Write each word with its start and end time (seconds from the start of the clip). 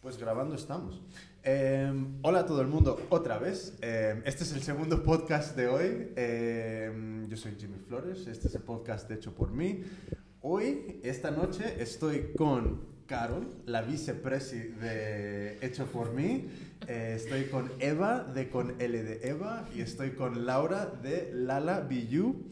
Pues 0.00 0.16
grabando 0.16 0.54
estamos. 0.54 1.02
Em, 1.42 2.16
hola 2.22 2.40
a 2.40 2.46
todo 2.46 2.62
el 2.62 2.68
mundo, 2.68 2.98
otra 3.10 3.38
vez. 3.38 3.76
Em, 3.82 4.22
este 4.24 4.44
es 4.44 4.52
el 4.54 4.62
segundo 4.62 5.02
podcast 5.02 5.54
de 5.54 5.68
hoy. 5.68 6.12
Em, 6.16 7.28
yo 7.28 7.36
soy 7.36 7.54
Jimmy 7.58 7.76
Flores, 7.86 8.26
este 8.26 8.48
es 8.48 8.54
el 8.54 8.62
podcast 8.62 9.10
hecho 9.10 9.34
por 9.34 9.52
mí. 9.52 9.82
Hoy, 10.40 11.00
esta 11.02 11.30
noche, 11.30 11.82
estoy 11.82 12.32
con 12.34 12.80
Carol, 13.06 13.46
la 13.66 13.82
vicepresi 13.82 14.56
de 14.56 15.58
Hecho 15.60 15.84
por 15.84 16.14
mí. 16.14 16.48
Eh, 16.88 17.12
estoy 17.16 17.44
con 17.44 17.70
Eva 17.78 18.24
de 18.24 18.48
Con 18.48 18.80
L 18.80 19.02
de 19.02 19.28
Eva 19.28 19.68
y 19.74 19.82
estoy 19.82 20.12
con 20.12 20.46
Laura 20.46 20.86
de 20.86 21.30
Lala 21.34 21.80
Biyu. 21.80 22.50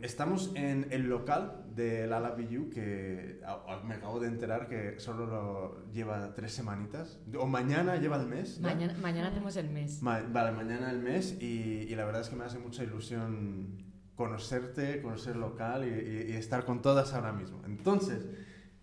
estamos 0.00 0.52
en 0.54 0.86
el 0.90 1.02
local 1.02 1.63
de 1.74 2.06
Lala 2.06 2.30
Biyu 2.30 2.70
que 2.70 3.40
me 3.84 3.94
acabo 3.94 4.20
de 4.20 4.28
enterar 4.28 4.68
que 4.68 4.98
solo 5.00 5.26
lo 5.26 5.92
lleva 5.92 6.34
tres 6.34 6.52
semanitas. 6.52 7.18
O 7.38 7.46
mañana 7.46 7.96
lleva 7.96 8.16
el 8.16 8.26
mes. 8.26 8.60
Mañana, 8.60 8.94
mañana 9.00 9.28
hacemos 9.28 9.56
el 9.56 9.70
mes. 9.70 10.00
vale, 10.02 10.52
mañana 10.52 10.90
el 10.90 11.00
mes 11.00 11.36
y, 11.40 11.86
y, 11.88 11.94
la 11.94 12.04
verdad 12.04 12.22
es 12.22 12.28
que 12.28 12.36
me 12.36 12.44
hace 12.44 12.58
mucha 12.58 12.84
ilusión 12.84 13.82
conocerte, 14.14 15.02
conocer 15.02 15.34
el 15.34 15.40
local 15.40 15.84
y, 15.84 16.32
y, 16.32 16.36
estar 16.36 16.64
con 16.64 16.82
todas 16.82 17.12
ahora 17.14 17.32
mismo. 17.32 17.62
Entonces, 17.64 18.26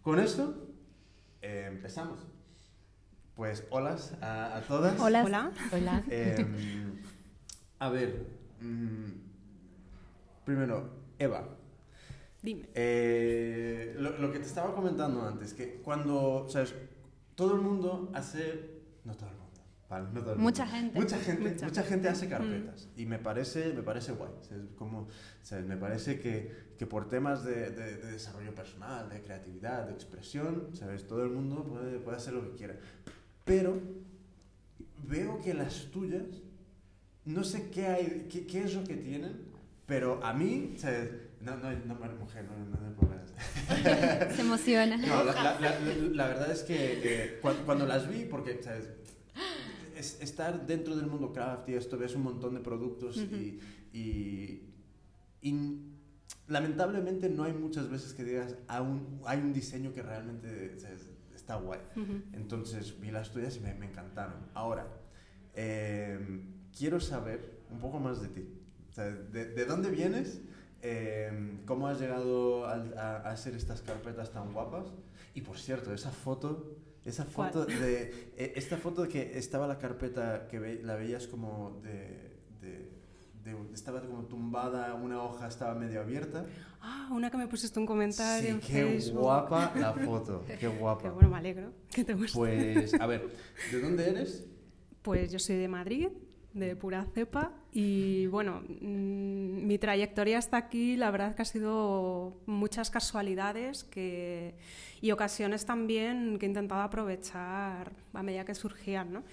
con 0.02 0.20
eso 0.20 0.68
eh, 1.42 1.66
empezamos. 1.68 2.28
Pues 3.36 3.66
hola 3.70 3.96
a, 4.22 4.62
todas. 4.68 5.00
Hola. 5.00 5.24
Hola. 5.24 5.52
Hola. 5.72 6.04
Em, 6.10 7.02
a 7.80 7.90
ver, 7.90 8.28
mm, 8.60 9.12
primero, 10.44 10.90
Eva. 11.18 11.61
Dime. 12.42 12.70
Eh, 12.74 13.96
lo, 13.98 14.32
que 14.32 14.40
te 14.40 14.46
estaba 14.46 14.74
comentando 14.74 15.22
antes, 15.22 15.54
que 15.54 15.76
cuando, 15.76 16.48
¿sabes? 16.50 16.74
Todo 17.36 17.56
el 17.56 17.62
mundo 17.62 18.10
hace... 18.14 18.82
No 19.04 19.14
todo 19.16 19.30
el 19.30 19.36
mundo. 19.36 19.62
Vale, 19.90 20.08
no 20.12 20.22
todo 20.22 20.34
el 20.34 20.40
mucha 20.40 20.66
gente. 20.66 21.00
Mucha 21.00 21.18
gente, 21.18 21.66
mucha, 21.66 21.84
gente 21.84 22.10
hace 22.10 22.28
carpetas. 22.28 22.88
Mm. 22.96 23.00
Y 23.00 23.06
me 23.06 23.20
parece, 23.20 23.74
me 23.74 23.84
parece 23.84 24.14
guay. 24.14 24.32
Como, 24.76 25.08
¿sabes? 25.44 25.66
Me 25.66 25.78
parece 25.78 26.20
que, 26.20 26.74
que 26.78 26.88
por 26.88 27.10
temas 27.10 27.44
de, 27.44 27.70
de, 27.72 27.98
desarrollo 27.98 28.56
personal, 28.56 29.10
de 29.10 29.22
creatividad, 29.22 29.86
de 29.86 29.94
expresión, 29.94 30.70
¿sabes? 30.74 31.08
Todo 31.08 31.24
el 31.24 31.30
mundo 31.30 31.64
puede, 31.64 32.00
puede 32.00 32.18
hacer 32.18 32.34
lo 32.34 32.42
que 32.42 32.56
quiera. 32.56 32.76
Pero 33.46 33.80
veo 35.04 35.40
que 35.42 35.54
las 35.54 35.92
tuyas, 35.92 36.24
no 37.26 37.44
sé 37.44 37.70
qué, 37.70 37.88
hay, 37.88 38.28
qué, 38.32 38.48
qué 38.48 38.64
es 38.64 38.74
lo 38.74 38.84
que 38.84 38.96
tienen, 38.96 39.52
pero 39.86 40.24
a 40.24 40.34
mí, 40.34 40.76
¿sabes? 40.78 41.12
No, 41.44 41.58
no, 41.58 41.72
no, 41.72 41.96
mujer, 42.20 42.46
no, 42.46 42.58
no, 42.66 42.92
no 42.92 43.02
Se 44.36 44.42
emociona. 44.42 44.98
No, 44.98 45.24
la, 45.24 45.60
la, 45.60 45.60
la, 45.60 46.28
verdad 46.28 46.52
es 46.52 46.64
que 46.64 47.02
eh, 47.04 47.40
cuando, 47.42 47.86
las 47.86 48.10
vi, 48.10 48.26
porque, 48.26 48.62
¿sabes? 48.62 48.90
Es, 49.96 50.22
estar 50.22 50.66
dentro 50.68 50.96
del 50.96 51.08
mundo 51.08 51.34
craft 51.34 51.70
y 51.70 51.74
esto, 51.74 51.98
ves 51.98 52.16
un 52.16 52.24
montón 52.24 52.54
de 52.54 52.60
productos 52.60 53.18
y, 53.18 53.60
y, 53.92 54.62
lamentablemente 56.48 57.30
no 57.30 57.44
hay 57.44 57.54
muchas 57.54 57.90
veces 57.90 58.14
que 58.14 58.24
digas, 58.24 58.56
hay 58.68 59.40
un 59.40 59.54
diseño 59.54 59.94
que 59.94 60.04
realmente 60.04 60.76
está 61.34 61.56
guay. 61.56 61.80
Entonces 62.34 63.00
vi 63.00 63.10
las 63.10 63.32
tuyas 63.32 63.58
y 63.58 63.62
me, 63.62 63.74
me 63.74 63.88
encantaron. 63.88 64.36
Ahora, 64.54 64.88
eh, 65.56 66.20
quiero 66.78 67.00
saber 67.00 67.62
un 67.70 67.80
poco 67.80 68.00
más 68.00 68.22
de 68.22 68.28
ti. 68.28 68.48
O 68.90 68.94
sea, 68.94 69.06
de, 69.06 69.46
¿De 69.46 69.66
dónde 69.66 69.90
vienes? 69.90 70.42
Em, 70.82 71.64
¿Cómo 71.66 71.88
has 71.88 72.00
llegado 72.00 72.66
a, 72.66 73.18
hacer 73.30 73.56
estas 73.56 73.82
carpetas 73.82 74.32
tan 74.32 74.52
guapas? 74.52 74.88
Y 75.34 75.42
por 75.42 75.58
cierto, 75.58 75.94
esa 75.94 76.12
foto, 76.12 76.76
esa 77.06 77.26
foto 77.26 77.66
de, 77.66 78.32
eh, 78.36 78.54
esta 78.56 78.78
foto 78.78 79.08
que 79.08 79.38
estaba 79.38 79.68
la 79.68 79.78
carpeta 79.78 80.48
que 80.48 80.82
la 80.84 80.96
veías 80.96 81.28
como 81.28 81.80
de, 81.84 82.32
estaba 83.74 84.02
como 84.02 84.24
tumbada, 84.26 84.94
una 84.94 85.24
hoja 85.24 85.48
estaba 85.48 85.74
medio 85.76 86.02
abierta. 86.02 86.46
Ah, 86.82 87.10
una 87.12 87.30
que 87.30 87.38
me 87.38 87.48
pusiste 87.48 87.80
un 87.80 87.86
comentario 87.86 88.60
sí, 88.62 88.68
qué 88.68 89.12
guapa 89.12 89.74
la 89.76 89.94
foto, 90.06 90.44
qué 90.60 90.68
guapa. 90.68 91.04
Qué 91.04 91.10
bueno, 91.10 91.30
me 91.30 91.38
alegro 91.38 91.72
que 91.92 92.04
te 92.04 92.14
guste. 92.14 92.38
Pues, 92.38 92.94
a 92.94 93.08
ver, 93.08 93.30
¿de 93.72 93.82
dónde 93.82 94.10
eres? 94.10 94.46
Pues 95.02 95.32
yo 95.32 95.40
soy 95.40 95.58
de 95.58 95.68
Madrid, 95.68 96.10
de 96.54 96.76
pura 96.76 97.06
cepa. 97.14 97.54
Y 97.74 98.28
bueno, 98.28 98.64
mm, 98.82 99.66
mi 99.66 99.78
trayectoria 99.78 100.38
hasta 100.38 100.58
aquí, 100.58 100.98
la 100.98 101.10
verdad 101.10 101.36
que 101.36 101.44
ha 101.44 101.46
sido 101.46 102.38
muchas 102.46 102.92
casualidades 102.92 103.86
que, 103.86 104.56
y 105.00 105.12
ocasiones 105.12 105.66
también 105.66 106.38
que 106.38 106.46
he 106.46 106.50
intentado 106.50 106.82
aprovechar 106.82 107.94
a 108.14 108.24
medida 108.24 108.44
que 108.44 108.56
surgían. 108.56 109.14
¿no? 109.14 109.24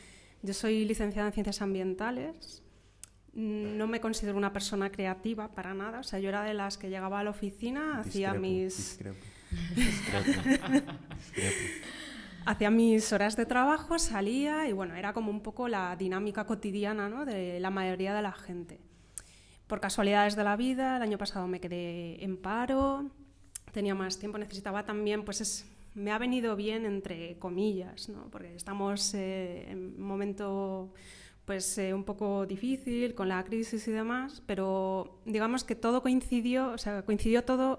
Yo 0.43 0.55
soy 0.55 0.85
licenciada 0.85 1.27
en 1.27 1.35
Ciencias 1.35 1.61
Ambientales. 1.63 2.63
No 3.35 3.87
me 3.87 4.01
considero 4.01 4.37
una 4.37 4.53
persona 4.53 4.91
creativa 4.91 5.55
para 5.55 5.75
nada. 5.75 6.01
O 6.01 6.05
sea, 6.05 6.19
yo 6.19 6.29
era 6.29 6.45
de 6.45 6.55
las 6.55 6.79
que 6.79 6.91
llegaba 6.91 7.21
a 7.21 7.25
la 7.25 7.31
oficina, 7.31 8.01
hacía 8.01 8.35
mis... 8.35 8.99
hacía 12.49 12.71
mis 12.71 13.13
horas 13.13 13.37
de 13.37 13.45
trabajo, 13.45 13.99
salía 13.99 14.67
y 14.69 14.73
bueno, 14.73 14.95
era 14.95 15.13
como 15.13 15.31
un 15.31 15.43
poco 15.43 15.69
la 15.69 15.95
dinámica 15.97 16.47
cotidiana 16.47 17.27
de 17.27 17.61
la 17.61 17.69
mayoría 17.69 18.15
de 18.15 18.23
la 18.23 18.33
gente. 18.33 18.81
Por 19.67 19.81
casualidades 19.81 20.35
de 20.35 20.45
la 20.45 20.57
vida, 20.57 20.97
el 20.97 21.03
año 21.03 21.19
pasado 21.19 21.47
me 21.47 21.61
quedé 21.61 22.25
en 22.25 22.39
paro, 22.39 23.11
tenía 23.73 23.95
más 23.95 24.19
tiempo, 24.19 24.39
necesitaba 24.39 24.87
también, 24.87 25.27
pues 25.27 25.43
es, 25.43 25.67
me 25.95 26.11
ha 26.11 26.17
venido 26.17 26.57
bien 26.57 26.87
entre 26.87 27.39
comillas, 27.39 28.09
¿no? 28.09 28.31
porque 28.31 28.55
estamos 28.57 29.13
eh, 29.13 29.71
en 29.71 29.97
un 29.99 30.03
momento 30.03 30.95
pues 31.45 31.77
eh, 31.77 31.93
un 31.93 32.05
poco 32.05 32.47
difícil 32.47 33.15
con 33.15 33.29
la 33.29 33.45
crisis 33.45 33.87
y 33.89 33.91
demás, 33.91 34.43
pero 34.47 35.21
digamos 35.27 35.65
que 35.65 35.75
todo 35.75 36.01
coincidió, 36.01 36.71
o 36.71 36.79
sea, 36.79 37.03
coincidió 37.03 37.45
todo 37.45 37.79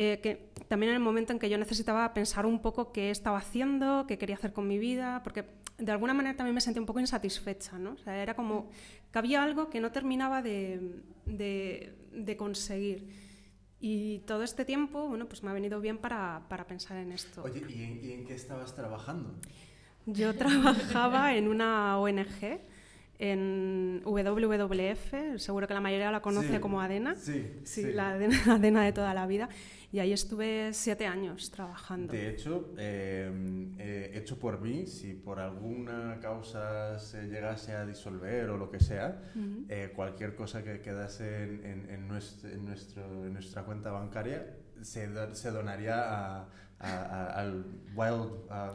eh, 0.00 0.20
que 0.22 0.52
también 0.68 0.90
en 0.90 0.94
el 0.94 1.02
momento 1.02 1.32
en 1.32 1.40
que 1.40 1.50
yo 1.50 1.58
necesitaba 1.58 2.14
pensar 2.14 2.46
un 2.46 2.62
poco 2.62 2.92
qué 2.92 3.10
estaba 3.10 3.38
haciendo, 3.38 4.04
qué 4.06 4.16
quería 4.16 4.36
hacer 4.36 4.52
con 4.52 4.68
mi 4.68 4.78
vida, 4.78 5.22
porque 5.24 5.44
de 5.76 5.90
alguna 5.90 6.14
manera 6.14 6.36
también 6.36 6.54
me 6.54 6.60
sentía 6.60 6.80
un 6.80 6.86
poco 6.86 7.00
insatisfecha, 7.00 7.80
¿no? 7.80 7.94
O 7.94 7.96
sea, 7.96 8.22
era 8.22 8.36
como 8.36 8.70
que 9.10 9.18
había 9.18 9.42
algo 9.42 9.70
que 9.70 9.80
no 9.80 9.90
terminaba 9.90 10.40
de, 10.40 11.02
de, 11.26 12.36
conseguir. 12.36 13.08
Y 13.80 14.20
todo 14.20 14.44
este 14.44 14.64
tiempo, 14.64 15.08
bueno, 15.08 15.26
pues 15.26 15.42
me 15.42 15.50
ha 15.50 15.52
venido 15.52 15.80
bien 15.80 15.98
para, 15.98 16.46
para 16.48 16.64
pensar 16.68 16.98
en 16.98 17.10
esto. 17.10 17.42
Oye, 17.42 17.60
¿y 17.68 17.82
en, 17.82 18.04
¿y 18.04 18.12
en, 18.12 18.24
qué 18.24 18.34
estabas 18.34 18.76
trabajando? 18.76 19.34
Yo 20.06 20.32
trabajaba 20.36 21.34
en 21.34 21.48
una 21.48 21.98
ONG 21.98 22.60
en 23.18 24.00
WWF, 24.04 25.38
seguro 25.38 25.66
que 25.66 25.74
la 25.74 25.80
mayoría 25.80 26.12
la 26.12 26.22
conoce 26.22 26.60
como 26.60 26.80
ADENA, 26.80 27.16
sí, 27.16 27.50
sí, 27.64 27.82
la 27.92 28.10
ADENA, 28.10 28.84
de 28.84 28.92
toda 28.92 29.12
la 29.12 29.26
vida, 29.26 29.48
y 29.90 29.98
ahí 29.98 30.12
estuve 30.12 30.72
siete 30.72 31.06
años 31.06 31.50
trabajando. 31.50 32.12
De 32.12 32.30
hecho, 32.30 32.74
eh, 32.78 34.10
hecho 34.14 34.38
por 34.38 34.60
mí, 34.60 34.86
si 34.86 35.14
por 35.14 35.40
alguna 35.40 36.18
causa 36.20 36.98
se 36.98 37.24
llegase 37.26 37.72
a 37.72 37.84
disolver 37.84 38.50
o 38.50 38.56
lo 38.56 38.70
que 38.70 38.78
sea, 38.78 39.20
eh, 39.68 39.92
cualquier 39.96 40.36
cosa 40.36 40.62
que 40.62 40.80
quedase 40.80 41.42
en, 41.42 41.86
en, 41.90 42.06
nuestro, 42.06 42.50
en, 42.50 43.32
nuestra 43.32 43.64
cuenta 43.64 43.90
bancaria 43.90 44.54
se, 44.82 45.08
se 45.34 45.50
donaría 45.50 46.40
a 46.40 46.48
al 46.80 47.64
Wild, 47.94 48.30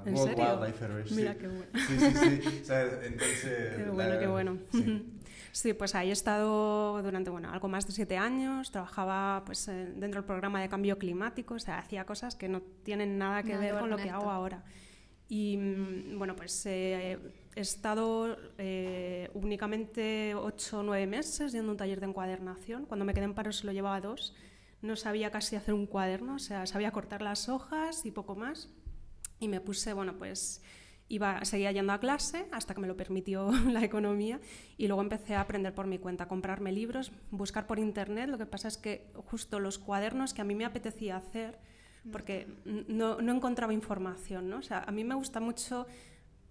World 0.05 0.37
Wildlife 0.37 0.77
Federation. 0.77 1.15
Mira 1.15 1.35
qué 1.35 1.47
bueno. 1.47 1.65
Sí, 1.73 1.99
sí, 1.99 2.11
sí. 2.11 2.59
O 2.61 2.65
sea, 2.65 2.83
entonces, 3.03 3.73
qué 3.77 3.89
bueno, 3.89 4.19
qué 4.19 4.27
bueno. 4.27 4.57
Sí. 5.53 5.71
pues 5.73 5.93
ahí 5.93 6.09
he 6.09 6.13
estado 6.13 6.99
durante 7.03 7.29
bueno, 7.29 7.51
algo 7.51 7.67
más 7.67 7.85
de 7.85 7.93
siete 7.93 8.17
años. 8.17 8.71
Trabajaba 8.71 9.43
pues, 9.45 9.67
dentro 9.67 10.21
del 10.21 10.23
programa 10.23 10.59
de 10.59 10.67
cambio 10.67 10.97
climático, 10.97 11.53
o 11.53 11.59
sea, 11.59 11.77
hacía 11.77 12.05
cosas 12.07 12.35
que 12.35 12.49
no 12.49 12.61
tienen 12.81 13.19
nada 13.19 13.43
que 13.43 13.55
ver 13.55 13.77
con 13.77 13.91
lo 13.91 13.97
que 13.97 14.09
hago 14.09 14.31
ahora. 14.31 14.63
Y 15.29 15.57
mm, 15.57 16.17
bueno, 16.17 16.35
pues 16.35 16.65
eh, 16.65 17.19
he 17.55 17.61
estado 17.61 18.35
eh, 18.57 19.29
únicamente 19.35 20.33
ocho 20.35 20.79
o 20.79 20.83
nueve 20.83 21.05
meses 21.05 21.51
yendo 21.51 21.69
a 21.69 21.73
un 21.73 21.77
taller 21.77 21.99
de 21.99 22.07
encuadernación. 22.07 22.85
Cuando 22.85 23.05
me 23.05 23.13
quedé 23.13 23.25
en 23.25 23.35
paro 23.35 23.51
se 23.51 23.65
lo 23.65 23.71
llevaba 23.71 24.01
dos 24.01 24.33
no 24.83 24.95
sabía 24.97 25.31
casi 25.31 25.55
hacer 25.55 25.73
un 25.73 25.87
cuaderno, 25.87 26.35
o 26.35 26.39
sea, 26.39 26.65
sabía 26.67 26.91
cortar 26.91 27.21
las 27.21 27.49
hojas 27.49 28.05
y 28.05 28.11
poco 28.11 28.35
más. 28.35 28.69
Y 29.39 29.47
me 29.47 29.61
puse, 29.61 29.93
bueno, 29.93 30.17
pues 30.17 30.61
iba, 31.07 31.43
seguía 31.45 31.71
yendo 31.71 31.93
a 31.93 31.99
clase 31.99 32.47
hasta 32.51 32.73
que 32.73 32.81
me 32.81 32.87
lo 32.87 32.97
permitió 32.97 33.51
la 33.71 33.83
economía 33.83 34.39
y 34.77 34.87
luego 34.87 35.01
empecé 35.01 35.35
a 35.35 35.41
aprender 35.41 35.73
por 35.73 35.87
mi 35.87 35.99
cuenta, 35.99 36.25
a 36.25 36.27
comprarme 36.27 36.71
libros, 36.73 37.13
buscar 37.31 37.65
por 37.65 37.79
internet. 37.79 38.29
Lo 38.29 38.37
que 38.37 38.45
pasa 38.45 38.67
es 38.67 38.77
que 38.77 39.09
justo 39.25 39.59
los 39.59 39.79
cuadernos 39.79 40.33
que 40.33 40.41
a 40.41 40.45
mí 40.45 40.53
me 40.53 40.65
apetecía 40.65 41.15
hacer, 41.15 41.57
porque 42.11 42.47
no, 42.65 43.21
no 43.21 43.33
encontraba 43.33 43.73
información, 43.73 44.49
¿no? 44.49 44.57
O 44.57 44.63
sea, 44.63 44.83
a 44.85 44.91
mí 44.91 45.05
me 45.05 45.15
gusta 45.15 45.39
mucho 45.39 45.87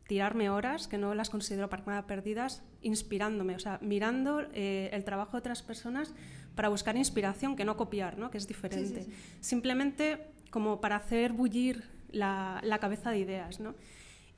tirarme 0.06 0.50
horas, 0.50 0.88
que 0.88 0.98
no 0.98 1.14
las 1.14 1.30
considero 1.30 1.68
para 1.68 1.84
nada 1.84 2.06
perdidas, 2.06 2.62
inspirándome, 2.80 3.54
o 3.54 3.58
sea, 3.58 3.78
mirando 3.82 4.40
eh, 4.52 4.90
el 4.92 5.04
trabajo 5.04 5.32
de 5.32 5.38
otras 5.38 5.62
personas 5.62 6.14
para 6.54 6.68
buscar 6.68 6.96
inspiración, 6.96 7.56
que 7.56 7.64
no 7.64 7.76
copiar, 7.76 8.18
¿no? 8.18 8.30
que 8.30 8.38
es 8.38 8.46
diferente. 8.46 9.06
Simplemente 9.40 10.32
como 10.50 10.80
para 10.80 10.96
hacer 10.96 11.32
bullir 11.32 11.84
la, 12.12 12.78
cabeza 12.80 13.10
de 13.10 13.18
ideas. 13.18 13.60
¿no? 13.60 13.74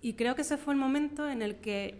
Y 0.01 0.15
creo 0.15 0.35
que 0.35 0.43
ese 0.43 0.57
fue 0.57 0.75
el 0.75 0.81
momento 0.81 1.29
en 1.29 1.43
el 1.43 1.57
que 1.57 1.97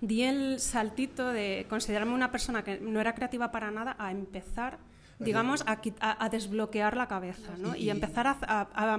di 0.00 0.22
el 0.22 0.60
saltito 0.60 1.32
de 1.32 1.66
considerarme 1.68 2.12
una 2.12 2.30
persona 2.30 2.62
que 2.62 2.78
no 2.78 3.00
era 3.00 3.14
creativa 3.14 3.50
para 3.50 3.70
nada 3.70 3.96
a 3.98 4.10
empezar, 4.10 4.78
digamos, 5.18 5.64
a, 5.66 6.28
desbloquear 6.28 6.96
la 6.96 7.08
cabeza 7.08 7.56
¿no? 7.58 7.74
y, 7.74 7.88
empezar 7.90 8.26
a, 8.26 8.98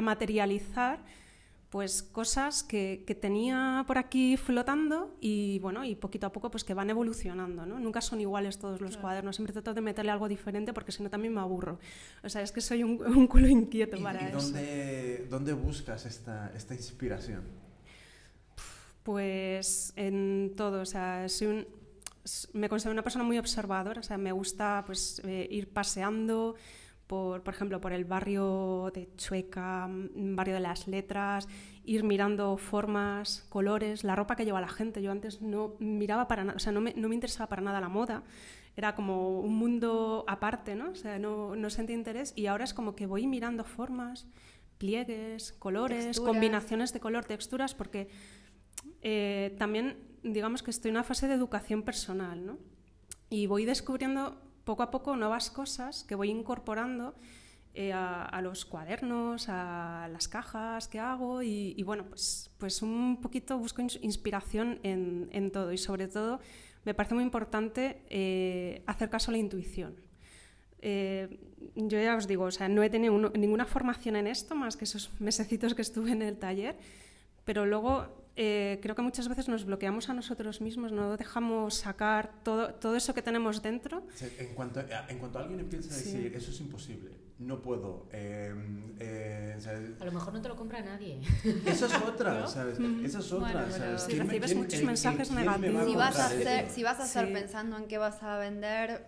materializar 0.00 0.98
pues 1.70 2.02
cosas 2.02 2.64
que, 2.64 3.04
tenía 3.20 3.84
por 3.86 3.96
aquí 3.96 4.36
flotando 4.36 5.16
y 5.20 5.60
bueno 5.60 5.84
y 5.84 5.94
poquito 5.94 6.26
a 6.26 6.32
poco 6.32 6.50
pues 6.50 6.64
que 6.64 6.74
van 6.74 6.90
evolucionando 6.90 7.64
¿no? 7.64 7.78
nunca 7.78 8.00
son 8.00 8.20
iguales 8.20 8.58
todos 8.58 8.80
los 8.80 8.96
cuadernos. 8.96 9.36
Siempre 9.36 9.52
trato 9.52 9.72
de 9.72 9.80
meterle 9.80 10.10
algo 10.10 10.28
diferente 10.28 10.72
porque 10.72 10.90
si 10.90 11.02
no 11.02 11.10
también 11.10 11.32
me 11.32 11.40
aburro. 11.40 11.78
O 12.24 12.28
sea 12.28 12.42
es 12.42 12.50
que 12.50 12.60
soy 12.60 12.82
un, 12.82 13.00
un 13.02 13.26
culo 13.26 13.46
inquieto 13.46 14.02
para 14.02 14.28
¿y 14.28 14.32
dónde, 14.32 15.26
dónde 15.30 15.52
buscas 15.52 16.06
esta, 16.06 16.52
esta 16.56 16.74
inspiración 16.74 17.60
pues 19.02 19.92
en 19.96 20.52
todo, 20.56 20.82
o 20.82 20.86
sea, 20.86 21.26
me 22.52 22.68
considero 22.68 22.92
una 22.92 23.02
persona 23.02 23.24
muy 23.24 23.38
observadora, 23.38 24.00
o 24.00 24.02
sea, 24.02 24.18
me 24.18 24.32
gusta 24.32 24.82
pues 24.86 25.20
eh, 25.24 25.48
ir 25.50 25.72
paseando 25.72 26.54
por, 27.10 27.42
por 27.42 27.52
ejemplo, 27.52 27.80
por 27.80 27.92
el 27.92 28.04
barrio 28.04 28.92
de 28.94 29.08
Chueca, 29.16 29.88
mm, 29.88 30.36
barrio 30.36 30.54
de 30.54 30.60
las 30.60 30.86
letras, 30.86 31.48
ir 31.84 32.04
mirando 32.04 32.56
formas, 32.56 33.44
colores, 33.48 34.04
la 34.04 34.14
ropa 34.14 34.36
que 34.36 34.44
lleva 34.44 34.60
la 34.60 34.68
gente. 34.68 35.02
Yo 35.02 35.10
antes 35.10 35.42
no 35.42 35.74
miraba 35.80 36.28
para 36.28 36.44
nada, 36.44 36.56
o 36.56 36.60
sea, 36.60 36.70
no 36.70 36.80
me, 36.80 36.94
no 36.94 37.08
me 37.08 37.16
interesaba 37.16 37.48
para 37.48 37.62
nada 37.62 37.80
la 37.80 37.88
moda, 37.88 38.22
era 38.76 38.94
como 38.94 39.40
un 39.40 39.56
mundo 39.56 40.24
aparte, 40.28 40.76
¿no? 40.76 40.90
O 40.90 40.94
sea, 40.94 41.18
no, 41.18 41.56
no 41.56 41.68
sentía 41.68 41.96
interés 41.96 42.32
y 42.36 42.46
ahora 42.46 42.62
es 42.62 42.72
como 42.72 42.94
que 42.94 43.06
voy 43.06 43.26
mirando 43.26 43.64
formas, 43.64 44.28
pliegues, 44.78 45.52
colores, 45.54 46.20
combinaciones 46.20 46.92
de 46.92 47.00
color, 47.00 47.24
texturas, 47.24 47.74
porque 47.74 48.08
eh, 49.02 49.56
también 49.58 49.96
digamos 50.22 50.62
que 50.62 50.70
estoy 50.70 50.90
en 50.90 50.98
una 50.98 51.02
fase 51.02 51.26
de 51.26 51.34
educación 51.34 51.82
personal, 51.82 52.46
¿no? 52.46 52.58
Y 53.30 53.48
voy 53.48 53.64
descubriendo 53.64 54.40
poco 54.70 54.84
a 54.84 54.90
poco 54.92 55.16
nuevas 55.16 55.50
cosas 55.50 56.04
que 56.04 56.14
voy 56.14 56.30
incorporando 56.30 57.16
eh, 57.74 57.92
a, 57.92 58.40
los 58.40 58.64
cuadernos, 58.64 59.48
a 59.48 60.08
las 60.12 60.28
cajas 60.28 60.86
que 60.86 61.00
hago 61.00 61.42
y, 61.42 61.82
bueno, 61.82 62.04
pues, 62.04 62.52
pues 62.56 62.80
un 62.80 63.20
poquito 63.20 63.58
busco 63.58 63.82
inspiración 63.82 64.78
en, 64.84 65.50
todo 65.50 65.72
y 65.72 65.78
sobre 65.78 66.06
todo 66.06 66.38
me 66.84 66.94
parece 66.94 67.16
muy 67.16 67.24
importante 67.24 68.00
eh, 68.10 68.84
hacer 68.86 69.10
caso 69.10 69.32
a 69.32 69.32
la 69.32 69.38
intuición. 69.38 69.96
yo 70.80 71.98
ya 72.00 72.14
os 72.14 72.28
digo, 72.28 72.44
o 72.44 72.52
sea, 72.52 72.68
no 72.68 72.84
he 72.84 72.90
tenido 72.90 73.18
ninguna 73.30 73.66
formación 73.66 74.14
en 74.14 74.28
esto 74.28 74.54
más 74.54 74.76
que 74.76 74.84
esos 74.84 75.10
mesecitos 75.18 75.74
que 75.74 75.82
estuve 75.82 76.12
en 76.12 76.22
el 76.22 76.38
taller, 76.38 76.78
pero 77.44 77.66
luego 77.66 78.19
eh, 78.36 78.78
creo 78.82 78.94
que 78.94 79.02
muchas 79.02 79.28
veces 79.28 79.48
nos 79.48 79.64
bloqueamos 79.64 80.08
a 80.08 80.14
nosotros 80.14 80.60
mismos, 80.60 80.92
no 80.92 81.16
dejamos 81.16 81.74
sacar 81.74 82.32
todo, 82.42 82.74
todo 82.74 82.96
eso 82.96 83.12
que 83.14 83.22
tenemos 83.22 83.62
dentro. 83.62 84.02
en, 84.38 84.54
cuanto, 84.54 84.80
en 84.80 85.18
cuanto 85.18 85.38
alguien 85.38 85.60
empieza 85.60 85.92
a 85.92 85.96
decir, 85.96 86.32
eso 86.34 86.50
es 86.50 86.60
imposible, 86.60 87.10
no 87.38 87.60
puedo. 87.60 88.06
Em, 88.12 88.94
eh, 89.00 89.58
a 90.00 90.04
lo 90.04 90.12
mejor 90.12 90.32
no 90.32 90.40
te 90.40 90.48
lo 90.48 90.56
compra 90.56 90.80
nadie. 90.80 91.20
Esa 91.66 91.86
es 91.86 91.94
otra, 92.02 92.46
¿sabes? 92.46 92.78
Esa 93.04 93.18
es 93.18 93.32
otra. 93.32 93.98
Si 93.98 94.18
recibes 94.18 94.54
muchos 94.54 94.82
mensajes 94.82 95.30
negativos. 95.32 95.86
Si 95.86 95.96
vas, 95.96 96.18
a 96.18 96.26
hacer, 96.26 96.70
si 96.70 96.82
vas 96.82 97.00
a 97.00 97.04
estar 97.06 97.32
pensando 97.32 97.76
en 97.76 97.86
qué 97.88 97.98
vas 97.98 98.22
a 98.22 98.38
vender, 98.38 99.06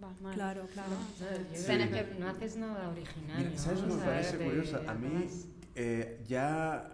vas 0.00 0.20
mal. 0.20 0.34
Claro, 0.34 0.66
claro. 0.72 0.90
No, 0.90 2.18
no 2.18 2.28
haces 2.28 2.56
nada 2.56 2.88
original. 2.88 3.52
¿Sabes? 3.56 3.82
¿no? 3.82 3.94
Me 3.94 4.04
parece 4.04 4.38
curioso. 4.38 4.80
A 4.86 4.94
mí 4.94 5.28
eh, 5.74 6.24
ya 6.26 6.90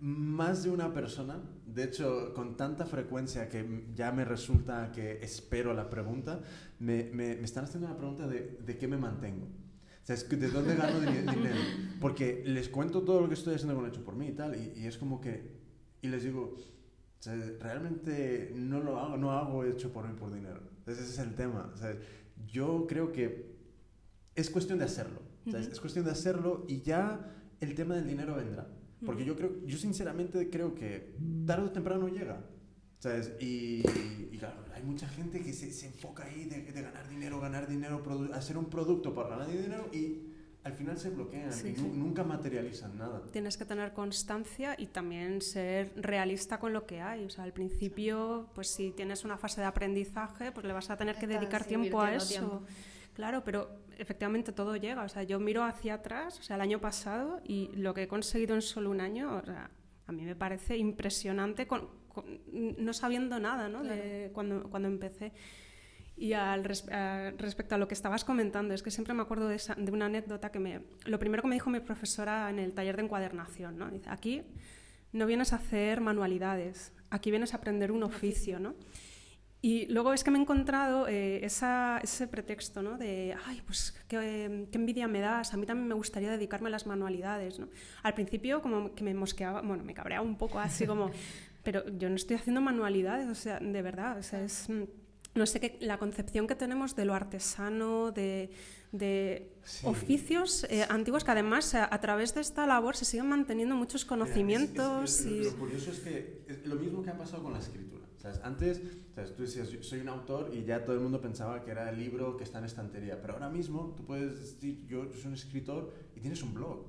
más 0.00 0.62
de 0.64 0.70
una 0.70 0.92
persona, 0.94 1.40
de 1.66 1.84
hecho, 1.84 2.32
con 2.34 2.56
tanta 2.56 2.86
frecuencia 2.86 3.48
que 3.48 3.84
ya 3.94 4.12
me 4.12 4.24
resulta 4.24 4.90
que 4.92 5.22
espero 5.22 5.74
la 5.74 5.90
pregunta, 5.90 6.40
me, 6.78 7.10
me, 7.12 7.32
están 7.42 7.64
haciendo 7.64 7.88
la 7.88 7.96
pregunta 7.96 8.26
de, 8.26 8.58
de 8.64 8.78
qué 8.78 8.88
me 8.88 8.96
mantengo. 8.96 9.44
O 9.44 10.06
sea, 10.06 10.16
¿de 10.16 10.48
dónde 10.48 10.74
gano 10.76 11.00
dinero? 11.00 11.60
Porque 12.00 12.42
les 12.46 12.68
cuento 12.68 13.02
todo 13.02 13.20
lo 13.20 13.28
que 13.28 13.34
estoy 13.34 13.54
haciendo 13.54 13.76
con 13.76 13.86
Hecho 13.86 14.02
por 14.02 14.16
mí 14.16 14.28
y 14.28 14.32
tal, 14.32 14.56
y, 14.56 14.86
es 14.86 14.96
como 14.96 15.20
que, 15.20 15.52
y 16.00 16.08
les 16.08 16.24
digo, 16.24 16.56
o 16.56 17.22
sea, 17.22 17.36
realmente 17.60 18.52
no 18.56 18.80
lo 18.80 18.98
hago, 18.98 19.18
no 19.18 19.32
hago 19.32 19.64
Hecho 19.64 19.92
por 19.92 20.08
mí 20.08 20.14
por 20.18 20.32
dinero. 20.32 20.60
Entonces 20.78 21.04
ese 21.04 21.20
es 21.20 21.28
el 21.28 21.34
tema. 21.34 21.70
O 21.74 21.76
sea, 21.76 21.94
yo 22.46 22.86
creo 22.88 23.12
que 23.12 23.54
es 24.34 24.48
cuestión 24.48 24.78
de 24.78 24.86
hacerlo. 24.86 25.20
Es 25.44 25.80
cuestión 25.80 26.04
de 26.04 26.12
hacerlo 26.12 26.64
y 26.68 26.80
ya 26.80 27.34
el 27.60 27.74
tema 27.74 27.94
del 27.94 28.06
dinero 28.06 28.36
vendrá. 28.36 28.66
Porque 29.04 29.24
yo 29.24 29.36
creo, 29.36 29.64
yo 29.64 29.78
sinceramente 29.78 30.50
creo 30.50 30.74
que 30.74 31.14
tarde 31.46 31.66
o 31.66 31.70
temprano 31.70 32.08
llega. 32.08 32.44
¿Sabes? 32.98 33.32
Y, 33.40 33.82
claro, 34.38 34.62
hay 34.74 34.82
mucha 34.82 35.08
gente 35.08 35.40
que 35.40 35.54
se, 35.54 35.72
se 35.72 35.86
enfoca 35.86 36.24
ahí 36.24 36.44
de, 36.44 36.60
de, 36.70 36.82
ganar 36.82 37.08
dinero, 37.08 37.40
ganar 37.40 37.66
dinero, 37.66 38.02
hacer 38.34 38.58
un 38.58 38.66
producto 38.66 39.14
para 39.14 39.30
ganar 39.30 39.50
dinero 39.50 39.88
y 39.90 40.30
al 40.64 40.74
final 40.74 40.98
se 40.98 41.08
bloquean 41.08 41.50
y 41.64 41.80
nunca 41.96 42.22
materializan 42.24 42.98
nada. 42.98 43.22
Tienes 43.32 43.56
que 43.56 43.64
tener 43.64 43.94
constancia 43.94 44.74
y 44.76 44.88
también 44.88 45.40
ser 45.40 45.92
realista 45.96 46.58
con 46.58 46.74
lo 46.74 46.86
que 46.86 47.00
hay. 47.00 47.24
O 47.24 47.30
sea, 47.30 47.44
al 47.44 47.54
principio, 47.54 48.50
pues 48.54 48.68
si 48.68 48.90
tienes 48.90 49.24
una 49.24 49.38
fase 49.38 49.62
de 49.62 49.66
aprendizaje, 49.66 50.52
pues 50.52 50.66
le 50.66 50.74
vas 50.74 50.90
a 50.90 50.98
tener 50.98 51.16
que 51.16 51.26
dedicar 51.26 51.64
tiempo 51.64 52.02
a 52.02 52.14
eso. 52.14 52.62
Claro, 53.14 53.42
pero 53.44 53.70
efectivamente 54.00 54.52
todo 54.52 54.76
llega. 54.76 55.02
O 55.04 55.08
sea, 55.08 55.22
yo 55.22 55.38
miro 55.38 55.62
hacia 55.62 55.94
atrás, 55.94 56.38
o 56.38 56.42
sea, 56.42 56.56
el 56.56 56.62
año 56.62 56.80
pasado, 56.80 57.40
y 57.44 57.70
lo 57.74 57.94
que 57.94 58.04
he 58.04 58.08
conseguido 58.08 58.54
en 58.54 58.62
solo 58.62 58.90
un 58.90 59.00
año, 59.00 59.36
o 59.36 59.44
sea, 59.44 59.70
a 60.06 60.12
mí 60.12 60.24
me 60.24 60.34
parece 60.34 60.76
impresionante, 60.76 61.66
con, 61.66 61.88
no 62.52 62.92
sabiendo 62.92 63.38
nada, 63.38 63.68
¿no? 63.68 63.84
De 63.84 64.30
cuando, 64.32 64.68
cuando 64.70 64.88
empecé. 64.88 65.32
Y 66.16 66.34
al 66.34 66.64
respecto 66.64 67.74
a 67.74 67.78
lo 67.78 67.88
que 67.88 67.94
estabas 67.94 68.24
comentando, 68.24 68.74
es 68.74 68.82
que 68.82 68.90
siempre 68.90 69.14
me 69.14 69.22
acuerdo 69.22 69.48
de, 69.48 69.60
de, 69.76 69.90
una 69.90 70.06
anécdota 70.06 70.50
que 70.50 70.58
me... 70.58 70.82
Lo 71.06 71.18
primero 71.18 71.42
que 71.42 71.48
me 71.48 71.54
dijo 71.54 71.70
mi 71.70 71.80
profesora 71.80 72.50
en 72.50 72.58
el 72.58 72.74
taller 72.74 72.96
de 72.96 73.04
encuadernación, 73.04 73.78
¿no? 73.78 73.90
Dice, 73.90 74.10
aquí 74.10 74.42
no 75.12 75.26
vienes 75.26 75.52
a 75.52 75.56
hacer 75.56 76.00
manualidades, 76.00 76.92
aquí 77.08 77.30
vienes 77.30 77.54
a 77.54 77.58
aprender 77.58 77.90
un 77.90 78.02
oficio, 78.02 78.60
¿no? 78.60 78.74
Y 79.62 79.86
luego 79.86 80.14
es 80.14 80.24
que 80.24 80.30
me 80.30 80.38
he 80.38 80.40
encontrado 80.40 81.06
eh, 81.06 81.44
ese 81.44 82.26
pretexto, 82.28 82.80
¿no? 82.82 82.96
De, 82.96 83.36
ay, 83.46 83.60
pues 83.66 83.94
qué, 84.08 84.66
envidia 84.72 85.06
me 85.06 85.20
das, 85.20 85.52
a 85.52 85.58
mí 85.58 85.66
también 85.66 85.86
me 85.86 85.94
gustaría 85.94 86.30
dedicarme 86.30 86.68
a 86.68 86.70
las 86.70 86.86
manualidades, 86.86 87.58
¿no? 87.58 87.68
Al 88.02 88.14
principio 88.14 88.62
como 88.62 88.94
que 88.94 89.04
me 89.04 89.12
mosqueaba, 89.12 89.60
bueno, 89.60 89.84
me 89.84 89.92
cabreaba 89.92 90.24
un 90.24 90.38
poco 90.38 90.58
así 90.58 90.86
como, 90.86 91.10
pero 91.62 91.86
yo 91.98 92.08
no 92.08 92.16
estoy 92.16 92.36
haciendo 92.36 92.62
manualidades, 92.62 93.28
o 93.28 93.34
sea, 93.34 93.60
de 93.60 93.82
verdad, 93.82 94.16
o 94.18 94.22
sea, 94.22 94.42
es, 94.42 94.68
no 95.34 95.46
sé 95.46 95.60
qué, 95.60 95.76
la 95.80 95.98
concepción 95.98 96.46
que 96.46 96.54
tenemos 96.54 96.96
de 96.96 97.04
lo 97.04 97.14
artesano, 97.14 98.12
de, 98.12 98.50
de 98.92 99.52
oficios 99.84 100.64
eh, 100.70 100.86
antiguos 100.88 101.22
que 101.22 101.30
además 101.32 101.74
a, 101.74 102.00
través 102.00 102.34
de 102.34 102.40
esta 102.40 102.66
labor 102.66 102.96
se 102.96 103.04
siguen 103.04 103.28
manteniendo 103.28 103.76
muchos 103.76 104.06
conocimientos. 104.06 105.24
y... 105.26 105.44
Lo 105.44 105.56
curioso 105.56 105.90
es 105.90 106.00
que 106.00 106.44
es 106.48 106.66
lo 106.66 106.76
mismo 106.76 107.02
que 107.02 107.10
ha 107.10 107.18
pasado 107.18 107.42
con 107.42 107.52
la 107.52 107.58
escritura. 107.58 107.99
Antes, 108.42 108.82
tú 109.36 109.42
decías, 109.42 109.68
soy 109.80 110.00
un 110.00 110.08
autor 110.08 110.50
y 110.52 110.64
ya 110.64 110.84
todo 110.84 110.94
el 110.94 111.02
mundo 111.02 111.20
pensaba 111.20 111.62
que 111.64 111.70
era 111.70 111.88
el 111.88 111.98
libro 111.98 112.36
que 112.36 112.44
está 112.44 112.58
en 112.58 112.66
estantería, 112.66 113.20
pero 113.20 113.34
ahora 113.34 113.48
mismo 113.48 113.94
tú 113.96 114.04
puedes 114.04 114.38
decir, 114.38 114.86
yo, 114.86 115.10
soy 115.12 115.28
un 115.28 115.34
escritor 115.34 115.92
y 116.14 116.20
tienes 116.20 116.42
un 116.42 116.54
blog. 116.54 116.86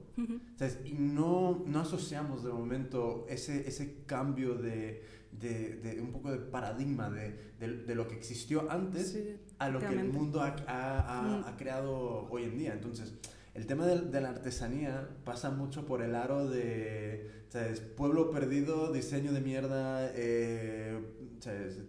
Y 0.86 0.94
no, 0.94 1.64
no 1.66 1.80
asociamos 1.80 2.44
de 2.44 2.52
momento 2.52 3.26
ese, 3.30 3.68
ese 3.68 4.04
cambio 4.06 4.56
de, 4.56 5.04
de, 5.32 6.00
un 6.02 6.12
poco 6.12 6.32
de 6.32 6.38
paradigma 6.38 7.10
de, 7.10 7.56
de, 7.60 7.96
lo 7.96 8.08
que 8.08 8.16
existió 8.16 8.70
antes 8.70 9.18
a 9.58 9.70
lo 9.70 9.80
que 9.80 9.88
el 9.88 10.12
mundo 10.12 10.42
ha, 10.42 10.56
ha, 10.68 11.48
ha, 11.48 11.58
creado 11.58 12.28
hoy 12.30 12.44
en 12.44 12.58
día. 12.58 12.74
Entonces, 12.74 13.14
el 13.54 13.66
tema 13.66 13.86
de, 13.86 14.22
la 14.22 14.30
artesanía 14.30 15.10
pasa 15.24 15.52
mucho 15.52 15.86
por 15.86 16.02
el 16.02 16.16
aro 16.16 16.50
de 16.50 17.46
¿sabes? 17.50 17.82
pueblo 17.82 18.32
perdido, 18.32 18.92
diseño 18.94 19.34
de 19.34 19.42
mierda, 19.42 20.10
eh, 20.16 21.00
¿sabes? 21.42 21.80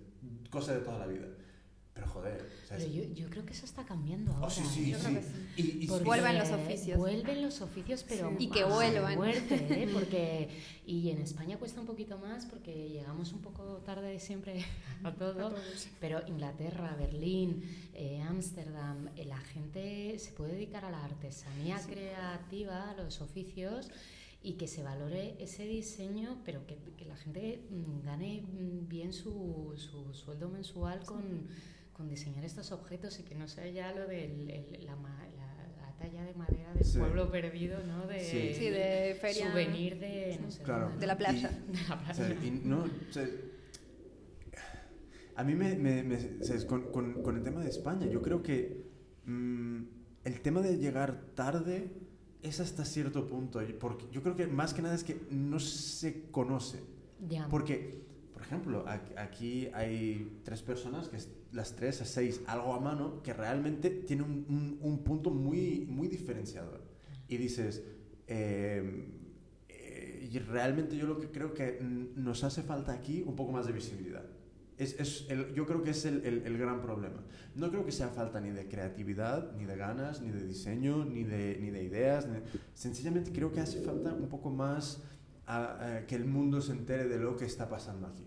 cosa 0.51 0.75
de 0.75 0.81
toda 0.81 0.99
la 0.99 1.07
vida. 1.07 1.27
Pero 1.95 2.07
joder. 2.07 2.51
Pero 2.71 2.87
yo, 2.87 3.05
yo, 3.13 3.29
creo 3.29 3.45
que 3.45 3.53
eso 3.53 3.67
está 3.67 3.85
cambiando 3.85 4.33
ahora. 4.33 4.47
Oh, 4.47 4.51
sí, 4.51 4.63
sí, 4.65 4.95
sí. 4.95 5.87
vuelven 5.87 6.39
los 6.39 6.51
oficios. 6.51 6.97
Vuelven 6.97 7.43
los 7.43 7.61
oficios, 7.61 8.03
pero. 8.09 8.35
Y 8.39 8.49
que 8.49 8.65
vuelvan. 8.65 9.15
Fuerte, 9.15 9.83
¿eh? 9.83 9.91
porque, 9.93 10.49
y 10.87 11.11
en 11.11 11.21
España 11.21 11.59
cuesta 11.59 11.81
un 11.81 11.87
poquito 11.87 12.17
más 12.17 12.47
porque 12.47 12.89
llegamos 12.89 13.35
un 13.35 13.43
poco 13.43 13.83
tarde 13.85 14.19
siempre 14.21 14.65
a 15.05 15.13
todo. 15.13 15.55
pero 16.01 16.27
Inglaterra, 16.27 16.97
Berlín, 16.99 17.63
eh, 17.93 18.23
Ámsterdam, 18.23 19.11
eh, 19.15 19.27
la 19.27 19.39
gente 19.39 20.19
se 20.19 20.33
puede 20.33 20.53
dedicar 20.55 20.87
a 20.87 20.91
la 20.91 21.05
artesanía 21.05 21.79
creativa, 21.87 22.91
a 22.91 22.95
los 22.95 23.21
oficios 23.21 23.91
y 24.43 24.55
que 24.55 24.67
se 24.67 24.83
valore 24.83 25.37
ese 25.39 25.65
diseño, 25.67 26.41
pero 26.45 26.67
que, 26.67 26.77
que 26.97 27.05
la 27.05 27.17
gente 27.17 27.63
gane 28.05 28.45
bien 28.89 29.13
su, 29.13 29.73
su 29.77 30.13
sueldo 30.15 30.49
mensual 30.49 31.05
con, 31.05 31.47
con, 31.93 32.09
diseñar 32.09 32.45
estos 32.45 32.73
objetos 32.73 33.21
y 33.21 33.23
que 33.23 33.37
no 33.37 33.47
sea 33.47 33.69
ya 33.69 33.93
lo 33.93 34.07
de 34.07 34.81
la, 34.85 34.97
la, 34.97 35.97
talla 35.99 36.25
de 36.25 36.35
madera 36.35 36.75
del 36.75 36.99
pueblo 36.99 37.31
perdido, 37.31 37.85
¿no? 37.85 38.09
De, 38.09 38.19
sí. 38.21 38.69
de 38.69 39.17
feria. 39.21 39.53
Souvenir 39.53 40.01
de, 40.01 40.39
no 40.43 40.51
sé, 40.51 40.65
de 40.65 41.07
la 41.07 41.15
de 41.15 42.61
no, 42.65 42.85
a 45.37 45.45
mí 45.45 45.55
me, 45.55 45.77
me, 45.77 46.19
con, 46.67 46.91
con, 46.91 47.23
con, 47.23 47.37
el 47.37 47.43
tema 47.43 47.63
de 47.63 47.71
España, 47.71 48.07
yo 48.07 48.21
creo 48.21 48.43
que 48.43 48.85
mm, 49.25 49.83
el 50.25 50.41
tema 50.41 50.61
de 50.61 50.77
llegar 50.77 51.35
tarde 51.35 52.02
es 52.43 52.61
hasta 52.61 52.85
cierto 52.85 53.29
punto, 53.29 53.61
porque 53.79 54.07
yo 54.11 54.23
creo 54.23 54.35
que 54.35 54.47
más 54.47 54.75
que 54.75 54.83
nada 54.83 54.95
es 54.95 55.05
que 55.05 55.21
no 55.31 55.61
se 55.61 56.31
conoce. 56.31 56.81
Porque, 57.49 58.03
por 58.33 58.43
ejemplo, 58.43 58.85
aquí 59.17 59.69
hay 59.75 60.41
tres 60.45 60.61
personas, 60.63 61.09
que 61.09 61.19
las 61.53 61.77
tres 61.77 62.01
a 62.01 62.05
seis, 62.05 62.41
algo 62.47 62.75
a 62.75 62.81
mano, 62.81 63.23
que 63.23 63.33
realmente 63.33 63.91
tiene 63.91 64.23
un, 64.23 64.79
un, 64.81 65.05
punto 65.05 65.31
muy, 65.31 65.87
muy 65.89 66.09
diferenciador. 66.09 66.81
Y 67.29 67.37
dices, 67.37 67.85
em, 68.27 69.05
eh, 69.69 70.29
y 70.33 70.39
realmente 70.41 70.97
yo 70.97 71.07
lo 71.07 71.21
que 71.21 71.29
creo 71.31 71.55
que 71.55 71.79
nos 71.81 72.43
hace 72.43 72.63
falta 72.63 72.93
aquí 72.93 73.23
un 73.23 73.37
poco 73.37 73.53
más 73.53 73.67
de 73.67 73.73
visibilidad. 73.73 74.25
Es, 74.79 74.99
es 74.99 75.27
el, 75.29 75.53
yo 75.55 75.67
creo 75.67 75.83
que 75.83 75.91
es 75.91 76.05
el, 76.05 76.25
el, 76.25 76.59
gran 76.59 76.81
problema. 76.81 77.23
No 77.55 77.71
creo 77.71 77.85
que 77.85 77.93
sea 77.93 78.09
falta 78.09 78.41
ni 78.41 78.51
de 78.51 78.67
creatividad, 78.69 79.53
ni 79.57 79.65
de 79.65 79.77
ganas, 79.77 80.23
ni 80.23 80.31
de 80.31 80.45
diseño, 80.45 81.05
ni 81.05 81.25
de, 81.25 81.59
ni 81.61 81.71
de 81.71 81.85
ideas. 81.85 82.27
Sencillamente 82.75 83.33
creo 83.33 83.53
que 83.53 83.61
hace 83.61 83.81
falta 83.83 84.13
un 84.13 84.29
poco 84.29 84.51
más 84.51 85.03
a, 85.47 86.03
que 86.07 86.15
el 86.15 86.25
mundo 86.25 86.61
se 86.61 86.73
entere 86.73 87.07
de 87.07 87.19
lo 87.19 87.37
que 87.37 87.45
está 87.45 87.69
pasando 87.69 88.07
aquí. 88.07 88.27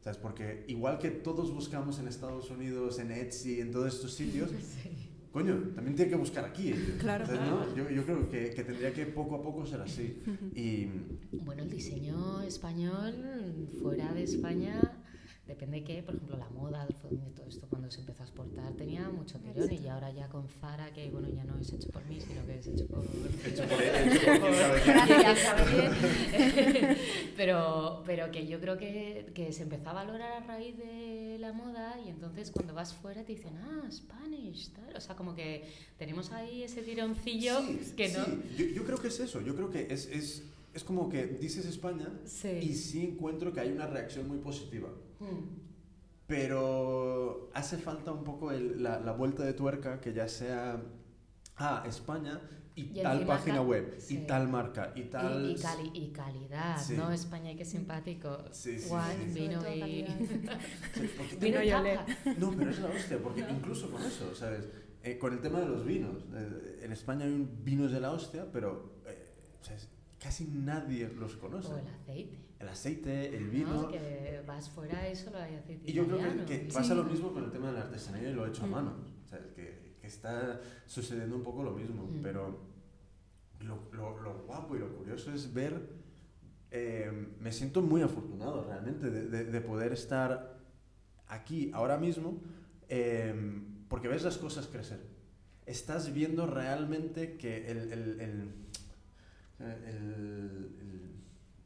¿Sabes? 0.00 0.18
Porque 0.18 0.64
igual 0.68 0.98
que 0.98 1.10
todos 1.10 1.52
buscamos 1.52 1.98
en 1.98 2.08
Estados 2.08 2.50
Unidos, 2.50 2.98
en 2.98 3.10
Etsy, 3.10 3.60
en 3.60 3.72
todos 3.72 3.94
estos 3.94 4.14
sitios, 4.14 4.50
coño, 5.32 5.72
también 5.74 5.96
tiene 5.96 6.10
que 6.10 6.16
buscar 6.16 6.44
aquí. 6.44 6.72
Claro. 7.00 7.26
¿no? 7.26 7.74
yo, 7.74 7.90
yo, 7.90 8.04
creo 8.04 8.28
que, 8.28 8.50
que, 8.50 8.62
tendría 8.62 8.92
que 8.92 9.06
poco 9.06 9.36
a 9.36 9.42
poco 9.42 9.66
ser 9.66 9.80
así. 9.80 10.22
Y... 10.54 10.88
Bueno, 11.44 11.62
el 11.62 11.70
diseño 11.70 12.42
español 12.42 13.68
fuera 13.80 14.12
de 14.12 14.22
España 14.22 14.80
depende 15.48 15.78
de 15.78 15.84
qué, 15.84 16.02
por 16.02 16.14
ejemplo, 16.14 16.36
la 16.36 16.48
moda, 16.50 16.86
el 16.86 16.94
y 17.16 17.30
todo 17.34 17.46
esto 17.48 17.66
cuando 17.70 17.90
se 17.90 18.00
empezó 18.00 18.22
a 18.22 18.26
exportar 18.26 18.74
tenía 18.74 19.08
mucho 19.08 19.38
tirón 19.38 19.72
y 19.72 19.88
ahora 19.88 20.10
ya 20.10 20.28
con 20.28 20.46
Zara, 20.46 20.92
que 20.92 21.08
bueno, 21.10 21.28
ya 21.30 21.42
no 21.44 21.58
es 21.58 21.72
hecho 21.72 21.88
por 21.88 22.04
mí, 22.04 22.20
sino 22.20 22.44
que 22.46 22.58
es 22.58 22.66
hecho 22.66 22.86
por... 22.86 23.02
Hecho 23.46 23.62
por, 23.64 23.82
hecho 23.82 24.26
por 25.56 26.96
pero, 27.36 28.02
pero 28.04 28.30
que 28.30 28.46
yo 28.46 28.60
creo 28.60 28.76
que, 28.76 29.30
que 29.34 29.52
se 29.52 29.62
empezó 29.62 29.88
a 29.88 29.94
valorar 29.94 30.32
a 30.32 30.46
raíz 30.46 30.76
de 30.76 31.38
la 31.40 31.52
moda 31.54 31.98
y 32.04 32.10
entonces 32.10 32.50
cuando 32.50 32.74
vas 32.74 32.92
fuera 32.92 33.24
te 33.24 33.32
dicen, 33.32 33.56
ah, 33.56 33.88
Spanish, 33.90 34.70
tal. 34.70 34.94
O 34.94 35.00
sea, 35.00 35.16
como 35.16 35.34
que 35.34 35.64
tenemos 35.96 36.30
ahí 36.32 36.62
ese 36.62 36.82
tironcillo 36.82 37.60
que 37.96 38.10
no... 38.10 38.26
Yo, 38.56 38.66
yo, 38.66 38.84
creo 38.84 38.98
que 38.98 39.08
es 39.08 39.18
eso, 39.18 39.40
yo 39.40 39.56
creo 39.56 39.70
que 39.70 39.86
es, 39.90 40.06
es, 40.06 40.42
es 40.74 40.84
como 40.84 41.08
que 41.08 41.26
dices 41.26 41.64
España 41.64 42.08
y 42.60 42.74
sí 42.74 43.06
encuentro 43.06 43.52
que 43.52 43.60
hay 43.60 43.72
una 43.72 43.86
reacción 43.86 44.28
muy 44.28 44.38
positiva. 44.38 44.90
Hmm. 45.20 45.68
Pero 46.26 47.50
hace 47.54 47.78
falta 47.78 48.12
un 48.12 48.22
poco 48.22 48.52
la, 48.52 49.00
la, 49.00 49.12
vuelta 49.12 49.44
de 49.44 49.54
tuerca 49.54 49.98
que 50.00 50.12
ya 50.12 50.28
sea, 50.28 50.82
ah, 51.56 51.84
España 51.86 52.38
y, 52.74 53.02
tal 53.02 53.24
página 53.24 53.62
web, 53.62 53.98
y 54.10 54.18
tal 54.18 54.46
marca, 54.46 54.92
y 54.94 55.04
tal... 55.04 55.50
Y, 55.50 55.98
y, 55.98 56.12
calidad, 56.12 56.78
¿no? 56.90 57.10
España, 57.10 57.56
qué 57.56 57.64
simpático. 57.64 58.44
Sí, 58.52 58.78
sí, 58.78 58.90
vino 59.32 59.66
y... 59.74 60.04
vino 61.40 61.62
y 61.62 61.70
No, 62.38 62.52
pero 62.56 62.70
es 62.70 62.78
la 62.78 62.88
hostia, 62.88 63.18
porque 63.22 63.46
incluso 63.50 63.90
con 63.90 64.02
eso, 64.02 64.34
¿sabes? 64.34 64.68
Eh, 65.02 65.16
con 65.16 65.32
el 65.32 65.40
tema 65.40 65.60
de 65.60 65.66
los 65.66 65.84
vinos, 65.84 66.24
eh, 66.34 66.80
en 66.82 66.92
España 66.92 67.24
hay 67.24 67.48
vinos 67.64 67.90
de 67.90 68.00
la 68.00 68.12
hostia, 68.12 68.46
pero 68.52 69.00
eh, 69.06 69.32
casi 70.20 70.44
nadie 70.44 71.08
los 71.08 71.36
conoce. 71.36 71.72
O 71.72 71.78
el 71.78 71.88
aceite 71.88 72.47
el 72.60 72.68
aceite, 72.68 73.36
el 73.36 73.48
vino. 73.50 73.82
No, 73.82 73.88
que 73.88 74.42
vas 74.46 74.68
fuera 74.68 75.08
y 75.08 75.14
solo 75.14 75.38
hay 75.38 75.54
aceite. 75.54 75.90
Y 75.90 75.92
yo 75.92 76.06
creo 76.06 76.46
que, 76.46 76.68
pasa 76.72 76.94
lo 76.94 77.04
mismo 77.04 77.32
con 77.32 77.44
el 77.44 77.50
tema 77.50 77.68
de 77.68 77.74
la 77.74 77.80
artesanía 77.80 78.30
y 78.30 78.34
lo 78.34 78.46
hecho 78.46 78.64
a 78.64 78.66
mm. 78.66 78.70
mano. 78.70 78.94
O 79.24 79.28
sea, 79.28 79.38
que, 79.54 79.96
que, 80.00 80.06
está 80.06 80.60
sucediendo 80.86 81.36
un 81.36 81.42
poco 81.42 81.62
lo 81.62 81.72
mismo. 81.72 82.04
Mm. 82.04 82.22
Pero 82.22 82.60
lo, 83.60 83.88
lo, 83.92 84.20
lo, 84.20 84.38
guapo 84.44 84.76
y 84.76 84.80
lo 84.80 84.94
curioso 84.96 85.32
es 85.32 85.52
ver. 85.52 85.98
Eh, 86.70 87.10
me 87.40 87.50
siento 87.50 87.80
muy 87.80 88.02
afortunado 88.02 88.62
realmente 88.64 89.10
de, 89.10 89.44
de, 89.44 89.60
poder 89.62 89.94
estar 89.94 90.58
aquí 91.26 91.70
ahora 91.72 91.96
mismo 91.96 92.42
eh, 92.90 93.34
porque 93.88 94.08
ves 94.08 94.22
las 94.22 94.36
cosas 94.36 94.66
crecer. 94.66 95.00
Estás 95.64 96.12
viendo 96.12 96.46
realmente 96.46 97.38
que 97.38 97.70
el, 97.70 97.92
el, 97.92 98.20
el, 98.20 98.52
el 99.60 100.87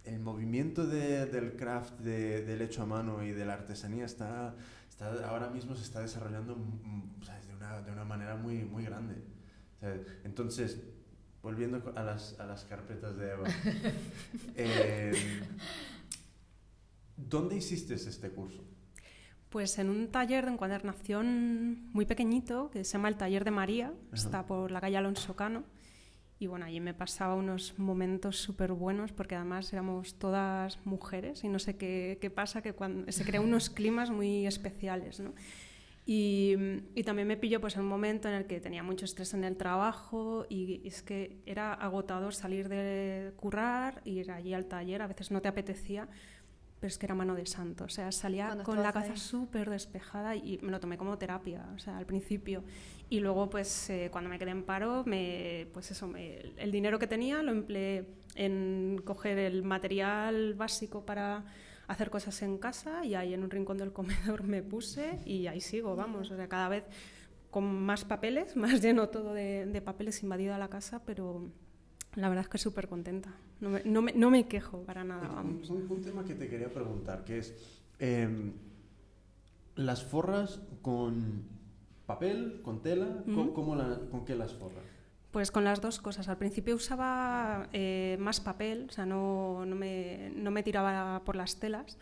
el 0.05 0.21
movimiento 0.21 0.87
de, 0.87 1.27
del 1.27 1.57
craft, 1.57 1.99
de, 2.01 2.43
del 2.43 2.63
hecho 2.63 2.83
a 2.83 2.87
mano 2.87 3.23
y 3.23 3.31
de 3.31 3.45
la 3.45 3.55
artesanía 3.55 4.05
está, 4.05 4.55
está 4.89 5.29
ahora 5.29 5.49
mismo 5.49 5.75
se 5.77 5.83
está 5.83 6.01
desarrollando 6.01 6.55
de, 6.55 7.55
una, 7.55 7.83
de, 7.83 7.93
una, 7.93 8.05
manera 8.05 8.37
muy, 8.37 8.65
muy 8.65 8.85
grande. 8.85 9.23
entonces, 10.25 10.81
volviendo 11.43 11.93
a 11.97 12.03
las, 12.03 12.39
a 12.39 12.47
las 12.47 12.65
carpetas 12.65 13.17
de 13.17 13.31
Eva, 13.31 13.45
eh, 14.57 15.13
¿dónde 17.17 17.57
hiciste 17.57 17.95
este 17.95 18.31
curso? 18.31 18.65
Pues 19.51 19.79
en 19.79 19.91
un 19.91 20.09
taller 20.09 20.47
de 20.47 20.53
encuadernación 20.53 21.91
muy 21.93 22.07
pequeñito 22.07 22.71
que 22.71 22.85
se 22.85 22.93
llama 22.93 23.09
el 23.09 23.17
Taller 23.17 23.45
de 23.45 23.51
María, 23.51 23.93
está 24.11 24.47
por 24.47 24.71
la 24.71 24.81
calle 24.81 24.97
Alonso 24.97 25.37
Cano. 25.37 25.65
Y 26.43 26.49
bueno, 26.49 26.67
allí 26.67 26.81
me 26.81 26.93
pasaba 26.93 27.37
unos 27.37 27.79
momentos 27.79 28.37
súper 28.37 28.73
buenos 28.73 29.13
porque 29.13 29.37
además 29.37 29.73
éramos 29.73 30.19
todas 30.19 30.85
mujeres 30.85 31.45
y 31.45 31.49
no 31.49 31.61
sé 31.61 31.77
qué, 31.77 32.19
qué 32.21 32.31
pasa, 32.31 32.63
que 32.63 32.73
cuando, 32.73 33.13
se 33.13 33.25
crean 33.25 33.45
unos 33.45 33.71
climas 33.79 34.11
muy 34.11 34.45
especiales. 34.45 35.21
¿no? 35.21 35.35
Y, 36.05 36.57
y, 36.97 37.05
también 37.05 37.29
me 37.29 37.37
pilló 37.37 37.61
pues, 37.61 37.77
un 37.77 37.87
momento 37.87 38.27
en 38.27 38.35
el 38.35 38.47
que 38.47 38.59
tenía 38.59 38.83
mucho 38.83 39.05
estrés 39.05 39.35
en 39.35 39.45
el 39.45 39.57
trabajo 39.57 40.45
y 40.49 40.83
es 40.85 41.05
que 41.05 41.37
era 41.47 41.75
agotador 41.75 42.35
salir 42.35 42.69
de 42.69 43.33
currar, 43.37 44.03
ir 44.05 44.33
allí 44.33 44.53
al 44.53 44.67
taller, 44.67 45.01
a 45.01 45.07
veces 45.07 45.31
no 45.31 45.41
te 45.43 45.47
apetecía, 45.47 46.09
pero 46.83 46.89
es 46.89 46.99
que 46.99 47.07
era 47.07 47.15
mano 47.15 47.37
de 47.37 47.47
santo. 47.47 47.85
O 47.85 47.89
sea, 47.89 48.11
salía 48.11 48.59
con 48.65 48.83
la 48.83 48.93
cabeza 48.93 49.17
súper 49.17 49.71
despejada 49.71 50.35
y 50.35 50.59
me 50.63 50.73
lo 50.73 50.81
tomé 50.81 50.99
como 50.99 51.17
terapia, 51.17 51.65
o 51.77 51.79
sea, 51.79 51.97
al 51.97 52.07
principio. 52.07 52.65
Y 53.09 53.21
luego, 53.21 53.49
pues, 53.49 53.89
eh, 53.89 54.09
cuando 54.11 54.29
me 54.29 54.37
quedé 54.37 54.51
en 54.51 54.65
paro, 54.65 55.05
me, 55.07 55.69
pues 55.73 55.93
eso, 55.93 56.13
el 56.17 56.73
dinero 56.73 56.99
que 56.99 57.07
tenía 57.07 57.41
lo 57.45 57.53
empleé 57.53 58.09
en 58.35 59.01
coger 59.05 59.39
el 59.39 59.63
material 59.63 60.55
básico 60.55 61.07
para 61.07 61.45
hacer 61.87 62.11
cosas 62.11 62.43
en 62.43 62.59
casa 62.59 63.05
y 63.05 63.15
ahí 63.15 63.33
en 63.33 63.45
un 63.45 63.51
rincón 63.51 63.79
del 63.79 63.93
comedor 63.93 64.43
me 64.43 64.65
puse 64.65 65.21
y 65.25 65.47
ahí 65.47 65.61
sigo, 65.61 65.95
vamos, 65.95 66.33
o 66.33 66.37
sea, 66.37 66.49
cada 66.49 66.69
vez 66.69 66.83
con 67.53 67.65
más 67.81 68.05
papeles, 68.05 68.57
más 68.57 68.83
lleno 68.83 69.09
todo 69.09 69.35
de, 69.35 69.67
de 69.67 69.83
papeles 69.83 70.21
invadido 70.25 70.53
a 70.53 70.59
la 70.59 70.67
casa, 70.67 71.01
pero 71.05 71.53
la 72.15 72.29
verdad 72.29 72.45
es 72.45 72.49
que 72.51 72.59
súper 72.59 72.89
contenta. 72.89 73.35
No 73.61 73.71
me, 73.71 73.83
no, 73.85 74.03
me, 74.03 74.13
no 74.13 74.31
me, 74.31 74.47
quejo 74.47 74.83
para 74.83 75.05
nada. 75.05 75.29
Vamos. 75.29 75.71
Un, 75.71 75.87
un, 75.89 76.03
tema 76.03 76.25
que 76.25 76.35
te 76.35 76.49
quería 76.49 76.73
preguntar, 76.73 77.25
que 77.25 77.39
es 77.39 77.55
eh, 77.99 78.53
las 79.77 80.05
forras 80.05 80.61
con 80.83 81.45
papel, 82.07 82.61
con 82.63 82.83
tela, 82.83 83.25
¿cómo, 83.55 83.77
la, 83.77 84.01
¿con 84.11 84.25
qué 84.25 84.35
las 84.35 84.53
forras? 84.53 84.85
Pues 85.31 85.51
con 85.51 85.65
las 85.65 85.81
dos 85.81 85.99
cosas. 85.99 86.29
Al 86.29 86.37
principio 86.37 86.75
usaba 86.75 87.69
eh, 87.73 88.17
más 88.21 88.41
papel, 88.41 88.87
o 88.91 88.93
sea, 88.93 89.07
no, 89.07 89.65
no, 89.65 89.77
me, 89.77 90.31
no, 90.37 90.51
me, 90.51 90.63
tiraba 90.63 91.23
por 91.25 91.37
las 91.37 91.59
telas. 91.59 91.99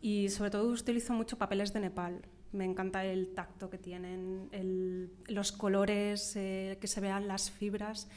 Y 0.00 0.28
sobre 0.28 0.50
todo 0.50 0.68
utilizo 0.68 1.12
mucho 1.12 1.38
papeles 1.38 1.72
de 1.72 1.80
Nepal. 1.80 2.22
Me 2.52 2.64
encanta 2.64 3.04
el 3.04 3.34
tacto 3.34 3.68
que 3.68 3.78
tienen, 3.78 4.48
el, 4.52 5.10
los 5.26 5.50
colores, 5.50 6.36
eh, 6.36 6.78
que 6.80 6.86
se 6.86 7.00
vean 7.00 7.26
las 7.26 7.50
fibras. 7.50 8.08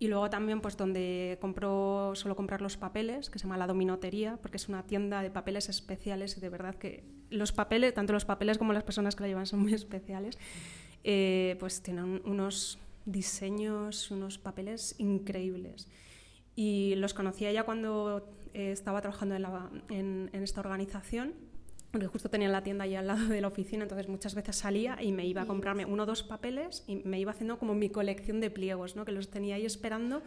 Y 0.00 0.06
luego 0.06 0.30
también, 0.30 0.60
pues 0.60 0.76
donde 0.76 1.38
compro, 1.40 2.12
suelo 2.14 2.36
comprar 2.36 2.62
los 2.62 2.76
papeles, 2.76 3.30
que 3.30 3.38
se 3.38 3.44
llama 3.44 3.56
La 3.56 3.66
Dominotería, 3.66 4.38
porque 4.40 4.56
es 4.56 4.68
una 4.68 4.84
tienda 4.84 5.22
de 5.22 5.30
papeles 5.30 5.68
especiales 5.68 6.36
y 6.36 6.40
de 6.40 6.48
verdad 6.48 6.76
que 6.76 7.04
los 7.30 7.50
papeles, 7.50 7.94
tanto 7.94 8.12
los 8.12 8.24
papeles 8.24 8.58
como 8.58 8.72
las 8.72 8.84
personas 8.84 9.16
que 9.16 9.22
la 9.22 9.28
llevan 9.28 9.46
son 9.46 9.60
muy 9.60 9.74
especiales, 9.74 10.38
eh, 11.02 11.56
pues 11.58 11.82
tienen 11.82 12.22
unos 12.24 12.78
diseños, 13.06 14.10
unos 14.10 14.38
papeles 14.38 14.94
increíbles. 14.98 15.88
Y 16.54 16.94
los 16.96 17.14
conocía 17.14 17.50
ya 17.52 17.64
cuando 17.64 18.28
eh, 18.54 18.72
estaba 18.72 19.00
trabajando 19.00 19.34
en, 19.88 20.30
esta 20.32 20.60
organización 20.60 21.34
porque 21.90 22.06
justo 22.06 22.28
tenía 22.28 22.48
la 22.48 22.62
tienda 22.62 22.84
ahí 22.84 22.94
al 22.94 23.06
lado 23.06 23.26
de 23.28 23.40
la 23.40 23.48
oficina, 23.48 23.84
entonces 23.84 24.08
muchas 24.08 24.34
veces 24.34 24.56
salía 24.56 25.02
y 25.02 25.12
me 25.12 25.26
iba 25.26 25.42
a 25.42 25.46
comprarme 25.46 25.86
uno 25.86 26.02
o 26.02 26.06
dos 26.06 26.22
papeles 26.22 26.84
y 26.86 26.96
me 26.96 27.18
iba 27.18 27.32
haciendo 27.32 27.58
como 27.58 27.74
mi 27.74 27.88
colección 27.88 28.40
de 28.40 28.50
pliegos, 28.50 28.96
¿no? 28.96 29.04
que 29.04 29.12
los 29.12 29.28
tenía 29.28 29.56
ahí 29.56 29.64
esperando. 29.64 30.22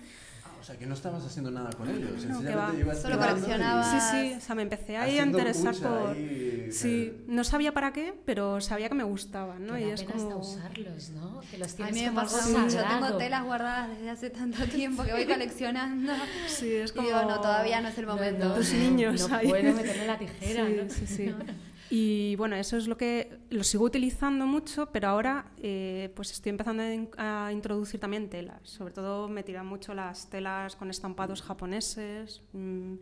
O 0.61 0.63
sea, 0.63 0.77
que 0.77 0.85
no 0.85 0.93
estabas 0.93 1.25
haciendo 1.25 1.49
nada 1.49 1.71
con 1.71 1.89
ellos. 1.89 2.11
No, 2.25 2.35
Sencillamente 2.35 2.81
ibas 2.81 3.01
Solo 3.01 3.17
coleccionabas. 3.17 4.11
Sí, 4.11 4.17
sí, 4.29 4.33
o 4.37 4.41
sea, 4.41 4.53
me 4.55 4.61
empecé 4.61 4.95
ahí 4.95 5.17
a 5.17 5.25
interesar 5.25 5.75
por... 5.75 6.09
ahí, 6.11 6.69
Sí, 6.71 7.13
no 7.27 7.43
sabía 7.43 7.73
para 7.73 7.91
qué, 7.91 8.13
pero 8.25 8.61
sabía 8.61 8.87
que 8.87 8.95
me 8.95 9.03
gustaban, 9.03 9.65
¿no? 9.65 9.73
Que 9.73 9.87
y 9.87 9.89
es 9.89 10.01
pena 10.03 10.13
hasta 10.15 10.29
como... 10.29 10.37
usarlos, 10.41 11.09
¿no? 11.09 11.41
Que 11.49 11.57
los 11.57 11.73
A 11.73 11.75
tienes 11.75 11.93
mí 11.95 12.01
me 12.01 12.07
como 12.09 12.21
pasa 12.21 12.47
mucho, 12.47 12.69
sagrado. 12.69 13.05
tengo 13.07 13.17
telas 13.17 13.43
guardadas 13.43 13.89
desde 13.89 14.09
hace 14.11 14.29
tanto 14.29 14.63
tiempo 14.71 15.03
que 15.03 15.11
voy 15.13 15.25
coleccionando. 15.25 16.13
Sí, 16.47 16.75
es 16.75 16.91
Y 16.91 16.93
como... 16.93 17.07
digo, 17.07 17.21
no, 17.23 17.41
todavía 17.41 17.81
no 17.81 17.87
es 17.89 17.97
el 17.97 18.05
momento. 18.05 18.47
no, 18.49 18.53
Tus 18.55 18.71
no, 18.71 18.79
niños 18.79 19.27
No 19.29 19.35
ahí. 19.35 19.47
puedo 19.49 19.73
meterle 19.73 20.05
la 20.07 20.17
tijera, 20.19 20.67
Sí, 20.67 20.73
¿no? 20.77 20.89
sí, 20.93 21.07
sí. 21.07 21.35
Y 21.93 22.37
bueno, 22.37 22.55
eso 22.55 22.77
es 22.77 22.87
lo 22.87 22.95
que 22.97 23.39
lo 23.49 23.65
sigo 23.65 23.83
utilizando 23.83 24.45
mucho, 24.47 24.91
pero 24.93 25.09
ahora 25.09 25.51
eh, 25.57 26.09
pues 26.15 26.31
estoy 26.31 26.51
empezando 26.51 26.83
a 26.83 26.93
in- 26.93 27.09
a 27.17 27.49
introducir 27.51 27.99
también 27.99 28.29
telas. 28.29 28.61
Sobre 28.63 28.93
todo 28.93 29.27
me 29.27 29.43
tiran 29.43 29.65
mucho 29.67 29.93
las 29.93 30.29
telas 30.29 30.77
con 30.77 30.89
estampados 30.89 31.41
japoneses. 31.41 32.43
mm, 32.53 32.93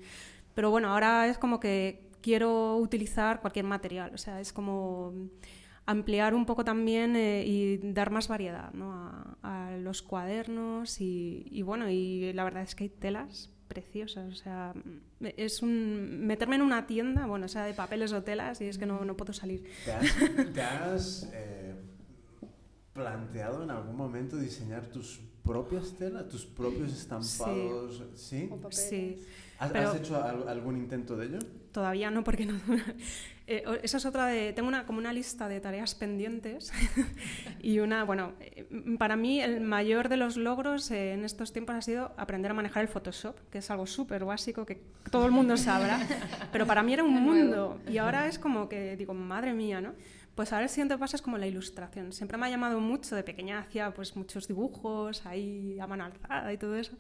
Pero 0.55 0.71
bueno, 0.71 0.89
ahora 0.91 1.27
es 1.27 1.37
como 1.37 1.59
que 1.59 2.09
quiero 2.21 2.77
utilizar 2.77 3.41
cualquier 3.41 3.65
material. 3.65 4.11
O 4.15 4.17
sea, 4.17 4.41
es 4.41 4.51
como 4.53 5.13
ampliar 5.85 6.33
un 6.33 6.45
poco 6.47 6.63
también 6.65 7.15
eh, 7.15 7.43
y 7.45 7.77
dar 7.93 8.09
más 8.11 8.27
variedad 8.27 8.73
¿no? 8.73 8.91
a, 8.93 9.69
a 9.71 9.77
los 9.77 10.01
cuadernos 10.01 10.99
y, 11.01 11.45
y 11.51 11.61
bueno, 11.63 11.89
y 11.89 12.33
la 12.33 12.43
verdad 12.43 12.63
es 12.63 12.73
que 12.75 12.85
hay 12.85 12.89
telas 12.89 13.51
preciosas, 13.69 14.33
o 14.33 14.35
sea, 14.35 14.73
es 15.21 15.61
un 15.61 16.25
meterme 16.27 16.57
en 16.57 16.63
una 16.63 16.85
tienda, 16.87 17.25
bueno, 17.27 17.47
sea 17.47 17.63
de 17.63 17.73
papeles 17.73 18.11
o 18.11 18.21
telas 18.23 18.59
y 18.59 18.65
es 18.65 18.77
que 18.77 18.85
no, 18.85 19.05
no 19.05 19.15
puedo 19.15 19.31
salir. 19.31 19.63
¿Te 19.85 19.93
has, 19.93 20.53
te 20.53 20.61
has, 20.61 21.29
eh, 21.33 21.75
planteado 22.93 23.63
en 23.63 23.71
algún 23.71 23.95
momento 23.95 24.35
diseñar 24.37 24.87
tus 24.87 25.21
propias 25.43 25.93
telas, 25.93 26.27
tus 26.27 26.45
propios 26.45 26.91
estampados? 26.91 28.03
¿Sí? 28.15 28.49
O. 28.51 28.71
Sí, 28.71 29.17
¿Has, 29.59 29.71
pero- 29.71 29.89
has 29.89 29.95
hecho 29.95 30.21
al- 30.23 30.47
algún 30.49 30.75
intento 30.77 31.15
de 31.15 31.27
ello? 31.27 31.39
todavía 31.71 32.09
no 32.09 32.23
porque 32.23 32.45
no... 32.47 32.59
Eh, 33.51 33.63
esa 33.81 33.97
es 33.97 34.05
otra 34.05 34.27
de... 34.27 34.53
Tengo 34.53 34.67
una, 34.67 34.85
como 34.85 34.99
una 34.99 35.11
lista 35.11 35.49
de 35.49 35.59
tareas 35.59 35.95
pendientes 35.95 36.71
y 37.63 37.79
una, 37.79 38.03
bueno, 38.03 38.33
eh, 38.39 38.67
para 38.99 39.15
mí 39.15 39.41
el 39.41 39.59
mayor 39.59 40.07
de 40.07 40.17
los 40.17 40.37
logros 40.37 40.91
eh, 40.91 41.13
en 41.13 41.25
estos 41.25 41.51
tiempos 41.51 41.75
ha 41.75 41.81
sido 41.81 42.11
aprender 42.15 42.51
a 42.51 42.53
manejar 42.53 42.83
el 42.83 42.89
Photoshop, 42.89 43.35
que 43.49 43.57
es 43.57 43.71
algo 43.71 43.87
súper 43.87 44.23
básico 44.23 44.67
que 44.67 44.83
todo 45.09 45.25
el 45.25 45.31
mundo 45.31 45.57
sabrá, 45.57 45.99
pero 46.51 46.67
para 46.67 46.83
mí 46.83 46.93
era 46.93 47.03
un 47.03 47.23
mundo 47.23 47.81
y 47.89 47.97
ahora 47.97 48.27
es 48.27 48.37
como 48.37 48.69
que 48.69 48.95
digo, 48.95 49.15
madre 49.15 49.55
mía, 49.55 49.81
¿no? 49.81 49.95
Pues 50.35 50.53
ahora 50.53 50.65
el 50.65 50.69
siguiente 50.69 50.95
paso 50.99 51.15
es 51.15 51.23
como 51.23 51.39
la 51.39 51.47
ilustración. 51.47 52.13
Siempre 52.13 52.37
me 52.37 52.45
ha 52.45 52.49
llamado 52.51 52.79
mucho, 52.79 53.15
de 53.15 53.23
pequeña 53.23 53.57
hacía 53.57 53.91
pues 53.95 54.15
muchos 54.15 54.47
dibujos 54.47 55.25
ahí 55.25 55.79
a 55.79 55.87
mano 55.87 56.05
alzada 56.05 56.53
y 56.53 56.57
todo 56.59 56.75
eso, 56.75 56.95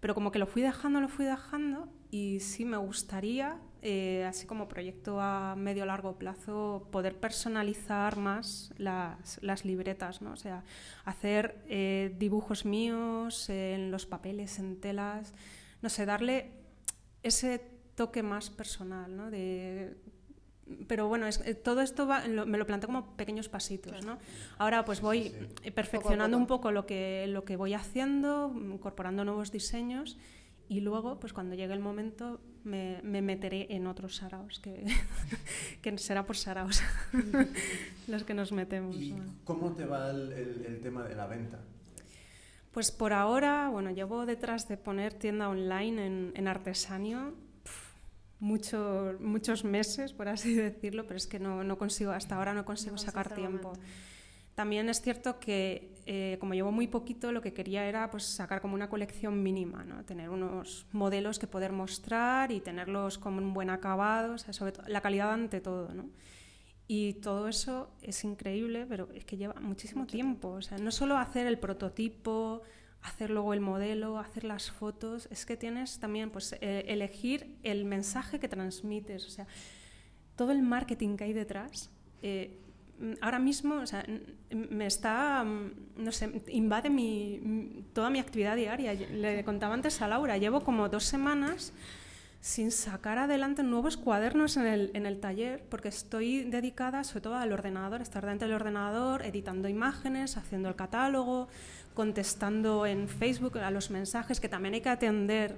pero 0.00 0.14
como 0.14 0.30
que 0.30 0.38
lo 0.38 0.46
fui 0.46 0.60
dejando, 0.60 1.00
lo 1.00 1.08
fui 1.08 1.24
dejando 1.24 1.88
y 2.10 2.40
sí 2.40 2.66
me 2.66 2.76
gustaría, 2.76 3.56
eh, 3.86 4.24
así 4.24 4.46
como 4.46 4.66
proyecto 4.66 5.20
a 5.20 5.54
medio 5.56 5.84
largo 5.84 6.16
plazo, 6.18 6.88
poder 6.90 7.20
personalizar 7.20 8.16
más 8.16 8.72
las, 8.78 9.38
las 9.42 9.64
libretas, 9.66 10.22
¿no? 10.22 10.32
O 10.32 10.36
sea, 10.36 10.64
hacer 11.04 11.62
eh, 11.68 12.14
dibujos 12.18 12.64
míos 12.64 13.48
en 13.50 13.90
los 13.90 14.06
papeles, 14.06 14.58
en 14.58 14.80
telas, 14.80 15.34
no 15.82 15.88
sé, 15.90 16.06
darle 16.06 16.50
ese 17.22 17.60
toque 17.94 18.22
más 18.22 18.48
personal, 18.50 19.14
¿no? 19.14 19.30
De, 19.30 19.94
pero 20.88 21.06
bueno, 21.08 21.26
es- 21.26 21.42
eh, 21.46 21.54
todo 21.54 21.82
esto 21.82 22.06
va- 22.06 22.26
lo- 22.26 22.46
me 22.46 22.56
lo 22.56 22.64
planteo 22.66 22.88
como 22.88 23.16
pequeños 23.16 23.50
pasitos, 23.50 24.02
¿no? 24.04 24.16
Ahora 24.56 24.84
pues 24.86 25.02
voy 25.02 25.34
sí. 25.62 25.70
perfeccionando 25.72 26.36
poco. 26.38 26.42
un 26.42 26.46
poco 26.46 26.70
lo 26.72 26.86
que, 26.86 27.26
lo 27.28 27.44
que 27.44 27.56
voy 27.56 27.74
haciendo, 27.74 28.50
incorporando 28.56 29.26
nuevos 29.26 29.52
diseños 29.52 30.16
y 30.70 30.80
luego, 30.80 31.20
pues 31.20 31.34
cuando 31.34 31.54
llegue 31.54 31.74
el 31.74 31.80
momento, 31.80 32.40
me, 32.64 33.00
me 33.02 33.22
meteré 33.22 33.66
en 33.70 33.86
otros 33.86 34.16
saraos, 34.16 34.58
que, 34.60 34.84
que 35.82 35.98
será 35.98 36.24
por 36.26 36.36
saraos 36.36 36.82
los 38.08 38.24
que 38.24 38.34
nos 38.34 38.52
metemos. 38.52 38.96
¿Y 38.96 39.12
¿no? 39.12 39.24
cómo 39.44 39.72
te 39.72 39.84
va 39.84 40.10
el, 40.10 40.32
el- 40.32 40.64
el 40.66 40.80
tema 40.80 41.04
de 41.04 41.14
la 41.14 41.26
venta? 41.26 41.60
Pues 42.72 42.90
por 42.90 43.12
ahora, 43.12 43.68
bueno, 43.68 43.90
llevo 43.92 44.26
detrás 44.26 44.66
de 44.66 44.76
poner 44.76 45.14
tienda 45.14 45.48
online 45.48 46.06
en, 46.06 46.32
en 46.34 46.48
Artesanio 46.48 47.34
pf, 47.62 47.92
mucho- 48.40 49.14
muchos 49.20 49.64
meses, 49.64 50.12
por 50.12 50.28
así 50.28 50.54
decirlo, 50.56 51.04
pero 51.06 51.16
es 51.16 51.26
que 51.26 51.38
no, 51.38 51.62
no 51.62 51.78
consigo, 51.78 52.10
hasta 52.12 52.36
ahora 52.36 52.52
no 52.54 52.64
consigo 52.64 52.92
No 52.96 52.98
sacar 52.98 53.32
tiempo. 53.34 53.68
momento. 53.68 53.88
También 54.54 54.88
es 54.88 55.00
cierto 55.00 55.40
que, 55.40 55.90
eh, 56.06 56.36
como 56.38 56.54
llevo 56.54 56.70
muy 56.70 56.86
poquito, 56.86 57.32
lo 57.32 57.42
que 57.42 57.52
quería 57.52 57.86
era 57.86 58.10
pues, 58.10 58.24
sacar 58.24 58.60
como 58.60 58.74
una 58.74 58.88
colección 58.88 59.42
mínima, 59.42 59.84
¿no? 59.84 60.04
tener 60.04 60.30
unos 60.30 60.86
modelos 60.92 61.38
que 61.38 61.48
poder 61.48 61.72
mostrar 61.72 62.52
y 62.52 62.60
tenerlos 62.60 63.18
con 63.18 63.34
un 63.34 63.52
buen 63.52 63.68
acabado, 63.70 64.34
o 64.34 64.38
sea, 64.38 64.52
sobre 64.52 64.72
todo 64.72 64.86
la 64.86 65.00
calidad 65.00 65.32
ante 65.32 65.60
todo. 65.60 65.92
¿no? 65.92 66.08
Y 66.86 67.14
todo 67.14 67.48
eso 67.48 67.90
es 68.02 68.22
increíble, 68.22 68.86
pero 68.88 69.08
es 69.12 69.24
que 69.24 69.36
lleva 69.36 69.54
muchísimo 69.60 70.06
tiempo. 70.06 70.50
O 70.50 70.62
sea, 70.62 70.78
no 70.78 70.92
solo 70.92 71.16
hacer 71.16 71.46
el 71.48 71.58
prototipo, 71.58 72.62
hacer 73.02 73.30
luego 73.30 73.54
el 73.54 73.60
modelo, 73.60 74.18
hacer 74.18 74.44
las 74.44 74.70
fotos, 74.70 75.26
es 75.32 75.46
que 75.46 75.56
tienes 75.56 75.98
también 75.98 76.30
pues, 76.30 76.54
eh, 76.60 76.84
elegir 76.88 77.56
el 77.64 77.84
mensaje 77.86 78.38
que 78.38 78.48
transmites. 78.48 79.26
O 79.26 79.30
sea, 79.30 79.46
todo 80.36 80.52
el 80.52 80.62
marketing 80.62 81.16
que 81.16 81.24
hay 81.24 81.32
detrás. 81.32 81.90
eh, 82.22 82.60
ahora 83.20 83.38
mismo 83.38 83.76
o 83.76 83.86
sea, 83.86 84.04
me 84.50 84.86
está, 84.86 85.44
no 85.44 86.12
sé, 86.12 86.42
invade 86.48 86.90
mi, 86.90 87.84
toda 87.92 88.10
mi 88.10 88.18
actividad 88.18 88.56
diaria. 88.56 88.94
Le 88.94 89.44
contaba 89.44 89.74
antes 89.74 90.00
a 90.02 90.08
Laura, 90.08 90.36
llevo 90.38 90.60
como 90.62 90.88
dos 90.88 91.04
semanas 91.04 91.72
sin 92.40 92.70
sacar 92.70 93.16
adelante 93.18 93.62
nuevos 93.62 93.96
cuadernos 93.96 94.58
en 94.58 94.66
el, 94.66 94.90
en 94.92 95.06
el 95.06 95.18
taller, 95.18 95.64
porque 95.70 95.88
estoy 95.88 96.44
dedicada 96.44 97.02
sobre 97.02 97.22
todo 97.22 97.36
al 97.36 97.52
ordenador, 97.52 98.02
estar 98.02 98.24
dentro 98.26 98.46
del 98.46 98.54
ordenador, 98.54 99.22
editando 99.24 99.66
imágenes, 99.68 100.36
haciendo 100.36 100.68
el 100.68 100.76
catálogo, 100.76 101.48
contestando 101.94 102.84
en 102.86 103.08
Facebook 103.08 103.58
a 103.58 103.70
los 103.70 103.90
mensajes 103.90 104.40
que 104.40 104.48
también 104.48 104.74
hay 104.74 104.82
que 104.82 104.90
atender 104.90 105.56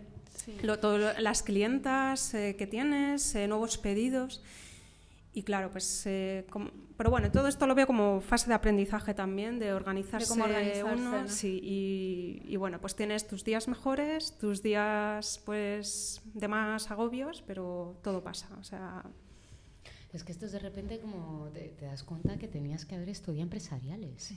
lo- 0.63 0.79
todo 0.79 0.99
lo- 0.99 1.19
las 1.19 1.43
clientas 1.43 2.35
eh, 2.35 2.55
que 2.57 2.67
tienes, 2.69 3.35
eh, 3.35 3.49
nuevos 3.49 3.79
pedidos. 3.79 4.43
Y 5.37 5.43
claro, 5.43 5.71
pues, 5.71 6.05
eh, 6.07 6.47
como- 6.49 6.71
pero 6.97 7.11
bueno, 7.11 7.31
todo 7.31 7.47
esto 7.47 7.67
lo 7.67 7.75
veo 7.75 7.87
como 7.87 8.23
fase 8.23 8.49
de 8.49 8.55
aprendizaje 8.55 9.13
también, 9.13 9.59
de 9.59 9.75
organizarse, 9.75 10.27
cómo 10.29 10.45
organizarse, 10.45 10.95
uno. 11.03 11.23
¿no? 11.25 11.29
Sí, 11.29 11.61
y, 11.63 12.43
y 12.49 12.57
bueno, 12.57 12.81
pues 12.81 12.97
tienes 12.97 13.27
tus 13.27 13.45
días 13.45 13.69
mejores, 13.69 14.39
tus 14.39 14.63
días 14.63 15.43
pues 15.45 16.23
de 16.33 16.49
más 16.49 16.91
agobios, 16.91 17.43
pero 17.47 17.99
todo 18.03 18.25
pasa. 18.25 18.49
O 18.59 18.65
sea, 18.65 19.05
Es 20.15 20.25
que 20.25 20.33
esto 20.33 20.47
es 20.47 20.53
de 20.53 20.59
repente 20.59 20.99
como 21.01 21.51
te, 21.53 21.69
te 21.79 21.85
das 21.85 22.03
cuenta 22.03 22.39
que 22.39 22.49
tenías 22.49 22.87
que 22.87 22.95
haber 22.95 23.11
estudiado 23.11 23.43
empresariales 23.43 24.33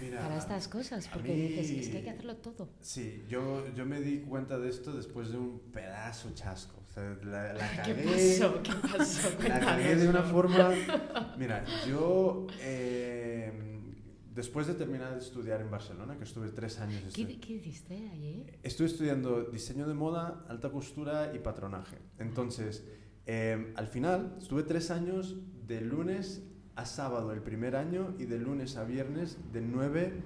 Mira, 0.00 0.20
para 0.22 0.38
estas 0.38 0.68
cosas, 0.68 1.06
porque 1.12 1.34
mí- 1.34 1.48
dices, 1.48 1.70
es 1.72 1.88
que 1.90 1.98
hay 1.98 2.04
que 2.04 2.10
hacerlo 2.10 2.36
todo. 2.36 2.70
Sí, 2.80 3.22
yo, 3.28 3.68
yo 3.74 3.84
me 3.84 4.00
di 4.00 4.20
cuenta 4.20 4.58
de 4.58 4.70
esto 4.70 4.94
después 4.94 5.28
de 5.28 5.36
un 5.36 5.58
pedazo 5.74 6.30
chasco. 6.32 6.80
Sea, 6.96 7.14
la, 7.24 7.52
la 7.52 7.82
¿Qué 7.82 7.92
cagué, 7.94 8.38
pasó? 8.38 8.62
¿Qué 8.62 8.72
pasó? 8.88 9.28
La 9.48 9.60
cagué 9.60 9.96
de 9.96 10.08
una 10.08 10.22
forma... 10.22 10.70
Mira, 11.38 11.62
yo... 11.86 12.46
eh, 12.60 13.52
después 14.34 14.66
de 14.66 14.72
terminar 14.74 15.12
de 15.12 15.18
estudiar 15.18 15.60
en 15.60 15.70
Barcelona, 15.70 16.16
que 16.16 16.24
estuve 16.24 16.48
tres 16.52 16.78
años... 16.80 17.02
¿Qué, 17.14 17.38
qué 17.38 17.52
hiciste 17.52 18.08
ayer? 18.10 18.58
Estuve 18.62 18.86
estudiando 18.86 19.44
diseño 19.44 19.86
de 19.86 19.92
moda, 19.92 20.46
alta 20.48 20.70
costura 20.70 21.32
y 21.34 21.38
patronaje. 21.38 21.98
Entonces, 22.18 22.82
eh, 23.26 23.74
al 23.76 23.88
final, 23.88 24.34
estuve 24.38 24.62
tres 24.62 24.90
años 24.90 25.36
de 25.66 25.82
lunes 25.82 26.44
a 26.76 26.86
sábado 26.86 27.30
el 27.32 27.42
primer 27.42 27.76
año 27.76 28.14
y 28.18 28.24
de 28.24 28.38
lunes 28.38 28.76
a 28.78 28.84
viernes 28.84 29.36
de 29.52 29.60
9 29.60 30.22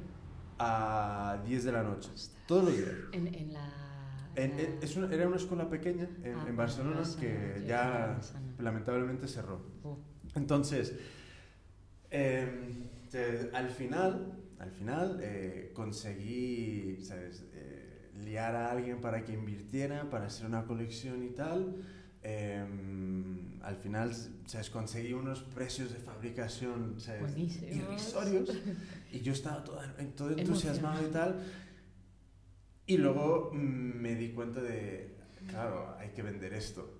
a 0.59 1.42
10 1.46 1.64
de 1.64 1.72
la 1.72 1.83
noche. 1.83 2.11
Todos 2.46 2.64
los 2.66 2.76
días. 2.76 2.90
En, 3.12 3.26
en 3.35 3.52
la... 3.54 3.80
En- 4.44 4.79
es 4.83 4.96
una- 4.96 5.12
era 5.14 5.26
una 5.26 5.37
escuela 5.37 5.68
pequeña 5.68 6.09
en, 6.24 6.35
Ah, 6.35 6.44
en 6.48 6.57
Barcelona 6.57 6.96
Barcelona, 6.96 7.20
que 7.20 7.64
ya 7.66 8.07
Barcelona. 8.14 8.53
lamentablemente 8.59 9.29
cerró. 9.29 9.61
Oh. 9.83 9.98
Entonces, 10.35 10.94
eh, 12.11 12.88
te- 13.11 13.50
al 13.53 13.70
final, 13.70 14.38
al 14.59 14.70
final 14.70 15.18
eh, 15.22 15.70
conseguí, 15.74 16.98
¿sabes? 17.03 17.44
Eh, 17.53 18.11
liar 18.24 18.55
a 18.55 18.70
alguien 18.70 19.00
para 19.00 19.24
que 19.24 19.33
invirtiera, 19.33 20.11
para 20.11 20.26
hacer 20.26 20.46
una 20.46 20.64
colección 20.64 21.22
y 21.24 21.31
tal. 21.31 21.76
Eh, 22.22 22.62
al 23.62 23.76
final, 23.76 24.12
¿sabes? 24.44 24.68
Conseguí 24.68 25.14
unos 25.14 25.42
precios 25.42 25.90
de 25.92 25.98
fabricación, 26.00 26.96
¿sabes? 27.00 27.35
Irrisorios. 27.37 28.50
Y 29.11 29.20
yo 29.20 29.33
estaba 29.33 29.64
todo, 29.64 29.81
todo 30.16 30.31
entusiasmado 30.37 31.07
y 31.07 31.11
tal. 31.11 31.40
Y 32.90 32.98
luego 32.98 33.50
me 33.53 34.14
di 34.16 34.31
cuenta 34.31 34.61
de, 34.61 35.14
claro, 35.48 35.94
hay 35.98 36.09
que 36.11 36.22
vender 36.22 36.53
esto. 36.55 36.90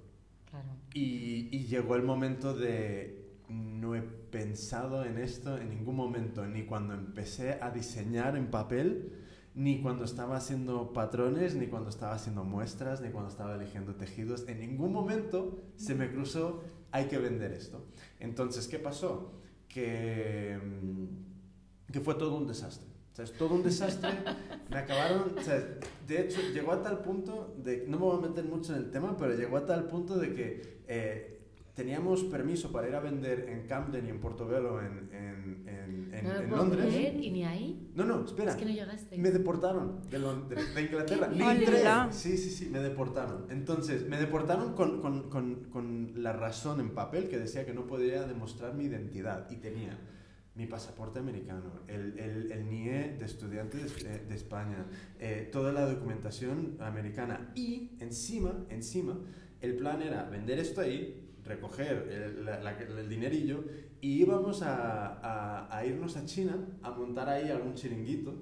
Claro. 0.48 0.68
Y, 0.94 1.48
y 1.50 1.66
llegó 1.66 1.96
el 1.96 2.03
momento 2.03 2.55
de 2.55 3.20
no 3.48 3.96
he 3.96 4.03
pensado 4.03 5.05
en 5.05 5.18
esto 5.18 5.59
en 5.59 5.70
ningún 5.70 5.96
momento, 5.96 6.46
ni 6.46 6.64
cuando 6.64 6.94
empecé 6.94 7.59
a 7.61 7.70
diseñar 7.70 8.37
en 8.37 8.50
papel, 8.50 9.12
ni 9.55 9.83
cuando 9.83 10.05
estaba 10.05 10.37
haciendo 10.37 10.92
patrones, 10.92 11.57
ni 11.57 11.66
cuando 11.66 11.90
estaba 11.90 12.14
haciendo 12.14 12.44
muestras, 12.44 13.00
ni 13.00 13.11
cuando 13.11 13.31
estaba 13.31 13.57
eligiendo 13.57 13.96
tejidos. 13.96 14.46
En 14.48 14.61
ningún 14.61 14.92
momento 14.92 15.59
se 15.74 15.96
me 15.96 16.11
cruzó, 16.12 16.62
hay 16.92 17.07
que 17.07 17.18
vender 17.18 17.53
esto. 17.53 17.85
Entonces, 18.20 18.68
¿qué 18.68 18.79
pasó? 18.79 19.33
Que, 19.68 20.57
mm, 20.62 21.92
que 21.92 22.00
fue 22.00 22.14
todo 22.14 22.37
un 22.37 22.46
desastre. 22.46 22.89
Sea, 23.26 23.33
es 23.35 23.38
todo 23.38 23.54
un 23.54 23.62
desastre. 23.62 24.11
Me 24.70 24.78
acabaron, 24.78 25.35
o 25.37 25.42
sea, 25.42 25.62
de 26.06 26.20
hecho, 26.20 26.40
llegó 26.52 26.72
a 26.72 26.83
tal 26.83 27.00
punto 27.00 27.54
de, 27.62 27.85
no 27.88 27.98
me 27.98 28.04
voy 28.04 28.18
a 28.24 28.28
meter 28.28 28.44
mucho 28.44 28.72
en 28.74 28.78
el 28.85 28.90
tema, 28.90 29.16
pero 29.16 29.35
llegó 29.35 29.56
a 29.56 29.66
tal 29.66 29.85
punto 29.88 30.16
de 30.18 30.33
que 30.35 30.80
eh, 30.88 31.37
teníamos 31.74 32.24
permiso 32.24 32.70
para 32.72 32.88
ir 32.88 32.94
a 32.94 33.00
vender 33.00 33.48
en 33.48 33.66
Camden 33.66 34.06
y 34.06 34.11
en 34.11 34.20
Portobello 34.20 34.80
en, 34.80 35.09
en, 35.12 35.68
en, 35.68 36.14
en, 36.14 36.24
No 36.24 36.35
lo 36.35 36.40
en 36.40 36.48
puedo 36.48 36.62
Londres. 36.64 36.87
creer, 36.87 37.14
¿Y 37.24 37.30
ni 37.30 37.44
ahí? 37.44 37.90
No, 37.94 38.04
no, 38.04 38.24
espera. 38.24 38.50
Es 38.50 38.56
que 38.56 38.64
no 38.66 38.70
llegaste. 38.72 39.16
Me 39.18 39.30
deportaron 39.30 40.09
de, 40.11 40.18
Lon- 40.18 40.48
de, 40.48 40.83
Inglaterra. 40.83 41.28
Ni 41.28 41.42
entré. 41.42 41.83
Sí, 42.11 42.37
sí, 42.37 42.50
sí, 42.50 42.68
me 42.70 42.80
deportaron. 42.80 43.46
Entonces, 43.50 44.06
me 44.09 44.18
deportaron 44.18 44.74
con, 44.74 45.00
con, 45.00 45.30
con, 45.30 45.64
con 45.70 46.12
la 46.22 46.33
razón 46.33 46.80
en 46.80 46.90
papel 46.90 47.28
que 47.28 47.38
decía 47.38 47.64
que 47.64 47.72
no 47.72 47.87
podía 47.87 48.24
demostrar 48.24 48.74
mi 48.74 48.85
identidad. 48.85 49.48
Y 49.50 49.56
tenía 49.56 49.98
mi 50.61 50.66
pasaporte 50.66 51.18
americano, 51.18 51.70
el, 51.88 52.18
el, 52.18 52.53
el 52.53 52.68
NIE 52.68 53.16
de 53.18 53.25
estudiante 53.25 53.79
de, 53.79 53.87
eh, 53.87 54.25
de 54.29 54.35
España, 54.35 54.85
eh, 55.18 55.49
toda 55.51 55.73
la 55.73 55.87
documentación 55.87 56.77
americana. 56.81 57.51
Y 57.55 57.92
encima, 58.01 58.53
encima, 58.68 59.18
el 59.62 59.77
plan 59.77 60.03
era 60.03 60.25
vender 60.29 60.59
esto 60.59 60.83
ahí, 60.83 61.31
recoger 61.44 61.96
el, 62.11 62.99
el 62.99 63.09
dinerillo 63.09 63.64
y 64.03 64.20
íbamos 64.20 64.61
a, 64.62 64.75
a- 65.31 65.77
a 65.77 65.87
irnos 65.87 66.16
a 66.18 66.25
China 66.27 66.55
a 66.83 66.90
montar 66.90 67.29
ahí 67.31 67.49
algún 67.51 67.75
chiringuito. 67.75 68.35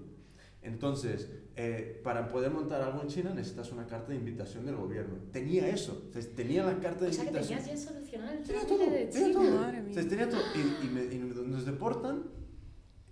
Entonces, 0.62 1.30
eh, 1.60 2.00
para 2.04 2.28
poder 2.28 2.52
montar 2.52 2.80
algo 2.82 3.02
en 3.02 3.08
China 3.08 3.32
necesitas 3.34 3.72
una 3.72 3.84
carta 3.84 4.12
de 4.12 4.18
invitación 4.18 4.64
del 4.64 4.76
gobierno. 4.76 5.16
Tenía 5.32 5.68
eso, 5.68 6.04
o 6.08 6.12
sea, 6.12 6.22
tenía 6.36 6.64
la 6.64 6.78
carta 6.78 7.04
de 7.04 7.10
O 7.10 7.12
sea 7.12 7.24
que 7.24 7.30
invitación. 7.30 7.58
tenías 7.58 7.82
ya 7.84 7.90
solucionado 7.90 8.32
el 8.32 8.42
Tenía 8.44 8.66
todo, 8.66 8.78
de 8.78 9.06
tenía 9.06 9.10
China. 9.26 9.32
todo. 9.40 9.58
Madre 9.60 9.80
O 9.80 9.82
mía. 9.82 9.94
sea, 9.94 10.08
tenía 10.08 10.28
todo. 10.30 10.40
Y, 10.54 10.86
y 10.86 10.88
me- 10.90 11.04
y 11.14 11.18
nos 11.18 11.66
deportan 11.66 12.22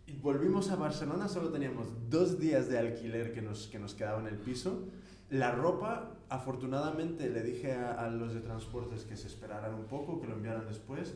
y 0.06 0.12
volvimos 0.18 0.70
a 0.70 0.76
Barcelona, 0.76 1.26
solo 1.28 1.50
teníamos 1.50 1.88
dos 2.08 2.38
días 2.38 2.68
de 2.68 2.78
alquiler 2.78 3.32
que 3.32 3.42
nos, 3.42 3.66
que 3.66 3.80
nos 3.80 3.94
quedaba 3.94 4.20
en 4.20 4.28
el 4.28 4.38
piso. 4.38 4.86
La 5.28 5.50
ropa, 5.50 6.14
afortunadamente 6.28 7.28
le 7.28 7.42
dije 7.42 7.72
a, 7.72 7.94
a 8.04 8.08
los 8.10 8.32
de 8.32 8.40
transportes 8.42 9.02
que 9.02 9.16
se 9.16 9.26
esperaran 9.26 9.74
un 9.74 9.86
poco, 9.86 10.20
que 10.20 10.28
lo 10.28 10.34
enviaran 10.34 10.68
después. 10.68 11.14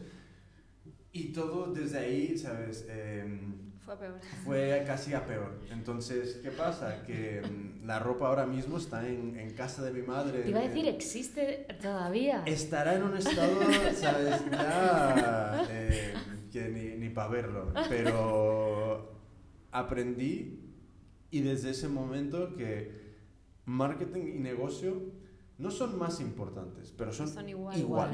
Y 1.12 1.33
todo 1.33 1.73
desde 1.73 1.99
ahí, 2.01 2.37
¿sabes? 2.37 2.87
Em, 2.88 3.69
Fue 3.90 3.98
peor. 3.98 4.20
fue 4.44 4.85
casi 4.87 5.14
a 5.14 5.26
peor. 5.26 5.59
Entonces, 5.72 6.38
¿qué 6.42 6.53
pasa? 6.53 7.03
Que 7.03 7.42
mm, 7.42 7.87
la 7.87 7.98
ropa 7.98 8.29
ahora 8.29 8.46
mismo 8.46 8.79
está 8.79 9.09
en, 9.09 9.37
en 9.37 9.50
casa 9.55 9.83
de 9.83 9.90
mi 9.90 10.03
madre. 10.03 10.42
Te 10.42 10.50
iba 10.50 10.61
a 10.61 10.68
decir, 10.68 10.87
¿existe 10.87 11.66
todavía? 11.83 12.44
Estará 12.46 12.94
en 12.94 13.03
un 13.03 13.16
estado, 13.16 13.61
¿sabes? 13.94 14.42
Ya 14.50 15.66
eh, 15.70 16.14
que 16.53 16.68
ni, 16.68 16.96
ni 17.05 17.09
para 17.12 17.29
verlo. 17.31 17.72
Pero 17.88 19.12
aprendí 19.72 20.61
y 21.33 21.40
desde 21.40 21.70
ese 21.70 21.88
momento 21.88 22.55
que 22.55 23.16
marketing 23.64 24.37
y 24.37 24.38
negocio 24.38 25.03
no 25.59 25.72
son 25.72 25.98
más 25.98 26.20
importantes, 26.20 26.94
pero 26.96 27.12
son, 27.12 27.29
Son 27.29 27.48
igual. 27.48 27.76
igual. 27.76 28.11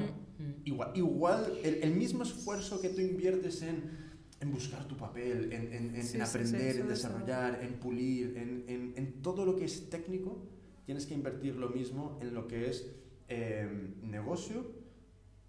Igual, 0.64 0.90
igual 0.94 1.58
el, 1.62 1.82
el 1.82 1.94
mismo 1.94 2.22
esfuerzo 2.22 2.80
que 2.80 2.88
tú 2.88 3.00
inviertes 3.00 3.62
en, 3.62 4.05
en 4.40 4.50
buscar 4.52 4.86
tu 4.86 4.96
papel, 4.96 5.52
en, 5.52 5.72
en- 5.72 5.72
en- 5.72 5.90
Sí, 5.94 5.96
en 5.96 6.02
sí, 6.02 6.10
sí, 6.16 6.20
aprender, 6.20 6.60
eso 6.68 6.80
en 6.80 6.82
es 6.84 6.88
desarrollar, 6.88 7.60
en 7.62 7.74
pulir, 7.74 8.36
en, 8.36 8.64
en- 8.68 8.92
en 8.96 9.22
todo 9.22 9.44
lo 9.46 9.56
que 9.56 9.64
es 9.64 9.88
técnico, 9.90 10.38
tienes 10.84 11.06
que 11.06 11.14
invertir 11.14 11.56
lo 11.56 11.70
mismo 11.70 12.18
en 12.20 12.34
lo 12.34 12.46
que 12.46 12.68
es 12.68 12.94
eh, 13.28 13.68
negocio, 14.02 14.66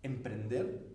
emprender 0.03 0.87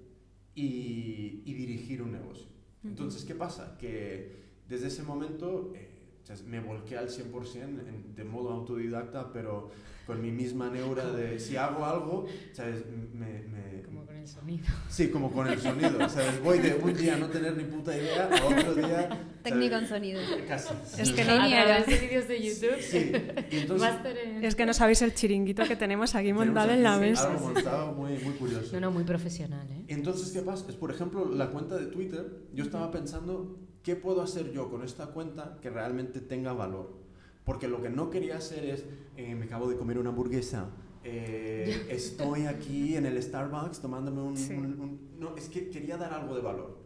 y, 0.54 1.42
y 1.44 1.54
dirigir 1.54 2.02
un 2.02 2.12
negocio. 2.12 2.46
Entonces, 2.84 3.24
¿qué 3.24 3.34
pasa? 3.34 3.76
Que 3.78 4.32
desde 4.68 4.88
ese 4.88 5.02
momento 5.04 5.72
eh, 5.76 5.88
o 6.22 6.26
sea, 6.26 6.36
me 6.46 6.60
volqué 6.60 6.96
al 6.96 7.08
100% 7.08 7.86
en- 7.86 8.14
de 8.14 8.24
modo 8.24 8.50
autodidacta, 8.50 9.32
pero 9.32 9.70
con 10.06 10.20
mi 10.20 10.32
misma 10.32 10.70
neura 10.70 11.12
de 11.12 11.38
si 11.38 11.56
hago 11.56 11.84
algo, 11.84 12.26
¿sabes? 12.52 12.84
Me, 13.14 13.42
me- 13.44 13.71
el 14.22 14.28
sonido. 14.28 14.64
Sí, 14.88 15.08
como 15.08 15.32
con 15.32 15.48
el 15.48 15.60
sonido, 15.60 16.08
¿sabes? 16.08 16.40
Voy 16.42 16.58
de 16.60 16.74
un 16.76 16.94
día 16.94 17.16
no 17.16 17.26
tener 17.28 17.56
ni 17.56 17.64
puta 17.64 17.96
idea 17.96 18.30
a 18.32 18.44
otro 18.46 18.74
día... 18.74 19.08
¿sabes? 19.08 19.18
Técnico 19.42 19.74
en 19.76 19.88
sonido. 19.88 20.20
Casi. 20.46 20.72
Es 20.98 21.10
que 21.10 21.24
no- 21.24 21.36
través 21.48 21.86
de 21.86 21.98
vídeos 21.98 22.28
de 22.28 22.42
YouTube. 22.42 22.80
Sí, 22.80 23.12
y 23.50 23.56
entonces... 23.58 23.90
Máster 23.90 24.16
en- 24.16 24.44
Es 24.44 24.54
que 24.54 24.64
no 24.66 24.72
sabéis 24.74 25.02
el 25.02 25.14
chiringuito 25.14 25.64
que 25.64 25.74
tenemos 25.74 26.14
aquí 26.14 26.26
tenemos 26.28 26.46
montado 26.46 26.70
en 26.70 26.82
la 26.84 26.96
mesa. 26.98 27.30
Algo 27.32 27.48
montado 27.48 27.92
muy, 27.92 28.12
muy 28.18 28.34
curioso. 28.34 28.72
No, 28.74 28.80
no, 28.80 28.90
muy 28.92 29.04
profesional, 29.04 29.66
¿eh? 29.72 29.84
Entonces, 29.88 30.30
¿qué 30.30 30.42
pasa? 30.42 30.66
Es, 30.68 30.76
por 30.76 30.92
ejemplo, 30.92 31.28
la 31.34 31.50
cuenta 31.50 31.76
de 31.76 31.86
Twitter. 31.86 32.24
Yo 32.54 32.62
estaba 32.64 32.90
pensando, 32.92 33.58
¿qué 33.82 33.96
puedo 33.96 34.22
hacer 34.22 34.52
yo 34.52 34.70
con 34.70 34.84
esta 34.84 35.06
cuenta 35.06 35.56
que 35.60 35.68
realmente 35.68 36.20
tenga 36.20 36.52
valor? 36.52 36.96
Porque 37.44 37.66
lo 37.66 37.82
que 37.82 37.90
no 37.90 38.08
quería 38.10 38.36
hacer 38.36 38.64
es, 38.66 38.84
eh, 39.16 39.34
me 39.34 39.46
acabo 39.46 39.68
de 39.68 39.76
comer 39.76 39.98
una 39.98 40.10
hamburguesa, 40.10 40.68
eh, 41.04 41.86
estoy 41.90 42.46
aquí 42.46 42.96
en 42.96 43.06
el 43.06 43.20
Starbucks 43.22 43.80
tomándome 43.80 44.22
un, 44.22 44.36
Sí. 44.36 44.52
un- 44.54 44.80
un- 44.80 45.12
No, 45.18 45.36
es 45.36 45.48
que 45.48 45.68
quería 45.70 45.96
dar 45.96 46.12
algo 46.12 46.34
de 46.34 46.42
valor. 46.42 46.78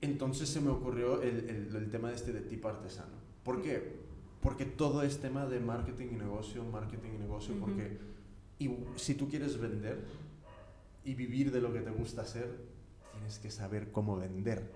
Entonces 0.00 0.48
se 0.48 0.60
me 0.60 0.70
ocurrió 0.70 1.22
el, 1.22 1.48
el- 1.48 1.74
el 1.76 1.90
tema 1.90 2.08
de 2.10 2.14
este 2.16 2.32
de 2.32 2.40
tip 2.40 2.64
artesano. 2.66 3.16
¿Por 3.42 3.62
qué? 3.62 3.96
Porque 4.40 4.64
todo 4.64 5.02
es 5.02 5.18
tema 5.18 5.46
de 5.46 5.58
marketing 5.60 6.08
y 6.12 6.16
negocio, 6.16 6.62
marketing 6.64 7.10
y 7.16 7.18
negocio, 7.18 7.54
Ujú. 7.54 7.60
porque 7.66 7.98
y 8.60 8.70
si 8.96 9.14
tú 9.14 9.28
quieres 9.28 9.58
vender 9.60 10.04
y 11.04 11.14
vivir 11.14 11.50
de 11.52 11.60
lo 11.60 11.72
que 11.72 11.80
te 11.80 11.90
gusta 11.90 12.22
hacer, 12.22 12.48
tienes 13.12 13.38
que 13.38 13.50
saber 13.50 13.90
cómo 13.90 14.16
vender. 14.16 14.70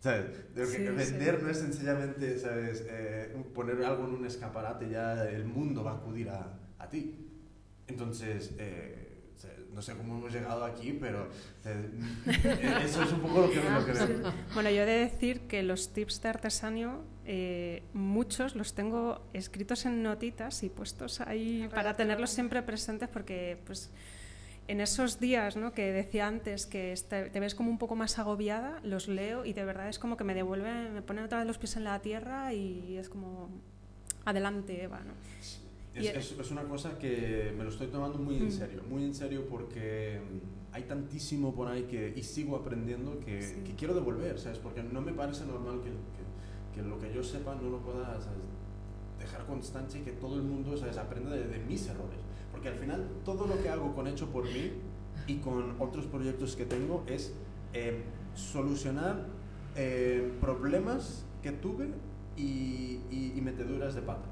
¿Sabes? 0.00 0.26
Sí, 0.54 0.78
vender 0.84 1.36
sí. 1.38 1.42
no 1.44 1.50
es 1.50 1.56
sencillamente, 1.58 2.38
¿sabes? 2.38 2.84
Eh, 2.88 3.34
poner 3.54 3.82
algo 3.84 4.04
en 4.06 4.14
un 4.14 4.26
escaparate, 4.26 4.88
ya 4.90 5.28
el 5.28 5.44
mundo 5.46 5.82
va 5.82 5.92
a 5.92 5.94
acudir 5.96 6.28
a, 6.28 6.58
a 6.78 6.88
ti. 6.88 7.25
Entonces, 7.88 8.54
eh, 8.58 9.06
no 9.76 9.82
sé 9.82 9.94
cómo 9.94 10.16
hemos 10.16 10.32
llegado 10.32 10.64
aquí, 10.64 10.94
pero 10.94 11.28
eh, 11.66 11.90
eso 12.82 13.02
es 13.02 13.12
un 13.12 13.20
poco 13.20 13.42
lo 13.42 13.50
que, 13.50 13.56
lo 13.56 13.84
que 13.84 13.92
veo. 13.92 14.32
Bueno, 14.54 14.70
yo 14.70 14.82
he 14.82 14.86
de 14.86 14.98
decir 15.00 15.42
que 15.42 15.62
los 15.62 15.92
tips 15.92 16.22
de 16.22 16.28
artesanio, 16.30 17.04
eh, 17.26 17.82
muchos 17.92 18.56
los 18.56 18.72
tengo 18.74 19.20
escritos 19.34 19.84
en 19.84 20.02
notitas 20.02 20.62
y 20.62 20.70
puestos 20.70 21.20
ahí 21.20 21.56
Alrededor. 21.56 21.74
para 21.74 21.94
tenerlos 21.96 22.30
siempre 22.30 22.62
presentes 22.62 23.10
porque, 23.10 23.58
pues, 23.66 23.90
en 24.66 24.80
esos 24.80 25.20
días 25.20 25.56
¿no? 25.56 25.72
que 25.72 25.92
decía 25.92 26.26
antes 26.26 26.64
que 26.66 26.92
este- 26.92 27.28
te 27.28 27.38
ves 27.38 27.54
como 27.54 27.70
un 27.70 27.78
poco 27.78 27.94
más 27.96 28.18
agobiada, 28.18 28.80
los 28.82 29.08
leo 29.08 29.44
y 29.44 29.52
de 29.52 29.64
verdad 29.66 29.88
es 29.90 29.98
como 29.98 30.16
que 30.16 30.24
me 30.24 30.34
devuelven, 30.34 30.94
me 30.94 31.02
ponen 31.02 31.24
otra 31.24 31.38
vez 31.38 31.46
los 31.46 31.58
pies 31.58 31.76
en 31.76 31.84
la 31.84 32.00
tierra 32.00 32.52
y 32.54 32.96
es 32.96 33.10
como, 33.10 33.50
adelante, 34.24 34.82
Eva, 34.82 35.00
¿no? 35.00 35.12
Es, 35.96 36.04
Y- 36.04 36.08
es- 36.08 36.38
es 36.38 36.50
una 36.50 36.62
cosa 36.64 36.98
que 36.98 37.52
me 37.56 37.64
lo 37.64 37.70
estoy 37.70 37.86
tomando 37.86 38.18
muy 38.18 38.36
en 38.36 38.52
serio, 38.52 38.82
muy 38.88 39.02
en 39.04 39.14
serio 39.14 39.46
porque 39.48 40.20
mm, 40.20 40.74
hay 40.74 40.82
tantísimo 40.82 41.54
por 41.54 41.68
ahí 41.68 41.84
que, 41.84 42.12
y 42.14 42.22
sigo 42.22 42.54
aprendiendo 42.56 43.18
que, 43.20 43.40
Sí. 43.42 43.54
que 43.64 43.74
quiero 43.74 43.94
devolver, 43.94 44.38
¿sabes? 44.38 44.58
Porque 44.58 44.82
no 44.82 45.00
me 45.00 45.12
parece 45.14 45.46
normal 45.46 45.80
que, 45.80 45.88
que- 45.90 46.82
que 46.82 46.86
lo 46.86 46.98
que 46.98 47.10
yo 47.14 47.22
sepa 47.24 47.54
no 47.54 47.70
lo 47.70 47.78
pueda 47.78 48.20
¿sabes? 48.20 48.38
dejar 49.18 49.46
constancia 49.46 49.98
y 49.98 50.04
que 50.04 50.12
todo 50.12 50.36
el 50.36 50.42
mundo 50.42 50.76
¿sabes? 50.76 50.98
aprenda 50.98 51.30
de, 51.30 51.46
de 51.48 51.58
mis 51.60 51.86
errores. 51.88 52.18
Porque 52.52 52.68
al 52.68 52.74
final 52.74 53.08
todo 53.24 53.46
lo 53.46 53.60
que 53.62 53.70
hago 53.70 53.94
con 53.94 54.06
Hecho 54.06 54.26
por 54.28 54.44
mí 54.44 54.72
y 55.26 55.36
con 55.36 55.76
otros 55.80 56.04
proyectos 56.06 56.54
que 56.56 56.66
tengo 56.66 57.02
es 57.06 57.32
eh, 57.72 58.02
solucionar 58.34 59.26
eh, 59.76 60.30
problemas 60.42 61.24
que 61.42 61.52
tuve 61.52 61.88
y, 62.36 63.00
y- 63.10 63.32
y 63.34 63.40
meteduras 63.40 63.94
de 63.94 64.02
pata 64.02 64.26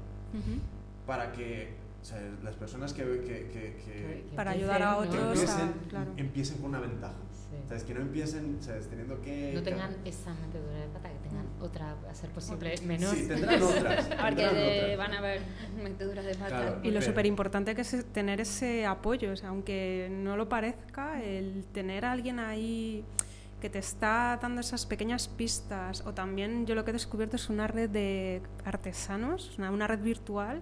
para 1.05 1.31
que 1.31 1.73
o 2.01 2.05
sea, 2.07 2.19
las 2.43 2.55
personas 2.55 2.93
que, 2.93 3.01
que, 3.03 3.47
que- 3.51 3.75
que- 3.83 4.25
Que 4.29 4.35
Para 4.35 4.51
ayudar 4.51 4.81
a 4.83 4.97
otros 4.97 5.15
a- 5.15 5.31
empiecen, 5.31 5.73
claro. 5.89 6.11
empiecen 6.17 6.57
con 6.57 6.69
una 6.69 6.79
ventaja. 6.79 7.15
Sí. 7.31 7.57
¿Sabes? 7.67 7.83
Que 7.83 7.93
no 7.95 8.01
empiecen 8.01 8.57
¿sabes? 8.61 8.87
teniendo 8.89 9.19
que... 9.23 9.53
No 9.55 9.63
tengan 9.63 9.95
esa 10.05 10.33
metedura 10.35 10.77
de 10.81 10.87
pata, 10.89 11.09
que 11.09 11.27
tengan 11.29 11.47
otra, 11.59 11.95
a 12.07 12.13
ser 12.13 12.29
posible, 12.29 12.75
menor. 12.85 13.15
Sí, 13.15 13.27
tendrán 13.27 13.61
otras. 13.63 14.11
A 14.19 14.23
ver, 14.25 14.35
que 14.35 14.43
tendrán 14.43 14.55
de- 14.55 14.81
otras. 14.83 14.97
van 14.99 15.13
a 15.13 15.17
haber 15.17 15.41
meteduras 15.83 16.25
de 16.25 16.35
pata. 16.35 16.47
Claro. 16.47 16.79
Y 16.83 16.91
lo 16.91 17.01
súper 17.01 17.25
importante 17.25 17.73
que 17.73 17.81
es 17.81 18.05
tener 18.13 18.39
ese 18.39 18.85
apoyo, 18.85 19.31
o 19.31 19.35
sea, 19.35 19.49
aunque 19.49 20.07
no 20.11 20.37
lo 20.37 20.47
parezca, 20.47 21.23
el 21.23 21.65
tener 21.73 22.05
a 22.05 22.11
alguien 22.11 22.39
ahí 22.39 23.03
que 23.61 23.69
te 23.71 23.79
está 23.79 24.37
dando 24.39 24.61
esas 24.61 24.85
pequeñas 24.85 25.27
pistas, 25.27 26.01
o 26.05 26.13
también 26.13 26.67
yo 26.67 26.75
lo 26.75 26.83
que 26.85 26.91
he 26.91 26.93
descubierto 26.93 27.35
es 27.35 27.49
una 27.49 27.65
red 27.67 27.89
de 27.89 28.43
artesanos, 28.63 29.57
una, 29.57 29.71
una 29.71 29.87
red 29.87 30.01
virtual. 30.01 30.61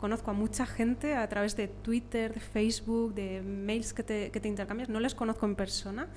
Conozco 0.00 0.30
a 0.30 0.34
mucha 0.34 0.64
gente 0.64 1.14
a 1.14 1.28
través 1.28 1.56
de 1.56 1.68
Twitter, 1.68 2.32
de 2.32 2.40
Facebook, 2.40 3.12
de 3.14 3.42
mails 3.42 3.92
que 3.92 4.02
te, 4.02 4.30
que 4.30 4.40
te 4.40 4.48
intercambias. 4.48 4.88
No 4.88 4.98
les 4.98 5.14
conozco 5.14 5.44
en 5.44 5.56
persona, 5.56 6.08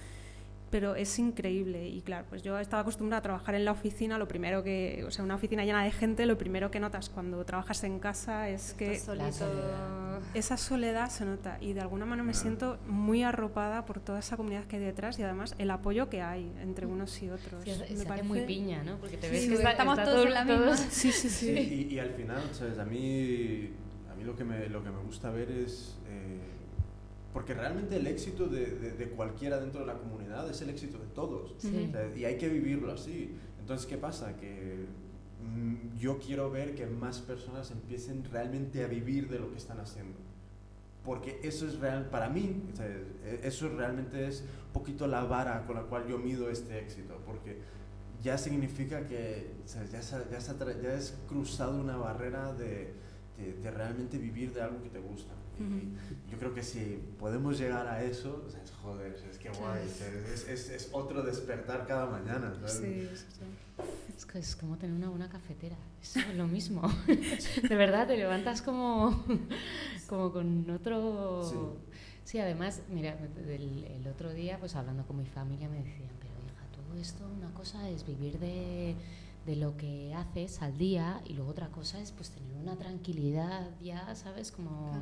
pero 0.74 0.96
es 0.96 1.20
increíble. 1.20 1.88
Y 1.88 2.02
claro, 2.02 2.26
pues 2.28 2.42
yo 2.42 2.58
estaba 2.58 2.82
acostumbrada 2.82 3.20
a 3.20 3.22
trabajar 3.22 3.54
en 3.54 3.64
la 3.64 3.72
oficina, 3.72 4.18
lo 4.18 4.28
primero 4.28 4.64
que, 4.64 5.04
o 5.06 5.12
sea, 5.12 5.24
una 5.24 5.36
oficina 5.36 5.64
llena 5.64 5.84
de 5.84 5.92
gente, 5.92 6.26
lo 6.26 6.36
primero 6.36 6.72
que 6.72 6.80
notas 6.80 7.10
cuando 7.10 7.46
trabajas 7.46 7.84
en 7.84 8.00
casa 8.00 8.50
es 8.50 8.74
que 8.74 8.94
esa 10.34 10.58
soledad 10.58 11.12
se 11.12 11.26
nota 11.26 11.60
y 11.62 11.74
de 11.74 11.82
alguna 11.82 12.08
manera 12.08 12.24
me 12.24 12.34
siento 12.34 12.80
muy 12.88 13.22
arropada 13.22 13.86
por 13.86 14.00
toda 14.00 14.18
esa 14.18 14.36
comunidad 14.36 14.64
que 14.64 14.78
hay 14.78 14.82
detrás 14.82 15.20
y 15.20 15.22
además 15.22 15.54
el 15.60 15.70
apoyo 15.70 16.10
que 16.10 16.24
hay 16.24 16.52
entre 16.60 16.88
unos 16.88 17.22
y 17.22 17.30
otros. 17.30 17.64
me 17.96 18.06
parece 18.06 18.28
muy 18.28 18.42
piña, 18.42 18.82
¿no? 18.84 18.98
Porque 18.98 19.18
te 19.18 19.30
ves 19.30 19.48
que 19.48 19.54
estamos 19.54 20.04
todos 20.04 20.26
en 20.26 20.34
la 20.34 20.44
misma. 20.44 20.76
Sí, 20.76 21.12
sí, 21.12 21.30
sí. 21.30 21.52
Y, 21.52 21.94
y, 21.94 22.00
al 22.00 22.10
final, 22.16 22.42
¿sabes? 22.52 22.80
A 22.80 22.86
mí, 22.86 23.70
a 24.12 24.16
mí 24.16 24.24
lo, 24.24 24.36
que 24.36 24.44
me, 24.44 24.68
lo 24.70 24.84
que 24.84 24.90
me 24.90 25.04
gusta 25.04 25.30
ver 25.30 25.52
es... 25.52 26.00
Porque 27.34 27.56
realmente 27.56 27.96
el 27.96 28.06
éxito 28.06 28.48
de, 28.48 28.68
de, 28.68 29.10
cualquiera 29.10 29.60
dentro 29.60 29.82
de 29.82 29.88
la 29.88 29.98
comunidad 29.98 30.48
es 30.50 30.62
el 30.62 30.70
éxito 30.70 31.00
de 31.00 31.08
todos. 31.08 31.56
y 32.16 32.26
hay 32.26 32.38
que 32.38 32.48
vivirlo 32.48 32.92
así. 32.92 33.36
Entonces, 33.60 33.88
¿qué 33.88 33.98
pasa? 33.98 34.38
Que 34.38 34.86
mm, 35.42 35.98
yo 35.98 36.20
quiero 36.20 36.52
ver 36.52 36.76
que 36.76 36.86
más 36.86 37.20
personas 37.20 37.72
empiecen 37.72 38.24
realmente 38.32 38.84
a 38.84 38.88
vivir 38.88 39.30
de 39.30 39.40
lo 39.40 39.50
que 39.50 39.58
están 39.58 39.80
haciendo. 39.80 40.20
Porque 41.04 41.40
eso 41.44 41.68
es 41.68 41.80
real, 41.80 42.08
para 42.10 42.30
mí, 42.30 42.62
eso 43.42 43.68
realmente 43.68 44.26
es 44.28 44.42
un 44.68 44.72
poquito 44.72 45.06
la 45.08 45.26
vara 45.26 45.66
con 45.66 45.76
la 45.76 45.82
cual 45.82 46.08
yo 46.08 46.20
mido 46.20 46.50
este 46.50 46.80
éxito. 46.80 47.20
Porque 47.26 47.58
ya 48.22 48.38
significa 48.38 49.08
que 49.08 49.52
ya, 49.68 49.84
ya, 49.86 50.02
ya, 50.02 50.96
has 50.96 51.18
cruzado 51.28 51.82
una 51.82 51.98
barrera 51.98 52.54
de, 52.54 52.94
de 53.38 53.72
realmente 53.72 54.18
vivir 54.18 54.54
de 54.54 54.62
algo 54.62 54.82
que 54.84 54.90
te 54.90 55.00
gusta. 55.00 55.34
Yo 56.32 56.38
creo 56.40 56.54
que 56.54 56.64
si 56.64 57.00
podemos 57.20 57.60
llegar 57.60 57.88
a 57.88 58.04
eso, 58.04 58.48
es, 58.48 58.72
joder, 58.72 59.16
es 59.30 59.38
que 59.38 59.50
guay, 59.50 59.86
es, 59.86 60.48
es, 60.48 60.70
es, 60.70 60.90
otro 60.92 61.22
despertar 61.22 61.86
cada 61.86 62.08
mañana. 62.08 62.54
Sí, 62.66 63.08
Es, 64.18 64.26
que 64.26 64.40
es 64.40 64.56
como 64.56 64.78
tener 64.78 64.96
una 64.96 65.10
buena 65.10 65.30
cafetera, 65.30 65.78
es 66.02 66.16
lo 66.36 66.48
mismo. 66.48 66.82
De 67.70 67.76
verdad, 67.76 68.08
te 68.08 68.18
levantas 68.18 68.62
como, 68.62 69.24
como 70.08 70.32
con 70.32 70.70
otro... 70.70 71.80
Sí. 72.24 72.40
además, 72.40 72.82
mira, 72.90 73.18
el, 73.48 73.84
el 73.84 74.08
otro 74.08 74.34
día, 74.34 74.58
pues 74.60 74.76
hablando 74.76 75.06
con 75.06 75.18
mi 75.18 75.26
familia, 75.26 75.70
me 75.70 75.78
decían, 75.78 76.10
pero 76.20 76.34
hija, 76.46 76.66
todo 76.72 77.00
esto, 77.00 77.26
una 77.38 77.54
cosa 77.54 77.90
es 77.90 78.06
vivir 78.06 78.40
de 78.40 78.96
de 79.46 79.56
lo 79.56 79.76
que 79.76 80.14
haces 80.14 80.62
al 80.62 80.78
día 80.78 81.22
y 81.26 81.34
luego 81.34 81.52
otra 81.52 81.68
cosa 81.68 82.00
es 82.00 82.12
pues 82.12 82.30
tener 82.30 82.56
una 82.56 82.78
tranquilidad 82.78 83.70
ya, 83.82 84.16
¿sabes? 84.16 84.52
Como 84.52 84.94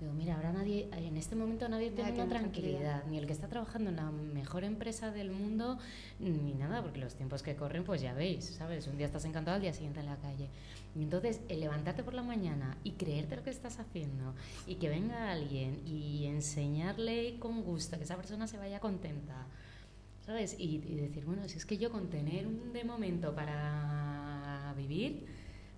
digo, 0.00 0.12
mira, 0.12 0.36
ahora 0.36 0.52
nadie 0.52 0.88
en 0.92 1.16
este 1.16 1.34
momento 1.34 1.68
nadie 1.68 1.90
tiene 1.90 2.12
una 2.12 2.26
tranquilidad, 2.26 3.04
ni 3.06 3.18
el 3.18 3.26
que 3.26 3.32
está 3.32 3.48
trabajando 3.48 3.90
en 3.90 3.96
la 3.96 4.10
mejor 4.10 4.64
empresa 4.64 5.10
del 5.10 5.30
mundo 5.30 5.78
ni 6.18 6.54
nada, 6.54 6.82
porque 6.82 7.00
los 7.00 7.14
tiempos 7.14 7.42
que 7.42 7.56
corren 7.56 7.84
pues 7.84 8.02
ya 8.02 8.12
veis, 8.12 8.44
¿sabes? 8.44 8.86
Un 8.86 8.98
día 8.98 9.06
estás 9.06 9.24
encantado, 9.24 9.56
al 9.56 9.62
día 9.62 9.72
siguiente 9.72 10.00
en 10.00 10.06
la 10.06 10.16
calle. 10.16 10.48
Y 10.94 11.02
entonces, 11.02 11.40
el 11.48 11.60
levantarte 11.60 12.02
por 12.02 12.14
la 12.14 12.22
mañana 12.22 12.76
y 12.82 12.92
creerte 12.92 13.36
lo 13.36 13.42
que 13.42 13.50
estás 13.50 13.78
haciendo 13.78 14.34
y 14.66 14.76
que 14.76 14.88
venga 14.88 15.30
alguien 15.30 15.82
y 15.86 16.24
enseñarle 16.26 17.38
con 17.38 17.62
gusto, 17.62 17.98
que 17.98 18.04
esa 18.04 18.16
persona 18.16 18.46
se 18.46 18.56
vaya 18.56 18.80
contenta, 18.80 19.46
¿sabes? 20.26 20.56
Y, 20.58 20.78
decir, 20.78 21.24
bueno, 21.24 21.48
si 21.48 21.56
es 21.56 21.64
que 21.64 21.78
yo 21.78 21.90
con 21.90 22.10
tener 22.10 22.46
un 22.46 22.72
de 22.72 22.84
momento 22.84 23.34
para 23.34 24.74
vivir, 24.76 25.24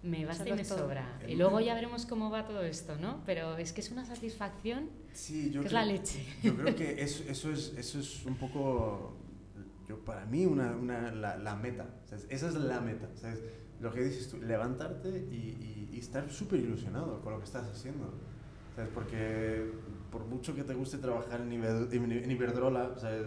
me 0.03 0.25
basta 0.25 0.49
y 0.49 0.53
me 0.53 0.65
sobra. 0.65 1.21
Y 1.29 1.37
luego 1.37 1.61
ya 1.61 1.75
veremos 1.75 2.07
cómo 2.07 2.31
va 2.31 2.47
todo 2.47 2.63
esto, 2.63 2.97
¿no? 2.97 3.23
Pero 3.27 3.59
es 3.59 3.73
que 3.73 3.83
es 3.83 3.91
una 3.91 4.05
satisfacción 4.07 4.89
sí, 5.13 5.51
yo 5.51 5.61
que 5.61 5.67
es 5.67 5.73
la 5.73 5.85
leche. 5.85 6.25
Yo 6.43 6.57
creo 6.57 6.75
que 6.75 7.03
eso, 7.03 7.25
eso, 7.29 7.53
es, 7.53 7.75
eso 7.77 8.01
es 8.01 8.25
un 8.25 8.37
poco, 8.37 9.17
yo, 9.87 9.99
para 10.05 10.25
mí, 10.25 10.47
una, 10.47 10.75
una 10.75 11.13
la, 11.13 11.37
la, 11.37 11.55
meta. 11.55 11.87
Esa 12.31 12.49
es 12.49 12.55
la 12.55 12.81
meta. 12.81 13.09
¿sabes? 13.17 13.43
Lo 13.81 13.93
que 13.93 14.03
dices 14.03 14.31
tú, 14.31 14.39
levantarte 14.39 15.27
y, 15.31 15.89
y, 15.93 15.99
estar 15.99 16.31
súper 16.31 16.61
ilusionado 16.61 17.21
con 17.23 17.33
lo 17.33 17.39
que 17.41 17.45
estás 17.45 17.67
haciendo. 17.67 18.15
¿sabes? 18.77 18.91
Porque 18.95 19.73
por 20.13 20.25
mucho 20.25 20.55
que 20.55 20.63
te 20.63 20.73
guste 20.75 20.99
trabajar 20.99 21.41
en, 21.41 21.53
en 21.53 22.31
Iberdrola, 22.31 22.95
¿sabes? 22.97 23.27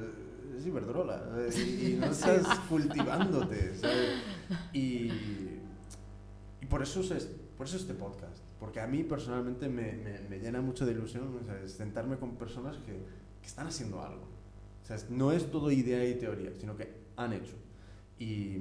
Es 0.62 0.68
Iberdrola 0.68 1.24
y, 1.56 1.98
no 2.00 2.06
estás 2.12 2.60
cultivándote, 2.70 3.76
¿sabes? 3.76 4.22
Y, 4.74 5.12
y 6.62 6.66
por, 6.70 6.82
eso 6.84 7.02
es, 7.02 7.30
por 7.58 7.68
eso 7.68 7.78
este 7.78 7.94
podcast, 7.94 8.38
porque 8.60 8.80
a 8.80 8.88
mí 8.88 9.04
personalmente 9.04 9.68
me, 9.68 9.94
me, 10.30 10.40
llena 10.40 10.62
mucho 10.62 10.86
de 10.86 10.94
ilusión 10.94 11.40
sentarme 11.66 12.18
con 12.18 12.36
personas 12.36 12.78
que, 12.78 12.94
que, 13.42 13.48
están 13.48 13.68
haciendo 13.68 14.02
algo. 14.02 14.30
No 15.10 15.32
es 15.32 15.50
todo 15.50 15.72
idea 15.72 16.08
y 16.08 16.16
teoría, 16.16 16.52
sino 16.60 16.76
que 16.76 16.94
han 17.16 17.32
hecho. 17.34 17.54
Y 18.20 18.58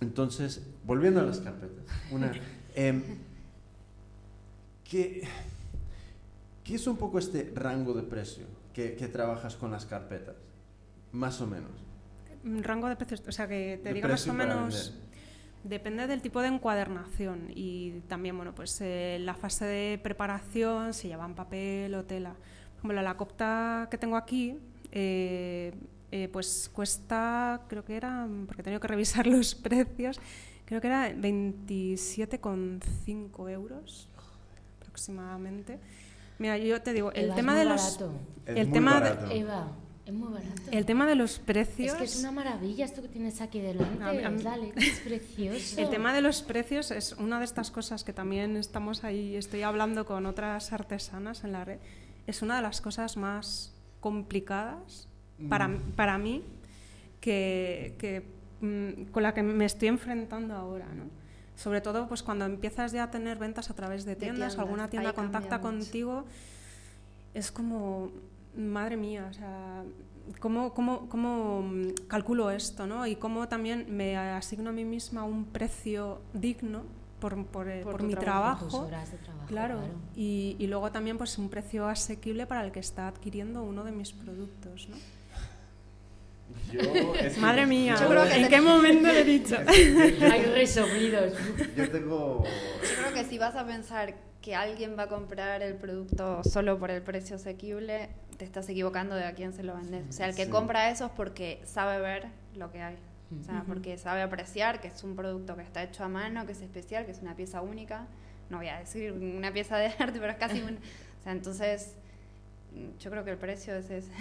entonces, 0.00 0.66
volviendo 0.84 1.20
a 1.20 1.22
las 1.22 1.38
carpetas, 1.38 1.84
una, 2.10 2.32
eh, 2.74 3.02
¿qué, 4.82 5.22
¿qué 6.64 6.74
es 6.74 6.86
un 6.88 6.96
poco 6.96 7.20
este 7.20 7.52
rango 7.54 7.94
de 7.94 8.02
precio 8.02 8.46
que, 8.74 8.96
que 8.96 9.06
trabajas 9.06 9.54
con 9.54 9.70
las 9.70 9.86
carpetas? 9.86 10.41
Más 11.12 11.40
o 11.40 11.46
menos. 11.46 11.70
Rango 12.44 12.88
de 12.88 12.96
precios, 12.96 13.22
o 13.26 13.32
sea, 13.32 13.46
que 13.46 13.80
te 13.82 13.92
diga 13.92 14.08
más 14.08 14.26
o 14.26 14.32
menos... 14.32 14.98
Depende 15.64 16.06
del 16.08 16.22
tipo 16.22 16.40
de 16.40 16.48
encuadernación 16.48 17.52
y 17.54 18.00
también, 18.08 18.36
bueno, 18.36 18.52
pues 18.52 18.80
eh, 18.80 19.18
la 19.20 19.34
fase 19.34 19.64
de 19.64 20.00
preparación, 20.02 20.92
si 20.92 21.06
llevan 21.06 21.36
papel 21.36 21.94
o 21.94 22.04
tela. 22.04 22.34
Como 22.80 22.92
la 22.92 23.16
copta 23.16 23.86
que 23.88 23.96
tengo 23.96 24.16
aquí, 24.16 24.58
eh, 24.90 25.72
eh, 26.10 26.28
pues 26.32 26.68
cuesta, 26.72 27.60
creo 27.68 27.84
que 27.84 27.96
era, 27.96 28.26
porque 28.46 28.62
he 28.62 28.64
tenido 28.64 28.80
que 28.80 28.88
revisar 28.88 29.24
los 29.28 29.54
precios, 29.54 30.18
creo 30.64 30.80
que 30.80 30.88
era 30.88 31.12
27,5 31.12 33.50
euros 33.50 34.08
aproximadamente. 34.80 35.78
Mira, 36.38 36.58
yo 36.58 36.82
te 36.82 36.92
digo, 36.92 37.12
el 37.12 37.32
tema 37.36 37.54
de 37.54 37.66
los... 37.66 38.00
El 38.46 38.72
tema 38.72 39.00
de, 39.00 39.38
Eva, 39.38 39.70
es 40.12 40.18
muy 40.18 40.32
barato. 40.32 40.62
El 40.70 40.86
tema 40.86 41.06
de 41.06 41.14
los 41.14 41.38
precios. 41.38 41.92
Es 41.92 41.98
que 41.98 42.04
es 42.04 42.20
una 42.20 42.32
maravilla 42.32 42.84
esto 42.84 43.02
que 43.02 43.08
tienes 43.08 43.40
aquí 43.40 43.60
delante. 43.60 44.24
A 44.24 44.30
Dale, 44.30 44.72
es 44.76 45.00
precioso. 45.04 45.80
El 45.80 45.90
tema 45.90 46.12
de 46.12 46.20
los 46.20 46.42
precios 46.42 46.90
es 46.90 47.12
una 47.14 47.38
de 47.38 47.44
estas 47.44 47.70
cosas 47.70 48.04
que 48.04 48.12
también 48.12 48.56
estamos 48.56 49.04
ahí, 49.04 49.36
estoy 49.36 49.62
hablando 49.62 50.06
con 50.06 50.26
otras 50.26 50.72
artesanas 50.72 51.44
en 51.44 51.52
la 51.52 51.64
red. 51.64 51.78
Es 52.26 52.42
una 52.42 52.56
de 52.56 52.62
las 52.62 52.80
cosas 52.80 53.16
más 53.16 53.72
complicadas 54.00 55.08
para, 55.48 55.68
mm. 55.68 55.92
para 55.96 56.18
mí 56.18 56.42
que, 57.20 57.94
que 57.98 58.22
mm, 58.60 59.10
con 59.10 59.22
la 59.22 59.34
que 59.34 59.42
me 59.42 59.64
estoy 59.64 59.88
enfrentando 59.88 60.54
ahora, 60.54 60.86
¿no? 60.94 61.04
Sobre 61.56 61.80
todo 61.80 62.08
pues 62.08 62.22
cuando 62.22 62.44
empiezas 62.44 62.92
ya 62.92 63.04
a 63.04 63.10
tener 63.10 63.38
ventas 63.38 63.70
a 63.70 63.74
través 63.74 64.04
de 64.04 64.16
tiendas, 64.16 64.58
alguna 64.58 64.88
tienda 64.88 65.12
contacta 65.12 65.60
contigo, 65.60 66.24
es 67.34 67.52
como 67.52 68.10
madre 68.56 68.96
mía, 68.96 69.28
o 69.30 69.34
sea, 69.34 69.84
¿cómo, 70.38 70.74
cómo, 70.74 71.08
cómo 71.08 71.62
mm, 71.62 72.06
calculo 72.08 72.50
esto? 72.50 72.86
¿no? 72.86 73.06
Y 73.06 73.16
cómo 73.16 73.48
también 73.48 73.86
me 73.88 74.16
asigno 74.16 74.70
a 74.70 74.72
mí 74.72 74.84
misma 74.84 75.24
un 75.24 75.44
precio 75.46 76.22
digno 76.32 76.82
por, 77.20 77.46
por, 77.46 77.68
eh, 77.68 77.84
mi 78.00 78.16
trabajo, 78.16 78.90
claro, 79.46 79.80
Y, 80.16 80.56
y, 80.58 80.66
luego 80.66 80.90
también 80.90 81.18
pues 81.18 81.38
un 81.38 81.48
precio 81.48 81.86
asequible 81.86 82.46
para 82.46 82.64
el 82.64 82.72
que 82.72 82.80
está 82.80 83.06
adquiriendo 83.06 83.62
uno 83.62 83.84
de 83.84 83.92
mis 83.92 84.12
productos, 84.12 84.88
¿no? 84.88 84.96
Madre 87.40 87.66
mía, 87.66 87.96
¿en 88.34 88.48
qué 88.48 88.60
momento 88.60 89.08
le 89.08 89.20
he 89.20 89.24
dicho? 89.24 89.56
Hay 89.68 90.44
resoplidos. 90.46 91.34
Yo 91.76 91.90
tengo... 91.90 92.44
Yo 92.44 93.02
creo 93.02 93.14
que 93.14 93.24
si 93.24 93.38
vas 93.38 93.54
a 93.54 93.66
pensar 93.66 94.14
que 94.40 94.54
alguien 94.54 94.96
va 94.98 95.04
a 95.04 95.08
comprar 95.08 95.62
el 95.62 95.76
producto 95.76 96.42
solo 96.44 96.78
por 96.78 96.90
el 96.90 97.02
precio 97.02 97.36
asequible, 97.36 98.10
te 98.42 98.46
estás 98.46 98.68
equivocando 98.68 99.14
de 99.14 99.24
a 99.24 99.34
quién 99.34 99.52
se 99.52 99.62
lo 99.62 99.76
vendes. 99.76 100.04
O 100.08 100.12
sea, 100.12 100.28
el 100.28 100.34
que 100.34 100.48
compra 100.48 100.90
eso 100.90 101.06
es 101.06 101.12
porque 101.12 101.62
sabe 101.64 102.00
ver 102.00 102.26
lo 102.56 102.72
que 102.72 102.82
hay. 102.82 102.96
O 103.40 103.44
sea, 103.44 103.62
porque 103.68 103.96
sabe 103.96 104.20
apreciar 104.20 104.80
que 104.80 104.88
es 104.88 105.04
un 105.04 105.14
producto 105.14 105.54
que 105.56 105.62
está 105.62 105.80
hecho 105.82 106.02
a 106.02 106.08
mano, 106.08 106.44
que 106.44 106.50
es 106.50 106.60
especial, 106.60 107.06
que 107.06 107.12
es 107.12 107.20
una 107.20 107.36
pieza 107.36 107.62
única. 107.62 108.08
No 108.50 108.56
voy 108.56 108.66
a 108.66 108.80
decir 108.80 109.12
una 109.12 109.52
pieza 109.52 109.78
de 109.78 109.86
arte, 109.98 110.18
pero 110.18 110.32
es 110.32 110.38
casi 110.38 110.60
un... 110.60 110.74
O 110.74 111.22
sea, 111.22 111.30
entonces, 111.30 111.94
yo 112.98 113.10
creo 113.12 113.24
que 113.24 113.30
el 113.30 113.38
precio 113.38 113.76
es 113.76 113.88
ese. 113.90 114.10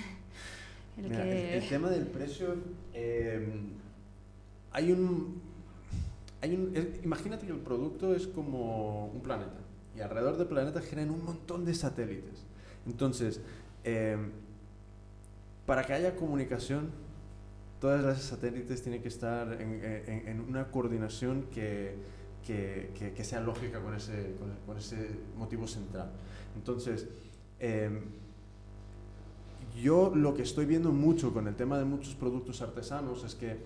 El, 0.98 1.68
tema 1.68 1.90
del 1.90 2.06
precio, 2.06 2.58
em, 2.94 3.72
hay 4.72 4.92
un... 4.92 5.42
Hay 6.42 6.54
un 6.54 7.00
imagínate 7.04 7.48
que 7.48 7.54
el 7.54 7.60
producto 7.60 8.14
es 8.14 8.28
como 8.28 9.08
un 9.08 9.22
planeta 9.22 9.62
y 9.96 10.02
alrededor 10.02 10.38
del 10.38 10.48
planeta 10.48 10.80
giran 10.82 11.10
un 11.10 11.26
montón 11.26 11.66
de 11.66 11.74
satélites. 11.74 12.46
Entonces, 12.86 13.42
em, 13.84 14.32
para 15.66 15.84
que 15.84 15.94
haya 15.94 16.16
comunicación, 16.16 16.92
todas 17.80 18.04
las 18.04 18.22
satélites 18.22 18.84
tienen 18.84 19.02
que 19.02 19.08
estar 19.08 19.60
en, 19.60 19.82
en, 20.28 20.40
una 20.40 20.70
coordinación 20.70 21.48
que, 21.52 21.96
que, 22.46 22.92
que, 23.16 23.24
sea 23.24 23.42
lógica 23.42 23.82
con 23.82 23.96
ese, 23.96 24.36
con, 24.66 24.78
ese 24.78 25.10
motivo 25.36 25.68
central. 25.68 26.12
Entonces, 26.56 27.08
eh, 27.60 28.02
yo 29.82 30.12
lo 30.14 30.34
que 30.34 30.44
estoy 30.44 30.66
viendo 30.66 30.92
mucho 30.92 31.34
con 31.34 31.48
el 31.48 31.56
tema 31.56 31.80
de 31.80 31.86
muchos 31.86 32.14
productos 32.14 32.62
artesanos 32.62 33.24
es 33.24 33.34
que, 33.34 33.58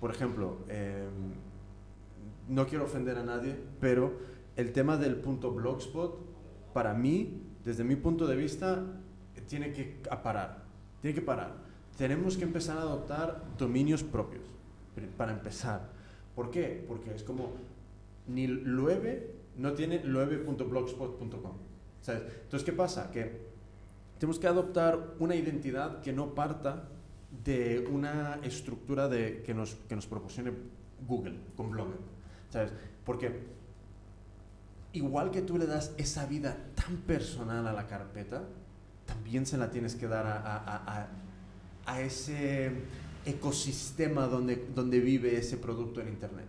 por 0.00 0.10
ejemplo, 0.10 0.58
em, 0.68 1.32
no 2.48 2.66
quiero 2.66 2.84
ofender 2.84 3.16
a 3.16 3.22
nadie, 3.22 3.56
pero 3.80 4.18
el 4.56 4.72
tema 4.72 4.96
del 4.96 5.16
punto 5.16 5.52
blogspot, 5.52 6.18
para 6.72 6.94
mí, 6.94 7.42
desde 7.64 7.84
mi 7.84 7.96
punto 7.96 8.26
de 8.26 8.36
vista, 8.36 8.82
tiene 9.46 9.72
que 9.72 9.84
parar. 10.22 10.64
Tiene 11.00 11.14
que 11.14 11.22
parar. 11.22 11.54
Tenemos 11.96 12.36
que 12.36 12.44
empezar 12.44 12.76
a 12.78 12.82
adoptar 12.82 13.42
dominios 13.58 14.02
propios, 14.02 14.44
para 15.16 15.32
empezar. 15.32 15.88
¿Por 16.34 16.50
qué? 16.50 16.84
Porque 16.86 17.14
es 17.14 17.22
como, 17.22 17.52
ni 18.26 18.46
Lueve 18.46 19.34
no 19.56 19.72
tiene 19.72 20.04
lueve.blogspot.com. 20.04 21.52
Entonces, 22.06 22.64
¿qué 22.64 22.72
pasa? 22.72 23.10
Que 23.10 23.46
tenemos 24.18 24.38
que 24.38 24.46
adoptar 24.46 25.14
una 25.18 25.34
identidad 25.34 26.00
que 26.00 26.12
no 26.12 26.34
parta 26.34 26.88
de 27.44 27.86
una 27.90 28.38
estructura 28.42 29.08
de, 29.08 29.42
que, 29.42 29.54
nos, 29.54 29.74
que 29.88 29.96
nos 29.96 30.06
proporcione 30.06 30.52
Google 31.06 31.38
con 31.56 31.70
Blogger. 31.70 31.98
¿Sabes? 32.50 32.72
Porque 33.04 33.56
igual 34.92 35.30
que 35.30 35.42
tú 35.42 35.58
le 35.58 35.66
das 35.66 35.94
esa 35.96 36.26
vida 36.26 36.56
tan 36.74 36.98
personal 36.98 37.66
a 37.66 37.72
la 37.72 37.86
carpeta, 37.86 38.44
también 39.06 39.46
se 39.46 39.56
la 39.56 39.70
tienes 39.70 39.94
que 39.94 40.06
dar 40.06 40.26
a, 40.26 40.36
a, 40.36 41.08
a, 41.86 42.00
ese 42.00 42.72
ecosistema 43.24 44.26
donde, 44.26 44.68
donde 44.74 45.00
vive 45.00 45.38
ese 45.38 45.56
producto 45.56 46.00
en 46.00 46.08
Internet. 46.08 46.46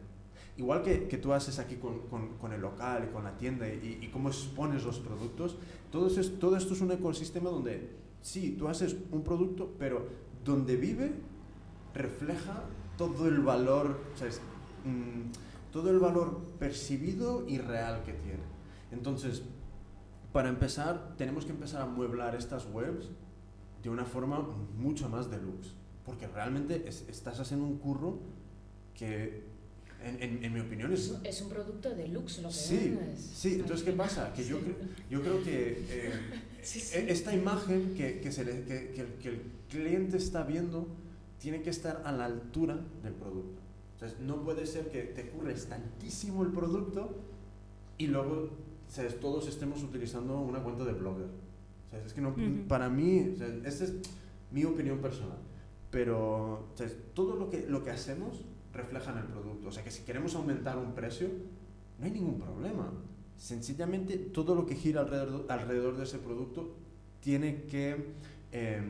Igual 0.57 0.81
que, 0.81 1.07
que 1.07 1.17
tú 1.17 1.33
haces 1.33 1.59
aquí 1.59 1.75
con, 1.75 1.99
con, 2.07 2.51
el 2.51 2.61
local 2.61 3.07
y 3.07 3.13
con 3.13 3.23
la 3.23 3.37
tienda 3.37 3.67
y, 3.67 4.09
cómo 4.11 4.29
expones 4.29 4.83
los 4.83 4.99
productos, 4.99 5.55
todo, 5.91 6.07
es, 6.07 6.39
todo 6.39 6.57
esto 6.57 6.73
es 6.73 6.81
un 6.81 6.91
ecosistema 6.91 7.49
donde 7.49 7.91
sí, 8.21 8.55
tú 8.57 8.67
haces 8.67 8.95
un 9.11 9.23
producto, 9.23 9.75
pero 9.77 10.07
donde 10.43 10.75
vive 10.75 11.11
refleja 11.93 12.63
todo 12.97 13.27
el 13.27 13.39
valor. 13.39 13.99
Mm, 14.83 15.31
todo 15.71 15.91
el 15.91 15.99
valor 15.99 16.41
percibido 16.57 17.45
y 17.47 17.59
real 17.59 18.01
que 18.03 18.13
tiene. 18.13 18.39
Entonces, 18.91 19.43
para 20.31 20.49
empezar, 20.49 21.15
tenemos 21.17 21.45
que 21.45 21.51
empezar 21.51 21.81
a 21.81 21.85
mueblar 21.85 22.35
estas 22.35 22.67
webs 22.71 23.09
de 23.81 23.89
una 23.89 24.05
forma 24.05 24.39
mucho 24.77 25.09
más 25.09 25.29
deluxe, 25.29 25.73
porque 26.05 26.27
realmente 26.27 26.87
estás 26.87 27.39
haciendo 27.39 27.65
un 27.65 27.77
curro 27.77 28.19
que 28.93 29.45
en, 30.03 30.43
en, 30.43 30.53
mi 30.53 30.59
opinión 30.59 30.93
es... 30.93 31.13
Es 31.23 31.41
un 31.41 31.49
producto 31.49 31.93
de 31.93 32.07
luxe 32.07 32.41
lo 32.41 32.49
que 32.49 32.53
sí, 32.53 32.97
Sí, 33.15 33.55
entonces 33.55 33.83
¿qué 33.83 33.93
pasa? 33.93 34.31
Que 34.33 34.45
yo, 34.45 34.59
yo 35.09 35.21
creo 35.21 35.43
que 35.43 35.85
eh, 35.89 36.13
e, 36.93 37.11
esta 37.11 37.33
imagen 37.33 37.95
que, 37.95 38.19
que, 38.19 38.31
se 38.31 38.45
le, 38.45 38.63
que, 38.63 38.93
que, 39.19 39.29
el 39.29 39.41
cliente 39.69 40.17
está 40.17 40.43
viendo 40.43 40.87
tiene 41.39 41.61
que 41.61 41.69
estar 41.69 42.03
a 42.05 42.11
la 42.11 42.25
altura 42.25 42.79
del 43.03 43.13
producto. 43.13 43.61
Entonces, 43.93 44.19
no 44.19 44.43
puede 44.43 44.65
ser 44.67 44.89
que 44.89 45.01
te 45.01 45.29
curres 45.29 45.67
tantísimo 45.67 46.43
el 46.43 46.51
producto 46.51 47.15
y 47.97 48.07
luego 48.07 48.51
¿sabes? 48.88 49.19
todos 49.19 49.47
estemos 49.47 49.84
utilizando 49.84 50.39
una 50.39 50.60
cuenta 50.60 50.84
de 50.84 50.93
blogger. 50.93 51.28
¿Sabes? 51.91 52.08
Es 52.08 52.13
que 52.13 52.21
no, 52.21 52.36
para 52.67 52.89
mí, 52.89 53.36
esta 53.65 53.84
es 53.84 53.93
mi 54.52 54.63
opinión 54.65 55.00
personal, 55.00 55.38
pero 55.91 56.67
¿sabes? 56.76 56.97
todo 57.13 57.36
lo 57.36 57.50
que, 57.50 57.65
lo 57.67 57.84
que 57.84 57.91
hacemos 57.91 58.43
reflejan 58.73 59.17
el 59.17 59.26
producto. 59.26 59.69
O 59.69 59.71
sea 59.71 59.84
que 59.84 59.91
si 59.91 60.04
queremos 60.04 60.36
aumentar 60.36 60.78
un 60.78 60.93
precio, 60.93 61.30
no 62.00 62.06
hay 62.06 62.12
ningún 62.12 62.39
problema. 62.39 62.91
Sencillamente 63.38 64.17
todo 64.17 64.56
lo 64.56 64.65
que 64.65 64.76
gira 64.76 65.02
alrededor, 65.02 65.45
alrededor 65.50 65.97
de 65.97 66.04
ese 66.04 66.17
producto 66.17 66.76
tiene 67.21 67.63
que, 67.63 68.13
eh, 68.52 68.82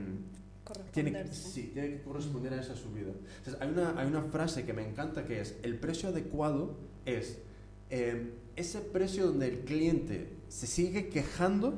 tiene, 0.92 1.34
sí, 1.34 1.72
tiene 1.74 1.90
que 1.90 2.02
corresponder 2.02 2.54
a 2.54 2.62
esa 2.62 2.76
subida. 2.76 3.12
hay, 3.60 3.70
una, 3.70 4.00
hay 4.00 4.08
una 4.08 4.24
frase 4.24 4.66
que 4.66 4.74
me 4.74 4.88
encanta 4.88 5.26
que 5.26 5.42
es, 5.42 5.58
el 5.64 5.80
precio 5.80 6.10
adecuado 6.10 6.76
es 7.06 7.40
em, 7.90 8.32
ese 8.58 8.82
precio 8.82 9.28
donde 9.28 9.48
el 9.48 9.60
cliente 9.60 10.36
se 10.50 10.68
sigue 10.68 11.10
quejando, 11.10 11.76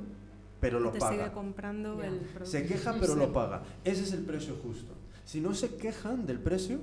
pero 0.60 0.80
lo 0.80 0.92
paga. 0.94 1.12
Sigue 1.12 1.32
comprando 1.32 2.02
el 2.02 2.15
producto. 2.15 2.46
Se 2.46 2.65
queja, 2.65 2.96
pero 3.00 3.15
lo 3.15 3.32
paga. 3.32 3.63
Ese 3.84 4.04
es 4.04 4.13
el 4.13 4.24
precio 4.24 4.56
justo. 4.63 4.94
Si 5.26 5.42
no 5.42 5.54
se 5.54 5.76
quejan 5.76 6.26
del 6.26 6.39
precio, 6.39 6.80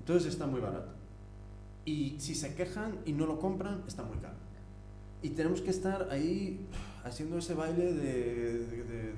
entonces 0.00 0.32
está 0.32 0.46
muy 0.46 0.60
barato. 0.60 0.92
Y 1.84 2.16
si 2.18 2.34
se 2.34 2.54
quejan 2.54 2.98
y 3.04 3.12
no 3.12 3.26
lo 3.26 3.38
compran, 3.38 3.84
está 3.86 4.02
muy 4.02 4.18
caro. 4.18 4.34
Y 5.22 5.30
tenemos 5.30 5.60
que 5.60 5.70
estar 5.70 6.08
ahí 6.10 6.66
haciendo 7.04 7.38
ese 7.38 7.54
baile 7.54 7.92
de, 7.92 8.66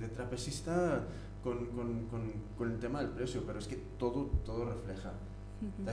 de, 0.01 0.09
trapecista 0.09 1.05
con, 1.43 1.67
con, 1.67 2.07
con, 2.59 2.73
el 2.73 2.79
tema 2.79 3.01
del 3.01 3.11
precio, 3.11 3.45
pero 3.47 3.59
es 3.59 3.67
que 3.67 3.77
todo, 3.99 4.27
todo 4.45 4.65
refleja. 4.65 5.13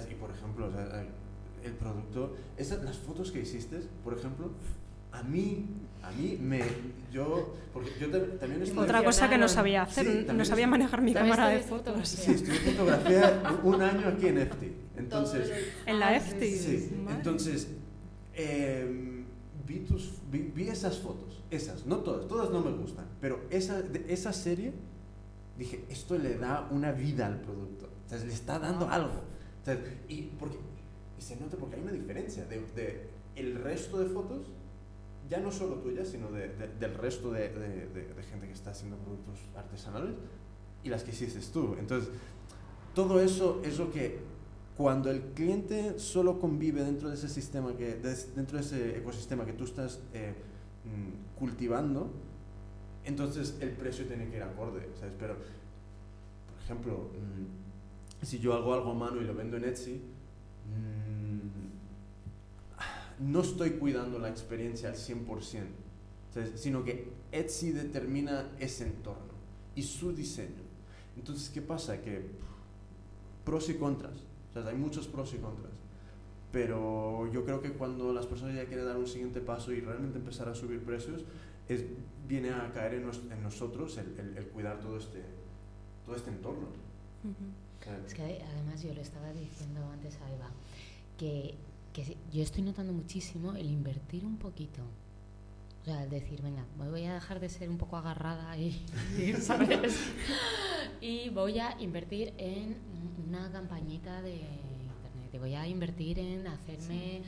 Y 0.09 0.15
por 0.15 0.31
ejemplo, 0.31 0.69
el 1.63 1.73
producto, 1.73 2.35
esas, 2.57 2.83
las 2.83 2.97
fotos 2.97 3.31
que 3.31 3.41
hiciste, 3.41 3.79
por 4.03 4.13
ejemplo, 4.17 4.51
a 5.11 5.23
mí, 5.23 5.65
a 6.03 6.11
mí 6.11 6.37
me, 6.39 6.61
yo, 7.11 7.55
porque 7.73 7.91
yo 7.99 8.09
también 8.09 8.61
estudié, 8.61 8.83
Otra 8.83 9.03
cosa 9.03 9.29
que 9.29 9.37
no 9.37 9.47
sabía 9.47 9.83
hacer, 9.83 10.33
no 10.33 10.45
sabía 10.45 10.67
manejar 10.67 11.01
mi 11.01 11.13
cámara 11.13 11.49
de 11.49 11.59
fotos. 11.59 12.07
Sí, 12.07 12.31
estudié 12.31 12.59
fotografía 12.59 13.41
un 13.63 13.81
año 13.81 14.07
aquí 14.07 14.27
en 14.27 14.37
EFTI. 14.39 14.73
Entonces, 14.97 15.51
en 15.85 15.99
la 15.99 16.15
EFTI. 16.15 16.55
Sí, 16.55 16.91
entonces 17.09 17.69
em, 18.33 19.25
vi, 19.65 19.79
tus, 19.79 20.13
vi, 20.31 20.67
esas 20.67 20.99
fotos, 20.99 21.41
esas, 21.49 21.85
no 21.85 21.97
todas, 21.97 22.27
todas 22.27 22.49
no 22.51 22.61
me 22.61 22.71
gustan, 22.71 23.05
pero 23.19 23.41
esa, 23.49 23.81
de 23.81 24.05
esa 24.13 24.33
serie 24.33 24.73
dije, 25.57 25.83
esto 25.89 26.17
le 26.17 26.37
da 26.37 26.67
una 26.71 26.91
vida 26.91 27.27
al 27.27 27.41
producto, 27.41 27.89
o 28.05 28.09
sea, 28.09 28.19
le 28.19 28.33
está 28.33 28.59
dando 28.59 28.89
algo. 28.89 29.23
y, 30.07 30.21
porque, 30.39 30.57
y 31.19 31.21
se 31.21 31.35
nota 31.35 31.57
porque 31.57 31.75
hay 31.75 31.81
una 31.81 31.91
diferencia 31.91 32.45
de, 32.45 32.61
de 32.75 33.09
el 33.35 33.55
resto 33.55 33.99
de 33.99 34.05
fotos 34.05 34.47
ya 35.29 35.39
no 35.39 35.51
solo 35.51 35.75
tuyas, 35.75 36.07
sino 36.07 36.31
de, 36.31 36.49
del 36.79 36.95
resto 36.95 37.31
de, 37.31 37.49
de, 37.49 38.23
gente 38.23 38.47
que 38.47 38.53
está 38.53 38.71
haciendo 38.71 38.97
productos 38.97 39.39
artesanales 39.55 40.15
y 40.83 40.89
las 40.89 41.03
que 41.03 41.11
hiciste 41.11 41.39
tú. 41.53 41.75
Entonces, 41.77 42.09
todo 42.95 43.21
eso 43.21 43.61
es 43.63 43.77
lo 43.77 43.91
que 43.91 44.17
cuando 44.75 45.11
el 45.11 45.21
cliente 45.33 45.99
solo 45.99 46.39
convive 46.39 46.83
dentro 46.83 47.09
de 47.09 47.15
ese 47.15 47.29
sistema, 47.29 47.75
que, 47.75 47.97
dentro 48.35 48.57
de 48.57 48.63
ese 48.63 48.97
ecosistema 48.97 49.45
que 49.45 49.53
tú 49.53 49.65
estás 49.65 49.99
eh, 50.13 50.33
mm, 50.85 51.37
cultivando, 51.37 52.09
entonces 53.05 53.57
el 53.59 53.71
precio 53.71 54.05
tiene 54.05 54.29
que 54.29 54.37
ir 54.37 54.43
acorde, 54.43 54.89
¿sabes? 54.99 55.13
Pero, 55.19 55.35
por 55.35 56.63
ejemplo, 56.63 57.11
mm, 57.13 58.25
si 58.25 58.39
yo 58.39 58.53
hago 58.53 58.73
algo 58.73 58.91
a 58.91 58.95
mano 58.95 59.21
y 59.21 59.25
lo 59.25 59.35
vendo 59.35 59.57
en 59.57 59.65
Etsy, 59.65 60.01
mm, 60.65 61.08
no 63.19 63.41
estoy 63.41 63.71
cuidando 63.71 64.19
la 64.19 64.29
experiencia 64.29 64.89
al 64.89 64.95
100%, 64.95 65.65
sino 66.55 66.83
que 66.83 67.11
Etsy 67.31 67.71
determina 67.71 68.49
ese 68.59 68.85
entorno 68.85 69.33
y 69.75 69.83
su 69.83 70.13
diseño. 70.13 70.63
Entonces, 71.15 71.49
¿qué 71.49 71.61
pasa? 71.61 72.01
Que 72.01 72.25
pros 73.43 73.69
y 73.69 73.75
contras, 73.75 74.23
hay 74.55 74.75
muchos 74.75 75.07
pros 75.07 75.33
y 75.33 75.37
contras. 75.37 75.73
Pero 76.51 77.31
yo 77.31 77.45
creo 77.45 77.61
que 77.61 77.73
cuando 77.73 78.11
las 78.11 78.25
personas 78.25 78.55
ya 78.55 78.65
quieren 78.65 78.85
dar 78.85 78.97
un 78.97 79.07
siguiente 79.07 79.39
paso 79.39 79.71
y 79.71 79.81
realmente 79.81 80.17
empezar 80.17 80.49
a 80.49 80.55
subir 80.55 80.83
precios, 80.83 81.23
es, 81.67 81.83
viene 82.27 82.49
a 82.49 82.71
caer 82.73 82.95
en, 82.95 83.43
nosotros 83.43 83.97
el, 83.97 84.47
cuidar 84.47 84.79
todo 84.79 84.97
este, 84.97 85.23
todo 86.05 86.15
este 86.15 86.31
entorno. 86.31 86.67
Es 88.05 88.13
que 88.13 88.41
además 88.51 88.81
yo 88.81 88.93
le 88.93 89.01
estaba 89.01 89.31
diciendo 89.33 89.81
antes 89.91 90.15
a 90.21 90.33
Eva 90.33 90.49
que 91.17 91.55
que 91.93 92.17
yo 92.31 92.43
estoy 92.43 92.63
notando 92.63 92.93
muchísimo 92.93 93.53
el 93.53 93.69
invertir 93.69 94.25
un 94.25 94.37
poquito. 94.37 94.81
O 95.81 95.85
sea, 95.85 96.03
el 96.03 96.09
decir, 96.09 96.41
venga, 96.41 96.65
voy 96.77 97.05
a 97.05 97.13
dejar 97.13 97.39
de 97.39 97.49
ser 97.49 97.69
un 97.69 97.77
poco 97.77 97.97
agarrada 97.97 98.57
y, 98.57 98.85
¿sabes? 99.39 99.97
y 101.01 101.29
voy 101.29 101.59
a 101.59 101.79
invertir 101.79 102.33
en 102.37 102.77
una 103.27 103.51
campañita 103.51 104.21
de 104.21 104.35
internet. 104.35 105.33
Y 105.33 105.37
voy 105.37 105.55
a 105.55 105.67
invertir 105.67 106.19
en 106.19 106.47
hacerme 106.47 107.21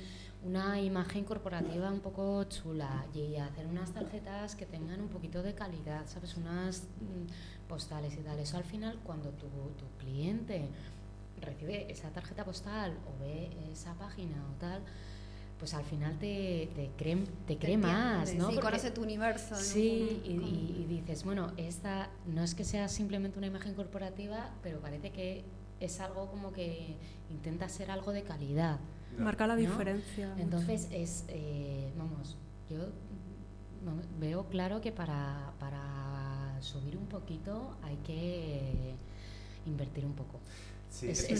una 0.43 0.81
imagen 0.81 1.23
corporativa 1.23 1.91
un 1.91 1.99
poco 1.99 2.43
chula 2.45 3.05
y 3.13 3.35
hacer 3.35 3.67
unas 3.67 3.91
tarjetas 3.93 4.55
que 4.55 4.65
tengan 4.65 4.99
un 4.99 5.07
poquito 5.07 5.43
de 5.43 5.53
calidad, 5.53 6.07
¿sabes? 6.07 6.35
Unas 6.35 6.87
mm, 6.99 7.67
postales 7.69 8.15
y 8.15 8.23
tal. 8.23 8.39
Eso 8.39 8.57
al 8.57 8.63
final, 8.63 8.99
cuando 9.03 9.29
tu, 9.29 9.47
tu 9.47 9.85
cliente 9.99 10.67
recibe 11.41 11.91
esa 11.91 12.09
tarjeta 12.09 12.45
postal 12.45 12.97
o 13.07 13.19
ve 13.23 13.49
esa 13.71 13.93
página 13.95 14.35
o 14.49 14.59
tal, 14.59 14.81
pues 15.59 15.73
al 15.73 15.83
final 15.83 16.17
te, 16.17 16.69
te 16.75 16.89
cree, 16.97 17.23
te 17.45 17.57
cree 17.57 17.77
más, 17.77 18.33
¿no? 18.33 18.49
Sí, 18.49 18.57
conoce 18.57 18.91
tu 18.91 19.03
universo. 19.03 19.55
Sí, 19.55 20.21
y, 20.25 20.85
dices, 20.89 21.23
bueno, 21.23 21.51
esta 21.57 22.09
no 22.25 22.43
es 22.43 22.55
que 22.55 22.63
sea 22.63 22.87
simplemente 22.87 23.37
una 23.37 23.47
imagen 23.47 23.75
corporativa, 23.75 24.49
pero 24.63 24.79
parece 24.79 25.11
que 25.11 25.43
es 25.79 25.99
algo 25.99 26.29
como 26.31 26.51
que 26.51 26.95
intenta 27.29 27.69
ser 27.69 27.91
algo 27.91 28.11
de 28.11 28.23
calidad. 28.23 28.79
Marca 29.19 29.45
la 29.45 29.55
diferencia. 29.55 30.33
Entonces 30.37 30.87
es, 30.91 31.25
eh, 31.27 31.91
vamos, 31.97 32.37
yo 32.69 32.87
veo 34.19 34.45
claro 34.45 34.79
que 34.79 34.91
para 34.91 35.53
para 35.59 36.59
subir 36.61 36.97
un 36.97 37.07
poquito 37.07 37.75
hay 37.83 37.97
que 37.97 38.95
invertir 39.65 40.05
un 40.05 40.13
poco. 40.13 40.39
Sí, 40.91 41.07
es, 41.09 41.23
que 41.23 41.33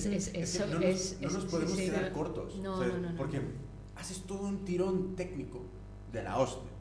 no, 1.22 1.30
nos, 1.30 1.46
podemos 1.46 1.78
quedar 1.78 2.12
cortos. 2.14 2.56
No, 2.56 2.84
no, 2.84 2.98
no, 2.98 3.18
Porque 3.18 3.42
haces 3.98 4.22
todo 4.22 4.48
un 4.48 4.64
tirón 4.64 5.16
técnico 5.16 5.62
de 6.12 6.24
la 6.24 6.38
hostia. 6.38 6.72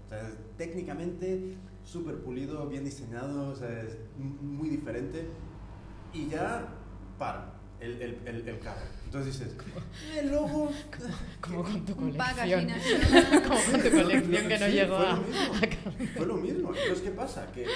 técnicamente 0.57 1.57
súper 1.85 2.19
pulido, 2.23 2.69
bien 2.69 2.85
diseñado, 2.85 3.51
o 3.51 3.57
sea, 3.57 3.83
es 3.83 3.99
muy 4.17 4.69
diferente. 4.69 5.27
Y 6.13 6.29
ya 6.29 6.69
para 7.19 7.55
el, 7.81 8.01
el, 8.01 8.19
el, 8.25 8.49
el 8.49 8.59
carro. 8.61 8.87
Entonces 9.05 9.41
dices, 9.41 9.57
el 10.17 10.31
logo. 10.31 10.71
Como, 11.41 11.65
con 11.65 11.85
tu 11.85 11.97
colección. 11.97 12.69
como 13.43 13.61
con 13.73 13.83
tu 13.83 13.91
colección 13.91 14.49
que 14.49 14.59
no 14.59 14.69
llegó 14.69 14.97
a, 14.97 15.21
Fue 16.17 16.27
lo 16.27 16.37
mismo. 16.37 16.73
Entonces, 16.73 17.01
¿qué 17.01 17.11
pasa? 17.11 17.51
Que 17.51 17.67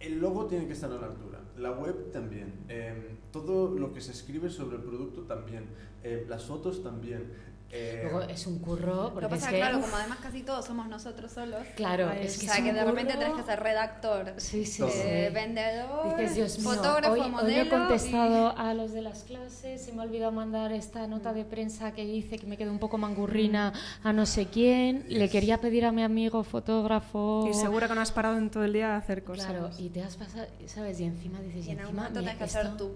el 0.00 0.18
logo 0.18 0.46
tiene 0.46 0.66
que 0.66 0.72
estar 0.72 0.90
a 0.90 0.96
la 0.96 1.06
altura. 1.06 1.43
La 1.58 1.70
web 1.72 2.10
también. 2.10 2.64
Em, 2.68 3.18
todo 3.30 3.70
lo 3.70 3.92
que 3.92 4.00
se 4.00 4.12
escribe 4.12 4.50
sobre 4.50 4.76
el 4.76 4.82
producto 4.82 5.22
también. 5.22 5.66
Eh, 6.02 6.26
las 6.28 6.44
fotos 6.44 6.82
también. 6.82 7.32
Eh, 7.76 7.98
Luego 8.04 8.22
es 8.22 8.46
un 8.46 8.60
curro. 8.60 9.10
Porque 9.12 9.22
lo 9.22 9.28
pasa, 9.30 9.50
es 9.50 9.56
claro, 9.56 9.80
como 9.80 9.96
además 9.96 10.18
casi 10.22 10.42
todos 10.42 10.64
somos 10.64 10.86
nosotros 10.86 11.32
solos. 11.32 11.66
Claro, 11.74 12.12
es 12.12 12.38
que. 12.38 12.48
O 12.48 12.52
sea, 12.52 12.62
que 12.62 12.72
de 12.72 12.84
repente 12.84 13.14
tenés 13.14 13.34
que 13.34 13.42
ser 13.42 13.60
redactor, 13.60 14.34
sí, 14.36 14.64
sí, 14.64 14.84
eh, 14.84 15.30
vendedor, 15.34 16.16
Dices, 16.16 16.36
Dios 16.36 16.58
mío, 16.60 16.68
fotógrafo, 16.70 17.12
hoy, 17.14 17.28
modelo. 17.28 17.62
he 17.62 17.68
contestado 17.68 18.56
a 18.56 18.74
los 18.74 18.92
de 18.92 19.02
las 19.02 19.24
clases 19.24 19.88
y 19.88 19.92
me 19.92 20.04
he 20.04 20.06
olvidado 20.06 20.30
mandar 20.30 20.70
esta 20.70 21.08
nota 21.08 21.32
de 21.32 21.44
prensa 21.44 21.92
que 21.92 22.04
hice 22.04 22.38
que 22.38 22.46
me 22.46 22.56
quedó 22.56 22.70
un 22.70 22.78
poco 22.78 22.96
mangurrina 22.96 23.72
a 24.04 24.12
no 24.12 24.24
sé 24.24 24.46
quién. 24.46 25.04
Le 25.08 25.28
quería 25.28 25.60
pedir 25.60 25.84
a 25.84 25.90
mi 25.90 26.04
amigo 26.04 26.44
fotógrafo. 26.44 27.48
Y 27.50 27.54
seguro 27.54 27.88
que 27.88 27.94
no 27.96 28.00
has 28.00 28.12
parado 28.12 28.38
en 28.38 28.50
todo 28.50 28.62
el 28.62 28.72
día 28.72 28.94
a 28.94 28.98
hacer 28.98 29.24
cosas. 29.24 29.46
Claro, 29.46 29.70
y 29.78 29.88
te 29.88 30.00
has 30.00 30.16
pasado, 30.16 30.46
¿sabes? 30.66 31.00
Y 31.00 31.04
encima 31.04 31.40
dices, 31.40 31.66
y, 31.66 31.70
en 31.70 31.80
encima. 31.80 32.06
algún 32.06 32.22
momento 32.22 32.38
que 32.38 32.44
hacer 32.44 32.76
tú 32.76 32.92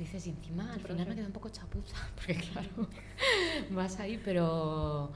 dices, 0.00 0.26
y 0.26 0.30
encima 0.30 0.72
al 0.72 0.80
final 0.80 1.08
me 1.08 1.14
queda 1.14 1.26
un 1.26 1.32
poco 1.32 1.50
chapuza, 1.50 1.96
porque 2.16 2.34
claro, 2.34 2.88
vas 3.70 4.00
ahí, 4.00 4.20
pero, 4.24 5.12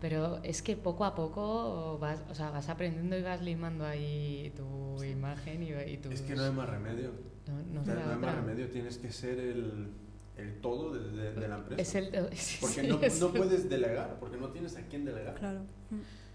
pero 0.00 0.42
es 0.42 0.62
que 0.62 0.76
poco 0.76 1.04
a 1.04 1.14
poco 1.14 1.98
vas, 1.98 2.22
o 2.28 2.34
sea, 2.34 2.50
vas 2.50 2.68
aprendiendo 2.68 3.16
y 3.16 3.22
vas 3.22 3.40
limando 3.42 3.86
ahí 3.86 4.52
tu 4.56 5.02
imagen 5.04 5.62
y, 5.62 5.68
y 5.68 6.00
Es 6.10 6.22
que 6.22 6.34
no 6.34 6.44
hay 6.44 6.52
más 6.52 6.68
remedio. 6.68 7.12
No, 7.46 7.82
no, 7.82 8.10
hay 8.10 8.18
más 8.18 8.34
remedio, 8.34 8.68
tienes 8.68 8.98
que 8.98 9.12
ser 9.12 9.38
el, 9.38 9.92
el 10.36 10.60
todo 10.60 10.92
de, 10.92 11.32
de, 11.32 11.48
la 11.48 11.56
empresa. 11.56 11.80
Es 11.80 11.94
el, 11.94 12.10
porque 12.60 12.82
no, 12.82 12.98
no 12.98 13.32
puedes 13.32 13.68
delegar, 13.68 14.18
porque 14.18 14.36
no 14.36 14.48
tienes 14.50 14.76
a 14.76 14.82
quién 14.82 15.04
delegar. 15.04 15.36
Claro. 15.36 15.60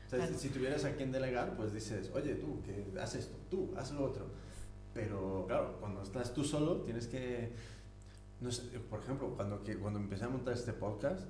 O 0.08 0.10
sea, 0.10 0.28
si 0.28 0.50
tuvieras 0.50 0.86
a 0.86 0.94
quién 0.96 1.12
delegar, 1.12 1.56
pues 1.56 1.74
dices, 1.74 2.10
oye, 2.14 2.36
tú, 2.36 2.62
que 2.64 3.00
haces 3.00 3.26
esto, 3.26 3.38
tú, 3.50 3.74
haz 3.78 3.92
lo 3.92 4.04
otro. 4.04 4.28
Pero 4.94 5.46
claro, 5.48 5.78
cuando 5.80 6.02
estás 6.04 6.34
tú 6.34 6.44
solo, 6.44 6.82
tienes 6.82 7.08
que 7.08 7.54
no 8.42 8.52
sé, 8.52 8.64
por 8.90 9.02
ejemplo, 9.02 9.36
cuando, 9.36 9.64
cuando 9.80 10.00
empecé 10.00 10.26
a 10.26 10.30
montar 10.30 10.56
este 10.56 10.74
podcast, 10.74 11.28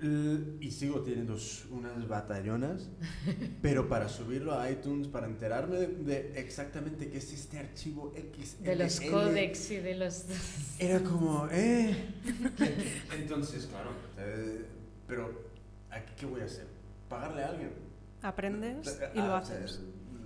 y 0.00 0.70
sigo 0.70 1.00
teniendo 1.00 1.36
unas 1.70 2.06
batallonas, 2.06 2.88
pero 3.62 3.88
para 3.88 4.08
subirlo 4.08 4.54
a 4.54 4.70
iTunes, 4.70 5.08
para 5.08 5.26
enterarme 5.26 5.78
de, 5.78 6.38
exactamente 6.38 7.10
qué 7.10 7.18
es 7.18 7.32
este 7.32 7.58
archivo 7.58 8.12
X. 8.14 8.62
De 8.62 8.76
los 8.76 9.00
códex 9.00 9.70
y 9.72 9.76
de 9.78 9.96
los... 9.96 10.26
Era 10.78 11.00
como, 11.00 11.48
¿eh? 11.50 12.14
Entonces, 13.18 13.66
claro, 13.66 13.90
eh, 14.18 14.66
pero 15.08 15.32
¿qué 16.16 16.26
voy 16.26 16.42
a 16.42 16.44
hacer? 16.44 16.66
¿Pagarle 17.08 17.42
a 17.42 17.48
alguien? 17.48 17.72
Aprendes 18.22 19.00
y 19.14 19.18
lo 19.18 19.34
ah, 19.34 19.38
haces. 19.38 19.80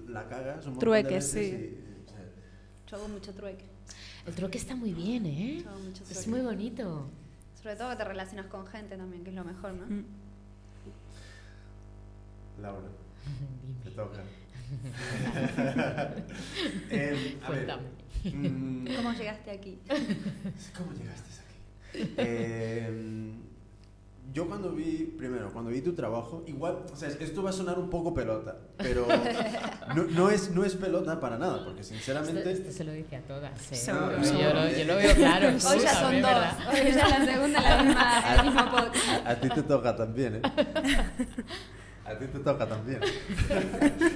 la 0.09 0.29
cagas 0.29 0.67
un 0.67 0.79
Trueque, 0.79 1.21
sí. 1.23 1.79
Yo 2.87 2.97
hago 2.97 3.09
mucho 3.09 3.33
trueque. 3.33 3.72
El 4.27 4.35
trueque 4.35 4.59
está 4.59 4.77
muy 4.77 4.93
bien, 4.93 5.27
¿eh? 5.27 5.65
Es 6.11 6.29
muy 6.29 6.41
bonito. 6.41 7.09
Sobre 7.61 7.77
todo 7.77 7.91
que 7.91 7.97
te 7.97 8.05
relacionas 8.05 8.47
con 8.47 8.67
gente 8.67 8.97
también, 8.97 9.25
que 9.25 9.31
es 9.31 9.37
lo 9.37 9.45
mejor, 9.45 9.73
¿no? 9.75 9.87
Mm. 9.87 10.05
Laura, 12.61 12.89
te 13.85 13.91
toca. 13.91 14.23
eh, 16.91 17.39
Cuéntame. 17.47 17.83
Mm. 18.25 18.97
¿Cómo 18.97 19.13
llegaste 19.13 19.51
aquí? 19.51 19.79
¿Cómo 20.77 20.93
llegaste 20.93 21.31
aquí? 21.41 22.15
Eh, 22.17 23.33
yo 24.33 24.47
cuando 24.47 24.73
vi, 24.73 25.15
primero, 25.19 25.53
cuando 25.53 25.71
vi 25.71 25.83
tu 25.83 25.93
trabajo, 25.93 26.43
igual, 26.47 26.87
o 26.91 26.97
sea, 26.97 27.09
esto 27.09 27.43
va 27.43 27.51
a 27.51 27.53
sonar 27.53 27.79
un 27.79 27.91
poco 27.91 28.15
pelota, 28.15 28.57
pero 28.79 29.07
no, 29.95 30.05
no 30.05 30.31
es, 30.31 30.51
no 30.51 30.65
es 30.65 30.75
pelota 30.75 31.21
para 31.21 31.37
nada, 31.37 31.63
porque 31.65 31.83
sinceramente... 31.83 32.51
Esto, 32.51 32.73
se 32.73 32.85
lo 32.85 32.93
dice 32.93 33.17
a 33.17 33.21
todas, 33.23 33.73
¿eh? 33.73 33.83
yo, 33.87 34.55
lo, 34.55 34.69
yo, 34.71 34.85
lo, 34.87 34.97
veo 34.97 35.15
claro. 35.15 35.49
Hoy 35.69 35.81
ya 35.81 35.95
son 35.95 36.23
dos, 36.23 36.33
hoy 36.73 36.93
ya 36.93 37.09
la 37.09 37.25
segunda, 37.27 37.61
la 37.61 37.83
misma, 37.83 38.35
el 38.35 38.45
mismo 38.47 38.71
podcast. 38.71 39.27
A, 39.27 39.41
ti 39.41 39.49
te 39.51 39.63
toca 39.63 39.97
también, 39.97 40.37
¿eh? 40.37 40.43
A 42.05 42.19
ti 42.19 42.27
te 42.27 42.39
toca 42.39 42.67
también. 42.67 43.01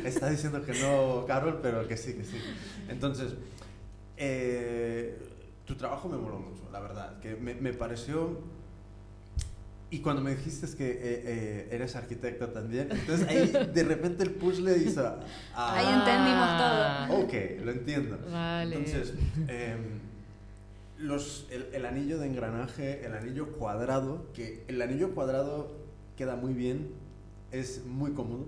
Está 0.05 0.31
diciendo 0.31 0.65
que 0.65 0.73
no, 0.81 1.27
Carol, 1.27 1.61
pero 1.61 1.87
que 1.87 1.97
sí, 1.97 2.15
que 2.15 2.25
sí. 2.25 2.39
Entonces, 2.89 3.35
eh, 4.17 5.19
tu 5.67 5.75
trabajo 5.75 6.09
me 6.09 6.17
moló 6.17 6.39
mucho, 6.39 6.63
la 6.73 6.81
verdad, 6.81 7.21
que 7.21 7.37
me, 7.37 7.55
me 7.55 7.75
pareció 7.75 8.56
y 9.89 10.01
cuando 10.01 10.21
me 10.21 10.35
dijiste 10.35 10.67
que 10.77 10.91
eh, 10.91 10.99
eh, 11.01 11.69
eres 11.71 11.95
arquitecta 11.95 12.53
también, 12.53 12.89
entonces 12.91 13.29
ahí 13.29 13.67
de 13.73 13.85
repente 13.85 14.25
el 14.25 14.33
puzzle 14.33 14.77
hizo... 14.79 15.17
Ah, 15.55 15.75
ahí 15.77 15.87
entendimos 15.95 16.59
todo. 16.59 17.25
Ok, 17.25 17.65
lo 17.65 17.71
entiendo. 17.71 18.19
Vale. 18.31 18.77
Entonces, 18.77 19.15
em, 19.47 20.01
los, 20.99 21.47
el, 21.51 21.87
anillo 21.87 22.19
de 22.19 22.27
engranaje, 22.27 23.07
el 23.07 23.15
anillo 23.15 23.53
cuadrado, 23.53 24.27
que 24.35 24.65
el 24.67 24.83
anillo 24.83 25.15
cuadrado 25.15 25.77
queda 26.17 26.35
muy 26.35 26.53
bien, 26.53 26.91
es 27.53 27.85
muy 27.87 28.13
cómodo. 28.13 28.47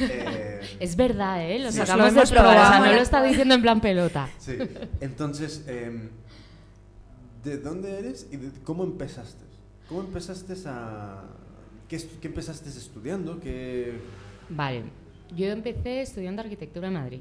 Eh, 0.00 0.60
es 0.80 0.96
verdad, 0.96 1.50
¿eh? 1.50 1.58
Lo 1.58 1.72
sacamos 1.72 2.14
de 2.14 2.22
probar, 2.26 2.80
no 2.80 2.92
lo 2.92 3.00
está 3.00 3.22
diciendo 3.22 3.56
en 3.56 3.62
plan 3.62 3.80
pelota. 3.80 4.30
Sí, 4.38 4.56
entonces, 5.00 5.64
em, 5.66 6.10
¿de 7.42 7.58
dónde 7.58 7.98
eres 7.98 8.28
y 8.30 8.38
cómo 8.62 8.84
empezaste? 8.84 9.45
¿Cómo 9.88 10.00
empezaste 10.00 10.54
a... 10.66 11.24
¿Qué, 11.88 11.98
qué 12.20 12.28
empezaste 12.28 12.68
estudiando? 12.68 13.38
¿Qué... 13.38 14.00
Vale, 14.48 14.82
yo 15.34 15.46
empecé 15.46 16.02
estudiando 16.02 16.42
arquitectura 16.42 16.88
en 16.88 16.94
Madrid. 16.94 17.20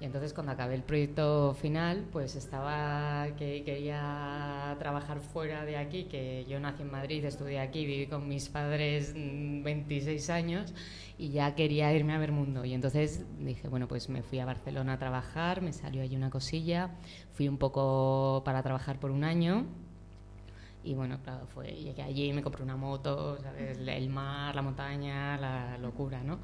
Y 0.00 0.04
entonces 0.04 0.34
cuando 0.34 0.52
acabé 0.52 0.74
el 0.74 0.82
proyecto 0.82 1.54
final, 1.54 2.04
pues 2.10 2.34
estaba 2.34 3.28
que 3.36 3.62
quería 3.62 4.74
trabajar 4.80 5.20
fuera 5.20 5.64
de 5.64 5.76
aquí, 5.76 6.04
que 6.04 6.44
yo 6.48 6.58
nací 6.58 6.82
en 6.82 6.90
Madrid, 6.90 7.24
estudié 7.24 7.60
aquí, 7.60 7.86
viví 7.86 8.06
con 8.08 8.26
mis 8.28 8.48
padres 8.48 9.14
26 9.14 10.28
mm, 10.28 10.32
años 10.32 10.74
y 11.16 11.30
ya 11.30 11.54
quería 11.54 11.92
irme 11.94 12.12
a 12.12 12.18
ver 12.18 12.32
mundo. 12.32 12.64
Y 12.64 12.74
entonces 12.74 13.24
dije, 13.38 13.68
bueno, 13.68 13.86
pues 13.86 14.08
me 14.08 14.22
fui 14.22 14.40
a 14.40 14.44
Barcelona 14.44 14.94
a 14.94 14.98
trabajar, 14.98 15.62
me 15.62 15.72
salió 15.72 16.02
allí 16.02 16.16
una 16.16 16.30
cosilla, 16.30 16.90
fui 17.32 17.48
un 17.48 17.56
poco 17.56 18.42
para 18.44 18.64
trabajar 18.64 18.98
por 18.98 19.12
un 19.12 19.22
año 19.22 19.64
y 20.84 20.94
bueno, 20.94 21.18
claro, 21.22 21.46
fue, 21.46 21.68
llegué 21.68 22.02
allí, 22.02 22.32
me 22.32 22.42
compré 22.42 22.62
una 22.62 22.76
moto, 22.76 23.38
¿sabes? 23.40 23.78
El 23.78 24.08
mar, 24.10 24.54
la 24.54 24.62
montaña, 24.62 25.38
la 25.38 25.78
locura, 25.78 26.22
¿no? 26.22 26.38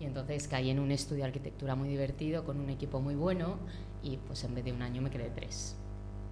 Y 0.00 0.06
entonces 0.06 0.48
caí 0.48 0.70
en 0.70 0.80
un 0.80 0.90
estudio 0.90 1.22
de 1.22 1.28
arquitectura 1.28 1.74
muy 1.74 1.88
divertido, 1.88 2.44
con 2.44 2.58
un 2.58 2.70
equipo 2.70 3.00
muy 3.00 3.14
bueno, 3.14 3.58
y 4.02 4.16
pues 4.16 4.42
en 4.44 4.54
vez 4.54 4.64
de 4.64 4.72
un 4.72 4.82
año 4.82 5.02
me 5.02 5.10
quedé 5.10 5.30
tres. 5.30 5.76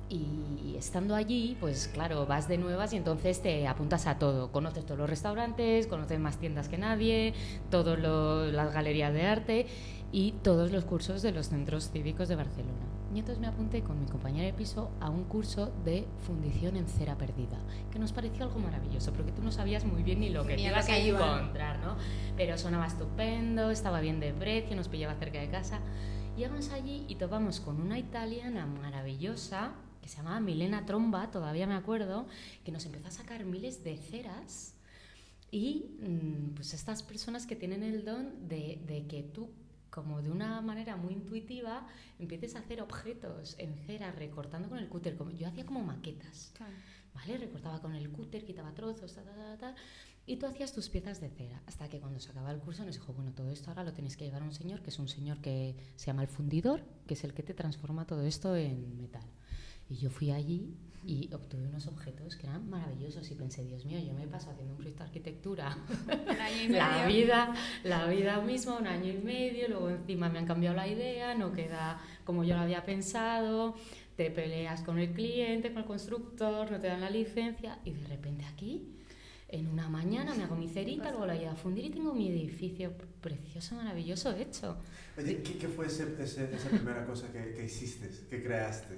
Y 0.08 0.74
estando 0.76 1.14
allí, 1.14 1.56
pues 1.58 1.88
claro, 1.88 2.26
vas 2.26 2.46
de 2.46 2.58
nuevas 2.58 2.92
y 2.92 2.96
entonces 2.96 3.40
te 3.40 3.66
apuntas 3.66 4.06
a 4.06 4.18
todo. 4.18 4.52
Conoces 4.52 4.84
todos 4.84 4.98
los 4.98 5.08
restaurantes, 5.08 5.86
conoces 5.86 6.20
más 6.20 6.36
tiendas 6.36 6.68
que 6.68 6.76
nadie, 6.76 7.32
todas 7.70 7.98
las 7.98 8.74
galerías 8.74 9.14
de 9.14 9.22
arte 9.22 9.66
y 10.10 10.32
todos 10.42 10.70
los 10.70 10.84
cursos 10.84 11.22
de 11.22 11.32
los 11.32 11.48
centros 11.48 11.90
cívicos 11.90 12.28
de 12.28 12.36
Barcelona. 12.36 12.91
Y 13.14 13.18
entonces 13.18 13.40
me 13.40 13.46
apunté 13.46 13.82
con 13.82 14.00
mi 14.00 14.06
compañera 14.06 14.46
de 14.46 14.54
piso 14.54 14.90
a 15.00 15.10
un 15.10 15.24
curso 15.24 15.70
de 15.84 16.06
fundición 16.26 16.76
en 16.76 16.88
cera 16.88 17.18
perdida, 17.18 17.58
que 17.90 17.98
nos 17.98 18.12
pareció 18.12 18.44
algo 18.44 18.58
maravilloso, 18.58 19.12
porque 19.12 19.32
tú 19.32 19.42
no 19.42 19.52
sabías 19.52 19.84
muy 19.84 20.02
bien 20.02 20.20
ni 20.20 20.30
lo 20.30 20.46
que 20.46 20.58
ibas 20.58 20.88
a 20.88 20.96
encontrar, 20.96 21.78
¿no? 21.80 21.96
Pero 22.36 22.56
sonaba 22.56 22.86
estupendo, 22.86 23.70
estaba 23.70 24.00
bien 24.00 24.18
de 24.18 24.32
precio, 24.32 24.74
nos 24.76 24.88
pillaba 24.88 25.14
cerca 25.16 25.40
de 25.40 25.50
casa. 25.50 25.80
Llegamos 26.36 26.70
allí 26.70 27.04
y 27.08 27.16
topamos 27.16 27.60
con 27.60 27.80
una 27.80 27.98
italiana 27.98 28.64
maravillosa 28.64 29.74
que 30.00 30.08
se 30.08 30.16
llamaba 30.16 30.40
Milena 30.40 30.84
Tromba, 30.84 31.30
todavía 31.30 31.66
me 31.66 31.74
acuerdo, 31.74 32.26
que 32.64 32.72
nos 32.72 32.84
empezó 32.86 33.08
a 33.08 33.10
sacar 33.12 33.44
miles 33.44 33.84
de 33.84 33.96
ceras 33.96 34.74
y 35.52 35.96
mm, 36.00 36.54
pues 36.54 36.74
estas 36.74 37.02
personas 37.02 37.46
que 37.46 37.54
tienen 37.54 37.82
el 37.82 38.04
don 38.04 38.48
de, 38.48 38.80
de 38.86 39.06
que 39.06 39.22
tú 39.22 39.50
como 39.92 40.22
de 40.22 40.30
una 40.30 40.60
manera 40.62 40.96
muy 40.96 41.12
intuitiva, 41.12 41.86
empieces 42.18 42.56
a 42.56 42.60
hacer 42.60 42.80
objetos 42.80 43.54
en 43.58 43.76
cera, 43.86 44.10
recortando 44.10 44.70
con 44.70 44.78
el 44.78 44.88
cúter. 44.88 45.16
Como, 45.16 45.30
yo 45.32 45.46
hacía 45.46 45.66
como 45.66 45.82
maquetas, 45.82 46.52
¿vale? 47.14 47.36
Recortaba 47.36 47.80
con 47.80 47.94
el 47.94 48.10
cúter, 48.10 48.44
quitaba 48.44 48.72
trozos, 48.72 49.12
ta, 49.14 49.22
ta, 49.22 49.58
ta, 49.58 49.74
Y 50.26 50.36
tú 50.36 50.46
hacías 50.46 50.72
tus 50.72 50.88
piezas 50.88 51.20
de 51.20 51.28
cera, 51.28 51.62
hasta 51.66 51.90
que 51.90 52.00
cuando 52.00 52.18
se 52.20 52.30
acaba 52.30 52.50
el 52.50 52.60
curso 52.60 52.84
nos 52.86 52.94
dijo, 52.94 53.12
bueno, 53.12 53.32
todo 53.32 53.50
esto 53.50 53.68
ahora 53.68 53.84
lo 53.84 53.92
tenéis 53.92 54.16
que 54.16 54.24
llevar 54.24 54.40
a 54.40 54.46
un 54.46 54.54
señor, 54.54 54.80
que 54.80 54.88
es 54.88 54.98
un 54.98 55.08
señor 55.08 55.42
que 55.42 55.76
se 55.96 56.06
llama 56.06 56.22
el 56.22 56.28
fundidor, 56.28 56.82
que 57.06 57.12
es 57.12 57.22
el 57.24 57.34
que 57.34 57.42
te 57.42 57.52
transforma 57.52 58.06
todo 58.06 58.22
esto 58.22 58.56
en 58.56 58.96
metal. 58.96 59.28
Y 59.90 59.96
yo 59.96 60.08
fui 60.08 60.30
allí 60.30 60.74
y 61.04 61.28
obtuve 61.32 61.66
unos 61.66 61.86
objetos 61.88 62.36
que 62.36 62.46
eran 62.46 62.68
maravillosos 62.70 63.28
y 63.30 63.34
pensé, 63.34 63.64
Dios 63.64 63.84
mío, 63.84 63.98
yo 63.98 64.12
me 64.14 64.26
paso 64.26 64.50
haciendo 64.50 64.72
un 64.72 64.78
proyecto 64.78 65.02
de 65.02 65.08
arquitectura 65.08 65.76
la 66.68 67.06
vida, 67.06 67.54
la 67.82 68.06
vida 68.06 68.40
misma, 68.40 68.78
un 68.78 68.86
año 68.86 69.12
y 69.12 69.18
medio, 69.18 69.68
luego 69.68 69.90
encima 69.90 70.28
me 70.28 70.38
han 70.38 70.46
cambiado 70.46 70.76
la 70.76 70.86
idea, 70.86 71.34
no 71.34 71.52
queda 71.52 72.00
como 72.24 72.44
yo 72.44 72.54
lo 72.54 72.62
había 72.62 72.84
pensado, 72.84 73.74
te 74.16 74.30
peleas 74.30 74.82
con 74.82 74.98
el 74.98 75.12
cliente, 75.12 75.70
con 75.70 75.78
el 75.82 75.88
constructor, 75.88 76.70
no 76.70 76.78
te 76.78 76.86
dan 76.86 77.00
la 77.00 77.10
licencia 77.10 77.78
y 77.84 77.90
de 77.90 78.06
repente 78.06 78.44
aquí 78.44 79.01
en 79.52 79.68
una 79.68 79.88
mañana 79.88 80.34
me 80.34 80.44
hago 80.44 80.56
mi 80.56 80.68
cerita, 80.68 81.10
luego 81.10 81.26
la 81.26 81.34
llevo 81.34 81.52
a 81.52 81.56
fundir 81.56 81.84
y 81.84 81.90
tengo 81.90 82.14
mi 82.14 82.28
edificio 82.28 82.92
precioso, 83.20 83.74
maravilloso 83.76 84.34
hecho. 84.34 84.78
Oye, 85.16 85.42
¿qué, 85.42 85.68
fue 85.68 85.86
esa 85.86 86.06
primera 86.70 87.04
cosa 87.04 87.30
que, 87.30 87.52
que, 87.52 87.66
hiciste, 87.66 88.10
que 88.30 88.42
creaste? 88.42 88.96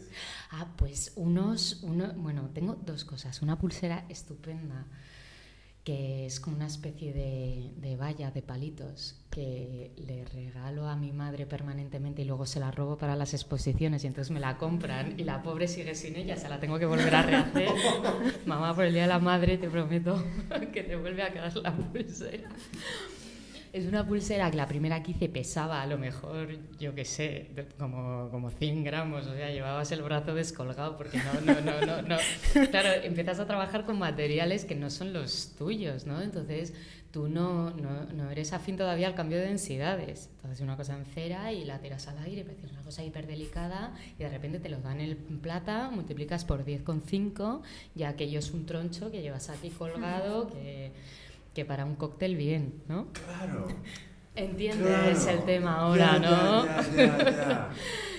Ah, 0.53 0.73
pues 0.77 1.13
unos, 1.17 1.83
uno, 1.83 2.13
bueno, 2.15 2.51
tengo 2.55 2.77
dos 2.77 3.05
cosas. 3.05 3.43
Una 3.43 3.59
pulsera 3.59 4.07
estupenda 4.09 4.87
que 5.85 6.25
es 6.25 6.41
como 6.41 6.57
una 6.57 6.67
especie 6.67 7.13
de, 7.13 7.71
de, 7.77 7.97
valla 7.97 8.31
de 8.31 8.41
palitos 8.41 9.21
que 9.31 9.93
le 9.99 10.25
regalo 10.25 10.89
a 10.89 10.97
mi 10.97 11.13
madre 11.13 11.45
permanentemente 11.45 12.23
y 12.23 12.25
luego 12.25 12.47
se 12.47 12.59
la 12.59 12.71
robo 12.71 12.97
para 12.97 13.17
las 13.17 13.35
exposiciones 13.35 14.03
y 14.03 14.07
entonces 14.07 14.31
me 14.31 14.41
la 14.41 14.57
compran 14.57 15.21
y 15.21 15.25
la 15.25 15.43
pobre 15.43 15.69
sigue 15.69 15.95
sin 15.95 16.17
ella, 16.17 16.37
se 16.37 16.49
la 16.49 16.59
tengo 16.59 16.79
que 16.79 16.87
volver 16.87 17.15
a 17.15 17.23
rehacer. 17.23 17.69
Mamá, 18.47 18.75
por 18.75 18.87
el 18.87 18.95
Día 18.95 19.03
de 19.03 19.09
la 19.09 19.19
Madre 19.19 19.59
te 19.59 19.69
prometo 19.69 20.25
que 20.73 20.83
te 20.85 20.97
vuelve 20.97 21.23
a 21.23 21.33
quedar 21.33 21.55
la 21.57 21.77
pulsera. 21.77 22.49
Es 23.75 23.87
una 23.87 24.07
pulsera 24.07 24.53
que 24.53 24.57
la 24.57 24.69
primera 24.69 25.03
que 25.03 25.11
hice 25.11 25.29
pesaba 25.29 25.83
a 25.83 25.87
lo 25.89 25.99
mejor, 25.99 26.61
yo 26.79 26.95
qué 26.95 27.05
sé, 27.05 27.51
como, 27.77 28.29
como 28.31 28.51
100 28.51 28.85
gramos, 28.85 29.27
o 29.27 29.35
sea, 29.35 29.51
llevabas 29.51 29.91
el 29.91 30.01
brazo 30.01 30.33
descolgado 30.33 30.97
porque 30.97 31.19
no, 31.19 31.41
no, 31.41 31.61
no, 31.61 31.85
no, 31.85 32.03
no. 32.03 32.17
Claro, 32.71 33.03
empiezas 33.03 33.41
a 33.41 33.49
trabajar 33.49 33.85
con 33.85 33.99
materiales 33.99 34.65
que 34.65 34.77
no 34.77 34.91
son 34.91 35.13
los 35.13 35.57
tuyos, 35.59 36.07
¿no? 36.07 36.23
Entonces 36.23 36.73
tú 37.11 37.27
no, 37.27 37.71
no, 37.71 38.05
no 38.13 38.31
eres 38.31 38.53
afín 38.53 38.77
todavía 38.77 39.09
al 39.09 39.17
cambio 39.17 39.39
de 39.39 39.47
densidades. 39.47 40.31
Entonces 40.37 40.61
una 40.61 40.77
cosa 40.77 40.97
en 40.97 41.05
cera 41.05 41.53
y 41.53 41.65
la 41.65 41.81
tiras 41.81 42.07
al 42.07 42.19
aire, 42.19 42.47
es 42.63 42.71
una 42.71 42.83
cosa 42.83 43.03
hiperdelicada 43.03 43.93
y 44.17 44.23
de 44.23 44.29
repente 44.29 44.61
te 44.61 44.69
lo 44.69 44.79
dan 44.83 45.01
en 45.01 45.17
plata, 45.41 45.91
multiplicas 45.91 46.45
por 46.45 46.65
10,5 46.65 47.63
ya 47.97 48.11
aquello 48.11 48.39
es 48.39 48.53
un 48.53 48.67
troncho 48.67 49.11
que 49.11 49.21
llevas 49.21 49.51
aquí 49.51 49.71
colgado, 49.71 50.49
que 50.53 50.93
que 51.55 51.65
para 51.65 51.85
un 51.85 51.95
cóctel 51.95 52.37
bien, 52.37 52.83
¿no? 52.89 53.09
Claro. 53.13 53.69
Entiendes 54.37 55.27
el 55.29 55.45
tema 55.45 55.79
ahora, 55.79 56.19
¿no? 56.19 56.67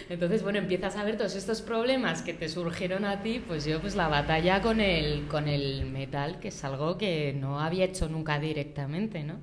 Entonces, 0.10 0.44
bueno, 0.44 0.60
empiezas 0.60 0.96
a 0.96 1.04
ver 1.04 1.18
todos 1.18 1.36
estos 1.36 1.62
problemas 1.62 2.22
que 2.22 2.34
te 2.34 2.48
surgieron 2.48 3.06
a 3.06 3.22
ti, 3.22 3.44
pues 3.46 3.66
yo 3.66 3.82
pues 3.82 3.96
la 3.96 4.08
batalla 4.08 4.62
con 4.62 4.80
el, 4.80 5.28
con 5.28 5.48
el 5.48 5.86
metal, 5.88 6.40
que 6.40 6.50
es 6.50 6.64
algo 6.64 6.98
que 6.98 7.34
no 7.34 7.60
había 7.60 7.86
hecho 7.86 8.08
nunca 8.08 8.40
directamente, 8.40 9.24
¿no? 9.24 9.40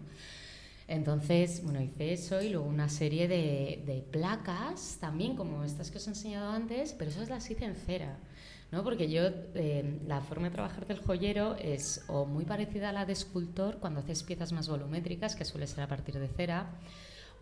Entonces, 0.88 1.62
bueno, 1.64 1.80
hice 1.82 2.12
eso 2.12 2.40
y 2.42 2.50
luego 2.50 2.66
una 2.66 2.88
serie 2.88 3.28
de, 3.28 3.82
de 3.84 4.04
placas 4.10 4.98
también, 5.00 5.36
como 5.36 5.64
estas 5.64 5.90
que 5.90 5.98
os 5.98 6.06
he 6.06 6.10
enseñado 6.10 6.52
antes, 6.52 6.94
pero 6.94 7.10
esas 7.10 7.28
las 7.28 7.50
hice 7.50 7.64
en 7.64 7.74
cera. 7.74 8.16
¿No? 8.72 8.82
Porque 8.82 9.08
yo, 9.08 9.22
eh, 9.54 10.00
la 10.06 10.22
forma 10.22 10.48
de 10.48 10.54
trabajar 10.54 10.86
del 10.86 10.98
joyero 10.98 11.54
es 11.56 12.04
o 12.08 12.24
muy 12.24 12.46
parecida 12.46 12.88
a 12.88 12.92
la 12.92 13.04
de 13.04 13.12
escultor 13.12 13.78
cuando 13.78 14.00
haces 14.00 14.22
piezas 14.22 14.52
más 14.52 14.68
volumétricas, 14.68 15.36
que 15.36 15.44
suele 15.44 15.66
ser 15.66 15.84
a 15.84 15.88
partir 15.88 16.18
de 16.18 16.26
cera, 16.26 16.70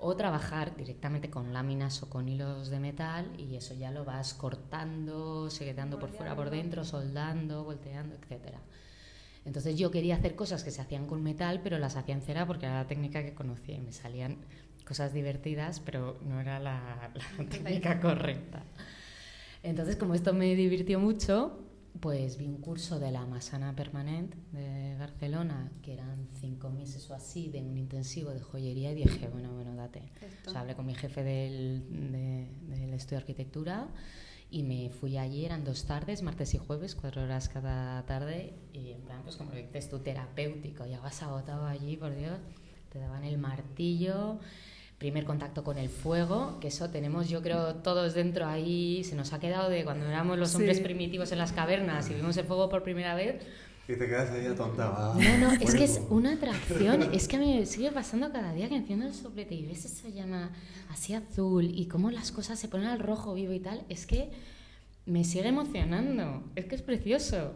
o 0.01 0.17
trabajar 0.17 0.77
directamente 0.77 1.31
con 1.31 1.53
láminas 1.53 2.03
o 2.03 2.11
con 2.11 2.29
hilos 2.29 2.69
de 2.69 2.81
metal 2.81 3.31
y 3.39 3.55
eso 3.55 3.75
ya 3.75 3.91
lo 3.91 4.05
vas 4.05 4.35
cortando, 4.35 5.49
quedando 5.57 5.99
por 5.99 6.11
fuera, 6.11 6.35
por 6.35 6.51
dentro, 6.51 6.85
soldando, 6.85 7.65
volteando, 7.65 8.17
etcétera. 8.17 8.59
Entonces 9.45 9.79
yo 9.79 9.91
quería 9.91 10.17
hacer 10.17 10.35
cosas 10.35 10.65
que 10.65 10.71
se 10.71 10.81
hacían 10.81 11.07
con 11.07 11.23
metal, 11.23 11.61
pero 11.63 11.79
las 11.79 11.97
hacía 11.97 12.15
en 12.15 12.23
cera 12.23 12.47
porque 12.47 12.67
era 12.67 12.77
la 12.77 12.87
técnica 12.87 13.23
que 13.23 13.35
conocía 13.35 13.77
y 13.77 13.81
me 13.81 13.93
salían 13.93 14.39
cosas 14.87 15.13
divertidas, 15.13 15.81
pero 15.81 16.19
no 16.23 16.41
era 16.41 16.59
la 16.59 17.13
técnica 17.51 18.01
correcta. 18.01 18.65
Entonces, 19.63 19.97
como 19.97 20.15
esto 20.15 20.33
me 20.33 20.55
divirtió 20.55 20.99
mucho, 20.99 21.59
pues 22.01 22.39
vi 22.39 22.47
un 22.47 22.59
curso 22.59 22.99
de 22.99 23.11
la 23.11 23.27
Masana 23.27 23.75
Permanent 23.75 24.35
de 24.53 24.97
Barcelona, 24.99 25.71
que 25.83 25.93
eran 25.93 26.29
cinco 26.41 26.71
meses 26.71 27.11
o 27.11 27.15
así 27.15 27.49
de 27.51 27.61
un 27.61 27.77
intensivo 27.77 28.31
de 28.31 28.41
joyería, 28.41 28.93
y 28.93 28.95
dije, 28.95 29.29
bueno, 29.29 29.53
bueno, 29.53 29.75
date. 29.75 30.03
O 30.47 30.51
sea, 30.51 30.61
hablé 30.61 30.75
con 30.75 30.87
mi 30.87 30.95
jefe 30.95 31.23
del, 31.23 31.85
del 32.69 32.95
estudio 32.95 33.19
de 33.19 33.23
arquitectura 33.23 33.89
y 34.51 34.63
me 34.63 34.91
fui 34.91 35.17
allí, 35.17 35.45
eran 35.45 35.65
dos 35.65 35.85
tardes, 35.85 36.23
martes 36.23 36.55
y 36.55 36.59
jueves, 36.59 36.97
cuatro 36.97 37.23
horas 37.23 37.49
cada 37.49 38.05
tarde, 38.07 38.55
y 38.73 38.91
en 38.91 39.03
plan, 39.03 39.23
pues 39.23 39.37
como 39.37 39.51
lo 39.53 39.57
dices 39.57 39.89
tú, 39.89 40.01
terapéutico, 40.01 40.87
ya 40.87 41.01
vas 41.01 41.23
agotado 41.23 41.67
allí, 41.67 41.97
por 41.97 42.17
Dios, 42.17 42.39
te 42.91 42.99
daban 42.99 43.23
el 43.23 43.39
martillo 43.39 44.41
primer 45.01 45.25
contacto 45.25 45.65
con 45.65 45.79
el 45.79 45.89
fuego, 45.89 46.59
que 46.61 46.69
eso 46.69 46.91
tenemos 46.91 47.31
yo 47.31 47.41
creo 47.41 47.77
todos 47.77 48.13
dentro 48.13 48.47
ahí, 48.47 49.03
se 49.03 49.17
nos 49.17 49.33
ha 49.33 49.41
quedado 49.41 49.71
de 49.71 49.83
cuando 49.83 50.07
éramos 50.07 50.39
los 50.39 50.55
hombres 50.55 50.79
primitivos 50.81 51.33
en 51.33 51.39
las 51.39 51.53
cavernas 51.53 52.11
y 52.11 52.15
vimos 52.15 52.37
el 52.37 52.45
fuego 52.45 52.69
por 52.69 52.83
primera 52.83 53.15
vez. 53.15 53.43
Y 53.89 53.95
te 53.95 54.07
quedas 54.07 54.31
ahí 54.31 54.45
atontada. 54.45 55.15
No, 55.15 55.39
no, 55.39 55.53
es 55.53 55.75
que 55.75 55.85
es 55.85 56.03
una 56.11 56.35
atracción, 56.35 57.03
es 57.15 57.29
que 57.29 57.37
a 57.37 57.39
mí 57.39 57.59
me 57.59 57.65
sigue 57.65 57.91
pasando 57.91 58.31
cada 58.31 58.53
día 58.53 58.69
que 58.69 58.77
enciendo 58.77 59.07
el 59.07 59.15
soplete 59.15 59.55
y 59.55 59.65
ves 59.65 59.87
esa 59.87 60.11
llama 60.11 60.51
así 60.91 61.15
azul 61.15 61.65
y 61.65 61.87
cómo 61.87 62.11
las 62.11 62.31
cosas 62.31 62.59
se 62.59 62.69
ponen 62.69 62.89
al 62.89 62.99
rojo 62.99 63.33
vivo 63.33 63.55
y 63.55 63.61
tal, 63.61 63.83
es 63.89 64.05
que 64.05 64.31
me 65.07 65.25
sigue 65.25 65.49
emocionando, 65.49 66.45
es 66.57 66.67
que 66.67 66.75
es 66.75 66.83
precioso. 66.83 67.55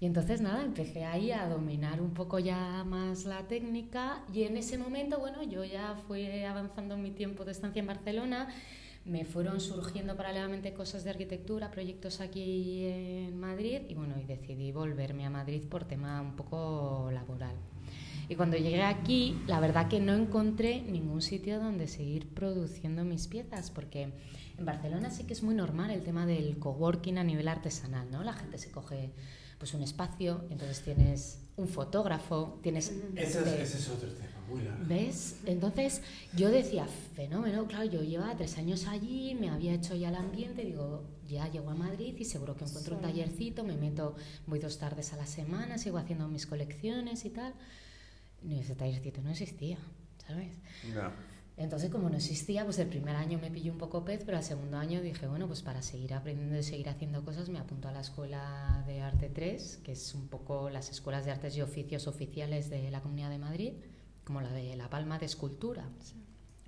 Y 0.00 0.06
entonces 0.06 0.40
nada, 0.40 0.62
empecé 0.62 1.04
ahí 1.04 1.30
a 1.30 1.48
dominar 1.48 2.00
un 2.00 2.12
poco 2.12 2.38
ya 2.38 2.84
más 2.84 3.24
la 3.24 3.46
técnica 3.46 4.24
y 4.32 4.42
en 4.42 4.56
ese 4.56 4.76
momento, 4.76 5.18
bueno, 5.18 5.42
yo 5.42 5.64
ya 5.64 5.94
fui 6.06 6.42
avanzando 6.42 6.96
mi 6.96 7.10
tiempo 7.10 7.44
de 7.44 7.52
estancia 7.52 7.80
en 7.80 7.86
Barcelona, 7.86 8.48
me 9.04 9.24
fueron 9.24 9.60
surgiendo 9.60 10.16
paralelamente 10.16 10.72
cosas 10.72 11.04
de 11.04 11.10
arquitectura, 11.10 11.70
proyectos 11.70 12.20
aquí 12.20 12.86
en 12.86 13.38
Madrid 13.38 13.82
y 13.88 13.94
bueno, 13.94 14.14
y 14.18 14.24
decidí 14.24 14.72
volverme 14.72 15.26
a 15.26 15.30
Madrid 15.30 15.62
por 15.68 15.84
tema 15.84 16.20
un 16.20 16.36
poco 16.36 17.10
laboral. 17.12 17.54
Y 18.28 18.36
cuando 18.36 18.56
llegué 18.56 18.82
aquí, 18.82 19.38
la 19.46 19.60
verdad 19.60 19.88
que 19.88 20.00
no 20.00 20.14
encontré 20.14 20.80
ningún 20.80 21.20
sitio 21.20 21.60
donde 21.60 21.86
seguir 21.86 22.28
produciendo 22.28 23.04
mis 23.04 23.26
piezas, 23.26 23.70
porque 23.70 24.08
en 24.56 24.64
Barcelona 24.64 25.10
sí 25.10 25.24
que 25.24 25.34
es 25.34 25.42
muy 25.42 25.54
normal 25.54 25.90
el 25.90 26.02
tema 26.02 26.24
del 26.24 26.58
coworking 26.58 27.18
a 27.18 27.24
nivel 27.24 27.48
artesanal, 27.48 28.10
¿no? 28.10 28.24
La 28.24 28.32
gente 28.32 28.56
se 28.56 28.70
coge 28.70 29.10
pues 29.58 29.74
un 29.74 29.82
espacio, 29.82 30.44
entonces 30.50 30.80
tienes 30.82 31.38
un 31.56 31.68
fotógrafo, 31.68 32.58
tienes... 32.62 32.92
Ese, 33.14 33.62
es, 33.62 33.88
otro 33.88 34.08
tema, 34.12 34.40
muy 34.48 34.62
largo. 34.62 34.84
¿Ves? 34.86 35.36
Entonces 35.46 36.02
yo 36.34 36.50
decía, 36.50 36.86
fenómeno, 37.14 37.66
claro, 37.66 37.84
yo 37.84 38.02
llevaba 38.02 38.36
tres 38.36 38.58
años 38.58 38.86
allí, 38.86 39.34
me 39.34 39.48
había 39.48 39.72
hecho 39.72 39.94
ya 39.94 40.08
el 40.08 40.16
ambiente, 40.16 40.64
digo, 40.64 41.04
ya 41.28 41.48
llego 41.48 41.70
a 41.70 41.74
Madrid 41.74 42.14
y 42.18 42.24
seguro 42.24 42.56
que 42.56 42.64
encuentro 42.64 42.96
un 42.96 43.02
tallercito, 43.02 43.64
me 43.64 43.76
meto, 43.76 44.16
voy 44.46 44.58
dos 44.58 44.78
tardes 44.78 45.12
a 45.12 45.16
la 45.16 45.26
semana, 45.26 45.78
sigo 45.78 45.98
haciendo 45.98 46.28
mis 46.28 46.46
colecciones 46.46 47.24
y 47.24 47.30
tal. 47.30 47.54
Y 48.42 48.58
ese 48.58 48.74
tallercito 48.74 49.22
no 49.22 49.30
existía, 49.30 49.78
¿sabes? 50.26 50.52
No. 50.94 51.33
Entonces, 51.56 51.88
como 51.88 52.10
no 52.10 52.16
existía, 52.16 52.64
pues 52.64 52.78
el 52.80 52.88
primer 52.88 53.14
año 53.14 53.38
me 53.38 53.50
pilló 53.50 53.72
un 53.72 53.78
poco 53.78 54.04
pez, 54.04 54.22
pero 54.26 54.38
el 54.38 54.42
segundo 54.42 54.76
año 54.76 55.00
dije, 55.00 55.28
bueno, 55.28 55.46
pues 55.46 55.62
para 55.62 55.82
seguir 55.82 56.12
aprendiendo 56.12 56.58
y 56.58 56.64
seguir 56.64 56.88
haciendo 56.88 57.24
cosas, 57.24 57.48
me 57.48 57.60
apunto 57.60 57.88
a 57.88 57.92
la 57.92 58.00
Escuela 58.00 58.82
de 58.88 59.00
Arte 59.00 59.30
3, 59.32 59.80
que 59.84 59.92
es 59.92 60.14
un 60.14 60.26
poco 60.26 60.68
las 60.68 60.90
escuelas 60.90 61.24
de 61.24 61.30
artes 61.30 61.56
y 61.56 61.62
oficios 61.62 62.08
oficiales 62.08 62.70
de 62.70 62.90
la 62.90 63.02
Comunidad 63.02 63.30
de 63.30 63.38
Madrid, 63.38 63.72
como 64.24 64.40
la 64.40 64.50
de 64.50 64.74
La 64.74 64.90
Palma 64.90 65.18
de 65.18 65.26
Escultura. 65.26 65.84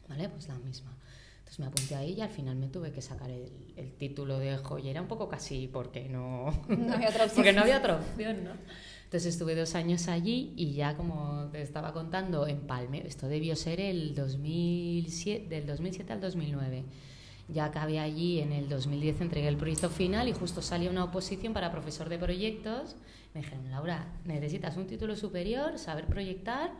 ¿Vale? 0.09 0.28
Pues 0.28 0.47
la 0.47 0.57
misma. 0.59 0.97
Entonces 1.39 1.59
me 1.59 1.66
apunté 1.66 1.97
ahí 1.97 2.12
y 2.12 2.20
al 2.20 2.28
final 2.28 2.55
me 2.55 2.68
tuve 2.68 2.93
que 2.93 3.03
sacar 3.03 3.30
el, 3.30 3.51
el 3.76 3.93
título 3.93 4.39
de 4.39 4.57
joyera 4.59 5.03
un 5.03 5.09
poco 5.09 5.28
casi 5.28 5.66
porque 5.66 6.09
no, 6.09 6.53
no 6.68 6.95
había 6.95 7.09
otra 7.09 7.24
opción. 7.24 7.34
porque 7.34 7.53
no 7.53 7.62
había 7.62 7.78
otra 7.78 7.97
opción, 7.97 8.45
¿no? 8.45 8.51
Entonces 9.16 9.32
estuve 9.32 9.54
dos 9.54 9.74
años 9.74 10.08
allí 10.08 10.52
y 10.56 10.74
ya 10.74 10.94
como 10.94 11.48
te 11.50 11.62
estaba 11.62 11.94
contando, 11.94 12.46
en 12.46 12.66
Palme, 12.66 13.02
esto 13.06 13.28
debió 13.28 13.56
ser 13.56 13.80
el 13.80 14.14
2007, 14.14 15.48
del 15.48 15.66
2007 15.66 16.12
al 16.12 16.20
2009. 16.20 16.84
Ya 17.48 17.64
acabé 17.64 17.98
allí 17.98 18.40
en 18.40 18.52
el 18.52 18.68
2010, 18.68 19.22
entregué 19.22 19.48
el 19.48 19.56
proyecto 19.56 19.88
final 19.88 20.28
y 20.28 20.34
justo 20.34 20.60
salió 20.60 20.90
una 20.90 21.04
oposición 21.04 21.54
para 21.54 21.72
profesor 21.72 22.10
de 22.10 22.18
proyectos. 22.18 22.94
Me 23.32 23.40
dijeron, 23.40 23.70
Laura, 23.70 24.06
necesitas 24.26 24.76
un 24.76 24.86
título 24.86 25.16
superior, 25.16 25.78
saber 25.78 26.04
proyectar 26.08 26.72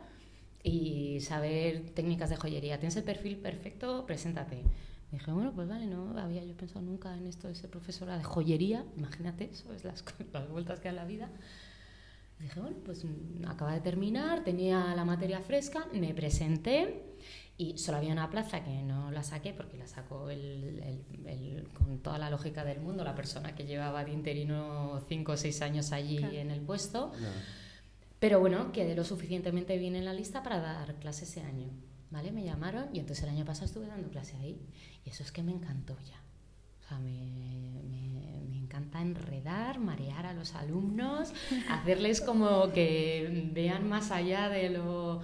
y 0.61 1.21
saber 1.21 1.89
técnicas 1.95 2.29
de 2.29 2.35
joyería. 2.35 2.77
Tienes 2.77 2.97
el 2.97 3.03
perfil 3.03 3.37
perfecto, 3.37 4.05
preséntate. 4.05 4.57
Me 5.11 5.17
dije, 5.17 5.31
bueno, 5.31 5.53
pues 5.55 5.67
vale, 5.67 5.87
no 5.87 6.15
había 6.19 6.45
yo 6.45 6.55
pensado 6.55 6.85
nunca 6.85 7.17
en 7.17 7.25
esto 7.25 7.47
de 7.47 7.55
ser 7.55 7.71
profesora 7.71 8.15
de 8.15 8.23
joyería. 8.23 8.85
Imagínate, 8.95 9.49
eso 9.51 9.73
es 9.73 9.83
las, 9.83 10.05
las 10.33 10.47
vueltas 10.49 10.79
que 10.79 10.89
da 10.89 10.93
la 10.93 11.05
vida. 11.05 11.31
Dije, 12.39 12.59
bueno, 12.59 12.77
pues 12.85 13.03
mm, 13.03 13.45
acaba 13.47 13.73
de 13.73 13.81
terminar, 13.81 14.43
tenía 14.43 14.93
la 14.95 15.05
materia 15.05 15.41
fresca, 15.41 15.87
me 15.93 16.13
presenté 16.13 17.03
y 17.57 17.77
solo 17.79 17.97
había 17.97 18.13
una 18.13 18.29
plaza 18.29 18.63
que 18.63 18.83
no 18.83 19.09
la 19.09 19.23
saqué 19.23 19.53
porque 19.53 19.77
la 19.77 19.87
sacó 19.87 20.29
el, 20.29 20.79
el, 21.25 21.67
con 21.73 21.97
toda 21.99 22.19
la 22.19 22.29
lógica 22.29 22.63
del 22.63 22.79
mundo, 22.79 23.03
la 23.03 23.15
persona 23.15 23.55
que 23.55 23.65
llevaba 23.65 24.05
de 24.05 24.11
interino 24.11 25.03
cinco 25.09 25.31
o 25.31 25.37
seis 25.37 25.63
años 25.63 25.91
allí 25.91 26.19
en 26.37 26.51
el 26.51 26.61
puesto. 26.61 27.11
Pero 28.19 28.39
bueno, 28.39 28.71
quedé 28.71 28.95
lo 28.95 29.03
suficientemente 29.03 29.77
bien 29.77 29.95
en 29.95 30.05
la 30.05 30.13
lista 30.13 30.43
para 30.43 30.59
dar 30.59 30.95
clase 30.95 31.25
ese 31.25 31.41
año. 31.41 31.69
¿Vale? 32.09 32.31
Me 32.31 32.43
llamaron 32.43 32.95
y 32.95 32.99
entonces 32.99 33.23
el 33.23 33.31
año 33.31 33.43
pasado 33.43 33.65
estuve 33.65 33.87
dando 33.87 34.09
clase 34.09 34.37
ahí. 34.37 34.61
Y 35.03 35.09
eso 35.09 35.23
es 35.23 35.31
que 35.31 35.41
me 35.41 35.51
encantó 35.51 35.97
ya. 36.05 36.21
O 36.79 36.87
sea, 36.87 36.99
me, 36.99 37.81
me 37.89 38.16
encanta 38.87 39.01
enredar, 39.01 39.79
marear 39.79 40.25
a 40.25 40.33
los 40.33 40.55
alumnos, 40.55 41.33
hacerles 41.69 42.21
como 42.21 42.71
que 42.71 43.49
vean 43.53 43.87
más 43.87 44.11
allá 44.11 44.49
de 44.49 44.69
lo 44.69 45.21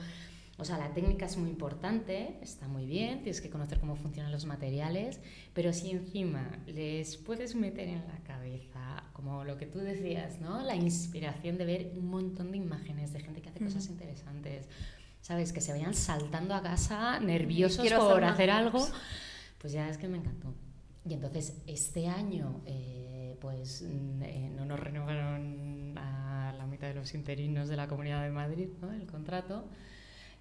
o 0.57 0.65
sea, 0.65 0.77
la 0.77 0.93
técnica 0.93 1.25
es 1.25 1.35
muy 1.35 1.49
importante, 1.49 2.37
está 2.41 2.67
muy 2.67 2.85
bien, 2.85 3.23
tienes 3.23 3.41
que 3.41 3.49
conocer 3.49 3.79
cómo 3.79 3.95
funcionan 3.95 4.31
los 4.31 4.45
materiales, 4.45 5.19
pero 5.53 5.73
si 5.73 5.89
encima 5.89 6.59
les 6.67 7.17
puedes 7.17 7.55
meter 7.55 7.87
en 7.87 8.03
la 8.07 8.19
cabeza, 8.23 9.03
como 9.13 9.43
lo 9.43 9.57
que 9.57 9.65
tú 9.65 9.79
decías, 9.79 10.39
¿no? 10.41 10.61
La 10.61 10.75
inspiración 10.75 11.57
de 11.57 11.65
ver 11.65 11.91
un 11.97 12.07
montón 12.07 12.51
de 12.51 12.57
imágenes 12.57 13.11
de 13.13 13.19
gente 13.19 13.41
que 13.41 13.49
hace 13.49 13.61
cosas 13.61 13.87
interesantes, 13.87 14.67
¿sabes? 15.21 15.53
Que 15.53 15.59
se 15.59 15.71
vayan 15.71 15.95
saltando 15.95 16.53
a 16.53 16.61
casa 16.61 17.19
nerviosos 17.19 17.91
por 17.91 18.23
hacer, 18.23 18.51
algo, 18.51 18.87
pues 19.57 19.73
ya 19.73 19.89
es 19.89 19.97
que 19.97 20.07
me 20.07 20.19
encantó. 20.19 20.53
Y 21.03 21.15
entonces 21.15 21.57
este 21.65 22.07
año, 22.07 22.61
eh, 22.67 23.12
pues 23.43 23.81
mm, 23.81 24.23
eh, 24.23 24.51
no 24.55 24.65
nos 24.65 24.79
renovaron 24.79 25.97
a 25.97 26.53
la 26.57 26.65
mitad 26.65 26.87
de 26.87 26.93
los 26.93 27.13
interinos 27.13 27.67
de 27.67 27.75
la 27.75 27.89
Comunidad 27.89 28.23
de 28.23 28.31
Madrid, 28.31 28.69
¿no? 28.81 28.93
El 28.93 29.05
contrato. 29.05 29.65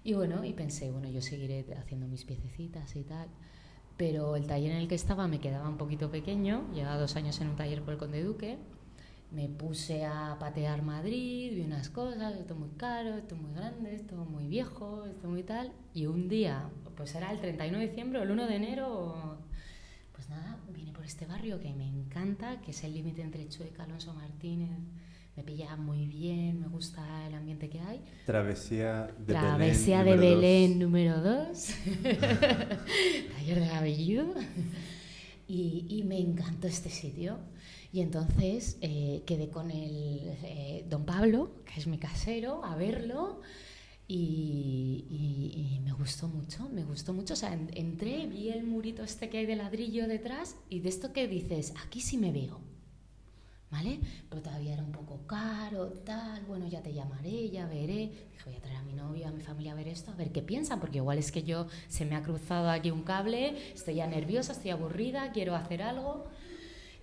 Y 0.05 0.13
bueno, 0.13 0.45
y 0.45 0.53
pensé, 0.53 0.89
bueno, 0.89 1.09
yo 1.09 1.21
seguiré 1.21 1.65
haciendo 1.77 2.07
mis 2.07 2.23
piececitas 2.23 2.95
y 2.95 3.03
tal. 3.03 3.27
Pero 3.97 4.37
el 4.37 4.47
taller 4.47 4.71
en 4.71 4.77
el 4.77 4.87
que 4.87 4.95
estaba 4.95 5.27
me 5.27 5.41
quedaba 5.41 5.67
un 5.67 5.77
poquito 5.77 6.09
pequeño, 6.09 6.71
llevaba 6.73 6.97
dos 6.97 7.17
años 7.17 7.41
en 7.41 7.49
un 7.49 7.57
taller 7.57 7.81
por 7.81 7.93
el 7.93 7.99
Conde 7.99 8.23
Duque. 8.23 8.57
Me 9.31 9.49
puse 9.49 10.05
a 10.05 10.37
patear 10.39 10.81
Madrid, 10.81 11.55
vi 11.55 11.61
unas 11.61 11.89
cosas, 11.89 12.37
esto 12.37 12.55
muy 12.55 12.69
caro, 12.77 13.15
esto 13.17 13.35
muy 13.35 13.53
grande, 13.53 13.95
esto 13.95 14.15
muy 14.15 14.47
viejo, 14.47 15.05
esto 15.05 15.27
muy 15.27 15.43
tal. 15.43 15.73
Y 15.93 16.05
un 16.05 16.29
día, 16.29 16.69
pues 16.95 17.13
era 17.15 17.33
el 17.33 17.41
31 17.41 17.79
de 17.79 17.87
diciembre 17.87 18.19
o 18.19 18.23
el 18.23 18.31
1 18.31 18.47
de 18.47 18.55
enero, 18.55 19.37
pues 20.13 20.29
nada, 20.29 20.57
por 21.03 21.09
este 21.09 21.25
barrio 21.25 21.59
que 21.59 21.73
me 21.73 21.85
encanta, 21.85 22.61
que 22.61 22.71
es 22.71 22.81
el 22.85 22.93
límite 22.93 23.21
entre 23.21 23.45
Chueca, 23.49 23.83
Alonso 23.83 24.13
Martínez, 24.13 24.69
me 25.35 25.43
pilla 25.43 25.75
muy 25.75 26.07
bien, 26.07 26.61
me 26.61 26.69
gusta 26.69 27.27
el 27.27 27.33
ambiente 27.33 27.69
que 27.69 27.81
hay. 27.81 28.01
Travesía 28.25 29.13
de 29.19 29.33
Travesía 29.33 30.01
Belén. 30.01 30.21
de 30.21 30.35
Belén 30.35 30.79
número 30.79 31.19
2. 31.19 31.67
Taller 33.35 33.59
de 33.59 33.67
Gabellú. 33.67 34.33
Y, 35.45 35.87
y, 35.89 36.03
me 36.03 36.19
encantó 36.19 36.67
este 36.67 36.89
sitio. 36.89 37.37
Y 37.91 37.99
entonces 37.99 38.77
eh, 38.79 39.23
quedé 39.25 39.49
con 39.49 39.71
el 39.71 40.21
eh, 40.45 40.85
don 40.89 41.05
Pablo, 41.05 41.51
que 41.65 41.81
es 41.81 41.87
mi 41.87 41.97
casero, 41.97 42.63
a 42.63 42.77
verlo. 42.77 43.41
Y, 44.15 45.05
y, 45.09 45.75
y, 45.75 45.79
me 45.79 45.91
gustó 45.91 46.27
mucho, 46.27 46.69
me 46.69 46.83
gustó 46.83 47.13
mucho. 47.13 47.33
O 47.33 47.35
sea, 47.35 47.51
entré, 47.53 48.27
vi 48.27 48.49
el 48.49 48.63
murito 48.63 49.01
este 49.01 49.27
que 49.27 49.39
hay 49.39 49.47
de 49.47 49.55
ladrillo 49.55 50.07
detrás 50.07 50.55
y 50.69 50.81
de 50.81 50.89
esto 50.89 51.13
que 51.13 51.27
dices, 51.27 51.73
aquí 51.83 51.99
sí 51.99 52.17
me 52.17 52.31
veo. 52.31 52.61
¿vale? 53.71 53.99
Pero 54.29 54.43
todavía 54.43 54.73
era 54.73 54.83
un 54.83 54.91
poco 54.91 55.25
caro, 55.25 55.87
tal, 56.05 56.43
bueno, 56.45 56.67
ya 56.67 56.83
te 56.83 56.93
llamaré, 56.93 57.49
ya 57.49 57.65
veré. 57.65 58.11
Dije, 58.31 58.43
voy 58.45 58.55
a 58.55 58.61
traer 58.61 58.77
a 58.77 58.83
mi 58.83 58.93
novio, 58.93 59.27
a 59.27 59.31
mi 59.31 59.41
familia 59.41 59.71
a 59.71 59.75
ver 59.75 59.87
esto, 59.87 60.11
a 60.11 60.15
ver 60.15 60.31
qué 60.31 60.43
piensan, 60.43 60.79
porque 60.79 60.99
igual 60.99 61.17
es 61.17 61.31
que 61.31 61.41
yo 61.41 61.65
se 61.87 62.05
me 62.05 62.15
ha 62.15 62.21
cruzado 62.21 62.69
aquí 62.69 62.91
un 62.91 63.01
cable, 63.01 63.73
estoy 63.73 63.95
ya 63.95 64.05
nerviosa, 64.05 64.51
estoy 64.51 64.69
aburrida, 64.69 65.31
quiero 65.31 65.55
hacer 65.55 65.81
algo. 65.81 66.25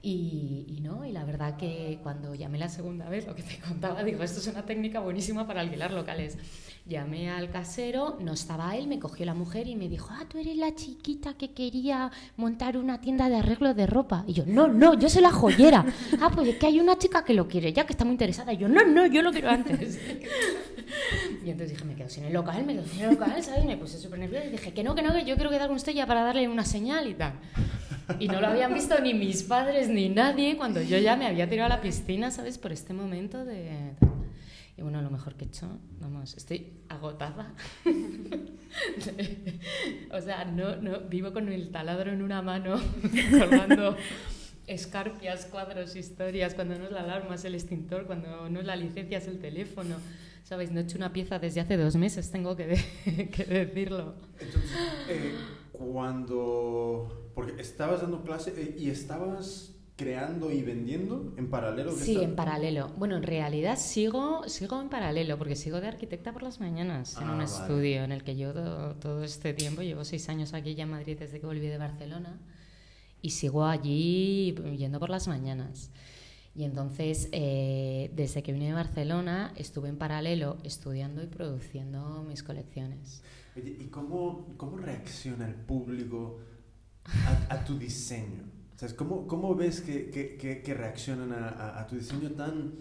Y, 0.00 0.64
y, 0.68 0.80
no, 0.80 1.04
y 1.04 1.10
la 1.10 1.24
verdad 1.24 1.56
que 1.56 1.98
cuando 2.04 2.36
llamé 2.36 2.56
la 2.58 2.68
segunda 2.68 3.08
vez, 3.08 3.26
lo 3.26 3.34
que 3.34 3.42
te 3.42 3.58
contaba, 3.68 4.04
digo, 4.04 4.22
esto 4.22 4.38
es 4.38 4.46
una 4.46 4.64
técnica 4.64 5.00
buenísima 5.00 5.48
para 5.48 5.62
alquilar 5.62 5.90
locales. 5.90 6.38
Llamé 6.86 7.30
al 7.30 7.50
casero, 7.50 8.16
no 8.20 8.32
estaba 8.32 8.74
él, 8.76 8.88
me 8.88 8.98
cogió 8.98 9.24
la 9.24 9.34
mujer 9.34 9.68
y 9.68 9.76
me 9.76 9.88
dijo, 9.88 10.08
ah, 10.10 10.24
tú 10.28 10.38
eres 10.38 10.56
la 10.56 10.74
chiquita 10.74 11.34
que 11.34 11.52
quería 11.52 12.10
montar 12.36 12.76
una 12.76 13.00
tienda 13.00 13.28
de 13.28 13.36
arreglo 13.36 13.74
de 13.74 13.86
ropa. 13.86 14.24
Y 14.26 14.32
yo, 14.32 14.44
no, 14.46 14.66
no, 14.66 14.98
yo 14.98 15.08
soy 15.08 15.22
la 15.22 15.30
joyera. 15.30 15.84
ah, 16.20 16.30
pues 16.34 16.48
es 16.48 16.56
que 16.56 16.66
hay 16.66 16.80
una 16.80 16.98
chica 16.98 17.24
que 17.24 17.34
lo 17.34 17.46
quiere 17.46 17.72
ya, 17.72 17.84
que 17.86 17.92
está 17.92 18.04
muy 18.04 18.12
interesada. 18.12 18.52
Y 18.52 18.56
yo, 18.56 18.68
no, 18.68 18.84
no, 18.84 19.06
yo 19.06 19.22
lo 19.22 19.30
quiero 19.30 19.50
antes. 19.50 20.00
y 21.44 21.50
entonces 21.50 21.70
dije, 21.76 21.84
me 21.84 21.94
quedo 21.94 22.08
sin 22.08 22.24
el 22.24 22.32
local, 22.32 22.64
me 22.64 22.74
quedo 22.74 22.86
sin 22.86 23.02
el 23.02 23.10
local, 23.10 23.42
¿sabes? 23.42 23.64
Me 23.64 23.76
puse 23.76 23.98
súper 23.98 24.18
nerviosa 24.18 24.46
y 24.46 24.50
dije, 24.50 24.72
que 24.72 24.82
no, 24.82 24.94
que 24.94 25.02
no, 25.02 25.12
que 25.12 25.24
yo 25.24 25.36
quiero 25.36 25.50
quedar 25.50 25.68
con 25.68 25.76
usted 25.76 25.92
ya 25.92 26.06
para 26.06 26.22
darle 26.22 26.48
una 26.48 26.64
señal 26.64 27.08
y 27.08 27.14
tal. 27.14 27.34
Y 28.18 28.26
no 28.28 28.40
lo 28.40 28.48
habían 28.48 28.74
visto 28.74 28.98
ni 29.00 29.14
mis 29.14 29.42
padres 29.42 29.88
ni 29.88 30.08
nadie 30.08 30.56
cuando 30.56 30.82
yo 30.82 30.98
ya 30.98 31.16
me 31.16 31.26
había 31.26 31.48
tirado 31.48 31.72
a 31.72 31.76
la 31.76 31.80
piscina, 31.80 32.30
¿sabes? 32.30 32.58
Por 32.58 32.72
este 32.72 32.92
momento 32.92 33.44
de... 33.44 33.92
Y 34.80 34.82
bueno, 34.82 35.02
lo 35.02 35.10
mejor 35.10 35.34
que 35.34 35.44
he 35.44 35.48
hecho, 35.48 35.68
vamos, 36.00 36.34
estoy 36.38 36.72
agotada. 36.88 37.52
o 40.10 40.20
sea, 40.22 40.46
no, 40.46 40.76
no, 40.76 41.00
vivo 41.00 41.34
con 41.34 41.52
el 41.52 41.70
taladro 41.70 42.10
en 42.10 42.22
una 42.22 42.40
mano, 42.40 42.80
colgando 43.38 43.94
escarpias, 44.66 45.44
cuadros, 45.44 45.96
historias, 45.96 46.54
cuando 46.54 46.78
no 46.78 46.86
es 46.86 46.92
la 46.92 47.00
alarma 47.00 47.34
es 47.34 47.44
el 47.44 47.56
extintor, 47.56 48.06
cuando 48.06 48.48
no 48.48 48.60
es 48.60 48.64
la 48.64 48.74
licencia 48.74 49.18
es 49.18 49.28
el 49.28 49.38
teléfono. 49.38 49.96
¿Sabéis? 50.44 50.70
No 50.70 50.80
he 50.80 50.84
hecho 50.84 50.96
una 50.96 51.12
pieza 51.12 51.38
desde 51.38 51.60
hace 51.60 51.76
dos 51.76 51.96
meses, 51.96 52.30
tengo 52.30 52.56
que, 52.56 52.82
que 53.36 53.44
decirlo. 53.44 54.14
Entonces, 54.40 54.70
eh, 55.10 55.34
cuando... 55.72 57.32
Porque 57.34 57.60
estabas 57.60 58.00
dando 58.00 58.22
clase 58.22 58.54
eh, 58.56 58.76
y 58.78 58.88
estabas 58.88 59.74
creando 60.00 60.50
y 60.50 60.62
vendiendo 60.62 61.34
en 61.36 61.50
paralelo? 61.50 61.92
Sí, 61.92 62.12
está... 62.12 62.24
en 62.24 62.34
paralelo. 62.34 62.88
Bueno, 62.96 63.18
en 63.18 63.22
realidad 63.22 63.78
sigo, 63.78 64.48
sigo 64.48 64.80
en 64.80 64.88
paralelo 64.88 65.36
porque 65.36 65.56
sigo 65.56 65.78
de 65.82 65.88
arquitecta 65.88 66.32
por 66.32 66.42
las 66.42 66.58
mañanas 66.58 67.18
en 67.18 67.24
ah, 67.24 67.32
un 67.32 67.38
vale. 67.38 67.44
estudio 67.44 68.04
en 68.04 68.12
el 68.12 68.24
que 68.24 68.34
yo 68.34 68.54
todo, 68.54 68.94
todo, 68.94 69.22
este 69.24 69.52
tiempo, 69.52 69.82
llevo 69.82 70.04
seis 70.06 70.26
años 70.30 70.54
aquí 70.54 70.74
ya 70.74 70.84
en 70.84 70.90
Madrid 70.90 71.18
desde 71.18 71.38
que 71.38 71.44
volví 71.44 71.66
de 71.66 71.76
Barcelona 71.76 72.40
y 73.20 73.30
sigo 73.30 73.66
allí 73.66 74.54
yendo 74.78 74.98
por 74.98 75.10
las 75.10 75.28
mañanas. 75.28 75.90
Y 76.54 76.64
entonces, 76.64 77.28
eh, 77.32 78.10
desde 78.16 78.42
que 78.42 78.54
vine 78.54 78.68
de 78.68 78.72
Barcelona, 78.72 79.52
estuve 79.56 79.90
en 79.90 79.98
paralelo 79.98 80.56
estudiando 80.64 81.22
y 81.22 81.26
produciendo 81.26 82.24
mis 82.26 82.42
colecciones. 82.42 83.22
¿y 83.54 83.84
cómo, 83.88 84.46
cómo 84.56 84.78
reacciona 84.78 85.46
el 85.46 85.54
público 85.54 86.38
a, 87.04 87.54
a 87.54 87.64
tu 87.66 87.78
diseño? 87.78 88.59
¿Sabes? 88.80 88.94
¿Cómo, 88.94 89.26
¿Cómo 89.26 89.54
ves 89.54 89.82
que, 89.82 90.08
que, 90.08 90.62
que 90.64 90.74
reaccionan 90.74 91.34
a, 91.34 91.50
a, 91.50 91.80
a, 91.82 91.86
tu 91.86 91.96
diseño 91.96 92.30
tan... 92.30 92.76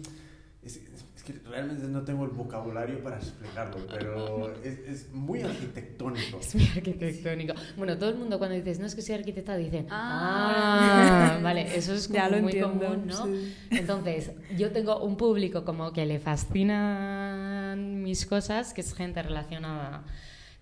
Es, 0.62 0.76
es, 0.76 1.22
que 1.22 1.34
realmente 1.46 1.86
no 1.88 2.00
tengo 2.00 2.24
el 2.24 2.30
vocabulario 2.30 3.02
para 3.02 3.18
explicarlo, 3.18 3.86
pero 3.86 4.50
es, 4.64 4.78
es, 4.78 5.12
muy 5.12 5.42
arquitectónico. 5.42 6.40
Es 6.40 6.54
muy 6.54 6.64
arquitectónico. 6.74 7.52
Bueno, 7.76 7.98
todo 7.98 8.08
el 8.08 8.16
mundo 8.16 8.38
cuando 8.38 8.56
dices, 8.56 8.80
no 8.80 8.86
es 8.86 8.94
que 8.94 9.02
soy 9.02 9.16
arquitecta, 9.16 9.58
dicen, 9.58 9.88
ah, 9.90 11.34
ah 11.36 11.40
vale, 11.42 11.76
eso 11.76 11.92
es 11.92 12.08
como 12.08 12.18
muy 12.30 12.52
entiendo, 12.52 12.86
común, 12.86 13.06
¿no? 13.06 13.26
Sí. 13.26 13.54
Entonces, 13.68 14.30
yo 14.56 14.72
tengo 14.72 15.04
un 15.04 15.18
público 15.18 15.66
como 15.66 15.92
que 15.92 16.06
le 16.06 16.18
fascinan 16.18 18.02
mis 18.02 18.24
cosas, 18.24 18.72
que 18.72 18.80
es 18.80 18.94
gente 18.94 19.22
relacionada 19.22 20.04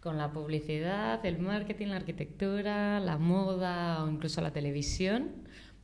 con 0.01 0.17
la 0.17 0.33
publicidad, 0.33 1.25
el 1.27 1.39
marketing, 1.39 1.89
la 1.89 1.97
arquitectura, 1.97 3.01
la 3.01 3.19
moda 3.19 4.05
o 4.05 4.11
incluso 4.11 4.41
la 4.41 4.53
televisión, 4.53 5.31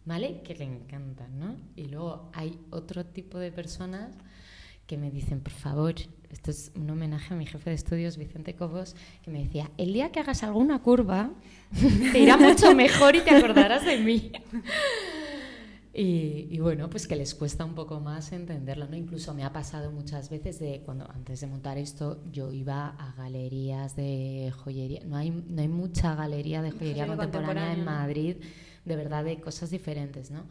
¿vale? 0.04 0.42
Que 0.42 0.54
le 0.54 0.64
encantan, 0.64 1.38
¿no? 1.38 1.56
Y 1.76 1.86
luego 1.86 2.30
hay 2.32 2.58
otro 2.70 3.04
tipo 3.04 3.38
de 3.38 3.50
personas 3.50 4.16
que 4.86 4.96
me 4.98 5.10
dicen, 5.10 5.40
por 5.40 5.52
favor, 5.52 5.94
esto 6.30 6.50
es 6.50 6.70
un 6.76 6.90
homenaje 6.90 7.32
a 7.32 7.36
mi 7.36 7.46
jefe 7.46 7.70
de 7.70 7.76
estudios, 7.76 8.18
Vicente 8.18 8.54
Cobos, 8.54 8.94
que 9.22 9.30
me 9.30 9.42
decía, 9.42 9.70
el 9.78 9.92
día 9.92 10.12
que 10.12 10.20
hagas 10.20 10.42
alguna 10.42 10.80
curva, 10.82 11.30
te 12.12 12.18
irá 12.18 12.36
mucho 12.36 12.74
mejor 12.74 13.16
y 13.16 13.20
te 13.20 13.30
acordarás 13.30 13.84
de 13.84 13.98
mí. 13.98 14.32
Y, 15.96 16.48
y, 16.50 16.58
bueno, 16.58 16.90
pues 16.90 17.06
que 17.06 17.14
les 17.14 17.36
cuesta 17.36 17.64
un 17.64 17.76
poco 17.76 18.00
más 18.00 18.32
entenderlo, 18.32 18.88
¿no? 18.88 18.96
Incluso 18.96 19.32
me 19.32 19.44
ha 19.44 19.52
pasado 19.52 19.92
muchas 19.92 20.28
veces 20.28 20.58
de 20.58 20.82
cuando 20.84 21.08
antes 21.08 21.40
de 21.40 21.46
montar 21.46 21.78
esto 21.78 22.20
yo 22.32 22.52
iba 22.52 22.88
a 22.88 23.12
galerías 23.12 23.94
de 23.94 24.52
joyería. 24.56 25.04
No 25.04 25.16
hay, 25.16 25.30
no 25.30 25.62
hay 25.62 25.68
mucha 25.68 26.16
galería 26.16 26.62
de 26.62 26.72
joyería 26.72 27.06
contemporánea, 27.06 27.72
en 27.72 27.84
Madrid, 27.84 28.36
de 28.84 28.96
verdad, 28.96 29.22
de 29.22 29.40
cosas 29.40 29.70
diferentes, 29.70 30.32
¿no? 30.32 30.46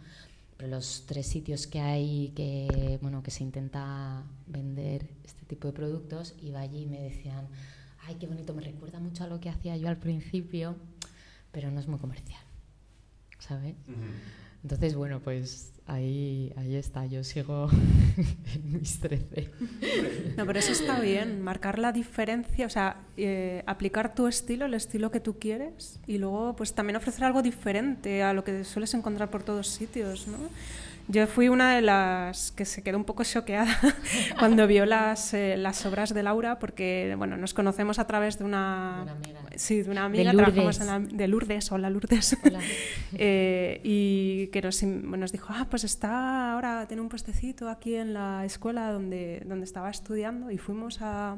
Pero 0.56 0.70
los 0.70 1.04
tres 1.08 1.28
sitios 1.28 1.68
que 1.68 1.82
hay 1.82 2.32
que, 2.36 2.98
bueno, 3.02 3.22
que 3.22 3.32
se 3.32 3.44
intenta 3.44 4.24
vender 4.48 5.10
este 5.26 5.46
tipo 5.46 5.68
de 5.68 5.74
productos, 5.74 6.36
iba 6.42 6.62
allí 6.62 6.84
y 6.84 6.88
me 6.88 7.02
decían, 7.02 7.50
ay, 8.08 8.16
qué 8.16 8.28
bonito, 8.28 8.54
me 8.54 8.62
recuerda 8.62 9.02
mucho 9.02 9.26
a 9.26 9.28
lo 9.28 9.42
que 9.42 9.50
hacía 9.50 9.76
yo 9.76 9.90
al 9.90 9.98
principio, 9.98 10.78
pero 11.52 11.70
no 11.70 11.82
es 11.82 11.88
muy 11.90 12.00
comercial. 12.00 12.40
¿sabes? 13.48 13.76
Entonces, 14.64 14.96
bueno, 14.96 15.20
pues 15.20 15.74
ahí, 15.88 16.54
ahí 16.56 16.76
está, 16.76 17.06
yo 17.06 17.24
sigo 17.24 17.70
en 18.56 18.74
mis 18.80 19.00
13. 19.00 19.50
No, 20.38 20.46
pero 20.46 20.60
eso 20.60 20.72
está 20.72 21.00
bien, 21.02 21.42
marcar 21.42 21.80
la 21.80 21.92
diferencia, 21.92 22.66
o 22.66 22.70
sea, 22.70 22.98
eh, 23.18 23.64
aplicar 23.66 24.16
tu 24.16 24.28
estilo, 24.28 24.66
el 24.66 24.74
estilo 24.74 25.12
que 25.12 25.20
tú 25.20 25.38
quieres, 25.38 26.00
y 26.08 26.18
luego 26.18 26.56
pues 26.56 26.74
también 26.74 26.96
ofrecer 26.96 27.26
algo 27.26 27.42
diferente 27.42 28.24
a 28.24 28.34
lo 28.34 28.44
que 28.46 28.64
sueles 28.64 28.94
encontrar 28.94 29.30
por 29.30 29.44
todos 29.44 29.68
sitios, 29.68 30.28
¿no? 30.28 30.38
Yo 31.10 31.28
fui 31.28 31.50
una 31.50 31.76
de 31.76 31.82
las 31.82 32.52
que 32.54 32.64
se 32.64 32.82
quedó 32.82 32.98
un 32.98 33.04
poco 33.04 33.24
choqueada 33.26 33.78
cuando 34.40 34.66
vio 34.68 34.86
las, 34.86 35.34
eh, 35.34 35.58
las 35.58 35.86
obras 35.86 36.14
de 36.14 36.24
Laura, 36.24 36.60
porque 36.60 37.16
bueno, 37.18 37.36
nos 37.36 37.54
conocemos 37.54 38.00
a 38.00 38.08
través 38.08 38.38
de 38.40 38.46
una, 38.46 39.02
Una 39.04 39.12
amiga. 39.12 39.40
sí, 39.56 39.82
de 39.82 39.92
una 39.92 40.06
amiga, 40.06 40.32
De 40.32 40.38
trabajamos 40.38 40.80
Lourdes. 40.80 40.82
en 40.82 40.88
la- 41.12 41.18
de 41.18 41.28
Lourdes, 41.28 41.72
hola 41.74 41.90
Lourdes, 41.90 42.38
Hola. 42.46 42.60
Eh, 43.16 43.82
y 43.84 44.48
que 44.48 44.62
nos, 44.62 44.82
nos 44.84 45.32
dijo, 45.34 45.48
ah, 45.52 45.68
pues 45.70 45.84
está 45.84 46.54
ahora, 46.54 46.88
tiene 46.88 47.02
un 47.02 47.10
puestecito 47.10 47.70
aquí 47.70 47.96
en 47.96 48.14
la 48.14 48.44
escuela 48.46 48.92
donde, 48.92 49.44
donde 49.46 49.66
estaba 49.66 49.90
estudiando 49.90 50.52
y 50.52 50.58
fuimos 50.58 51.02
a, 51.02 51.38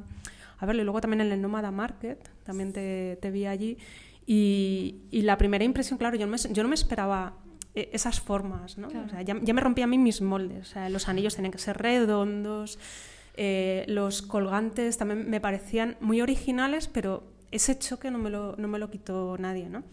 a 0.59 0.65
verlo. 0.65 0.83
Y 0.83 0.85
luego 0.85 1.01
también 1.01 1.21
en 1.21 1.31
el 1.31 1.41
Nómada 1.41 1.71
Market, 1.71 2.29
también 2.43 2.71
te, 2.71 3.17
te 3.21 3.31
vi 3.31 3.45
allí. 3.47 3.77
Y, 4.27 5.01
y 5.11 5.23
la 5.23 5.37
primera 5.37 5.63
impresión, 5.63 5.97
claro, 5.99 6.15
yo 6.17 6.25
no 6.27 6.31
me, 6.31 6.37
yo 6.53 6.63
no 6.63 6.69
me 6.69 6.75
esperaba 6.75 7.33
esas 7.75 8.21
formas, 8.21 8.77
¿no? 8.77 8.87
Claro. 8.87 9.05
O 9.07 9.09
sea, 9.09 9.21
ya, 9.21 9.35
ya 9.41 9.53
me 9.53 9.61
rompía 9.61 9.85
a 9.85 9.87
mí 9.87 9.97
mis 9.97 10.21
moldes. 10.21 10.69
O 10.69 10.71
sea, 10.71 10.89
los 10.89 11.07
anillos 11.07 11.35
tenían 11.35 11.51
que 11.51 11.57
ser 11.57 11.77
redondos, 11.77 12.79
eh, 13.37 13.83
los 13.87 14.21
colgantes 14.21 14.97
también 14.97 15.29
me 15.29 15.41
parecían 15.41 15.97
muy 15.99 16.21
originales, 16.21 16.87
pero 16.87 17.23
ese 17.51 17.77
choque 17.77 18.11
no 18.11 18.17
me 18.17 18.29
lo, 18.29 18.55
no 18.57 18.67
me 18.67 18.79
lo 18.79 18.89
quitó 18.89 19.37
nadie, 19.37 19.69
¿no? 19.69 19.83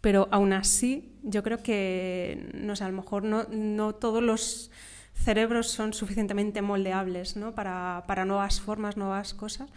Pero 0.00 0.28
aún 0.30 0.52
así, 0.52 1.12
yo 1.22 1.42
creo 1.42 1.62
que, 1.62 2.50
no 2.54 2.76
sé, 2.76 2.84
a 2.84 2.88
lo 2.88 2.94
mejor 2.94 3.24
no, 3.24 3.44
no 3.50 3.94
todos 3.94 4.22
los 4.22 4.70
cerebros 5.14 5.68
son 5.68 5.94
suficientemente 5.94 6.62
moldeables 6.62 7.36
¿no? 7.36 7.54
para, 7.54 8.04
para 8.06 8.24
nuevas 8.24 8.60
formas, 8.60 8.96
nuevas 8.96 9.34
cosas. 9.34 9.68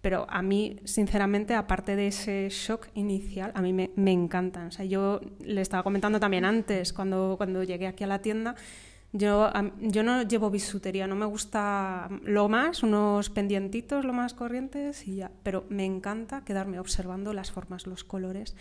Pero 0.00 0.26
a 0.30 0.42
mí, 0.42 0.76
sinceramente, 0.84 1.54
aparte 1.54 1.96
de 1.96 2.08
ese 2.08 2.48
shock 2.50 2.88
inicial, 2.94 3.50
a 3.54 3.62
mí 3.62 3.72
me, 3.72 3.90
me 3.96 4.12
encantan. 4.12 4.68
O 4.68 4.70
sea, 4.70 4.84
yo 4.84 5.20
le 5.40 5.60
estaba 5.60 5.82
comentando 5.82 6.20
también 6.20 6.44
antes, 6.44 6.92
cuando, 6.92 7.34
cuando 7.36 7.64
llegué 7.64 7.88
aquí 7.88 8.04
a 8.04 8.06
la 8.06 8.20
tienda, 8.20 8.54
yo, 9.12 9.50
yo 9.80 10.02
no 10.02 10.22
llevo 10.22 10.50
bisutería, 10.50 11.06
no 11.06 11.16
me 11.16 11.24
gusta 11.24 12.08
lo 12.24 12.48
más, 12.48 12.82
unos 12.82 13.30
pendientitos, 13.30 14.04
lo 14.04 14.12
más 14.12 14.34
corrientes 14.34 15.08
y 15.08 15.16
ya. 15.16 15.30
Pero 15.42 15.64
me 15.70 15.86
encanta 15.86 16.44
quedarme 16.44 16.78
observando 16.78 17.32
las 17.32 17.50
formas, 17.50 17.86
los 17.86 18.04
colores. 18.04 18.54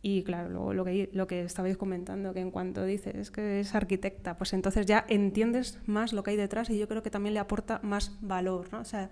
Y 0.00 0.22
claro, 0.22 0.50
luego 0.50 0.74
lo 0.74 0.84
que, 0.84 1.10
lo 1.12 1.26
que 1.26 1.42
estabais 1.42 1.76
comentando, 1.76 2.34
que 2.34 2.40
en 2.40 2.50
cuanto 2.50 2.84
dices 2.84 3.30
que 3.30 3.60
es 3.60 3.74
arquitecta, 3.74 4.36
pues 4.36 4.52
entonces 4.52 4.86
ya 4.86 5.04
entiendes 5.08 5.80
más 5.86 6.12
lo 6.12 6.22
que 6.22 6.32
hay 6.32 6.36
detrás 6.36 6.70
y 6.70 6.78
yo 6.78 6.86
creo 6.86 7.02
que 7.02 7.10
también 7.10 7.34
le 7.34 7.40
aporta 7.40 7.80
más 7.82 8.16
valor, 8.20 8.68
¿no? 8.70 8.80
O 8.80 8.84
sea, 8.84 9.08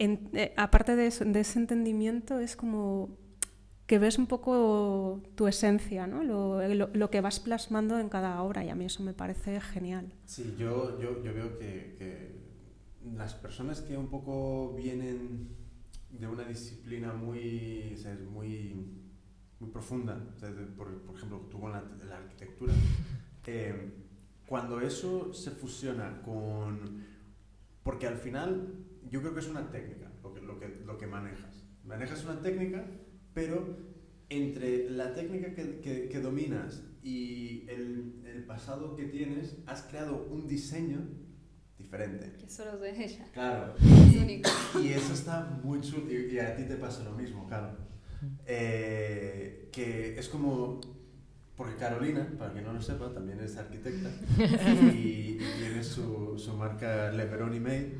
eh, 0.00 0.54
aparte 0.56 0.96
de, 0.96 1.06
ese 1.08 1.58
entendimiento 1.58 2.38
es 2.38 2.56
como 2.56 3.18
que 3.86 3.98
ves 3.98 4.18
un 4.18 4.26
poco 4.26 5.22
tu 5.34 5.46
esencia, 5.46 6.06
¿no? 6.06 6.22
Lo, 6.22 7.10
que 7.10 7.20
vas 7.20 7.40
plasmando 7.40 7.98
en 7.98 8.08
cada 8.08 8.40
obra 8.42 8.64
y 8.64 8.70
a 8.70 8.74
mí 8.74 8.86
eso 8.86 9.02
me 9.02 9.12
parece 9.12 9.60
genial. 9.60 10.12
Sí, 10.24 10.54
yo, 10.58 10.98
yo, 11.00 11.22
yo 11.22 11.34
veo 11.34 11.58
que, 11.58 12.40
las 13.16 13.34
personas 13.34 13.80
que 13.80 13.96
un 13.96 14.08
poco 14.08 14.74
vienen 14.74 15.48
de 16.10 16.26
una 16.26 16.44
disciplina 16.44 17.12
muy, 17.12 17.96
muy, 19.58 19.70
profunda, 19.70 20.18
por, 20.76 21.02
ejemplo, 21.14 21.40
tú 21.50 21.60
con 21.60 21.72
la, 21.72 21.82
la 22.08 22.16
arquitectura, 22.16 22.72
eh, 23.46 23.92
cuando 24.46 24.80
eso 24.80 25.34
se 25.34 25.50
fusiona 25.50 26.22
con... 26.22 27.04
Porque 27.82 28.06
al 28.06 28.16
final 28.16 28.74
yo 29.08 29.20
creo 29.20 29.34
que 29.34 29.40
es 29.40 29.48
una 29.48 29.70
técnica 29.70 30.10
lo 30.22 30.32
que, 30.34 30.40
lo 30.42 30.58
que, 30.58 30.68
lo 30.86 30.98
que 30.98 31.06
manejas. 31.06 31.64
Manejas 31.84 32.24
una 32.24 32.40
técnica, 32.40 32.84
pero 33.34 33.76
entre 34.28 34.90
la 34.90 35.12
técnica 35.14 35.54
que, 35.54 35.80
que- 35.80 36.08
que 36.08 36.20
dominas 36.20 36.84
y 37.02 37.64
el, 37.68 38.22
el 38.26 38.44
pasado 38.44 38.94
que 38.94 39.04
tienes, 39.04 39.56
has 39.66 39.82
creado 39.82 40.26
un 40.30 40.46
diseño 40.46 41.00
diferente. 41.78 42.32
Que 42.38 42.48
solo 42.48 42.78
de 42.78 42.90
ella. 43.04 43.26
Claro. 43.32 43.74
Es 43.80 44.14
Y, 44.14 44.18
único. 44.18 44.50
y 44.82 44.88
eso 44.88 45.14
está 45.14 45.58
muy 45.64 45.80
chulo. 45.80 46.12
Y, 46.12 46.34
y 46.34 46.38
a 46.38 46.54
ti 46.54 46.64
te 46.64 46.76
pasa 46.76 47.02
lo 47.04 47.12
mismo, 47.12 47.46
claro. 47.48 47.76
Eh, 48.46 49.68
que 49.72 50.18
es 50.18 50.28
como. 50.28 50.80
Porque 51.56 51.76
Carolina, 51.76 52.26
para 52.38 52.52
quien 52.52 52.64
no 52.64 52.72
lo 52.72 52.80
sepa, 52.80 53.12
también 53.12 53.38
es 53.40 53.56
arquitecta 53.58 54.10
y, 54.94 55.38
y 55.38 55.38
tiene 55.58 55.82
su, 55.84 56.38
su 56.38 56.56
marca 56.56 57.10
Leperoni 57.12 57.60
Made. 57.60 57.92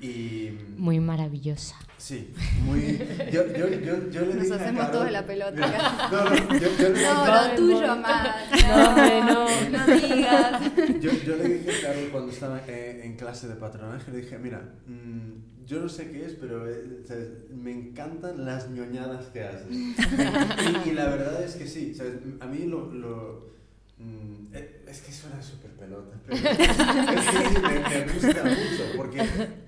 Y. 0.00 0.50
Muy 0.76 1.00
maravillosa. 1.00 1.76
Sí, 1.96 2.32
muy. 2.64 2.96
Yo, 3.32 3.44
yo, 3.52 3.68
yo, 3.68 4.10
yo 4.10 4.20
le 4.20 4.34
Nos 4.34 4.42
dije 4.44 4.52
a 4.52 4.56
hacemos 4.56 4.84
Carol- 4.84 4.92
todos 4.92 5.10
la 5.10 5.26
pelota. 5.26 6.08
No, 6.12 6.24
no, 6.30 6.58
yo, 6.58 6.68
yo 6.78 6.88
le 6.90 7.02
No, 7.02 7.24
dije- 7.24 7.48
lo 7.50 7.56
tuyo 7.56 7.96
más. 7.96 8.36
No, 8.68 8.88
hombre, 8.88 9.20
no. 9.20 9.46
No 9.70 9.86
digas. 9.96 10.62
Yo, 11.00 11.10
yo 11.26 11.36
le 11.36 11.48
dije 11.48 11.70
a 11.70 11.88
Carol 11.88 12.08
cuando 12.12 12.32
estaba 12.32 12.60
eh, 12.68 13.00
en 13.04 13.16
clase 13.16 13.48
de 13.48 13.56
patronaje, 13.56 14.12
le 14.12 14.18
dije, 14.18 14.38
mira, 14.38 14.62
mm, 14.86 15.66
yo 15.66 15.80
no 15.80 15.88
sé 15.88 16.10
qué 16.12 16.24
es, 16.26 16.34
pero 16.34 16.68
eh, 16.70 17.02
¿sabes? 17.06 17.28
me 17.50 17.72
encantan 17.72 18.44
las 18.46 18.70
ñoñadas 18.70 19.26
que 19.26 19.42
haces. 19.44 19.66
y, 20.86 20.88
y 20.90 20.92
la 20.92 21.06
verdad 21.06 21.42
es 21.42 21.56
que 21.56 21.66
sí, 21.66 21.94
¿sabes? 21.94 22.14
a 22.40 22.46
mí 22.46 22.64
lo... 22.66 22.92
lo 22.92 23.57
mm, 23.98 24.54
eh, 24.54 24.84
es 24.88 25.00
que 25.02 25.12
suena 25.12 25.42
súper 25.42 25.72
pelota, 25.72 26.16
pero 26.24 26.36
es 26.36 26.46
que 26.48 27.60
me, 27.60 28.04
me 28.06 28.12
gusta 28.12 28.44
mucho, 28.44 28.84
porque 28.96 29.22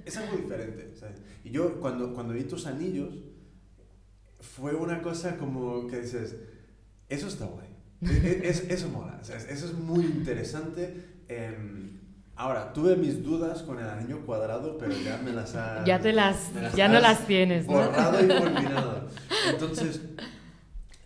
es 0.04 0.16
algo 0.16 0.36
diferente. 0.36 0.94
¿sabes? 0.98 1.16
Y 1.44 1.50
yo 1.50 1.80
cuando, 1.80 2.12
cuando 2.14 2.32
vi 2.34 2.44
tus 2.44 2.66
anillos, 2.66 3.14
fue 4.40 4.74
una 4.74 5.02
cosa 5.02 5.36
como 5.36 5.86
que 5.86 6.00
dices, 6.00 6.36
eso 7.08 7.28
está 7.28 7.46
guay. 7.46 7.68
E- 8.02 8.06
e- 8.44 8.48
es- 8.48 8.64
eso 8.70 8.88
mola, 8.88 9.18
¿sabes? 9.22 9.46
eso 9.50 9.66
es 9.66 9.74
muy 9.74 10.04
interesante. 10.04 11.04
Em, 11.28 11.98
ahora, 12.36 12.72
tuve 12.72 12.96
mis 12.96 13.22
dudas 13.22 13.62
con 13.62 13.78
el 13.78 13.86
anillo 13.88 14.24
cuadrado, 14.24 14.78
pero 14.78 14.92
ya 14.96 15.18
me 15.18 15.32
las 15.32 15.54
has... 15.54 15.84
Ya 15.84 16.00
te 16.00 16.12
las, 16.12 16.52
me 16.54 16.70
ya 16.74 16.88
no 16.88 16.98
las 17.00 17.26
tienes, 17.26 17.66
¿no? 17.66 17.72
Borrado 17.74 18.24
y 18.24 18.28
fulminado. 18.30 19.08
Entonces, 19.50 20.00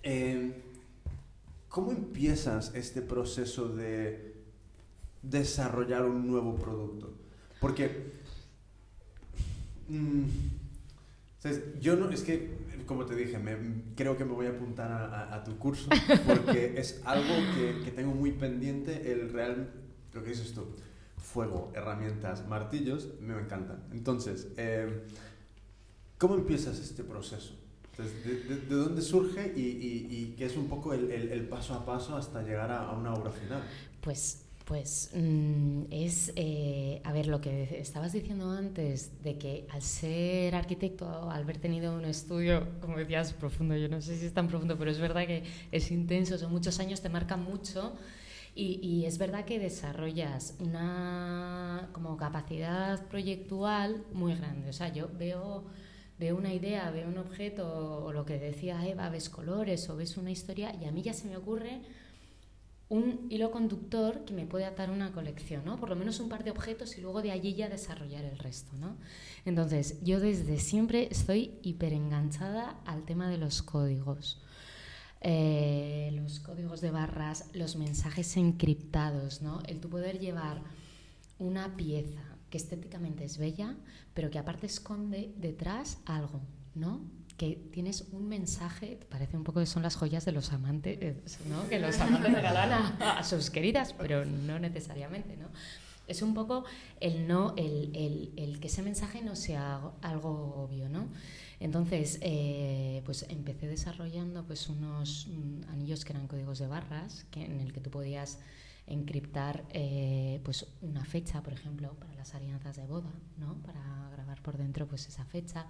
em, 0.03 0.53
¿cómo 1.75 1.91
empiezas 1.91 2.73
este 2.77 3.03
proceso 3.03 3.69
de 3.69 4.33
desarrollar 5.23 6.05
un 6.05 6.25
nuevo 6.25 6.55
producto? 6.55 7.13
Porque... 7.61 8.13
mm, 9.89 10.23
¿sabes? 11.41 11.63
Yo 11.81 11.97
no, 11.97 12.11
es 12.11 12.23
que, 12.23 12.57
como 12.87 13.07
te 13.07 13.17
dije, 13.17 13.39
me- 13.41 13.57
creo 13.97 14.17
que 14.17 14.25
me 14.25 14.33
voy 14.35 14.47
a 14.47 14.51
apuntar 14.51 14.93
a, 14.93 15.05
a- 15.07 15.35
a 15.35 15.43
tu 15.43 15.59
curso 15.59 15.89
porque 16.27 16.75
es 16.81 17.01
algo 17.05 17.35
que, 17.57 17.81
que 17.85 17.91
tengo 17.91 18.15
muy 18.15 18.31
pendiente, 18.31 19.11
el 19.13 19.33
real, 19.33 19.69
lo 20.13 20.23
que 20.23 20.31
dices 20.31 20.53
tú, 20.53 20.65
fuego, 21.19 21.73
herramientas, 21.75 22.47
martillos, 22.47 23.09
me 23.21 23.35
encantan. 23.37 23.83
Entonces, 23.91 24.47
eh, 24.59 25.03
¿cómo 26.19 26.37
empiezas 26.37 26.79
este 26.79 27.03
proceso? 27.03 27.57
Entonces, 27.97 28.25
¿de, 28.25 28.35
de- 28.55 28.61
de 28.63 28.75
dónde 28.75 29.03
surge 29.03 29.53
y, 29.57 29.61
y- 29.61 30.09
y 30.11 30.35
qué 30.37 30.47
es 30.47 30.57
un 30.57 30.69
poco 30.69 30.93
el, 30.95 31.11
el- 31.11 31.31
el 31.31 31.49
paso 31.49 31.75
a 31.75 31.85
paso 31.85 32.17
hasta 32.17 32.43
llegar 32.43 32.71
a, 32.71 32.89
a 32.89 32.93
una 32.97 33.15
obra 33.15 33.31
final? 33.31 33.63
Pues, 34.01 34.47
pues 34.65 35.11
mm, 35.15 35.83
es, 35.91 36.33
eh, 36.37 37.01
a 37.05 37.13
ver, 37.13 37.27
lo 37.29 37.41
que 37.41 37.79
estabas 37.81 38.13
diciendo 38.13 38.51
antes, 38.51 39.23
de 39.23 39.39
que 39.39 39.67
al 39.71 39.83
ser 39.83 40.55
arquitecto, 40.55 41.31
al 41.31 41.43
haber 41.43 41.59
tenido 41.59 41.95
un 41.95 42.05
estudio, 42.05 42.67
como 42.81 42.97
decías, 42.97 43.33
profundo, 43.33 43.77
yo 43.77 43.89
no 43.89 44.01
sé 44.01 44.17
si 44.19 44.27
es 44.27 44.33
tan 44.35 44.49
profundo, 44.49 44.77
pero 44.79 44.91
es 44.91 44.99
verdad 44.99 45.27
que 45.27 45.45
es 45.71 45.91
intenso, 45.91 46.37
son 46.39 46.51
muchos 46.51 46.81
años, 46.81 47.01
te 47.01 47.09
marcan 47.11 47.43
mucho. 47.45 47.95
Y, 48.57 48.79
y 48.83 49.05
es 49.07 49.19
verdad 49.19 49.45
que 49.45 49.59
desarrollas 49.59 50.55
una 50.61 51.89
como 51.93 52.17
capacidad 52.17 53.05
proyectual 53.09 54.05
muy 54.13 54.35
grande. 54.37 54.71
O 54.71 54.73
sea, 54.73 54.93
yo 54.93 55.09
veo, 55.19 55.65
veo 56.19 56.37
una 56.37 56.53
idea, 56.53 56.91
veo 56.91 57.09
un 57.09 57.19
objeto, 57.19 58.05
o 58.05 58.13
lo 58.13 58.25
que 58.25 58.39
decía 58.39 58.87
Eva, 58.87 59.09
ves 59.09 59.29
colores 59.29 59.89
o 59.91 59.97
ves 59.97 60.17
una 60.17 60.31
historia, 60.31 60.75
y 60.81 60.85
a 60.85 60.93
mí 60.93 61.03
ya 61.03 61.13
se 61.13 61.29
me 61.29 61.37
ocurre 61.37 61.81
un 62.89 63.27
hilo 63.31 63.51
conductor 63.51 64.25
que 64.25 64.35
me 64.35 64.47
puede 64.47 64.67
atar 64.67 64.91
una 64.91 65.11
colección, 65.13 65.65
¿no? 65.65 65.79
Por 65.79 65.89
lo 65.89 65.97
menos 65.97 66.21
un 66.21 66.29
par 66.29 66.45
de 66.45 66.51
objetos 66.51 66.97
y 66.99 67.01
luego 67.01 67.23
de 67.23 67.33
allí 67.33 67.55
ya 67.55 67.69
desarrollar 67.69 68.25
el 68.25 68.39
resto, 68.39 68.77
¿no? 68.77 68.97
Entonces, 69.45 70.03
yo 70.03 70.21
desde 70.21 70.59
siempre 70.59 71.09
estoy 71.11 71.59
hiper 71.63 71.93
enganchada 71.93 72.79
al 72.85 73.05
tema 73.05 73.29
de 73.29 73.39
los 73.39 73.63
códigos. 73.63 74.43
Eh, 75.23 76.11
los 76.15 76.39
códigos 76.41 76.83
de 76.83 76.91
barras, 76.91 77.47
los 77.55 77.77
mensajes 77.77 78.37
encriptados, 78.37 79.41
¿no? 79.41 79.63
El 79.67 79.81
tu 79.81 79.89
poder 79.89 80.19
llevar 80.19 80.61
una 81.39 81.77
pieza 81.77 82.34
que 82.55 82.59
estéticamente 82.59 83.25
es 83.25 83.37
bella, 83.37 83.75
pero 84.15 84.31
que 84.31 84.39
aparte 84.39 84.67
esconde 84.67 85.35
detrás 85.39 85.99
algo, 86.07 86.41
¿no? 86.77 87.01
que 87.37 87.57
tienes 87.73 88.03
un 88.13 88.29
mensaje, 88.29 89.01
parece 89.11 89.37
un 89.37 89.43
poco 89.43 89.59
que 89.59 89.67
son 89.67 89.83
las 89.83 89.97
joyas 89.97 90.25
de 90.25 90.31
los 90.31 90.53
amantes, 90.53 91.41
¿no? 91.49 91.69
que 91.69 91.81
los 91.81 91.99
amantes 91.99 92.33
regalan 92.33 92.71
a, 92.71 93.19
a 93.19 93.25
sus 93.25 93.51
queridas, 93.51 93.93
pero 93.95 94.25
no 94.25 94.61
necesariamente, 94.61 95.37
¿no? 95.37 95.49
Es 96.07 96.23
un 96.23 96.33
poco 96.33 96.65
el, 97.01 97.27
no, 97.27 97.55
el, 97.57 97.91
el, 97.93 98.33
el, 98.37 98.61
que 98.61 98.69
ese 98.69 98.83
mensaje 98.83 99.21
no 99.21 99.35
sea 99.35 99.81
algo 100.01 100.55
obvio, 100.55 100.89
¿no? 100.89 101.09
Entonces, 101.59 102.21
eh, 102.21 103.03
pues 103.05 103.27
empecé 103.31 103.67
desarrollando 103.67 104.47
pues 104.47 104.69
unos 104.69 105.27
mm, 105.27 105.71
anillos 105.71 106.05
que 106.05 106.13
eran 106.13 106.29
códigos 106.29 106.61
de 106.61 106.69
barras, 106.69 107.27
que, 107.33 107.47
en 107.47 107.59
el 107.59 107.73
que 107.73 107.81
tú 107.81 107.91
podías 107.91 108.39
encriptar 108.87 109.65
eh, 109.71 110.41
pues 110.45 110.67
una 110.83 111.05
fecha, 111.05 111.43
por 111.43 111.53
ejemplo, 111.53 111.95
para 111.95 112.15
las 112.15 112.35
alianzas 112.35 112.77
de 112.77 112.87
boda, 112.87 113.13
¿no? 113.39 113.55
Para 113.63 114.11
grabar 114.13 114.43
por 114.43 114.57
dentro 114.57 114.87
pues 114.87 115.09
esa 115.09 115.25
fecha 115.25 115.67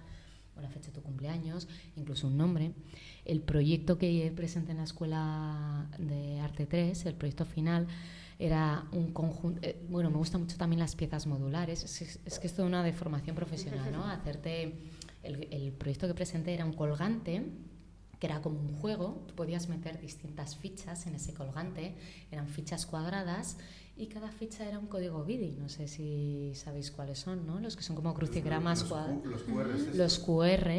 o 0.55 0.61
la 0.61 0.69
fecha 0.69 0.87
de 0.87 0.93
tu 0.93 1.01
cumpleaños, 1.01 1.67
incluso 1.95 2.27
un 2.27 2.37
nombre. 2.37 2.73
El 3.25 3.41
proyecto 3.41 3.97
que 3.97 4.31
presenté 4.35 4.71
en 4.71 4.77
la 4.77 4.83
Escuela 4.83 5.89
de 5.97 6.39
Arte 6.39 6.65
3, 6.65 7.05
el 7.05 7.15
proyecto 7.15 7.45
final, 7.45 7.87
era 8.37 8.85
un 8.91 9.13
conjunto, 9.13 9.59
eh, 9.63 9.81
bueno, 9.89 10.09
me 10.09 10.17
gustan 10.17 10.41
mucho 10.41 10.57
también 10.57 10.79
las 10.79 10.95
piezas 10.95 11.25
modulares, 11.25 11.83
es, 11.83 12.19
es 12.25 12.39
que 12.39 12.47
es 12.47 12.53
toda 12.53 12.67
una 12.67 12.83
deformación 12.83 13.35
profesional, 13.35 13.91
¿no? 13.91 14.05
Hacerte, 14.05 14.73
el, 15.23 15.47
el, 15.51 15.71
proyecto 15.71 16.07
que 16.07 16.13
presenté 16.13 16.53
era 16.53 16.65
un 16.65 16.73
colgante, 16.73 17.45
que 18.19 18.27
era 18.27 18.41
como 18.41 18.59
un 18.59 18.73
juego, 18.75 19.23
tú 19.27 19.35
podías 19.35 19.69
meter 19.69 19.99
distintas 19.99 20.55
fichas 20.55 21.07
en 21.07 21.15
ese 21.15 21.33
colgante, 21.33 21.95
eran 22.31 22.47
fichas 22.47 22.85
cuadradas 22.85 23.57
y 23.97 24.07
cada 24.07 24.29
ficha 24.29 24.67
era 24.67 24.77
un 24.77 24.87
código 24.87 25.23
BIDI, 25.23 25.51
no 25.57 25.69
sé 25.69 25.87
si 25.87 26.51
sabéis 26.53 26.91
cuáles 26.91 27.19
son, 27.19 27.47
¿no? 27.47 27.59
Los 27.61 27.77
que 27.77 27.83
son 27.83 27.95
como 27.95 28.13
crucigramas 28.13 28.83
cuadrados. 28.83 29.23
Los, 29.25 29.43
QR, 29.43 29.69
los 29.95 30.19
QR, 30.19 30.69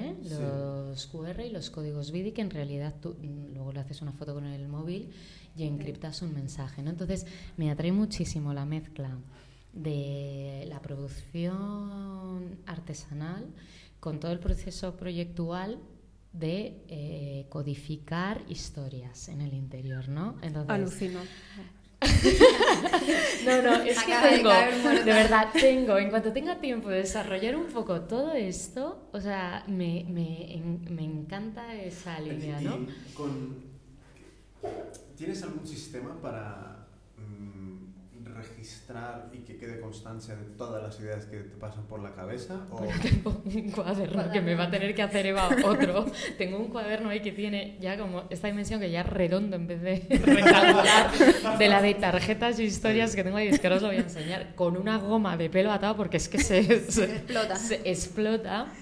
los 0.91 1.07
QR 1.07 1.41
y 1.41 1.51
los 1.51 1.71
códigos 1.71 2.13
BIDI 2.13 2.33
que 2.33 2.43
en 2.43 2.51
realidad 2.51 2.95
tú 3.01 3.17
luego 3.55 3.73
le 3.73 3.81
haces 3.81 4.03
una 4.03 4.13
foto 4.13 4.35
con 4.35 4.45
el 4.45 4.69
móvil 4.69 5.11
y 5.57 5.65
encriptas 5.65 6.21
un 6.21 6.35
mensaje. 6.35 6.83
¿no? 6.83 6.91
Entonces 6.91 7.27
me 7.57 7.71
atrae 7.71 7.91
muchísimo 7.91 8.53
la 8.53 8.67
mezcla 8.67 9.17
de 9.73 10.67
la 10.69 10.81
producción 10.81 12.59
artesanal 12.67 13.47
con 13.99 14.21
todo 14.21 14.33
el 14.33 14.41
proceso 14.41 14.95
proyectual 14.97 15.79
de 16.39 16.85
eh, 16.89 17.47
codificar 17.49 18.43
historias 18.49 19.29
en 19.29 19.41
el 19.41 19.55
interior, 19.55 20.09
¿no? 20.09 20.37
Entonces, 20.43 20.71
Alucino. 20.71 21.21
no, 23.47 23.63
no, 23.63 23.75
es 23.83 24.03
que 24.03 24.13
tengo, 24.13 24.51
de, 24.51 25.05
verdad, 25.05 25.49
tengo, 25.53 25.97
en 25.97 26.11
cuanto 26.11 26.31
tenga 26.31 26.61
tiempo 26.61 26.91
de 26.91 26.99
desarrollar 26.99 27.57
un 27.57 27.67
poco 27.67 28.03
todo 28.03 28.33
esto, 28.33 29.09
o 29.13 29.21
sea, 29.21 29.65
me, 29.67 30.05
me, 30.09 30.63
me 30.91 31.05
encanta 31.05 31.75
esa 31.75 32.21
línea, 32.21 32.61
¿no? 32.61 32.87
Con, 33.15 33.65
¿Tienes 35.17 35.43
algún 35.43 35.67
sistema 35.67 36.21
para 36.21 36.76
registrar 38.49 39.31
y 39.33 39.39
que 39.39 39.57
quede 39.57 39.81
constancia 39.81 40.37
de 40.37 40.45
todas 40.57 40.83
las 40.83 40.99
ideas 41.01 41.25
que 41.27 41.39
te 41.39 41.57
pasan 41.57 41.85
por 41.87 42.01
la 42.01 42.15
cabeza? 42.15 42.67
O... 42.71 42.85
tengo 43.03 43.43
un 43.45 43.71
cuaderno 43.71 44.31
que 44.31 44.41
me 44.41 44.55
va 44.55 44.65
a 44.65 44.71
tener 44.71 44.95
que 44.95 45.03
hacer 45.03 45.27
Eva 45.27 45.49
otro. 45.65 46.07
tengo 46.39 46.59
un 46.59 46.69
cuaderno 46.69 47.09
ahí 47.11 47.21
que 47.21 47.33
tiene 47.33 47.77
ya 47.81 47.99
como 47.99 48.25
esta 48.31 48.49
dimensión 48.49 48.81
que 48.81 48.91
ya 48.91 49.03
es 49.03 49.09
redondo 49.09 49.57
en 49.57 49.67
vez 49.67 49.83
de 49.83 50.07
rectangular 50.25 51.11
de 51.59 51.69
la 51.69 51.83
de 51.83 51.95
tarjetas 51.95 52.59
y 52.61 52.65
historias 52.65 53.15
que 53.15 53.25
tengo 53.25 53.37
ahí. 53.37 53.49
Es 53.49 53.61
que 53.61 53.69
os 53.69 53.83
lo 53.83 53.89
voy 53.89 53.97
a 53.97 54.01
enseñar 54.01 54.55
con 54.55 54.77
una 54.77 54.99
goma 54.99 55.37
de 55.37 55.51
pelo 55.51 55.73
atado 55.73 55.97
porque 55.97 56.17
es 56.17 56.29
que 56.29 56.39
se, 56.39 56.91
se 56.91 57.05
explota. 57.05 57.57
Se 57.57 57.75
explota. 57.85 58.73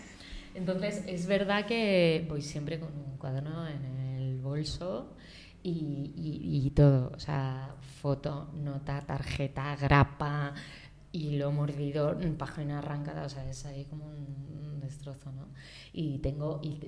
Entonces 0.55 1.03
es 1.07 1.27
verdad 1.27 1.67
que 1.67 2.25
voy 2.29 2.43
siempre 2.43 2.79
con 2.79 2.91
un 2.97 3.17
cuaderno 3.19 3.67
en 3.67 3.85
el 4.17 4.41
bolso 4.41 5.15
y, 5.65 6.13
y, 6.67 6.71
todo, 6.71 7.11
o 7.15 7.19
sea, 7.19 7.75
foto, 8.05 8.51
nota, 8.53 9.01
tarjeta, 9.01 9.75
grapa, 9.77 10.53
y 11.11 11.39
lo 11.39 11.51
mordido, 11.51 12.15
página 12.37 12.81
arrancada, 12.81 13.25
o 13.25 13.31
sea, 13.31 13.49
es 13.49 13.65
ahí 13.65 13.87
como 13.87 14.05
un, 14.05 14.79
destrozo, 14.79 15.33
¿no? 15.33 15.49
Y 15.95 16.19
tengo, 16.19 16.61
y, 16.63 16.79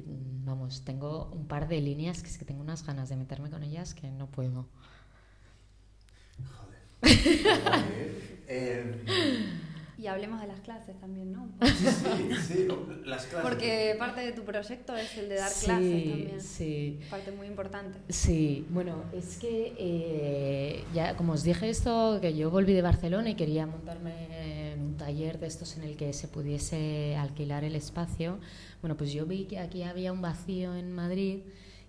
vamos, 0.44 0.84
tengo 0.84 1.30
un 1.32 1.46
par 1.48 1.68
de 1.68 1.80
líneas 1.80 2.20
que 2.20 2.28
es 2.28 2.36
que 2.36 2.44
tengo 2.44 2.60
unas 2.60 2.84
ganas 2.84 3.08
de 3.08 3.16
meterme 3.16 3.48
con 3.48 3.62
ellas 3.62 3.94
que 3.94 4.10
no 4.10 4.26
puedo. 4.26 4.66
Joder. 6.52 6.82
eh, 8.46 9.02
y 9.98 10.08
hablemos 10.08 10.40
de 10.40 10.46
las 10.46 10.60
clases 10.60 10.98
también, 11.00 11.32
¿no? 11.32 11.48
Sí, 11.64 11.86
sí, 12.46 12.68
las 13.04 13.24
clases. 13.26 13.40
Porque 13.42 13.96
parte 13.98 14.20
de 14.20 14.32
tu 14.32 14.42
proyecto 14.42 14.94
es 14.96 15.16
el 15.16 15.28
de 15.28 15.36
dar 15.36 15.52
clases 15.52 15.64
también. 15.66 16.40
Sí. 16.40 17.00
Parte 17.10 17.32
muy 17.32 17.46
importante. 17.46 17.98
Sí, 18.08 18.66
bueno, 18.70 19.04
es 19.12 19.38
que 19.38 19.74
eh, 19.78 20.84
ya 20.92 21.16
como 21.16 21.32
os 21.32 21.42
dije 21.42 21.68
esto, 21.68 22.18
que 22.20 22.36
yo 22.36 22.50
volví 22.50 22.74
de 22.74 22.82
Barcelona 22.82 23.30
y 23.30 23.34
quería 23.34 23.66
montarme 23.66 24.72
en 24.72 24.82
un 24.82 24.96
taller 24.96 25.38
de 25.38 25.46
estos 25.46 25.76
en 25.76 25.84
el 25.84 25.96
que 25.96 26.12
se 26.12 26.28
pudiese 26.28 27.16
alquilar 27.16 27.64
el 27.64 27.74
espacio. 27.74 28.38
Bueno, 28.82 28.96
pues 28.96 29.12
yo 29.12 29.24
vi 29.24 29.44
que 29.44 29.58
aquí 29.58 29.82
había 29.82 30.12
un 30.12 30.20
vacío 30.20 30.74
en 30.74 30.92
Madrid 30.92 31.40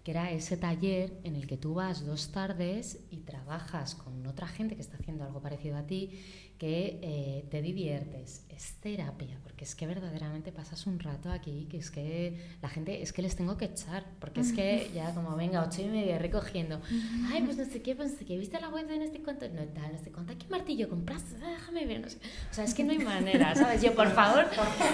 que 0.07 0.11
era 0.11 0.31
ese 0.31 0.55
taller 0.55 1.11
en 1.25 1.35
el 1.35 1.47
que 1.47 1.57
tú 1.57 1.73
vas 1.73 2.05
dos 2.05 2.31
tardes 2.31 3.01
y 3.11 3.17
trabajas 3.17 3.93
con 3.93 4.25
otra 4.25 4.47
gente 4.47 4.75
que 4.75 4.81
está 4.81 4.95
haciendo 4.95 5.25
algo 5.25 5.41
parecido 5.41 5.75
a 5.75 5.85
ti 5.85 6.17
que 6.57 6.99
eh, 7.01 7.45
te 7.49 7.61
diviertes, 7.61 8.45
es 8.49 8.73
terapia, 8.81 9.39
porque 9.43 9.63
es 9.63 9.75
que 9.75 9.85
verdaderamente 9.85 10.51
pasas 10.51 10.87
un 10.87 10.99
rato 10.99 11.31
aquí, 11.31 11.67
que 11.69 11.77
es 11.77 11.91
que 11.91 12.39
la 12.61 12.69
gente, 12.69 13.01
es 13.01 13.13
que 13.13 13.21
les 13.21 13.35
tengo 13.35 13.57
que 13.57 13.65
echar, 13.65 14.05
porque 14.19 14.41
es 14.41 14.51
que 14.53 14.89
ya 14.93 15.13
como 15.13 15.35
venga, 15.35 15.63
ocho 15.63 15.81
y 15.81 15.85
media 15.85 16.17
recogiendo, 16.17 16.81
ay, 17.31 17.43
pues 17.43 17.57
no 17.57 17.65
sé 17.65 17.81
qué, 17.81 17.95
pues 17.95 18.11
no 18.11 18.17
sé 18.17 18.25
qué, 18.25 18.37
¿viste 18.37 18.59
la 18.59 18.69
web 18.69 18.87
de 18.87 18.97
no 18.97 19.05
sé 19.05 19.21
cuánto? 19.21 19.47
No, 19.49 19.63
tal, 19.65 19.93
no 19.93 19.99
sé 19.99 20.11
cuánto, 20.11 20.37
¿qué 20.37 20.47
martillo 20.49 20.89
compraste? 20.89 21.35
Ah, 21.43 21.51
déjame 21.51 21.85
ver, 21.85 22.01
no 22.01 22.09
sé. 22.09 22.17
O 22.49 22.53
sea, 22.53 22.63
es 22.63 22.73
que 22.73 22.83
no 22.83 22.91
hay 22.91 22.99
manera, 22.99 23.53
¿sabes? 23.55 23.81
Yo, 23.81 23.93
por 23.95 24.11
favor, 24.11 24.47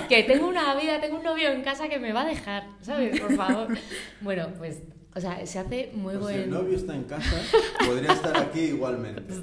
que 0.09 0.24
tengo 0.24 0.47
una 0.47 0.76
vida, 0.76 0.99
tengo 0.99 1.18
un 1.18 1.24
novio 1.24 1.49
en 1.49 1.64
casa 1.64 1.88
que 1.88 1.99
me 1.99 2.11
va 2.11 2.24
a 2.24 2.26
dejar, 2.26 2.68
¿sabes? 2.82 3.20
Por 3.20 3.36
favor. 3.36 3.78
Bueno, 4.22 4.49
pues 4.57 4.82
o 5.16 5.20
sea, 5.20 5.45
se 5.45 5.59
hace 5.59 5.91
muy 5.93 6.14
pues 6.14 6.20
buen... 6.20 6.36
Si 6.36 6.41
el 6.43 6.49
novio 6.49 6.76
está 6.76 6.95
en 6.95 7.03
casa, 7.03 7.36
podría 7.86 8.14
estar 8.14 8.36
aquí 8.36 8.61
igualmente. 8.61 9.34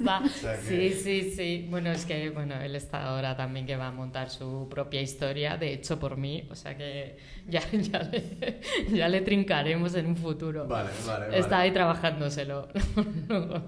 Sí, 0.67 0.89
sí, 0.89 1.31
sí. 1.31 1.67
Bueno, 1.69 1.91
es 1.91 2.05
que 2.05 2.29
bueno, 2.29 2.55
él 2.59 2.75
está 2.75 3.05
ahora 3.05 3.37
también 3.37 3.65
que 3.65 3.77
va 3.77 3.87
a 3.87 3.91
montar 3.91 4.29
su 4.29 4.67
propia 4.69 5.01
historia, 5.01 5.55
de 5.55 5.73
hecho 5.73 5.97
por 5.97 6.17
mí, 6.17 6.45
o 6.51 6.55
sea 6.55 6.75
que 6.75 7.17
ya, 7.47 7.61
ya, 7.71 8.03
le, 8.03 8.59
ya 8.91 9.07
le 9.07 9.21
trincaremos 9.21 9.95
en 9.95 10.07
un 10.07 10.17
futuro. 10.17 10.67
Vale, 10.67 10.89
vale, 11.07 11.25
vale. 11.27 11.39
Está 11.39 11.59
ahí 11.59 11.71
trabajándoselo. 11.71 12.67
vale. 13.29 13.61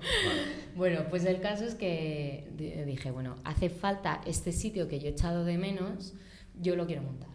Bueno, 0.76 1.06
pues 1.10 1.24
el 1.24 1.40
caso 1.40 1.64
es 1.64 1.76
que 1.76 2.50
dije, 2.86 3.12
bueno, 3.12 3.36
hace 3.46 3.70
falta 3.70 4.22
este 4.26 4.52
sitio 4.52 4.90
que 4.90 5.00
yo 5.00 5.08
he 5.08 5.12
echado 5.12 5.46
de 5.46 5.58
menos, 5.58 6.14
yo 6.60 6.76
lo 6.76 6.86
quiero 6.86 7.04
montar 7.04 7.33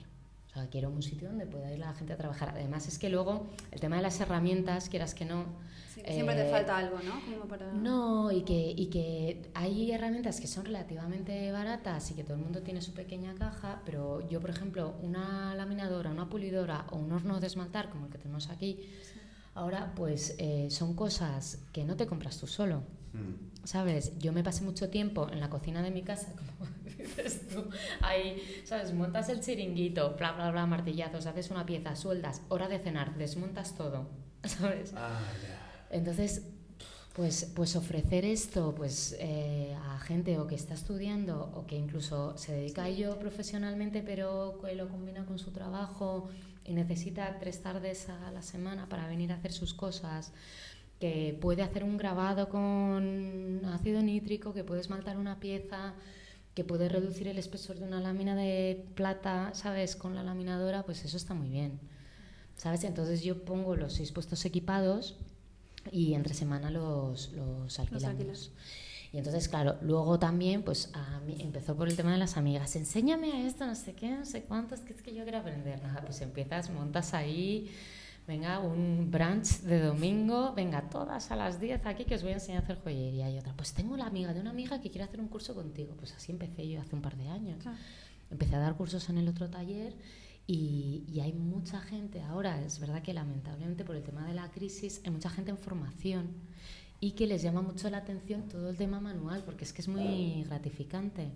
quiero 0.67 0.91
un 0.91 1.03
sitio 1.03 1.29
donde 1.29 1.47
pueda 1.47 1.73
ir 1.73 1.79
la 1.79 1.95
gente 1.95 2.13
a 2.13 2.17
trabajar. 2.17 2.51
Además, 2.51 2.87
es 2.89 2.99
que 2.99 3.09
luego 3.09 3.47
el 3.71 3.81
tema 3.81 3.97
de 3.97 4.03
las 4.03 4.21
herramientas, 4.21 4.89
quieras 4.89 5.15
que 5.15 5.25
no. 5.25 5.47
siempre 5.95 6.35
te 6.35 6.49
eh, 6.49 6.51
falta 6.51 6.77
algo, 6.77 6.99
¿no? 7.01 7.47
para... 7.49 7.73
No, 7.73 8.31
y 8.33 8.43
que, 8.43 8.75
y 8.77 8.87
que 8.87 9.51
hay 9.55 9.93
herramientas 9.93 10.41
que 10.41 10.47
son 10.47 10.65
relativamente 10.65 11.51
baratas 11.53 12.11
y 12.11 12.15
que 12.15 12.25
todo 12.25 12.35
el 12.35 12.43
mundo 12.43 12.63
tiene 12.63 12.83
su 12.83 12.93
pequeña 12.93 13.35
caja, 13.35 13.83
pero 13.85 14.27
yo, 14.29 14.41
por 14.41 14.51
ejemplo, 14.51 14.95
una 15.03 15.55
laminadora, 15.55 16.11
una 16.11 16.29
pulidora 16.29 16.87
o 16.91 16.97
un 16.97 17.13
horno 17.13 17.41
de 17.41 17.47
esmaltar 17.47 17.91
como 17.91 18.07
el 18.07 18.13
que 18.13 18.19
tenemos 18.19 18.49
aquí, 18.51 18.81
ahora 19.55 19.93
pues 19.95 20.35
eh, 20.39 20.69
son 20.71 20.95
cosas 20.95 21.59
que 21.73 21.85
no 21.85 21.97
te 21.97 22.07
compras 22.07 22.39
tú 22.39 22.47
solo. 22.47 22.83
Mm. 23.13 23.65
¿Sabes? 23.65 24.19
Yo 24.19 24.33
me 24.33 24.43
pasé 24.43 24.65
mucho 24.65 24.89
tiempo 24.89 25.29
en 25.31 25.41
la 25.41 25.51
cocina 25.51 25.83
de 25.83 25.91
mi 25.91 26.03
casa, 26.03 26.33
como 26.33 26.71
dices 26.99 27.49
tú, 27.49 27.69
ahí, 28.01 28.43
¿sabes? 28.65 28.93
Montas 28.93 29.29
el 29.29 29.41
chiringuito, 29.41 30.15
bla, 30.17 30.33
bla, 30.33 30.51
bla, 30.51 30.67
martillazos, 30.67 31.27
haces 31.27 31.51
una 31.51 31.65
pieza, 31.65 31.97
sueldas, 31.97 32.43
hora 32.49 32.69
de 32.69 32.79
cenar, 32.79 33.17
desmontas 33.17 33.75
todo, 33.77 34.09
¿sabes? 34.45 34.93
Ah, 34.97 35.21
Entonces, 35.91 36.43
pues, 37.15 37.51
pues 37.57 37.75
ofrecer 37.75 38.25
esto 38.25 38.75
pues, 38.77 39.17
eh, 39.19 39.77
a 39.89 39.99
gente 39.99 40.39
o 40.39 40.47
que 40.47 40.55
está 40.55 40.75
estudiando 40.75 41.51
o 41.55 41.67
que 41.67 41.77
incluso 41.77 42.37
se 42.39 42.53
dedica 42.53 42.85
a 42.85 42.89
ello 42.89 43.19
profesionalmente 43.19 44.03
pero 44.03 44.61
que 44.65 44.77
lo 44.77 44.89
combina 44.89 45.27
con 45.27 45.37
su 45.41 45.51
trabajo 45.51 46.29
y 46.65 46.75
necesita 46.75 47.39
tres 47.41 47.61
tardes 47.61 48.09
a 48.09 48.31
la 48.31 48.43
semana 48.43 48.89
para 48.89 49.09
venir 49.09 49.33
a 49.33 49.35
hacer 49.35 49.53
sus 49.53 49.75
cosas 49.75 50.33
que 51.01 51.37
puede 51.41 51.63
hacer 51.63 51.83
un 51.83 51.97
grabado 51.97 52.49
con 52.49 53.63
ácido 53.67 54.03
nítrico, 54.03 54.53
que 54.53 54.65
puede 54.65 54.81
esmaltar 54.81 55.17
una 55.17 55.41
pieza, 55.41 55.95
que 56.59 56.65
puede 56.65 56.89
reducir 56.89 57.29
el 57.29 57.39
espesor 57.39 57.79
de 57.79 57.85
una 57.85 58.01
lámina 58.01 58.35
de 58.35 58.85
plata, 58.97 59.53
¿sabes? 59.55 59.95
Con 59.95 60.17
la 60.17 60.25
laminadora, 60.25 60.83
pues 60.85 61.05
eso 61.05 61.17
está 61.17 61.33
muy 61.33 61.49
bien. 61.49 61.79
¿Sabes? 62.57 62.83
Entonces 62.83 63.23
yo 63.23 63.45
pongo 63.45 63.77
los 63.77 63.93
seis 63.93 64.11
puestos 64.11 64.45
equipados 64.45 65.15
y 65.93 66.15
entre 66.15 66.35
semana 66.35 66.73
los, 66.73 67.31
los 67.31 67.79
alquilamos. 67.79 68.51
Y 69.13 69.19
entonces, 69.19 69.49
claro, 69.49 69.77
luego 69.83 70.19
también, 70.19 70.65
pues 70.65 70.91
a 70.95 71.21
mí, 71.21 71.37
empezó 71.39 71.77
por 71.77 71.87
el 71.87 71.95
tema 71.95 72.11
de 72.11 72.19
las 72.19 72.37
amigas. 72.37 72.75
Enséñame 72.75 73.31
a 73.31 73.47
esto, 73.47 73.65
no 73.65 73.77
sé 73.77 73.93
qué, 73.93 74.11
no 74.11 74.25
sé 74.25 74.43
cuántos, 74.43 74.81
que 74.81 74.95
es 74.95 75.01
que 75.01 75.15
yo 75.15 75.23
quiero 75.23 75.39
aprender. 75.39 75.81
Nada, 75.81 76.01
pues 76.01 76.21
empiezas, 76.23 76.71
montas 76.71 77.15
ahí, 77.15 77.71
venga, 78.29 78.61
un 78.61 79.11
brunch 79.11 79.63
de 79.63 79.81
domingo, 79.81 80.53
venga, 80.55 80.83
todas 80.91 81.31
a 81.31 81.37
las 81.37 81.59
10 81.59 81.87
aquí 81.87 82.05
que 82.05 82.15
os 82.15 82.23
voy 82.23 82.33
a 82.33 82.35
enseñar 82.35 82.61
a 82.61 82.65
hacer 82.65 82.79
joyería. 82.85 83.31
Y 83.31 83.39
otra, 83.39 83.55
pues 83.55 83.73
tengo 83.73 83.97
la 83.97 84.05
amiga 84.05 84.35
de 84.35 84.41
una 84.41 84.51
amiga 84.51 84.81
que 84.81 84.91
quiere 84.91 85.05
hacer 85.05 85.19
un 85.19 85.29
curso 85.29 85.55
contigo. 85.55 85.95
Pues 85.97 86.13
así 86.13 86.31
empecé 86.31 86.69
yo 86.69 86.79
hace 86.81 86.95
un 86.95 87.01
par 87.01 87.17
de 87.17 87.27
años. 87.29 87.65
Empecé 88.31 88.55
a 88.57 88.59
dar 88.59 88.77
cursos 88.77 89.09
en 89.09 89.17
el 89.17 89.29
otro 89.29 89.49
taller 89.49 89.97
y, 90.47 91.05
y, 91.11 91.21
hay 91.21 91.33
mucha 91.33 91.81
gente 91.81 92.23
ahora, 92.23 92.61
es 92.63 92.79
verdad 92.79 93.03
que 93.03 93.13
lamentablemente 93.13 93.85
por 93.85 93.97
el 93.97 94.03
tema 94.03 94.27
de 94.27 94.35
la 94.35 94.51
crisis, 94.51 95.01
hay 95.05 95.11
mucha 95.11 95.29
gente 95.29 95.51
en 95.51 95.59
formación 95.59 96.29
y 97.01 97.13
que 97.13 97.27
les 97.27 97.43
llama 97.43 97.63
mucho 97.63 97.89
la 97.91 97.99
atención 97.99 98.49
todo 98.49 98.71
el 98.71 98.77
tema 98.77 98.99
manual, 98.99 99.43
porque 99.45 99.65
es 99.65 99.73
que 99.73 99.83
es 99.83 99.89
muy 99.89 100.45
gratificante. 100.45 101.31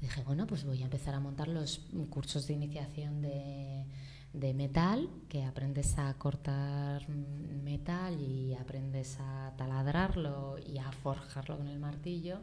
dije, 0.00 0.22
bueno, 0.24 0.46
pues 0.46 0.64
voy 0.64 0.80
a 0.82 0.84
empezar 0.84 1.14
a 1.14 1.20
montar 1.20 1.48
los 1.48 1.82
cursos 2.08 2.46
de 2.46 2.54
iniciación 2.54 3.22
de, 3.22 3.84
de 4.32 4.54
metal, 4.54 5.08
que 5.28 5.44
aprendes 5.44 5.98
a 5.98 6.14
cortar 6.14 7.08
metal 7.08 8.20
y 8.20 8.54
aprendes 8.54 9.18
a 9.20 9.52
taladrarlo 9.56 10.56
y 10.58 10.78
a 10.78 10.92
forjarlo 10.92 11.56
con 11.58 11.68
el 11.68 11.80
martillo. 11.80 12.38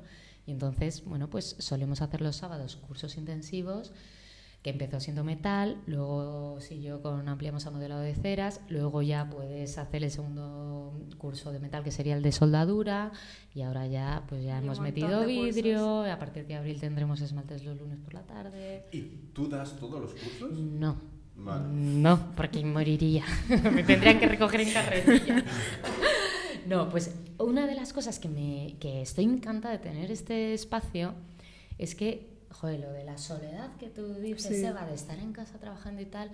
Y 0.45 0.51
entonces, 0.51 1.03
bueno, 1.05 1.29
pues 1.29 1.55
solemos 1.59 2.01
hacer 2.01 2.21
los 2.21 2.35
sábados 2.35 2.75
cursos 2.75 3.17
intensivos 3.17 3.93
que 4.63 4.71
empezó 4.71 4.99
siendo 4.99 5.23
metal, 5.23 5.81
luego 5.85 6.59
siguió 6.59 7.01
con 7.01 7.29
ampliamos 7.29 7.67
a 7.67 7.71
modelado 7.71 8.01
de 8.01 8.15
ceras, 8.15 8.59
luego 8.69 9.01
ya 9.01 9.29
puedes 9.29 9.77
hacer 9.77 10.03
el 10.03 10.11
segundo 10.11 10.99
curso 11.17 11.51
de 11.51 11.59
metal 11.59 11.83
que 11.83 11.91
sería 11.91 12.15
el 12.15 12.23
de 12.23 12.31
soldadura 12.31 13.11
y 13.53 13.61
ahora 13.61 13.85
ya 13.88 14.23
pues 14.27 14.43
ya 14.43 14.57
hemos 14.57 14.79
metido 14.79 15.25
vidrio, 15.25 16.03
a 16.03 16.17
partir 16.17 16.47
de 16.47 16.55
abril 16.55 16.79
tendremos 16.79 17.21
esmaltes 17.21 17.63
los 17.63 17.77
lunes 17.77 17.99
por 17.99 18.13
la 18.13 18.23
tarde. 18.23 18.85
¿Y 18.91 19.01
tú 19.33 19.47
das 19.47 19.77
todos 19.77 20.01
los 20.01 20.13
cursos? 20.13 20.51
No. 20.51 21.16
No, 21.38 22.35
porque 22.35 22.63
moriría. 22.65 23.23
me 23.73 23.83
tendrían 23.83 24.19
que 24.19 24.27
recoger 24.27 24.61
en 24.61 24.71
carretilla. 24.71 25.43
no, 26.67 26.89
pues 26.89 27.11
una 27.38 27.67
de 27.67 27.75
las 27.75 27.93
cosas 27.93 28.19
que, 28.19 28.27
me, 28.27 28.75
que 28.79 29.01
estoy 29.01 29.25
encantada 29.25 29.77
de 29.77 29.79
tener 29.79 30.11
este 30.11 30.53
espacio 30.53 31.13
es 31.77 31.95
que 31.95 32.38
joder, 32.59 32.79
lo 32.79 32.91
de 32.91 33.03
la 33.03 33.17
soledad 33.17 33.75
que 33.77 33.89
tú 33.89 34.15
dices, 34.15 34.63
Eva, 34.63 34.85
de 34.85 34.95
estar 34.95 35.19
en 35.19 35.31
casa 35.31 35.59
trabajando 35.59 36.01
y 36.01 36.05
tal, 36.05 36.31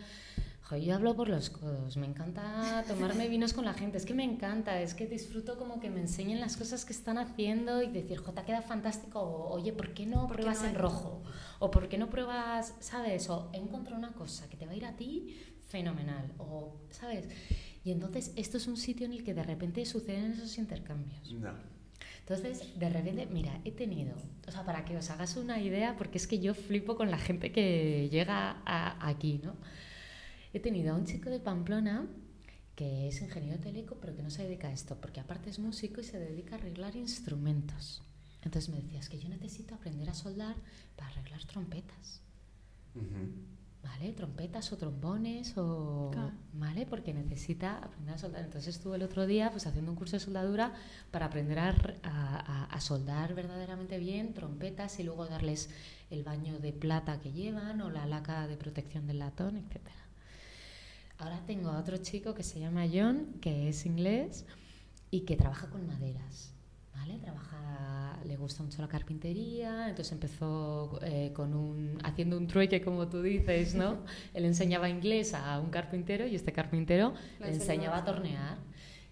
joder, 0.73 0.83
yo 0.83 0.95
hablo 0.95 1.15
por 1.15 1.29
los 1.29 1.49
codos, 1.49 1.97
me 1.97 2.07
encanta 2.07 2.83
tomarme 2.87 3.27
vinos 3.27 3.53
con 3.53 3.65
la 3.65 3.73
gente, 3.73 3.97
es 3.97 4.05
que 4.05 4.13
me 4.13 4.23
encanta, 4.23 4.81
es 4.81 4.93
que 4.93 5.05
disfruto 5.05 5.57
como 5.57 5.79
que 5.79 5.89
me 5.89 6.01
enseñen 6.01 6.39
las 6.39 6.57
cosas 6.57 6.85
que 6.85 6.93
están 6.93 7.17
haciendo 7.17 7.81
y 7.83 7.91
decir, 7.91 8.17
jota, 8.17 8.43
queda 8.43 8.61
fantástico, 8.61 9.19
o 9.19 9.53
oye, 9.53 9.71
¿por 9.71 9.93
qué 9.93 10.05
no 10.05 10.27
pruebas 10.27 10.63
en 10.63 10.75
rojo? 10.75 11.21
O 11.59 11.69
¿por 11.69 11.87
qué 11.89 11.97
no 11.97 12.09
pruebas, 12.09 12.73
sabes? 12.79 13.29
O 13.29 13.49
encontrado 13.53 13.97
una 13.97 14.13
cosa 14.13 14.49
que 14.49 14.57
te 14.57 14.65
va 14.65 14.71
a 14.71 14.75
ir 14.75 14.85
a 14.85 14.95
ti 14.95 15.37
fenomenal, 15.67 16.31
o, 16.39 16.77
¿sabes? 16.89 17.27
Y 17.83 17.91
entonces 17.91 18.31
esto 18.35 18.57
es 18.57 18.67
un 18.67 18.77
sitio 18.77 19.05
en 19.05 19.13
el 19.13 19.23
que 19.23 19.33
de 19.33 19.43
repente 19.43 19.85
suceden 19.85 20.31
esos 20.31 20.57
intercambios. 20.57 21.31
No. 21.33 21.51
Entonces, 22.19 22.79
de 22.79 22.89
repente, 22.89 23.27
mira, 23.29 23.59
he 23.65 23.71
tenido, 23.71 24.15
o 24.47 24.51
sea, 24.51 24.63
para 24.63 24.85
que 24.85 24.95
os 24.95 25.09
hagas 25.09 25.35
una 25.35 25.59
idea, 25.59 25.97
porque 25.97 26.17
es 26.17 26.25
que 26.25 26.39
yo 26.39 26.53
flipo 26.53 26.95
con 26.95 27.11
la 27.11 27.17
gente 27.17 27.51
que 27.51 28.07
llega 28.09 28.61
aquí, 28.65 29.41
¿no? 29.43 29.55
He 30.53 30.59
tenido 30.59 30.93
a 30.93 30.97
un 30.97 31.05
chico 31.05 31.29
de 31.29 31.39
Pamplona 31.39 32.07
que 32.75 33.07
es 33.07 33.21
ingeniero 33.21 33.59
teleco, 33.59 33.97
pero 33.99 34.15
que 34.15 34.23
no 34.23 34.29
se 34.29 34.43
dedica 34.43 34.67
a 34.67 34.71
esto, 34.71 34.99
porque 34.99 35.19
aparte 35.19 35.49
es 35.49 35.59
músico 35.59 36.01
y 36.01 36.03
se 36.03 36.19
dedica 36.19 36.55
a 36.55 36.59
arreglar 36.59 36.95
instrumentos. 36.95 38.01
Entonces 38.41 38.69
me 38.69 38.81
decías 38.81 39.09
que 39.09 39.19
yo 39.19 39.29
necesito 39.29 39.75
aprender 39.75 40.09
a 40.09 40.13
soldar 40.13 40.55
para 40.95 41.09
arreglar 41.09 41.43
trompetas. 41.45 42.21
¿vale? 43.83 44.13
Trompetas 44.13 44.71
o 44.71 44.77
trombones 44.77 45.57
o, 45.57 46.11
¿vale? 46.53 46.85
Porque 46.85 47.13
necesita 47.13 47.77
aprender 47.77 48.15
a 48.15 48.17
soldar. 48.17 48.43
Entonces 48.43 48.75
estuve 48.75 48.95
el 48.95 49.03
otro 49.03 49.25
día 49.27 49.51
pues 49.51 49.67
haciendo 49.67 49.91
un 49.91 49.97
curso 49.97 50.15
de 50.15 50.19
soldadura 50.19 50.73
para 51.11 51.27
aprender 51.27 51.59
a, 51.59 51.75
a, 52.03 52.65
a, 52.65 52.81
soldar 52.81 53.33
verdaderamente 53.33 53.97
bien 53.97 54.33
trompetas 54.33 54.99
y 54.99 55.03
luego 55.03 55.25
darles 55.25 55.69
el 56.09 56.23
baño 56.23 56.59
de 56.59 56.73
plata 56.73 57.19
que 57.19 57.31
llevan 57.31 57.81
o 57.81 57.89
la 57.89 58.05
laca 58.05 58.47
de 58.47 58.57
protección 58.57 59.05
del 59.07 59.19
latón, 59.19 59.57
etc. 59.57 59.81
Ahora 61.23 61.39
tengo 61.45 61.69
a 61.69 61.79
otro 61.79 61.95
chico 61.97 62.33
que 62.33 62.43
se 62.43 62.59
llama 62.59 62.83
John, 62.91 63.35
que 63.39 63.69
es 63.69 63.85
inglés 63.85 64.45
y 65.09 65.21
que 65.21 65.37
trabaja 65.37 65.69
con 65.69 65.87
maderas. 65.87 66.53
¿vale? 66.93 67.17
Trabaja, 67.17 68.19
le 68.25 68.35
gusta 68.35 68.61
mucho 68.61 68.81
la 68.81 68.89
carpintería, 68.89 69.87
entonces 69.87 70.11
empezó 70.11 70.99
eh, 71.01 71.31
con 71.33 71.53
un, 71.53 71.97
haciendo 72.03 72.37
un 72.37 72.47
trueque, 72.47 72.81
como 72.81 73.07
tú 73.07 73.21
dices, 73.21 73.73
¿no? 73.73 73.99
Él 74.33 74.43
enseñaba 74.43 74.89
inglés 74.89 75.33
a 75.33 75.61
un 75.61 75.69
carpintero 75.69 76.27
y 76.27 76.35
este 76.35 76.51
carpintero 76.51 77.13
le 77.39 77.53
enseñaba 77.53 77.99
a 77.99 78.03
tornear. 78.03 78.57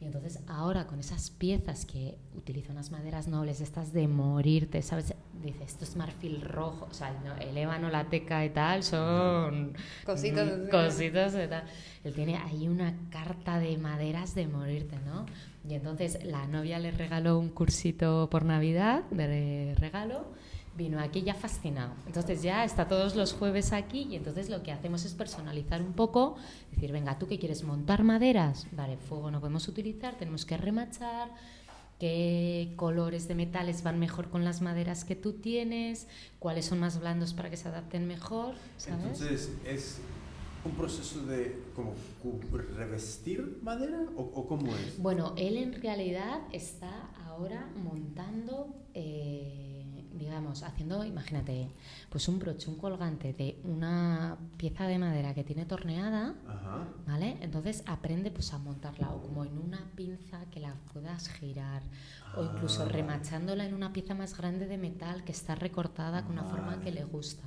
Y 0.01 0.05
entonces 0.05 0.39
ahora 0.47 0.87
con 0.87 0.99
esas 0.99 1.29
piezas 1.29 1.85
que 1.85 2.17
utiliza 2.35 2.71
unas 2.71 2.89
maderas 2.89 3.27
nobles, 3.27 3.61
estas 3.61 3.93
de 3.93 4.07
morirte, 4.07 4.81
¿sabes? 4.81 5.13
Dice, 5.43 5.63
esto 5.63 5.83
es 5.85 5.95
marfil 5.95 6.41
rojo, 6.41 6.87
o 6.89 6.93
sea, 6.93 7.15
el 7.39 7.55
ébano, 7.55 7.87
la 7.89 8.05
teca 8.09 8.43
y 8.43 8.49
tal, 8.49 8.81
son 8.81 9.73
cositas, 10.03 10.49
cositas 10.71 11.35
y 11.35 11.47
tal. 11.47 11.63
Él 12.03 12.13
tiene 12.15 12.37
ahí 12.37 12.67
una 12.67 12.95
carta 13.11 13.59
de 13.59 13.77
maderas 13.77 14.33
de 14.33 14.47
morirte, 14.47 14.97
¿no? 15.05 15.27
Y 15.69 15.75
entonces 15.75 16.25
la 16.25 16.47
novia 16.47 16.79
le 16.79 16.89
regaló 16.89 17.37
un 17.37 17.49
cursito 17.49 18.27
por 18.31 18.43
Navidad 18.43 19.03
de 19.11 19.75
regalo, 19.77 20.25
vino 20.77 20.99
aquí 20.99 21.21
ya 21.21 21.33
fascinado. 21.33 21.93
Entonces 22.05 22.41
ya 22.41 22.63
está 22.63 22.87
todos 22.87 23.15
los 23.15 23.33
jueves 23.33 23.73
aquí 23.73 24.07
y 24.09 24.15
entonces 24.15 24.49
lo 24.49 24.63
que 24.63 24.71
hacemos 24.71 25.05
es 25.05 25.13
personalizar 25.13 25.81
un 25.81 25.93
poco, 25.93 26.35
decir, 26.71 26.91
venga, 26.91 27.17
¿tú 27.19 27.27
qué 27.27 27.39
quieres? 27.39 27.63
¿Montar 27.63 28.03
maderas? 28.03 28.67
Vale, 28.71 28.97
fuego 28.97 29.31
no 29.31 29.39
podemos 29.39 29.67
utilizar, 29.67 30.15
tenemos 30.15 30.45
que 30.45 30.57
remachar, 30.57 31.29
qué 31.99 32.73
colores 32.77 33.27
de 33.27 33.35
metales 33.35 33.83
van 33.83 33.99
mejor 33.99 34.29
con 34.29 34.43
las 34.43 34.61
maderas 34.61 35.05
que 35.05 35.15
tú 35.15 35.33
tienes, 35.33 36.07
cuáles 36.39 36.65
son 36.65 36.79
más 36.79 36.99
blandos 36.99 37.33
para 37.33 37.49
que 37.49 37.57
se 37.57 37.67
adapten 37.67 38.07
mejor, 38.07 38.55
¿sabes? 38.77 39.03
Entonces 39.03 39.51
es 39.65 40.01
un 40.63 40.71
proceso 40.73 41.25
de 41.25 41.59
como 41.75 41.93
revestir 42.75 43.59
madera 43.63 44.05
o, 44.15 44.47
cómo 44.47 44.75
es? 44.75 45.01
Bueno, 45.01 45.33
él 45.37 45.57
en 45.57 45.73
realidad 45.73 46.41
está 46.51 47.09
ahora 47.25 47.69
montando, 47.83 48.75
eh, 48.93 49.70
digamos, 50.21 50.61
haciendo, 50.61 51.03
imagínate, 51.03 51.71
pues 52.09 52.27
un 52.27 52.37
broche, 52.37 52.69
un 52.69 52.77
colgante 52.77 53.33
de 53.33 53.59
una 53.63 54.37
pieza 54.57 54.85
de 54.85 54.99
madera 54.99 55.33
que 55.33 55.43
tiene 55.43 55.65
torneada, 55.65 56.35
¿vale? 57.07 57.37
Entonces 57.41 57.83
aprende 57.87 58.29
pues 58.29 58.53
a 58.53 58.59
montarla 58.59 59.09
o 59.09 59.21
como 59.21 59.43
en 59.45 59.57
una 59.57 59.79
pinza 59.95 60.45
que 60.51 60.59
la 60.59 60.75
puedas 60.93 61.27
girar 61.27 61.81
o 62.37 62.43
incluso 62.43 62.83
ah. 62.83 62.89
remachándola 62.89 63.65
en 63.65 63.73
una 63.73 63.91
pieza 63.91 64.13
más 64.13 64.37
grande 64.37 64.67
de 64.67 64.77
metal 64.77 65.23
que 65.23 65.31
está 65.31 65.55
recortada 65.55 66.23
con 66.23 66.33
una 66.33 66.43
forma 66.43 66.79
que 66.81 66.91
le 66.91 67.03
gusta, 67.03 67.43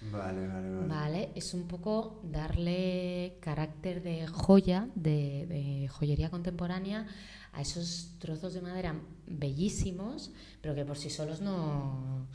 Vale, 0.00 0.46
vale, 0.46 0.70
vale. 0.70 0.86
Vale, 0.86 1.32
es 1.34 1.54
un 1.54 1.66
poco 1.66 2.20
darle 2.22 3.36
carácter 3.40 4.02
de 4.02 4.26
joya, 4.28 4.88
de, 4.94 5.88
joyería 5.90 6.30
contemporánea 6.30 7.06
a 7.52 7.60
esos 7.60 8.14
trozos 8.18 8.54
de 8.54 8.60
madera 8.60 8.94
bellísimos, 9.26 10.30
pero 10.60 10.74
que 10.74 10.84
por 10.84 10.96
sí 10.96 11.10
solos 11.10 11.40
no, 11.40 12.26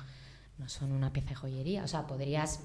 no 0.58 0.70
son 0.70 0.92
una 0.92 1.14
pieza 1.14 1.30
de 1.30 1.36
joyería. 1.36 1.84
O 1.84 1.88
sea, 1.88 2.06
podrías 2.06 2.62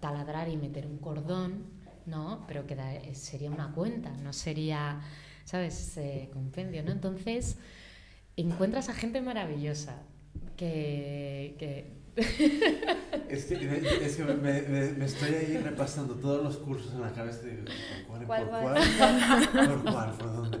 taladrar 0.00 0.48
y 0.48 0.56
meter 0.56 0.86
un 0.86 0.98
cordón, 0.98 1.66
¿no? 2.06 2.44
Pero 2.48 2.66
que 2.66 3.14
sería 3.14 3.50
una 3.50 3.72
cuenta, 3.72 4.10
no 4.10 4.32
sería, 4.32 5.00
¿sabes?, 5.44 5.98
compendio, 6.32 6.82
¿no? 6.82 6.90
Entonces, 6.90 7.56
encuentras 8.36 8.88
a 8.88 8.94
gente 8.94 9.20
maravillosa 9.20 10.02
que, 10.56 11.54
que 11.58 11.97
es 13.28 13.44
que, 13.44 14.04
es 14.04 14.16
que 14.16 14.24
me, 14.24 14.62
me, 14.62 15.04
estoy 15.04 15.34
ahí 15.34 15.56
repasando 15.58 16.14
todos 16.14 16.42
los 16.42 16.56
cursos 16.56 16.92
en 16.92 17.00
la 17.00 17.12
cabeza 17.12 17.42
de 17.42 17.64
¿cuál, 18.08 18.26
¿Cuál, 18.26 18.42
por 18.42 18.50
cuál, 18.50 18.74
por 19.68 19.82
cuál, 19.92 20.12
por 20.12 20.32
dónde. 20.32 20.58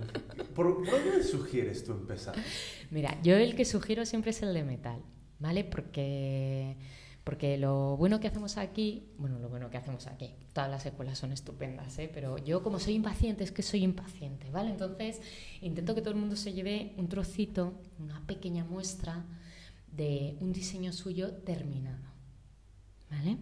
¿Por, 0.54 0.86
dónde 0.86 1.24
sugieres 1.24 1.84
tú 1.84 1.92
empezar? 1.92 2.36
Mira, 2.90 3.20
yo 3.22 3.36
el 3.36 3.56
que 3.56 3.64
sugiero 3.64 4.06
siempre 4.06 4.30
es 4.30 4.42
el 4.42 4.54
de 4.54 4.62
metal, 4.62 5.02
¿vale? 5.40 5.64
Porque, 5.64 6.76
porque 7.24 7.58
lo 7.58 7.96
bueno 7.96 8.20
que 8.20 8.28
hacemos 8.28 8.56
aquí, 8.56 9.08
bueno, 9.18 9.40
lo 9.40 9.48
bueno 9.48 9.68
que 9.68 9.78
hacemos 9.78 10.06
aquí, 10.06 10.36
todas 10.52 10.70
las 10.70 10.86
escuelas 10.86 11.18
son 11.18 11.32
estupendas, 11.32 11.98
¿eh? 11.98 12.08
Pero 12.12 12.38
yo 12.38 12.62
como 12.62 12.78
soy 12.78 12.94
impaciente, 12.94 13.42
es 13.42 13.50
que 13.50 13.62
soy 13.62 13.82
impaciente, 13.82 14.50
¿vale? 14.52 14.70
Entonces 14.70 15.20
intento 15.60 15.96
que 15.96 16.02
todo 16.02 16.14
el 16.14 16.20
mundo 16.20 16.36
se 16.36 16.52
lleve 16.52 16.92
un 16.98 17.08
trocito, 17.08 17.74
una 17.98 18.24
pequeña 18.26 18.64
muestra 18.64 19.24
de 19.98 20.36
un 20.40 20.52
diseño 20.52 20.92
suyo 20.92 21.32
terminado. 21.44 22.06
¿Vale? 23.10 23.36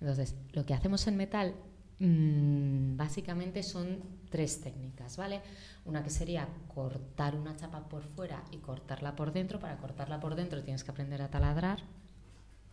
Entonces, 0.00 0.34
lo 0.52 0.64
que 0.66 0.74
hacemos 0.74 1.06
en 1.06 1.16
metal 1.16 1.54
mm, 1.98 2.96
básicamente 2.96 3.62
son 3.62 4.00
tres 4.28 4.60
técnicas, 4.60 5.16
¿vale? 5.16 5.40
Una 5.84 6.02
que 6.02 6.10
sería 6.10 6.46
cortar 6.74 7.36
una 7.36 7.56
chapa 7.56 7.88
por 7.88 8.02
fuera 8.02 8.44
y 8.50 8.58
cortarla 8.58 9.16
por 9.16 9.32
dentro. 9.32 9.58
Para 9.58 9.78
cortarla 9.78 10.20
por 10.20 10.34
dentro 10.34 10.62
tienes 10.62 10.84
que 10.84 10.90
aprender 10.90 11.22
a 11.22 11.30
taladrar, 11.30 11.78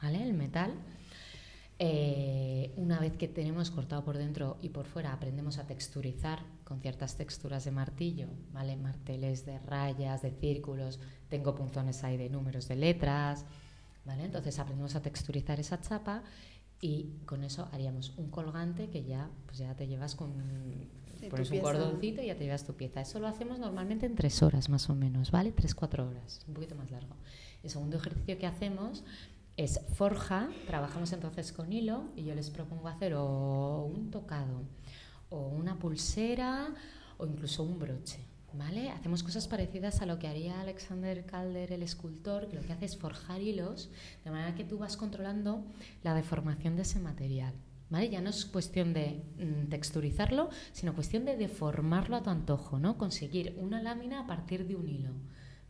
¿vale? 0.01 0.21
El 0.21 0.33
metal. 0.33 0.73
Eh, 1.83 2.71
una 2.75 2.99
vez 2.99 3.17
que 3.17 3.27
tenemos 3.27 3.71
cortado 3.71 4.03
por 4.03 4.15
dentro 4.15 4.59
y 4.61 4.69
por 4.69 4.85
fuera, 4.85 5.13
aprendemos 5.13 5.57
a 5.57 5.65
texturizar 5.65 6.43
con 6.63 6.79
ciertas 6.79 7.17
texturas 7.17 7.65
de 7.65 7.71
martillo, 7.71 8.27
¿vale? 8.53 8.75
Marteles 8.77 9.47
de 9.47 9.57
rayas, 9.57 10.21
de 10.21 10.29
círculos, 10.29 10.99
tengo 11.27 11.55
punzones 11.55 12.03
ahí 12.03 12.17
de 12.17 12.29
números 12.29 12.67
de 12.67 12.75
letras, 12.75 13.45
¿vale? 14.05 14.25
Entonces 14.25 14.59
aprendemos 14.59 14.95
a 14.95 15.01
texturizar 15.01 15.59
esa 15.59 15.81
chapa 15.81 16.21
y 16.79 17.15
con 17.25 17.43
eso 17.43 17.67
haríamos 17.71 18.13
un 18.15 18.29
colgante 18.29 18.91
que 18.91 19.03
ya, 19.03 19.31
pues 19.47 19.57
ya 19.57 19.75
te 19.75 19.87
llevas 19.87 20.13
con 20.13 20.33
pones 21.29 21.49
un 21.49 21.59
cordoncito 21.61 22.21
y 22.21 22.27
ya 22.27 22.35
te 22.35 22.43
llevas 22.43 22.63
tu 22.63 22.75
pieza. 22.75 23.01
Eso 23.01 23.19
lo 23.19 23.27
hacemos 23.27 23.57
normalmente 23.57 24.05
en 24.05 24.13
tres 24.13 24.43
horas 24.43 24.69
más 24.69 24.87
o 24.91 24.93
menos, 24.93 25.31
¿vale? 25.31 25.51
Tres, 25.51 25.73
cuatro 25.73 26.07
horas, 26.07 26.41
un 26.47 26.53
poquito 26.53 26.75
más 26.75 26.91
largo. 26.91 27.15
El 27.63 27.69
segundo 27.69 27.97
ejercicio 27.97 28.37
que 28.37 28.47
hacemos 28.47 29.03
es 29.63 29.79
forja, 29.95 30.49
trabajamos 30.67 31.13
entonces 31.13 31.51
con 31.51 31.71
hilo 31.71 32.05
y 32.15 32.23
yo 32.23 32.35
les 32.35 32.49
propongo 32.49 32.87
hacer 32.87 33.13
o 33.13 33.85
un 33.85 34.09
tocado 34.11 34.63
o 35.29 35.47
una 35.47 35.77
pulsera 35.77 36.73
o 37.17 37.25
incluso 37.25 37.63
un 37.63 37.79
broche. 37.79 38.19
¿Vale? 38.53 38.89
Hacemos 38.89 39.23
cosas 39.23 39.47
parecidas 39.47 40.01
a 40.01 40.05
lo 40.05 40.19
que 40.19 40.27
haría 40.27 40.59
Alexander 40.59 41.25
Calder, 41.25 41.71
el 41.71 41.83
escultor, 41.83 42.49
que 42.49 42.57
lo 42.57 42.61
que 42.61 42.73
hace 42.73 42.83
es 42.83 42.97
forjar 42.97 43.41
hilos, 43.41 43.89
de 44.25 44.31
manera 44.31 44.55
que 44.55 44.65
tú 44.65 44.77
vas 44.77 44.97
controlando 44.97 45.63
la 46.03 46.13
deformación 46.13 46.75
de 46.75 46.81
ese 46.81 46.99
material. 46.99 47.53
¿Vale? 47.89 48.09
Ya 48.09 48.19
no 48.19 48.29
es 48.29 48.45
cuestión 48.45 48.93
de 48.93 49.23
mm, 49.37 49.69
texturizarlo, 49.69 50.49
sino 50.73 50.93
cuestión 50.93 51.23
de 51.23 51.37
deformarlo 51.37 52.17
a 52.17 52.23
tu 52.23 52.29
antojo, 52.29 52.77
¿no? 52.77 52.97
Conseguir 52.97 53.55
una 53.57 53.81
lámina 53.81 54.19
a 54.19 54.27
partir 54.27 54.67
de 54.67 54.75
un 54.75 54.89
hilo. 54.89 55.11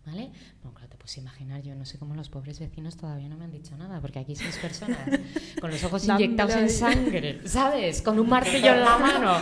¿Vale? 0.05 0.31
Bueno, 0.63 0.73
claro, 0.75 0.89
te 0.89 0.97
puedes 0.97 1.15
imaginar, 1.17 1.61
yo 1.61 1.75
no 1.75 1.85
sé 1.85 1.99
cómo 1.99 2.15
los 2.15 2.29
pobres 2.29 2.59
vecinos 2.59 2.97
todavía 2.97 3.29
no 3.29 3.37
me 3.37 3.45
han 3.45 3.51
dicho 3.51 3.77
nada, 3.77 4.01
porque 4.01 4.17
aquí 4.19 4.35
seis 4.35 4.57
personas 4.57 4.97
con 5.61 5.69
los 5.69 5.83
ojos 5.83 6.07
inyectados 6.07 6.55
en 6.55 6.69
sangre, 6.69 7.47
¿sabes? 7.47 8.01
Con 8.01 8.19
un 8.19 8.27
martillo 8.27 8.73
en 8.73 8.81
la 8.81 8.97
mano. 8.97 9.33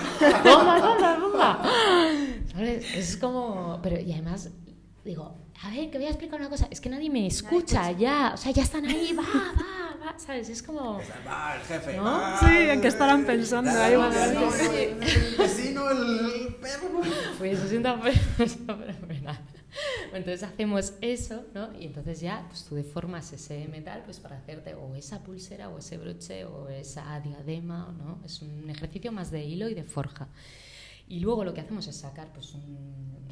¡Bomba, 0.44 0.80
bomba, 0.80 1.18
bomba! 1.18 1.64
¿Sabes? 2.52 2.94
Es 2.94 3.16
como... 3.16 3.80
Pero, 3.82 4.02
y 4.02 4.12
además, 4.12 4.50
digo, 5.06 5.38
a 5.64 5.70
ver, 5.70 5.90
que 5.90 5.98
voy 5.98 6.08
a 6.08 6.10
explicar 6.10 6.40
una 6.40 6.50
cosa, 6.50 6.68
es 6.70 6.82
que 6.82 6.90
nadie 6.90 7.10
me 7.10 7.26
escucha 7.26 7.92
ya, 7.94 8.32
o 8.34 8.38
sea, 8.38 8.52
ya 8.52 8.64
están 8.64 8.86
ahí, 8.86 9.14
va, 9.14 9.24
va, 9.24 10.06
va, 10.06 10.20
¿sabes? 10.20 10.50
Es 10.50 10.62
como... 10.62 11.00
Va, 11.26 11.56
el 11.56 11.62
jefe, 11.62 11.96
¿no? 11.96 12.38
sí, 12.38 12.46
¿en 12.48 12.82
qué 12.82 12.88
estarán 12.90 13.26
pensando? 13.26 13.72
Ahí 13.72 13.96
va, 13.96 14.08
el 14.08 14.96
vecino, 15.38 15.90
el 15.90 16.56
perro. 16.56 17.02
Pues 17.38 17.60
eso 17.60 17.68
sienta 17.70 17.98
fenomenal. 17.98 19.40
Entonces 20.14 20.44
hacemos 20.44 20.94
eso, 21.02 21.46
¿no? 21.54 21.78
Y 21.80 21.86
entonces 21.86 22.20
ya 22.20 22.46
pues 22.48 22.66
tú 22.66 22.76
deformas 22.76 23.32
ese 23.34 23.68
metal 23.68 24.04
pues 24.06 24.20
para 24.20 24.38
hacerte 24.38 24.74
o 24.74 24.96
esa 24.96 25.24
pulsera 25.24 25.70
o 25.70 25.80
ese 25.80 25.98
broche 25.98 26.46
o 26.46 26.70
esa 26.70 27.20
diadema, 27.20 27.94
¿no? 27.98 28.20
Es 28.26 28.42
un 28.42 28.70
ejercicio 28.70 29.12
más 29.12 29.32
de 29.32 29.44
hilo 29.44 29.70
y 29.70 29.74
de 29.74 29.84
forja. 29.84 30.30
Y 31.10 31.22
luego 31.22 31.44
lo 31.44 31.56
que 31.56 31.62
hacemos 31.62 31.88
es 31.88 31.96
sacar 31.96 32.32
pues, 32.34 32.54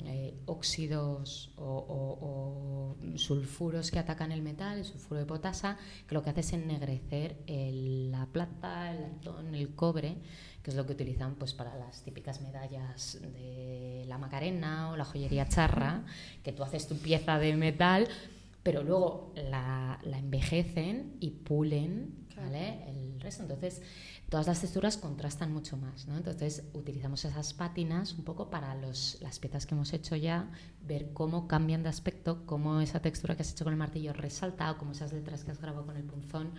eh, 0.05 0.33
óxidos 0.47 1.51
o, 1.57 2.95
sulfuros 3.15 3.91
que 3.91 3.99
atacan 3.99 4.31
el 4.31 4.41
metal, 4.41 4.79
el 4.79 4.85
sulfuro 4.85 5.19
de 5.19 5.27
potasa, 5.27 5.77
que 6.07 6.15
lo 6.15 6.23
que 6.23 6.31
hace 6.31 6.39
es 6.39 6.53
ennegrecer 6.53 7.37
la 7.47 8.25
plata, 8.25 8.91
el 8.91 9.01
latón, 9.01 9.53
el 9.53 9.75
cobre, 9.75 10.17
que 10.67 10.71
es 10.71 10.75
lo 10.75 10.85
que 10.85 10.91
utilizan 10.91 11.35
pues, 11.35 11.53
para 11.53 11.77
las 11.77 12.01
típicas 12.01 12.41
medallas 12.41 13.19
de 13.21 14.03
la 14.05 14.17
Macarena 14.17 14.91
o 14.91 14.97
la 14.97 15.05
joyería 15.05 15.47
charra, 15.47 16.03
que 16.43 16.51
tú 16.51 16.61
haces 16.61 16.89
tu 16.89 16.97
pieza 16.97 17.39
de 17.39 17.55
metal, 17.55 18.05
pero 18.63 18.83
luego 18.83 19.31
la, 19.49 19.97
la 20.03 20.19
envejecen 20.19 21.15
y 21.21 21.29
pulen 21.29 22.27
¿vale? 22.35 22.83
el 22.89 23.17
resto. 23.21 23.43
Entonces, 23.43 23.81
todas 24.27 24.47
las 24.47 24.59
texturas 24.59 24.97
contrastan 24.97 25.53
mucho 25.53 25.77
más. 25.77 26.05
¿no? 26.05 26.17
Entonces 26.17 26.63
utilizamos 26.73 27.23
esas 27.23 27.53
pátinas 27.53 28.13
un 28.15 28.25
poco 28.25 28.49
para 28.49 28.75
los, 28.75 29.19
las 29.21 29.39
piezas 29.39 29.65
que 29.65 29.73
hemos 29.73 29.93
hecho 29.93 30.17
ya, 30.17 30.51
ver 30.85 31.13
cómo 31.13 31.47
cambian 31.47 31.81
de 31.81 31.87
aspecto, 31.87 32.45
cómo 32.45 32.81
esa 32.81 32.99
textura 33.01 33.37
que 33.37 33.43
has 33.43 33.51
hecho 33.51 33.63
con 33.63 33.71
el 33.71 33.79
martillo 33.79 34.11
resalta 34.11 34.69
o 34.71 34.77
cómo 34.77 34.91
esas 34.91 35.13
letras 35.13 35.45
que 35.45 35.51
has 35.51 35.61
grabado 35.61 35.85
con 35.85 35.95
el 35.95 36.03
punzón. 36.03 36.51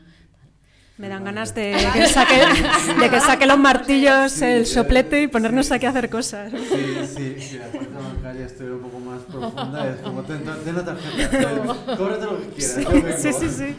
Me 0.99 1.09
dan 1.09 1.23
ganas 1.23 1.55
de 1.55 1.77
que 1.93 2.07
saque, 2.07 2.41
de 3.01 3.09
que 3.09 3.21
saque 3.21 3.47
los 3.47 3.59
martillos, 3.59 4.43
el 4.43 4.67
soplete 4.67 5.23
y 5.23 5.29
ponernos 5.29 5.71
aquí 5.71 5.87
a 5.87 5.91
hacer 5.91 6.11
cosas. 6.11 6.51
Sí, 6.51 7.07
sí, 7.07 7.41
si 7.41 7.59
la 7.59 7.67
cuenta 7.67 8.01
bancaria 8.01 8.47
estuviera 8.47 8.75
un 8.75 8.83
poco 8.83 8.99
más 8.99 9.23
profunda, 9.23 9.89
es 9.89 10.01
como, 10.01 10.23
ten, 10.23 10.43
ten 10.43 10.75
la 10.75 10.85
tarjeta, 10.85 11.77
cóbrate 11.97 12.25
lo 12.25 12.41
que 12.41 12.49
quieras. 12.49 13.23
Sí, 13.23 13.33
sí, 13.33 13.49
sí. 13.49 13.77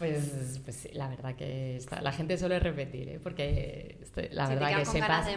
Pues, 0.00 0.60
pues 0.64 0.88
la 0.94 1.08
verdad 1.08 1.36
que 1.36 1.78
la 2.00 2.10
gente 2.10 2.36
suele 2.36 2.58
repetir, 2.58 3.08
¿eh? 3.08 3.20
porque 3.22 3.98
la 4.32 4.48
verdad 4.48 4.78
que 4.78 4.86
se 4.86 4.98
pasa, 4.98 5.30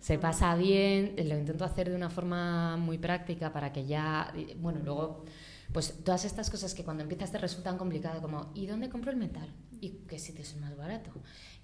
se 0.00 0.18
pasa 0.18 0.56
bien, 0.56 1.14
lo 1.16 1.36
intento 1.38 1.64
hacer 1.64 1.88
de 1.88 1.94
una 1.94 2.10
forma 2.10 2.76
muy 2.78 2.98
práctica 2.98 3.52
para 3.52 3.72
que 3.72 3.86
ya, 3.86 4.32
bueno, 4.56 4.80
luego, 4.82 5.24
pues 5.72 6.04
todas 6.04 6.24
estas 6.24 6.50
cosas 6.50 6.74
que 6.74 6.84
cuando 6.84 7.02
empiezas 7.02 7.32
te 7.32 7.38
resultan 7.38 7.78
complicadas, 7.78 8.20
como 8.20 8.50
¿y 8.54 8.66
dónde 8.66 8.88
compro 8.88 9.10
el 9.10 9.16
metal? 9.16 9.48
¿Y 9.80 9.90
qué 10.06 10.18
sitio 10.18 10.42
es 10.42 10.52
el 10.54 10.60
más 10.60 10.76
barato? 10.76 11.10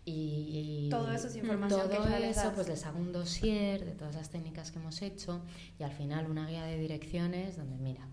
Y, 0.05 0.89
todo 0.91 1.13
eso 1.13 1.27
es 1.27 1.37
información 1.37 1.83
todo 1.91 2.07
eso, 2.17 2.53
pues 2.55 2.67
les 2.67 2.87
hago 2.87 2.99
un 2.99 3.13
dossier 3.13 3.85
de 3.85 3.93
todas 3.93 4.15
las 4.15 4.31
técnicas 4.31 4.71
que 4.73 4.79
hemos 4.79 5.03
hecho 5.03 5.43
y 5.79 5.83
al 5.83 5.93
final 5.93 6.31
una 6.31 6.47
guía 6.47 6.65
de 6.65 6.79
direcciones 6.79 7.59
donde, 7.59 7.77
mira, 7.77 8.09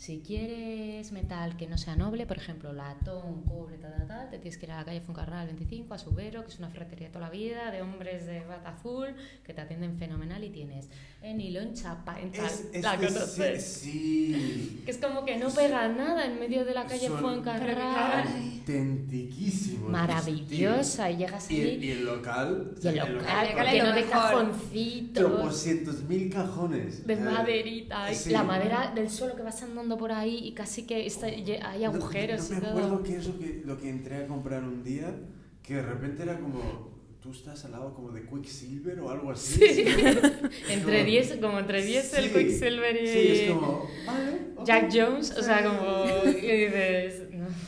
si 0.00 0.22
quieres 0.26 1.12
metal 1.12 1.58
que 1.58 1.66
no 1.66 1.76
sea 1.76 1.94
noble, 1.94 2.24
por 2.24 2.38
ejemplo, 2.38 2.72
latón, 2.72 3.42
cobre, 3.42 3.76
tal, 3.76 3.92
tal, 3.98 4.06
tal, 4.06 4.30
te 4.30 4.38
tienes 4.38 4.56
que 4.56 4.64
ir 4.64 4.72
a 4.72 4.78
la 4.78 4.84
calle 4.86 5.02
Foncarral 5.02 5.46
25, 5.48 5.92
a 5.92 5.98
Subero, 5.98 6.42
que 6.42 6.48
es 6.48 6.58
una 6.58 6.70
ferretería 6.70 7.08
de 7.08 7.12
toda 7.12 7.26
la 7.26 7.30
vida, 7.30 7.70
de 7.70 7.82
hombres 7.82 8.24
de 8.24 8.40
bata 8.40 8.70
azul, 8.70 9.14
que 9.44 9.52
te 9.52 9.60
atienden 9.60 9.98
fenomenal 9.98 10.42
y 10.42 10.48
tienes 10.48 10.88
en 11.20 11.38
hilo, 11.38 11.60
en 11.60 11.74
chapa, 11.74 12.18
en 12.18 12.32
tal. 12.32 12.50
la 12.80 12.96
conoces. 12.96 13.62
Sí, 13.62 14.80
Que 14.86 14.90
es 14.90 14.96
como 14.96 15.22
que 15.22 15.36
no 15.36 15.50
pega 15.50 15.86
nada 15.88 16.24
en 16.24 16.40
medio 16.40 16.64
de 16.64 16.72
la 16.72 16.86
calle 16.86 17.10
Fuencarral. 17.10 18.26
Autentiquísimo. 18.26 19.90
Maravillosa. 19.90 21.10
Y 21.10 21.18
llegas 21.18 21.50
ahí. 21.50 21.78
¿Y, 21.78 21.90
el 21.90 22.06
local? 22.06 22.74
Y 22.82 22.88
el 22.88 22.96
local, 22.96 23.48
lleno 23.70 23.92
de 23.92 24.04
cajoncitos. 24.06 25.60
cientos 25.60 26.02
mil 26.04 26.32
cajones. 26.32 27.06
De 27.06 27.16
maderita. 27.16 28.08
La 28.30 28.44
madera 28.44 28.92
del 28.94 29.10
suelo 29.10 29.36
que 29.36 29.42
vas 29.42 29.62
andando 29.62 29.89
por 29.96 30.12
ahí 30.12 30.48
y 30.48 30.52
casi 30.52 30.86
que 30.86 31.06
está, 31.06 31.26
hay 31.26 31.84
agujeros 31.84 32.50
no, 32.50 32.56
no, 32.56 32.62
me 32.62 32.68
acuerdo 32.68 33.02
qué 33.02 33.16
es 33.16 33.26
lo 33.26 33.38
que, 33.38 33.62
lo 33.64 33.78
que 33.78 33.88
entré 33.88 34.16
a 34.16 34.26
comprar 34.26 34.64
un 34.64 34.82
día, 34.82 35.14
que 35.62 35.76
de 35.76 35.82
repente 35.82 36.22
era 36.22 36.38
como, 36.38 36.90
tú 37.20 37.30
estás 37.32 37.64
al 37.64 37.72
lado 37.72 37.94
como 37.94 38.12
de 38.12 38.26
Quicksilver 38.26 38.98
o 39.00 39.10
algo 39.10 39.30
así. 39.30 39.60
Sí. 39.60 39.84
entre 40.70 41.04
10, 41.04 41.38
como, 41.40 41.58
entre 41.58 41.82
10 41.82 42.14
el 42.14 42.32
Quicksilver 42.32 43.02
y... 43.02 43.06
Sí, 43.06 43.28
es 43.28 43.50
como, 43.50 43.86
vale, 44.06 44.54
Jack 44.64 44.90
Jones, 44.92 45.30
o 45.36 45.42
sea, 45.42 45.64
como... 45.64 46.04
Y 46.30 46.32
dices, 46.32 47.22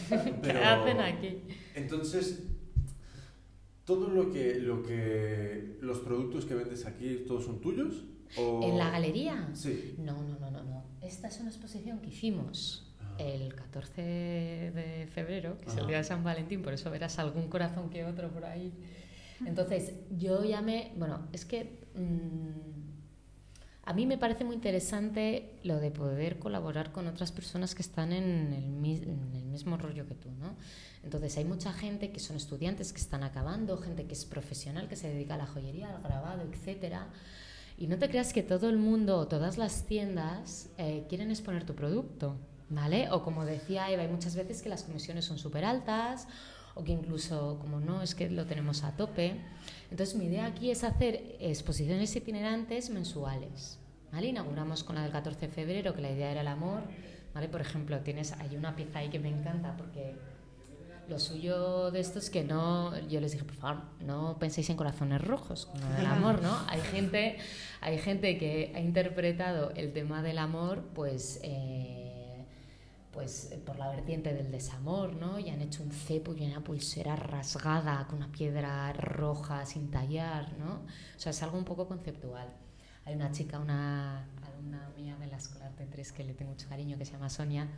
¿qué 0.42 0.50
hacen 0.52 1.00
aquí? 1.00 1.42
Entonces, 1.74 2.42
todo 3.84 4.08
lo 4.08 4.32
que, 4.32 4.54
lo 4.54 4.82
que... 4.82 5.76
Los 5.80 5.98
productos 5.98 6.44
que 6.44 6.54
vendes 6.54 6.86
aquí, 6.86 7.24
¿todos 7.26 7.44
son 7.44 7.60
tuyos? 7.60 8.04
¿En 8.36 8.78
la 8.78 8.90
galería? 8.90 9.50
Sí. 9.52 9.94
No, 9.98 10.22
no, 10.22 10.38
no, 10.38 10.50
no, 10.50 10.62
no. 10.62 10.71
Esta 11.12 11.28
es 11.28 11.40
una 11.40 11.50
exposición 11.50 11.98
que 11.98 12.08
hicimos 12.08 12.90
ah. 12.98 13.16
el 13.18 13.54
14 13.54 14.00
de 14.00 15.08
febrero, 15.12 15.58
que 15.60 15.68
es 15.68 15.76
el 15.76 15.86
día 15.86 15.98
de 15.98 16.04
San 16.04 16.24
Valentín, 16.24 16.62
por 16.62 16.72
eso 16.72 16.90
verás 16.90 17.18
algún 17.18 17.48
corazón 17.48 17.90
que 17.90 18.06
otro 18.06 18.30
por 18.30 18.46
ahí. 18.46 18.72
Entonces, 19.44 19.92
yo 20.10 20.42
llamé, 20.42 20.92
bueno, 20.96 21.28
es 21.34 21.44
que 21.44 21.84
mm, 21.94 22.70
a 23.84 23.92
mí 23.92 24.06
me 24.06 24.16
parece 24.16 24.44
muy 24.44 24.54
interesante 24.54 25.58
lo 25.64 25.80
de 25.80 25.90
poder 25.90 26.38
colaborar 26.38 26.92
con 26.92 27.06
otras 27.06 27.30
personas 27.30 27.74
que 27.74 27.82
están 27.82 28.14
en 28.14 28.54
el, 28.54 29.02
en 29.02 29.34
el 29.36 29.44
mismo 29.44 29.76
rollo 29.76 30.08
que 30.08 30.14
tú, 30.14 30.30
¿no? 30.30 30.56
Entonces, 31.04 31.36
hay 31.36 31.44
mucha 31.44 31.74
gente 31.74 32.10
que 32.10 32.20
son 32.20 32.38
estudiantes 32.38 32.94
que 32.94 33.00
están 33.02 33.22
acabando, 33.22 33.76
gente 33.76 34.06
que 34.06 34.14
es 34.14 34.24
profesional, 34.24 34.88
que 34.88 34.96
se 34.96 35.10
dedica 35.12 35.34
a 35.34 35.38
la 35.38 35.46
joyería, 35.46 35.94
al 35.94 36.02
grabado, 36.02 36.42
etcétera 36.50 37.10
y 37.76 37.86
no 37.86 37.98
te 37.98 38.08
creas 38.08 38.32
que 38.32 38.42
todo 38.42 38.68
el 38.68 38.76
mundo 38.76 39.18
o 39.18 39.28
todas 39.28 39.58
las 39.58 39.86
tiendas 39.86 40.70
eh, 40.78 41.04
quieren 41.08 41.30
exponer 41.30 41.64
tu 41.64 41.74
producto, 41.74 42.36
¿vale? 42.68 43.10
O 43.10 43.22
como 43.22 43.44
decía 43.44 43.90
Eva, 43.90 44.02
hay 44.02 44.08
muchas 44.08 44.36
veces 44.36 44.62
que 44.62 44.68
las 44.68 44.84
comisiones 44.84 45.24
son 45.24 45.38
súper 45.38 45.64
altas 45.64 46.28
o 46.74 46.84
que 46.84 46.92
incluso, 46.92 47.58
como 47.60 47.80
no, 47.80 48.02
es 48.02 48.14
que 48.14 48.30
lo 48.30 48.46
tenemos 48.46 48.82
a 48.84 48.96
tope. 48.96 49.36
Entonces, 49.90 50.14
mi 50.16 50.26
idea 50.26 50.46
aquí 50.46 50.70
es 50.70 50.84
hacer 50.84 51.36
exposiciones 51.40 52.14
itinerantes 52.16 52.90
mensuales, 52.90 53.78
¿vale? 54.10 54.28
Inauguramos 54.28 54.84
con 54.84 54.96
la 54.96 55.02
del 55.02 55.12
14 55.12 55.48
de 55.48 55.52
febrero, 55.52 55.94
que 55.94 56.00
la 56.00 56.10
idea 56.10 56.30
era 56.30 56.40
el 56.40 56.48
amor, 56.48 56.82
¿vale? 57.34 57.48
Por 57.48 57.60
ejemplo, 57.60 58.00
tienes, 58.00 58.32
hay 58.32 58.56
una 58.56 58.74
pieza 58.74 59.00
ahí 59.00 59.10
que 59.10 59.18
me 59.18 59.28
encanta 59.28 59.76
porque 59.76 60.14
lo 61.08 61.18
suyo 61.18 61.90
de 61.90 62.00
esto 62.00 62.18
es 62.18 62.30
que 62.30 62.44
no, 62.44 62.98
yo 63.08 63.20
les 63.20 63.32
dije, 63.32 63.44
por 63.44 63.56
favor, 63.56 63.82
no 64.00 64.38
penséis 64.38 64.70
en 64.70 64.76
corazones 64.76 65.20
rojos 65.20 65.66
con 65.66 65.82
el 65.98 66.06
amor, 66.06 66.42
¿no? 66.42 66.56
Hay 66.68 66.80
gente, 66.80 67.38
hay 67.80 67.98
gente 67.98 68.38
que 68.38 68.72
ha 68.74 68.80
interpretado 68.80 69.72
el 69.76 69.92
tema 69.92 70.22
del 70.22 70.38
amor, 70.38 70.82
pues... 70.94 71.40
Eh, 71.42 72.12
pues 73.12 73.54
por 73.66 73.76
la 73.76 73.90
vertiente 73.90 74.32
del 74.32 74.50
desamor, 74.50 75.14
¿no? 75.14 75.38
Y 75.38 75.50
han 75.50 75.60
hecho 75.60 75.82
un 75.82 75.90
cepo 75.90 76.34
y 76.34 76.46
una 76.46 76.64
pulsera 76.64 77.14
rasgada 77.14 78.06
con 78.06 78.16
una 78.16 78.32
piedra 78.32 78.90
roja 78.94 79.66
sin 79.66 79.90
tallar, 79.90 80.58
¿no? 80.58 80.76
O 80.76 81.18
sea, 81.18 81.30
es 81.30 81.42
algo 81.42 81.58
un 81.58 81.64
poco 81.64 81.86
conceptual. 81.86 82.48
Hay 83.04 83.14
una 83.14 83.30
chica, 83.30 83.58
una 83.58 84.24
alumna 84.46 84.90
mía 84.96 85.16
de 85.18 85.26
la 85.26 85.36
escuela 85.36 85.66
Arte 85.66 85.86
3 85.90 86.12
que 86.12 86.24
le 86.24 86.32
tengo 86.32 86.52
mucho 86.52 86.68
cariño, 86.68 86.96
que 86.96 87.04
se 87.04 87.12
llama 87.12 87.28
Sonia, 87.28 87.68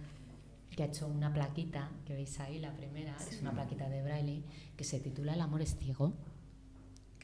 que 0.74 0.82
ha 0.82 0.86
hecho 0.86 1.06
una 1.06 1.32
plaquita, 1.32 1.90
que 2.04 2.14
veis 2.14 2.38
ahí, 2.40 2.58
la 2.58 2.74
primera, 2.74 3.16
es 3.30 3.40
una 3.40 3.52
plaquita 3.52 3.88
de 3.88 4.02
braille, 4.02 4.42
que 4.76 4.84
se 4.84 5.00
titula 5.00 5.34
El 5.34 5.40
amor 5.40 5.62
es 5.62 5.76
ciego. 5.76 6.12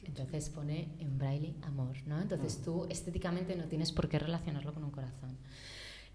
Entonces 0.03 0.49
pone 0.49 0.89
en 0.99 1.17
braille 1.19 1.55
amor, 1.61 1.95
¿no? 2.07 2.19
Entonces 2.19 2.59
mm. 2.59 2.63
tú 2.63 2.87
estéticamente 2.89 3.55
no 3.55 3.65
tienes 3.65 3.91
por 3.91 4.09
qué 4.09 4.17
relacionarlo 4.19 4.73
con 4.73 4.83
un 4.83 4.91
corazón. 4.91 5.37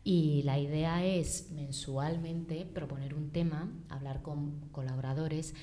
Y 0.02 0.42
la 0.44 0.58
idea 0.58 1.04
es 1.04 1.50
mensualmente 1.52 2.64
proponer 2.64 3.14
un 3.14 3.30
tema, 3.30 3.70
hablar 3.88 4.22
con 4.22 4.60
colaboradores. 4.72 5.54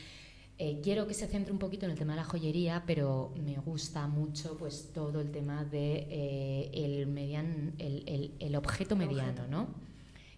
Eh, 0.58 0.80
quiero 0.84 1.08
que 1.08 1.14
se 1.14 1.28
centre 1.28 1.52
un 1.52 1.60
poquito 1.60 1.86
en 1.86 1.92
el 1.92 1.98
tema 1.98 2.14
de 2.14 2.18
la 2.18 2.26
joyería, 2.26 2.84
pero 2.86 3.34
me 3.44 3.58
gusta 3.58 4.08
mucho 4.08 4.58
pues 4.58 4.92
todo 4.94 5.22
el 5.22 5.32
tema 5.32 5.66
de 5.66 6.08
eh, 6.10 6.72
el, 6.74 7.08
median, 7.08 7.74
el, 7.78 8.04
el, 8.08 8.34
el 8.40 8.56
objeto 8.56 8.96
mediano, 8.96 9.48
¿no? 9.48 9.93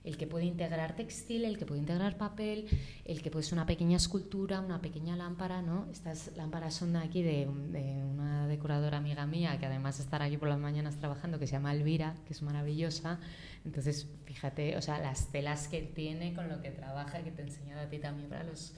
El 0.06 0.18
que 0.18 0.28
puede 0.28 0.46
integrar 0.46 0.96
textil, 0.96 1.46
el 1.46 1.58
que 1.58 1.66
puede 1.66 1.82
integrar 1.82 2.18
papel, 2.18 2.68
el 3.06 3.22
que 3.22 3.32
puede 3.32 3.44
ser 3.44 3.56
una 3.56 3.66
pequeña 3.66 3.98
escultura, 3.98 4.62
una 4.62 4.80
pequeña 4.80 5.16
lámpara, 5.16 5.64
¿no? 5.64 5.88
Estas 5.92 6.32
lámparas 6.36 6.76
son 6.76 6.94
de 6.94 7.00
aquí 7.00 7.24
de, 7.24 7.48
una 7.48 8.48
decoradora 8.48 8.98
amiga 8.98 9.26
mía 9.26 9.58
que 9.60 9.66
además 9.66 10.00
estará 10.00 10.26
aquí 10.26 10.38
por 10.38 10.48
las 10.48 10.60
mañanas 10.60 10.98
trabajando, 10.98 11.40
que 11.40 11.48
se 11.48 11.54
llama 11.54 11.74
Elvira, 11.74 12.16
que 12.28 12.34
es 12.34 12.44
maravillosa. 12.44 13.20
Entonces, 13.66 14.08
fíjate, 14.26 14.78
o 14.78 14.82
sea, 14.82 15.00
las 15.00 15.32
telas 15.32 15.68
que 15.68 15.82
tiene 15.82 16.34
con 16.36 16.50
lo 16.50 16.62
que 16.62 16.70
trabaja, 16.70 17.24
que 17.24 17.32
te 17.32 17.42
he 17.42 17.46
enseñado 17.46 17.82
a 17.82 17.90
ti 17.90 17.98
también 17.98 18.30
para 18.30 18.44
los, 18.44 18.76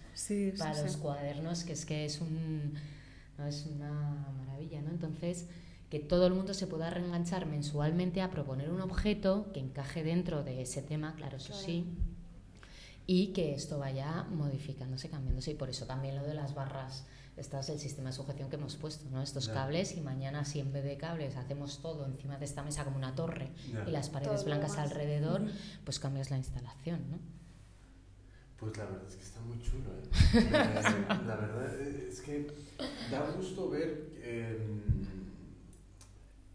para 0.57 0.81
los 0.81 0.97
cuadernos, 0.97 1.63
que 1.65 1.73
es 1.73 1.85
que 1.85 2.05
es 2.05 2.21
un... 2.21 2.73
No, 3.37 3.45
es 3.45 3.67
una 3.67 4.33
maravilla, 4.35 4.81
¿no? 4.81 4.89
Entonces, 4.89 5.47
que 5.89 5.99
todo 5.99 6.27
el 6.27 6.33
mundo 6.33 6.53
se 6.53 6.67
pueda 6.67 6.89
reenganchar 6.89 7.45
mensualmente 7.45 8.21
a 8.21 8.29
proponer 8.29 8.69
un 8.69 8.81
objeto 8.81 9.51
que 9.53 9.59
encaje 9.59 10.03
dentro 10.03 10.43
de 10.43 10.61
ese 10.61 10.81
tema, 10.81 11.15
claro, 11.15 11.37
eso 11.37 11.53
sí, 11.53 11.85
y 13.05 13.27
que 13.27 13.53
esto 13.53 13.79
vaya 13.79 14.25
modificándose, 14.29 15.09
cambiándose. 15.09 15.51
Y 15.51 15.55
por 15.55 15.69
eso 15.69 15.85
también 15.85 16.17
lo 16.17 16.23
de 16.23 16.33
las 16.33 16.53
barras, 16.53 17.05
este 17.37 17.57
es 17.57 17.69
el 17.69 17.79
sistema 17.79 18.09
de 18.09 18.15
sujeción 18.15 18.49
que 18.49 18.57
hemos 18.57 18.75
puesto, 18.75 19.09
¿no? 19.09 19.21
Estos 19.21 19.47
cables 19.47 19.95
y 19.95 20.01
mañana 20.01 20.43
si 20.43 20.59
en 20.59 20.73
vez 20.73 20.83
de 20.83 20.97
cables 20.97 21.37
hacemos 21.37 21.81
todo 21.81 22.05
encima 22.05 22.37
de 22.37 22.43
esta 22.43 22.63
mesa 22.63 22.83
como 22.83 22.97
una 22.97 23.15
torre 23.15 23.49
y 23.87 23.91
las 23.91 24.09
paredes 24.09 24.43
blancas 24.43 24.77
alrededor, 24.77 25.43
pues 25.85 25.99
cambias 25.99 26.31
la 26.31 26.37
instalación, 26.37 27.09
¿no? 27.09 27.19
Pues 28.57 28.75
la 28.75 28.85
verdad 28.85 29.07
es 29.07 29.15
que 29.15 29.23
está 29.23 29.39
muy 29.41 29.61
chulo, 29.61 29.91
¿eh? 29.93 30.49
la, 31.27 31.35
verdad 31.35 31.79
es 31.79 32.19
que 32.21 32.51
da 33.11 33.29
gusto 33.37 33.69
ver... 33.69 34.09
Eh, 34.17 34.57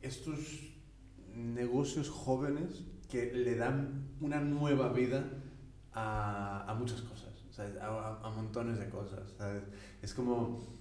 estos 0.02 0.72
negocios 1.34 2.10
jóvenes 2.10 2.84
que 3.10 3.32
le 3.32 3.56
dan 3.56 4.08
una 4.20 4.40
nueva 4.40 4.92
vida 4.92 5.24
a, 5.92 6.64
a 6.70 6.74
muchas 6.74 7.02
cosas, 7.02 7.32
A, 7.80 8.20
a, 8.22 8.30
montones 8.30 8.78
de 8.78 8.88
cosas. 8.88 9.34
¿sabes? 9.36 9.62
Es 10.00 10.14
como, 10.14 10.78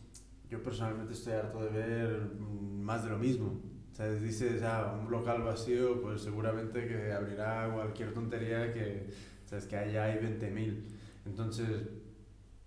yo 0.49 0.64
personalmente 0.64 1.14
estoy 1.14 1.34
harto 1.34 1.64
de 1.64 1.69
ver 1.69 2.31
más 2.39 3.03
de 3.03 3.10
lo 3.10 3.18
mismo. 3.18 3.61
¿sabes? 3.91 4.22
Dices, 4.22 4.64
ah, 4.64 4.98
un 4.99 5.11
local 5.11 5.43
vacío, 5.43 6.02
pues 6.02 6.22
seguramente 6.22 6.88
que 6.88 7.11
abrirá 7.11 7.69
cualquier 7.73 8.14
tontería 8.14 8.73
que, 8.73 9.10
¿sabes? 9.45 9.65
que 9.65 9.77
allá 9.77 10.06
hay 10.06 10.19
20.000. 10.19 10.84
Entonces, 11.26 11.68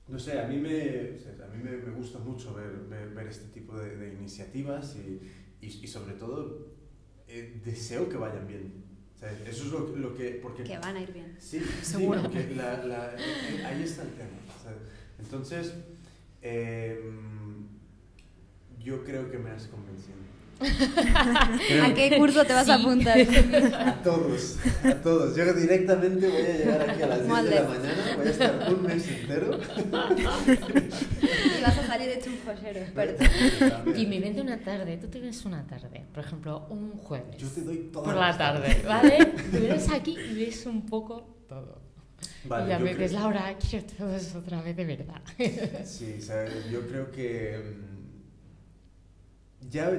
no 0.07 0.19
sé, 0.19 0.39
a 0.39 0.47
mí 0.47 0.59
me, 0.59 0.71
a 0.71 1.49
mí 1.49 1.63
me, 1.63 1.79
me 1.79 1.91
gusta 1.93 2.19
mucho 2.19 2.55
ver, 2.55 2.87
ver, 2.89 3.27
este 3.27 3.49
tipo 3.49 3.79
de, 3.79 3.97
de 3.97 4.13
iniciativas 4.13 4.97
y, 4.97 5.21
y, 5.67 5.87
sobre 5.87 6.15
todo 6.15 6.69
eh, 7.29 7.61
deseo 7.65 8.09
que 8.09 8.17
vayan 8.17 8.47
bien. 8.47 8.85
eso 9.47 9.65
es 9.65 9.71
lo, 9.71 9.97
lo, 9.97 10.15
que... 10.15 10.41
Porque, 10.43 10.65
que 10.65 10.79
van 10.79 10.97
a 10.97 11.01
ir 11.01 11.13
bien. 11.13 11.37
Sí, 11.39 11.61
seguro. 11.83 12.23
Sí, 12.31 12.55
la, 12.55 12.85
la, 12.85 13.15
eh, 13.15 13.65
ahí 13.65 13.83
está 13.83 14.03
el 14.03 14.11
tema. 14.11 14.39
Entonces, 15.19 15.75
eh, 16.43 17.01
yo 18.79 19.03
creo 19.05 19.31
que 19.31 19.39
me 19.39 19.51
has 19.51 19.67
convencido. 19.67 20.24
¿A 21.83 21.95
qué 21.95 22.17
curso 22.17 22.45
te 22.45 22.53
vas 22.53 22.69
a 22.69 22.77
apuntar? 22.77 23.19
A 23.19 24.03
todos, 24.03 24.57
a 24.85 24.95
todos. 24.95 25.37
Yo 25.37 25.53
directamente 25.53 26.29
voy 26.29 26.43
a 26.43 26.57
llegar 26.57 26.91
aquí 26.91 27.03
a 27.03 27.07
las 27.07 27.27
10 27.27 27.45
de 27.45 27.55
la 27.55 27.69
mañana, 27.69 28.17
voy 28.17 28.27
a 28.27 28.31
estar 28.31 28.73
un 28.73 28.83
mes 28.83 29.09
entero. 29.09 29.59
Y 31.59 31.63
vas 31.63 31.79
a 31.79 31.87
salir 31.87 32.09
hecho 32.11 32.31
un 32.31 32.39
joyero 32.45 32.81
experto. 32.81 33.25
Y 33.97 34.07
me 34.07 34.21
vende 34.21 34.41
una 34.41 34.59
tarde, 34.59 34.97
tú 34.97 35.09
te 35.09 35.21
ves 35.21 35.45
una 35.45 35.67
tarde, 35.67 36.05
por 36.13 36.25
ejemplo, 36.25 36.67
un 36.71 36.93
jueves. 36.93 37.37
Yo 37.39 37.49
te 37.49 37.63
doy 37.63 37.91
toda 37.93 38.05
Por 38.05 38.15
la 38.15 38.37
tarde, 38.37 38.83
¿vale? 38.87 39.33
Tú 39.51 39.59
vienes 39.59 39.91
aquí 39.91 40.17
y 40.19 40.35
ves 40.35 40.67
un 40.67 40.87
poco 40.87 41.45
todo. 41.49 41.83
Vale, 42.45 42.67
y 42.67 42.69
ya 42.69 42.79
me 42.79 42.95
ves 42.95 43.13
la 43.13 43.27
hora, 43.27 43.57
quiero 43.59 43.87
todo 43.87 44.15
eso 44.15 44.39
otra 44.39 44.63
vez 44.63 44.77
de 44.77 44.85
verdad. 44.85 45.21
Sí, 45.85 46.19
o 46.21 46.71
yo 46.71 46.87
creo 46.89 47.11
que 47.11 47.59
mm, 47.59 49.71
ya 49.71 49.91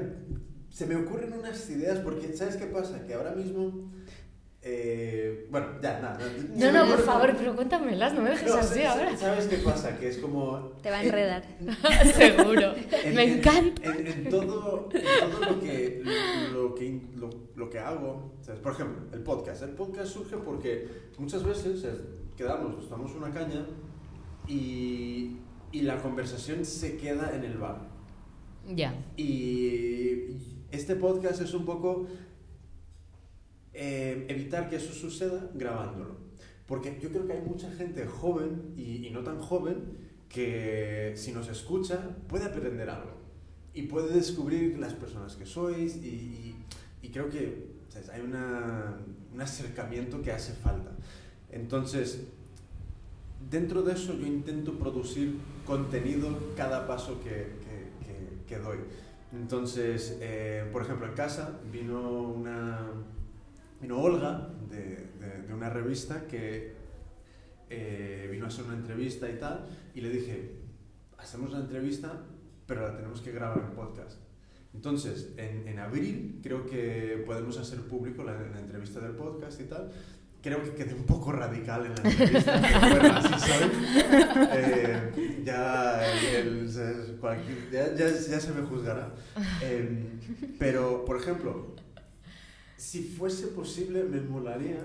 se 0.75 0.85
me 0.85 0.97
ocurren 0.97 1.31
unas 1.31 1.69
ideas, 1.69 1.99
porque 1.99 2.35
¿sabes 2.35 2.57
qué 2.57 2.65
pasa? 2.65 3.01
Que 3.07 3.13
ahora 3.13 3.31
mismo... 3.31 3.93
Eh, 4.61 5.47
bueno, 5.49 5.67
ya, 5.81 6.01
nada. 6.01 6.19
No, 6.53 6.69
no, 6.69 6.85
por 6.85 6.99
favor, 7.05 7.33
pero 7.37 7.55
cuéntamelas, 7.55 8.13
no 8.13 8.21
me 8.21 8.31
dejes 8.31 8.51
así 8.53 8.83
ahora. 8.83 9.15
¿Sabes 9.15 9.45
qué 9.45 9.59
pasa? 9.59 9.97
Que 9.97 10.09
es 10.09 10.17
como... 10.17 10.73
Te 10.83 10.89
va 10.89 10.97
a 10.97 11.03
enredar. 11.05 11.45
Seguro. 12.13 12.73
me 13.13 13.23
encanta. 13.23 13.83
En, 13.85 14.27
todo, 14.29 14.89
todo, 14.89 15.39
lo, 15.49 15.61
que, 15.61 16.03
lo, 16.51 16.75
que, 16.75 17.01
lo, 17.55 17.69
que 17.69 17.79
hago, 17.79 18.33
¿sabes? 18.41 18.59
por 18.59 18.73
ejemplo, 18.73 19.03
el 19.13 19.23
podcast. 19.23 19.61
El 19.63 19.75
podcast 19.75 20.11
surge 20.11 20.35
porque 20.35 20.89
muchas 21.17 21.41
veces 21.45 21.85
quedamos, 22.35 22.83
estamos 22.83 23.15
una 23.15 23.31
caña 23.31 23.65
y, 24.45 25.37
y 25.71 25.81
la 25.83 26.01
conversación 26.01 26.65
se 26.65 26.97
queda 26.97 27.33
en 27.33 27.45
el 27.45 27.57
bar. 27.59 27.95
Ya. 28.67 28.95
y 29.15 30.54
este 30.75 30.95
podcast 30.95 31.41
es 31.41 31.53
un 31.53 31.65
poco 31.65 32.07
eh, 33.73 34.25
evitar 34.29 34.69
que 34.69 34.77
eso 34.77 34.93
suceda 34.93 35.49
grabándolo. 35.53 36.15
Porque 36.67 36.97
yo 37.01 37.09
creo 37.09 37.27
que 37.27 37.33
hay 37.33 37.41
mucha 37.41 37.71
gente 37.71 38.05
joven 38.05 38.73
y, 38.75 39.09
no 39.11 39.21
tan 39.21 39.39
joven 39.39 39.83
que 40.29 41.13
si 41.15 41.31
nos 41.31 41.47
escucha 41.47 42.15
puede 42.27 42.45
aprender 42.45 42.89
algo 42.89 43.11
y 43.73 43.83
puede 43.83 44.13
descubrir 44.13 44.79
las 44.79 44.93
personas 44.93 45.35
que 45.35 45.45
sois 45.45 45.95
y, 45.97 46.55
creo 47.13 47.29
que 47.29 47.75
hay 48.11 48.19
una, 48.19 48.97
un 49.33 49.41
acercamiento 49.41 50.21
que 50.21 50.31
hace 50.31 50.51
falta. 50.53 50.91
Entonces, 51.49 52.25
dentro 53.49 53.83
de 53.83 53.93
eso 53.93 54.13
yo 54.17 54.25
intento 54.25 54.77
producir 54.77 55.37
contenido 55.65 56.53
cada 56.57 56.85
paso 56.87 57.21
que, 57.23 57.53
que, 58.03 58.45
que 58.47 58.59
doy. 58.59 58.79
Entonces, 59.35 60.17
eh, 60.21 60.67
por 60.71 60.83
ejemplo, 60.83 61.07
en 61.07 61.13
casa 61.13 61.59
vino 61.71 62.21
una 62.21 62.79
vino 63.81 64.01
Olga 64.01 64.49
de, 64.69 65.09
de, 65.47 65.53
una 65.53 65.69
revista 65.69 66.25
que 66.27 66.73
eh, 67.69 68.27
vino 68.31 68.45
a 68.45 68.47
hacer 68.47 68.65
una 68.65 68.75
entrevista 68.75 69.29
y 69.29 69.37
tal, 69.37 69.67
y 69.93 70.01
le 70.01 70.09
dije, 70.09 70.55
hacemos 71.17 71.51
la 71.51 71.59
entrevista, 71.59 72.23
pero 72.65 72.81
la 72.81 72.95
tenemos 72.95 73.21
que 73.21 73.31
grabar 73.31 73.59
en 73.59 73.75
podcast. 73.75 74.19
Entonces, 74.73 75.33
en, 75.37 75.67
en 75.67 75.79
abril 75.79 76.39
creo 76.43 76.65
que 76.65 77.23
podemos 77.25 77.57
hacer 77.57 77.81
público 77.81 78.23
la, 78.23 78.33
la, 78.33 78.59
entrevista 78.59 78.99
del 78.99 79.13
podcast 79.13 79.59
y 79.61 79.65
tal, 79.65 79.91
creo 80.45 80.61
que 80.61 80.75
quedé 80.75 80.93
un 80.93 81.05
poco 81.05 81.31
radical 81.31 81.87
en 81.87 81.95
la 81.95 82.07
entrevista, 82.07 82.61
bueno, 82.79 83.15
así, 83.15 83.49
¿sabes? 83.49 83.71
Eh, 84.53 85.43
ya, 85.43 85.99
ya, 87.95 88.05
ya, 88.07 88.39
se 88.39 88.51
me 88.53 88.61
juzgará. 88.61 89.11
Eh, 89.63 90.03
pero, 90.59 91.03
por 91.03 91.17
ejemplo, 91.17 91.73
si 92.77 93.01
fuese 93.01 93.47
posible, 93.47 94.03
me 94.03 94.21
molaría 94.21 94.83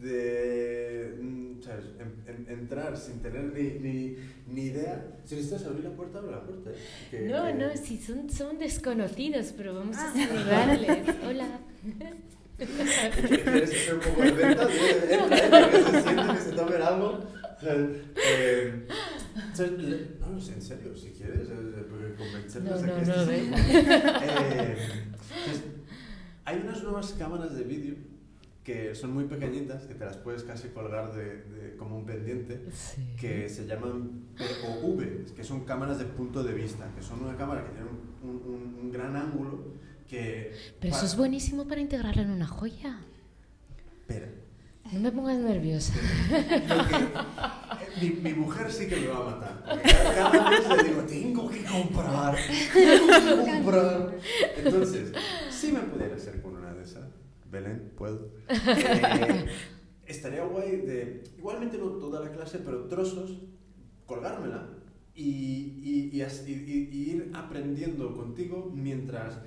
de 0.00 1.18
mm, 1.20 1.60
¿sabes? 1.60 1.86
entrar 2.48 2.96
sin 2.96 3.20
tener 3.20 3.52
ni, 3.52 3.80
ni, 3.80 4.16
ni, 4.46 4.62
idea. 4.66 5.18
Si 5.24 5.34
necesitas 5.34 5.66
abrir 5.66 5.82
la 5.82 5.90
puerta, 5.90 6.20
abre 6.20 6.30
la 6.30 6.44
puerta. 6.44 6.70
¿eh? 7.10 7.26
no, 7.28 7.52
no, 7.52 7.76
si 7.76 7.98
son, 7.98 8.30
son 8.30 8.58
desconocidos, 8.58 9.52
pero 9.56 9.74
vamos 9.74 9.96
a 9.96 10.08
ah. 10.08 10.14
saludarles. 10.14 11.16
Hola. 11.26 11.60
¿Quieres 12.60 13.70
hacer 13.70 13.94
un 13.94 14.00
poco 14.00 14.22
de 14.22 14.32
venta? 14.32 14.66
que 14.66 15.82
se 15.82 16.02
siente 16.02 16.34
que 16.34 16.40
se 16.40 16.52
tomen 16.52 16.82
algo. 16.82 17.20
Eh, 17.62 18.86
no, 20.20 20.38
en 20.38 20.62
serio, 20.62 20.96
si 20.96 21.10
quieres, 21.10 21.48
convencerles 22.16 22.82
no, 22.82 22.86
no, 22.86 23.26
no, 23.26 23.32
eh, 23.32 24.76
hay 26.44 26.60
unas 26.64 26.82
nuevas 26.82 27.14
cámaras 27.18 27.54
de 27.54 27.64
vídeo 27.64 27.96
que 28.64 28.94
son 28.94 29.12
muy 29.12 29.24
pequeñitas, 29.24 29.84
que 29.84 29.94
te 29.94 30.04
las 30.04 30.16
puedes 30.18 30.44
casi 30.44 30.68
colgar 30.68 31.14
de, 31.14 31.76
como 31.78 31.96
un 31.98 32.04
pendiente, 32.04 32.66
que 33.18 33.48
se 33.48 33.66
llaman 33.66 34.26
POV, 34.36 35.34
que 35.34 35.44
son 35.44 35.64
cámaras 35.64 35.98
de 35.98 36.04
punto 36.04 36.42
de 36.42 36.52
vista, 36.52 36.90
que 36.94 37.02
son 37.02 37.24
una 37.24 37.36
cámara 37.36 37.64
que 37.64 37.70
tiene 37.70 37.88
un, 38.22 38.76
un, 38.80 38.92
gran 38.92 39.16
ángulo 39.16 39.79
que... 40.10 40.52
Pero 40.80 40.94
eso 40.94 41.06
es 41.06 41.16
buenísimo 41.16 41.66
para 41.66 41.80
integrarlo 41.80 42.22
en 42.22 42.30
una 42.30 42.46
joya. 42.46 42.98
Espera. 44.00 44.28
No 44.92 44.98
me 44.98 45.12
pongas 45.12 45.38
nerviosa. 45.38 45.94
mi, 48.02 48.10
mi, 48.10 48.34
mujer 48.34 48.72
sí 48.72 48.88
que 48.88 48.96
me 48.96 49.06
va 49.06 49.18
a 49.18 49.30
matar. 49.30 49.62
Cada, 50.14 50.50
vez 50.50 50.68
le 50.68 50.88
digo, 50.88 51.02
tengo 51.02 51.48
que 51.48 51.62
comprar, 51.62 52.36
tengo 52.72 53.06
que 53.06 53.50
comprar. 53.52 54.18
Entonces, 54.56 55.12
sí 55.48 55.70
me 55.70 55.80
pudiera 55.80 56.16
hacer 56.16 56.42
con 56.42 56.56
una 56.56 56.74
de 56.74 56.82
esas. 56.82 57.08
Belén, 57.50 57.92
puedo. 57.96 58.32
Eh, 58.50 59.46
estaría 60.06 60.42
guay 60.42 60.78
de, 60.78 61.22
igualmente 61.38 61.78
no 61.78 61.86
toda 61.90 62.18
la 62.18 62.32
clase, 62.32 62.58
pero 62.58 62.88
trozos, 62.88 63.38
colgármela 64.06 64.68
y, 65.14 66.10
y, 66.10 66.10
y, 66.12 67.10
ir 67.10 67.30
aprendiendo 67.32 68.12
contigo 68.16 68.72
mientras 68.74 69.38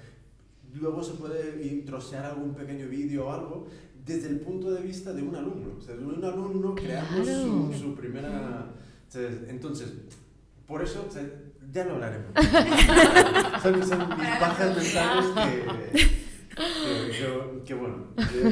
luego 0.73 1.03
se 1.03 1.13
puede 1.13 1.81
trocear 1.85 2.25
algún 2.25 2.53
pequeño 2.53 2.87
vídeo 2.87 3.27
o 3.27 3.31
algo 3.31 3.67
desde 4.05 4.29
el 4.29 4.39
punto 4.39 4.71
de 4.71 4.81
vista 4.81 5.13
de 5.13 5.21
un 5.21 5.35
alumno. 5.35 5.77
O 5.77 5.81
sea, 5.81 5.95
de 5.95 6.05
un 6.05 6.23
alumno 6.23 6.75
creando 6.75 7.25
su, 7.25 7.73
su, 7.73 7.95
primera... 7.95 8.73
Entonces, 9.47 9.93
por 10.67 10.81
eso 10.81 11.07
ya 11.71 11.85
lo 11.85 11.93
hablaremos. 11.93 12.31
son, 13.61 13.87
son 13.87 14.09
mis 14.09 14.39
bajas 14.39 14.75
mentales 14.75 15.25
que 15.35 16.23
que, 17.65 17.73
bueno, 17.73 18.07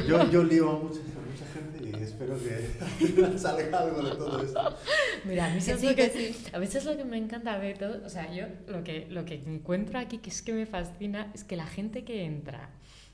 yo, 0.06 0.30
yo 0.30 0.44
lío 0.44 0.70
a 0.70 0.72
mucha, 0.74 1.00
mucha, 1.00 1.46
gente 1.52 1.88
y 1.88 2.02
espero 2.24 3.30
que 3.32 3.38
salga 3.38 3.78
algo 3.80 4.02
de 4.02 4.16
todo 4.16 4.42
esto. 4.42 4.76
Mira, 5.24 5.46
a 5.46 5.54
mí 5.54 5.60
sí, 5.60 5.72
lo 5.72 5.94
que, 5.94 6.34
a 6.52 6.58
veces 6.58 6.84
lo 6.84 6.96
que 6.96 7.04
me 7.04 7.16
encanta 7.16 7.58
de 7.58 7.74
todo, 7.74 8.04
o 8.04 8.08
sea, 8.08 8.32
yo 8.32 8.46
lo 8.66 8.82
que, 8.84 9.06
lo 9.10 9.24
que 9.24 9.34
encuentro 9.34 9.98
aquí 9.98 10.18
que 10.18 10.30
es 10.30 10.42
que 10.42 10.52
me 10.52 10.66
fascina 10.66 11.30
es 11.34 11.44
que 11.44 11.56
la 11.56 11.66
gente 11.66 12.04
que 12.04 12.24
entra 12.24 12.70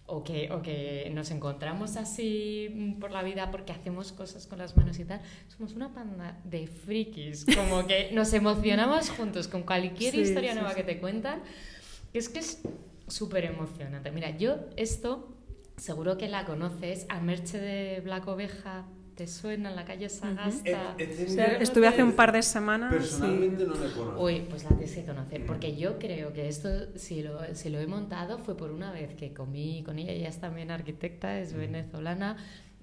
o 0.08 0.24
que, 0.24 0.50
o 0.50 0.62
que 0.62 1.10
nos 1.14 1.30
encontramos 1.30 1.96
así 1.96 2.96
por 2.98 3.10
la 3.10 3.22
vida 3.22 3.50
porque 3.50 3.72
hacemos 3.72 4.10
cosas 4.12 4.46
con 4.46 4.58
las 4.58 4.74
manos 4.76 4.98
y 4.98 5.04
tal, 5.04 5.20
somos 5.48 5.74
una 5.74 5.92
panda 5.92 6.40
de 6.44 6.66
frikis, 6.66 7.44
como 7.54 7.86
que 7.86 8.10
nos 8.14 8.32
emocionamos 8.32 9.10
juntos 9.10 9.48
con 9.48 9.62
cualquier 9.62 10.14
historia 10.14 10.54
nueva 10.54 10.74
que 10.74 10.82
te 10.82 10.98
cuentan. 10.98 11.42
Es 12.14 12.30
que 12.30 12.38
es 12.38 12.62
súper 13.06 13.44
emocionante. 13.44 14.10
Mira, 14.10 14.30
yo 14.30 14.56
esto, 14.76 15.36
seguro 15.76 16.16
que 16.16 16.28
la 16.28 16.46
conoces, 16.46 17.04
a 17.10 17.20
Merche 17.20 17.58
de 17.58 18.00
Black 18.00 18.26
Oveja, 18.28 18.86
¿te 19.18 19.26
suena 19.26 19.70
en 19.70 19.74
la 19.74 19.84
calle 19.84 20.08
Sagasta? 20.08 20.94
estuve 20.96 21.88
hace 21.88 22.04
un 22.04 22.12
par 22.12 22.30
de 22.30 22.40
semanas. 22.40 22.92
Personalmente 22.92 23.66
no 23.66 23.74
le 23.74 23.90
conozco. 23.90 24.22
Uy, 24.22 24.46
pues 24.48 24.62
la 24.62 24.68
tienes 24.68 24.94
que 24.94 25.04
conocer, 25.04 25.44
porque 25.44 25.76
yo 25.76 25.98
creo 25.98 26.32
que 26.32 26.46
esto, 26.46 26.68
si 26.94 27.22
lo, 27.22 27.40
si 27.52 27.68
lo 27.68 27.80
he 27.80 27.88
montado, 27.88 28.38
fue 28.38 28.56
por 28.56 28.70
una 28.70 28.92
vez 28.92 29.16
que 29.16 29.34
comí 29.34 29.82
con 29.84 29.98
ella, 29.98 30.12
ella 30.12 30.28
es 30.28 30.38
también 30.38 30.70
arquitecta, 30.70 31.40
es 31.40 31.52
venezolana, 31.52 32.36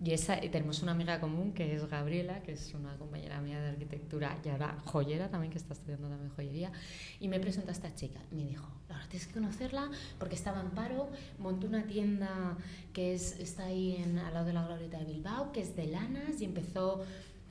y, 0.03 0.11
esa, 0.11 0.39
tenemos 0.39 0.83
una 0.83 0.91
amiga 0.91 1.19
común 1.21 1.53
que 1.53 1.73
es 1.73 1.85
Gabriela, 1.87 2.41
que 2.43 2.53
es 2.53 2.73
una 2.73 2.97
compañera 2.97 3.39
mía 3.41 3.61
de 3.61 3.69
arquitectura 3.69 4.37
y 4.43 4.49
ahora 4.49 4.77
joyera 4.85 5.29
también, 5.29 5.51
que 5.51 5.57
está 5.57 5.73
estudiando 5.73 6.09
también 6.09 6.31
joyería. 6.35 6.71
Y 7.19 7.27
me 7.27 7.39
presentó 7.39 7.69
a 7.69 7.73
esta 7.73 7.93
chica. 7.95 8.19
Me 8.31 8.43
dijo, 8.43 8.67
Laura, 8.89 9.05
tienes 9.07 9.27
que 9.27 9.33
conocerla 9.33 9.89
porque 10.19 10.35
estaba 10.35 10.59
en 10.59 10.71
paro. 10.71 11.09
Montó 11.39 11.67
una 11.67 11.85
tienda 11.85 12.57
que 12.91 13.13
es, 13.13 13.39
está 13.39 13.65
ahí 13.65 13.95
en, 13.95 14.17
al 14.19 14.33
lado 14.33 14.45
de 14.47 14.53
la 14.53 14.65
Glorieta 14.65 14.99
de 14.99 15.05
Bilbao, 15.05 15.51
que 15.53 15.61
es 15.61 15.75
de 15.75 15.87
lanas 15.87 16.41
y 16.41 16.45
empezó 16.45 17.05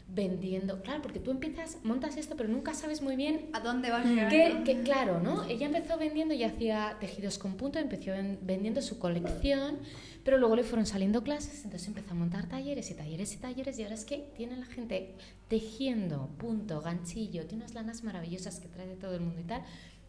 vendiendo. 0.09 0.83
Claro, 0.83 1.03
porque 1.03 1.19
tú 1.19 1.31
empiezas, 1.31 1.79
montas 1.83 2.17
esto, 2.17 2.37
pero 2.37 2.49
nunca 2.49 2.75
sabes 2.75 3.03
muy 3.03 3.17
bien 3.17 3.49
a 3.53 3.61
dónde 3.61 3.91
vas 3.91 4.07
a 4.07 4.09
llegar. 4.09 4.65
Que, 4.65 4.83
claro, 4.83 5.21
¿no? 5.21 5.45
Ella 5.45 5.67
empezó 5.67 5.99
vendiendo 5.99 6.35
y 6.35 6.45
hacía 6.45 6.97
tejidos 7.01 7.39
con 7.39 7.57
punto, 7.57 7.79
empezó 7.79 8.13
vendiendo 8.43 8.83
su 8.83 8.99
colección 8.99 9.79
pero 10.25 10.39
luego 10.39 10.57
le 10.57 10.65
fueron 10.65 10.87
saliendo 10.87 11.23
clases, 11.23 11.65
entonces 11.65 11.87
empezó 11.87 12.13
a 12.13 12.15
montar 12.15 12.49
talleres 12.49 12.91
y 12.91 12.95
talleres 12.95 13.35
y 13.35 13.37
talleres 13.37 13.79
y 13.79 13.83
ahora 13.83 13.95
es 13.95 14.07
que 14.07 14.31
tiene 14.35 14.57
la 14.57 14.65
gente 14.65 15.15
tejiendo, 15.49 16.31
punto, 16.39 16.81
ganchillo, 16.81 17.47
tiene 17.47 17.65
unas 17.65 17.75
lanas 17.75 18.03
maravillosas 18.03 18.59
que 18.59 18.69
trae 18.69 18.87
de 18.87 18.97
todo 18.97 19.15
el 19.15 19.21
mundo 19.21 19.43
y 19.43 19.45
tal. 19.45 19.63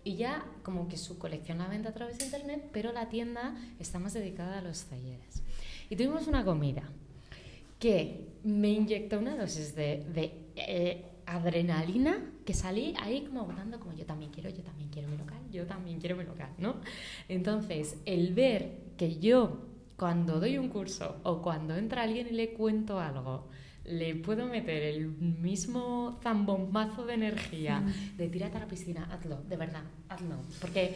Y 0.05 0.15
ya 0.15 0.45
como 0.63 0.87
que 0.87 0.97
su 0.97 1.17
colección 1.19 1.57
la 1.57 1.67
vende 1.67 1.89
a 1.89 1.93
través 1.93 2.17
de 2.17 2.25
internet, 2.25 2.69
pero 2.71 2.93
la 2.93 3.09
tienda 3.09 3.55
está 3.79 3.99
más 3.99 4.13
dedicada 4.13 4.59
a 4.59 4.61
los 4.61 4.85
talleres. 4.85 5.43
Y 5.89 5.97
tuvimos 5.97 6.27
una 6.27 6.45
comida 6.45 6.83
que 7.79 8.25
me 8.45 8.69
inyectó 8.69 9.19
una 9.19 9.35
dosis 9.35 9.75
de, 9.75 10.05
de 10.13 10.31
eh, 10.55 11.05
adrenalina 11.25 12.31
que 12.45 12.53
salí 12.53 12.93
ahí 13.01 13.25
como 13.25 13.45
votando 13.45 13.79
como 13.79 13.93
yo 13.93 14.05
también 14.05 14.31
quiero, 14.31 14.49
yo 14.49 14.63
también 14.63 14.89
quiero 14.89 15.07
mi 15.09 15.17
local, 15.17 15.39
yo 15.51 15.65
también 15.65 15.99
quiero 15.99 16.15
mi 16.15 16.23
local, 16.23 16.49
¿no? 16.57 16.75
Entonces, 17.27 17.97
el 18.05 18.33
ver 18.33 18.77
que 18.97 19.17
yo 19.19 19.65
cuando 19.97 20.39
doy 20.39 20.57
un 20.57 20.69
curso 20.69 21.17
o 21.23 21.41
cuando 21.41 21.75
entra 21.75 22.03
alguien 22.03 22.27
y 22.27 22.31
le 22.31 22.53
cuento 22.53 22.99
algo, 22.99 23.47
le 23.85 24.15
puedo 24.15 24.45
meter 24.45 24.83
el 24.83 25.07
mismo 25.07 26.19
zambombazo 26.21 27.05
de 27.05 27.13
energía 27.13 27.83
de 28.17 28.27
tírate 28.27 28.57
a 28.57 28.61
la 28.61 28.67
piscina, 28.67 29.09
hazlo, 29.11 29.41
de 29.43 29.57
verdad, 29.57 29.83
hazlo. 30.09 30.37
Porque 30.59 30.95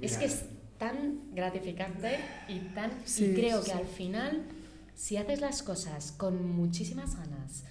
es 0.00 0.16
que 0.18 0.26
es 0.26 0.44
tan 0.78 1.34
gratificante 1.34 2.18
y 2.48 2.58
tan... 2.74 2.90
y 3.18 3.34
creo 3.34 3.62
que 3.62 3.72
al 3.72 3.86
final, 3.86 4.42
si 5.00 5.16
haces 5.16 5.40
las 5.40 5.62
cosas 5.62 6.12
con 6.12 6.46
muchísimas 6.54 7.16
ganas, 7.16 7.64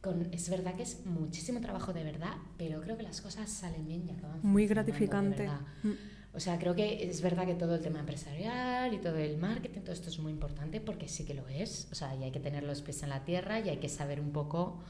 con, 0.00 0.32
es 0.32 0.48
verdad 0.48 0.76
que 0.76 0.82
es 0.82 1.04
muchísimo 1.04 1.60
trabajo 1.60 1.92
de 1.92 2.04
verdad, 2.04 2.32
pero 2.56 2.80
creo 2.80 2.96
que 2.96 3.02
las 3.02 3.20
cosas 3.20 3.50
salen 3.50 3.86
bien 3.86 4.08
y 4.08 4.12
acaban 4.12 4.40
Muy 4.42 4.66
gratificante. 4.66 5.46
Mm. 5.82 5.92
O 6.32 6.40
sea, 6.40 6.58
creo 6.58 6.74
que 6.74 7.06
es 7.06 7.20
verdad 7.20 7.44
que 7.44 7.54
todo 7.54 7.74
el 7.74 7.82
tema 7.82 8.00
empresarial 8.00 8.94
y 8.94 8.98
todo 8.98 9.18
el 9.18 9.36
marketing, 9.36 9.80
todo 9.80 9.92
esto 9.92 10.08
es 10.08 10.18
muy 10.20 10.32
importante 10.32 10.80
porque 10.80 11.06
sí 11.06 11.26
que 11.26 11.34
lo 11.34 11.46
es. 11.48 11.86
O 11.92 11.94
sea, 11.94 12.16
y 12.16 12.24
hay 12.24 12.30
que 12.30 12.40
tener 12.40 12.62
los 12.62 12.80
pies 12.80 13.02
en 13.02 13.10
la 13.10 13.26
tierra 13.26 13.60
y 13.60 13.68
hay 13.68 13.76
que 13.76 13.90
saber 13.90 14.18
un 14.18 14.32
poco, 14.32 14.82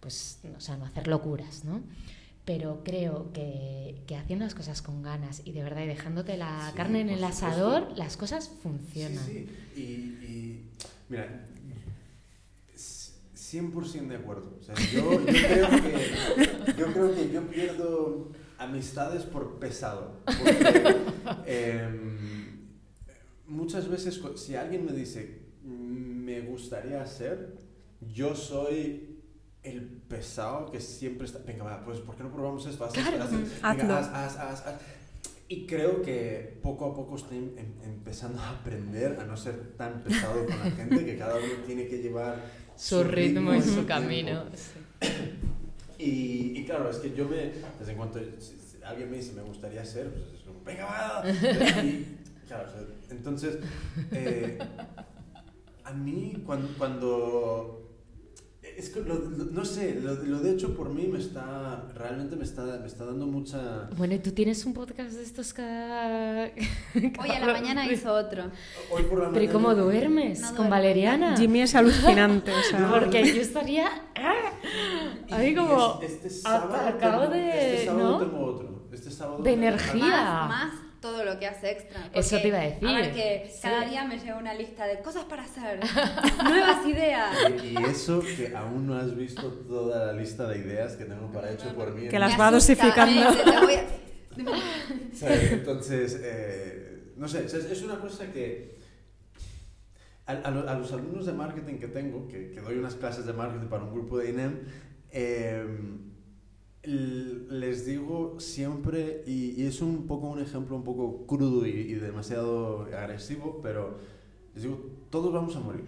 pues, 0.00 0.38
o 0.54 0.60
sea, 0.60 0.76
no 0.76 0.84
hacer 0.84 1.08
locuras, 1.08 1.64
¿no? 1.64 1.82
Pero 2.44 2.82
creo 2.84 3.32
que, 3.32 4.02
que 4.06 4.16
haciendo 4.16 4.44
las 4.44 4.54
cosas 4.54 4.82
con 4.82 5.02
ganas 5.02 5.42
y 5.44 5.52
de 5.52 5.62
verdad 5.62 5.82
y 5.82 5.86
dejándote 5.86 6.36
la 6.36 6.72
carne 6.74 7.00
en 7.00 7.10
el 7.10 7.22
asador, 7.22 7.92
las 7.96 8.16
cosas 8.16 8.50
funcionan. 8.62 9.24
Sí, 9.24 9.48
sí. 9.74 9.80
Y, 9.80 9.82
y 9.82 10.70
mira, 11.08 11.46
100% 13.52 14.08
de 14.08 14.16
acuerdo. 14.16 14.56
O 14.58 14.62
sea, 14.62 14.74
yo, 14.92 15.12
yo, 15.12 15.26
creo 15.26 15.68
que, 15.70 16.72
yo 16.78 16.92
creo 16.92 17.14
que 17.14 17.30
yo 17.30 17.46
pierdo 17.48 18.32
amistades 18.58 19.24
por 19.24 19.58
pesado. 19.58 20.16
Porque 20.24 21.00
em, 21.46 22.68
muchas 23.46 23.88
veces, 23.88 24.20
si 24.36 24.54
alguien 24.54 24.86
me 24.86 24.92
dice, 24.92 25.42
me 25.62 26.40
gustaría 26.40 27.04
ser, 27.06 27.54
yo 28.00 28.34
soy 28.34 29.11
el 29.62 29.82
pesado 29.82 30.70
que 30.70 30.80
siempre 30.80 31.26
está, 31.26 31.38
venga, 31.46 31.84
pues 31.84 32.00
¿por 32.00 32.16
qué 32.16 32.24
no 32.24 32.32
probamos 32.32 32.66
esto? 32.66 32.84
Haz, 32.84 34.64
Y 35.48 35.66
creo 35.66 36.02
que 36.02 36.58
poco 36.62 36.86
a 36.86 36.94
poco 36.94 37.16
estoy 37.16 37.38
em, 37.38 37.56
empezando 37.84 38.40
a 38.40 38.50
aprender 38.50 39.18
a 39.20 39.24
no 39.24 39.36
ser 39.36 39.76
tan 39.76 40.02
pesado 40.02 40.46
con 40.46 40.58
la 40.58 40.70
gente, 40.70 41.04
que 41.04 41.16
cada 41.16 41.36
uno 41.36 41.54
tiene 41.64 41.86
que 41.86 41.98
llevar 41.98 42.42
su, 42.76 43.04
ritmo, 43.04 43.54
y 43.54 43.62
su 43.62 43.86
camino. 43.86 44.44
Y, 45.98 46.64
claro, 46.64 46.90
es 46.90 46.96
que 46.96 47.14
yo 47.14 47.28
me, 47.28 47.52
desde 47.78 47.92
en 47.92 47.96
cuanto 47.96 48.18
alguien 48.84 49.08
me 49.08 49.18
dice 49.18 49.32
me 49.34 49.42
gustaría 49.42 49.84
ser, 49.84 50.10
pues 50.10 50.24
es 50.34 50.40
como, 50.40 50.60
venga, 50.64 50.86
va. 50.86 51.22
Y, 51.84 52.18
claro, 52.48 52.68
entonces, 53.10 53.58
eh, 54.10 54.58
a 55.84 55.92
mí 55.92 56.42
cuando, 56.44 56.68
cuando 56.76 57.81
es 58.76 58.90
que 58.90 59.00
no 59.00 59.64
sé, 59.64 60.00
lo, 60.00 60.40
de 60.40 60.52
hecho 60.52 60.74
por 60.74 60.90
mí 60.90 61.06
me 61.06 61.18
está, 61.18 61.88
realmente 61.94 62.36
me 62.36 62.44
está, 62.44 62.62
me 62.80 62.86
está 62.86 63.04
dando 63.04 63.26
mucha... 63.26 63.88
Bueno, 63.96 64.14
¿y 64.14 64.18
tú 64.18 64.32
tienes 64.32 64.64
un 64.64 64.74
podcast 64.74 65.12
de 65.12 65.22
estos 65.22 65.52
cada... 65.52 66.44
Hoy 66.94 67.30
a 67.30 67.40
la 67.40 67.52
mañana 67.52 67.90
hizo 67.90 68.12
otro. 68.12 68.44
Hoy 68.90 69.02
por 69.04 69.20
la 69.20 69.30
¿Pero 69.30 69.44
¿y 69.44 69.48
cómo 69.48 69.74
duermes? 69.74 70.42
¿Con 70.56 70.70
Valeriana? 70.70 71.36
Jimmy 71.36 71.62
es 71.62 71.74
alucinante, 71.74 72.52
o 72.52 72.62
sea... 72.62 72.90
Porque 72.90 73.34
yo 73.34 73.40
estaría... 73.40 73.88
¡ah! 74.16 74.52
Ahí 75.30 75.54
como... 75.54 76.00
Este, 76.02 76.30
sábado, 76.30 76.98
tengo, 76.98 77.26
de... 77.28 77.74
este 77.74 77.86
sábado 77.86 78.18
tengo 78.18 78.44
otro. 78.44 78.88
Este 78.92 79.10
sábado 79.10 79.42
de 79.42 79.52
energía. 79.52 80.46
Más, 80.48 80.74
todo 81.02 81.24
lo 81.24 81.38
que 81.38 81.46
hace 81.46 81.72
extra. 81.72 82.08
Eso 82.14 82.40
te 82.40 82.48
iba 82.48 82.58
a 82.58 82.62
decir. 82.62 82.88
A 82.88 82.94
ver, 82.94 83.12
que 83.12 83.52
cada 83.60 83.86
día 83.86 84.06
me 84.06 84.18
llega 84.18 84.38
una 84.38 84.54
lista 84.54 84.86
de 84.86 85.00
cosas 85.00 85.24
para 85.24 85.42
hacer, 85.42 85.80
nuevas 86.44 86.86
ideas. 86.86 87.36
Y, 87.62 87.76
eso 87.84 88.20
que 88.20 88.56
aún 88.56 88.86
no 88.86 88.96
has 88.96 89.14
visto 89.14 89.48
toda 89.68 90.06
la 90.06 90.12
lista 90.14 90.48
de 90.48 90.58
ideas 90.58 90.96
que 90.96 91.04
tengo 91.04 91.30
para 91.30 91.52
hecho 91.52 91.74
por 91.74 91.94
mí. 91.94 92.08
Que 92.08 92.18
las 92.18 92.40
va 92.40 92.50
dosificando. 92.50 93.20
Entonces, 95.20 96.18
eh, 96.22 97.12
no 97.16 97.28
sé, 97.28 97.44
es 97.44 97.82
una 97.82 97.98
cosa 97.98 98.32
que 98.32 98.80
a, 100.26 100.50
los 100.50 100.92
alumnos 100.92 101.26
de 101.26 101.32
marketing 101.32 101.78
que 101.78 101.88
tengo, 101.88 102.28
que, 102.28 102.60
doy 102.62 102.78
unas 102.78 102.94
clases 102.94 103.26
de 103.26 103.32
marketing 103.32 103.66
para 103.66 103.84
un 103.84 103.92
grupo 103.92 104.18
de 104.18 104.30
INEM, 104.30 104.60
em, 105.10 106.11
les 106.84 107.86
digo 107.86 108.40
siempre, 108.40 109.22
y, 109.26 109.64
es 109.64 109.80
un 109.82 110.06
poco 110.06 110.28
un 110.28 110.40
ejemplo 110.40 110.76
un 110.76 110.82
poco 110.82 111.26
crudo 111.26 111.66
y, 111.66 111.94
demasiado 111.94 112.82
agresivo, 112.82 113.60
pero 113.62 113.98
les 114.54 114.64
digo, 114.64 114.90
todos 115.10 115.32
vamos 115.32 115.54
a 115.56 115.60
morir. 115.60 115.84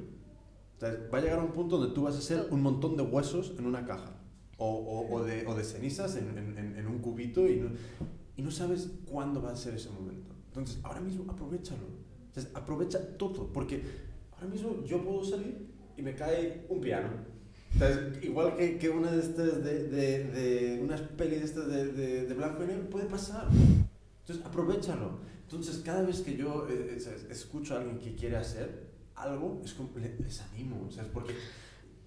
va 0.82 1.18
a 1.18 1.20
llegar 1.20 1.40
un 1.40 1.52
punto 1.52 1.78
donde 1.78 1.94
tú 1.94 2.02
vas 2.02 2.16
a 2.16 2.20
ser 2.20 2.46
un 2.50 2.62
montón 2.62 2.96
de 2.96 3.02
huesos 3.02 3.54
en 3.58 3.66
una 3.66 3.84
caja, 3.84 4.12
o, 4.56 5.08
o, 5.10 5.24
de, 5.24 5.46
o 5.46 5.54
de, 5.54 5.64
cenizas 5.64 6.16
en, 6.16 6.38
en, 6.38 6.76
en, 6.78 6.86
un 6.86 6.98
cubito, 7.00 7.48
y 7.48 7.56
no, 7.56 7.70
y 8.36 8.42
no 8.42 8.50
sabes 8.50 8.90
cuándo 9.10 9.42
va 9.42 9.50
a 9.50 9.56
ser 9.56 9.74
ese 9.74 9.90
momento. 9.90 10.30
Entonces, 10.46 10.78
ahora 10.84 11.00
mismo 11.00 11.24
aprovechalo. 11.28 11.82
aprovecha 12.54 13.16
todo, 13.16 13.52
porque 13.52 13.82
ahora 14.32 14.46
mismo 14.46 14.84
yo 14.84 15.04
puedo 15.04 15.24
salir 15.24 15.74
y 15.96 16.02
me 16.02 16.14
cae 16.14 16.66
un 16.68 16.80
piano. 16.80 17.33
Entonces, 17.74 18.22
igual 18.22 18.56
que, 18.56 18.78
que 18.78 18.88
una 18.88 19.10
de 19.10 19.20
estas, 19.20 19.64
de, 19.64 19.88
de, 19.88 20.24
de 20.24 20.80
unas 20.82 21.00
pelis 21.00 21.42
estas 21.42 21.66
de, 21.66 21.92
de, 22.24 22.34
blanco 22.34 22.62
y 22.62 22.68
negro, 22.68 22.88
puede 22.88 23.06
pasar. 23.06 23.48
Entonces, 24.20 24.44
aprovechalo. 24.46 25.18
Entonces, 25.42 25.82
cada 25.84 26.02
vez 26.02 26.20
que 26.20 26.36
yo 26.36 26.66
eh, 26.70 26.96
eh, 26.98 27.26
escucho 27.30 27.74
a 27.74 27.78
alguien 27.78 27.98
que 27.98 28.14
quiere 28.14 28.36
hacer 28.36 28.90
algo, 29.16 29.60
es 29.64 29.74
como, 29.74 29.90
les, 29.98 30.40
animo, 30.40 30.88
¿sabes? 30.90 31.10
Porque 31.12 31.34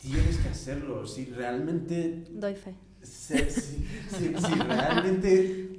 tienes 0.01 0.37
que 0.37 0.49
hacerlo. 0.49 1.05
Si 1.05 1.25
realmente... 1.25 2.25
Doy 2.31 2.55
fe. 2.55 2.73
Si, 3.03 3.37
si, 3.37 3.85
si, 4.09 4.35
si 4.35 4.53
realmente 4.55 5.69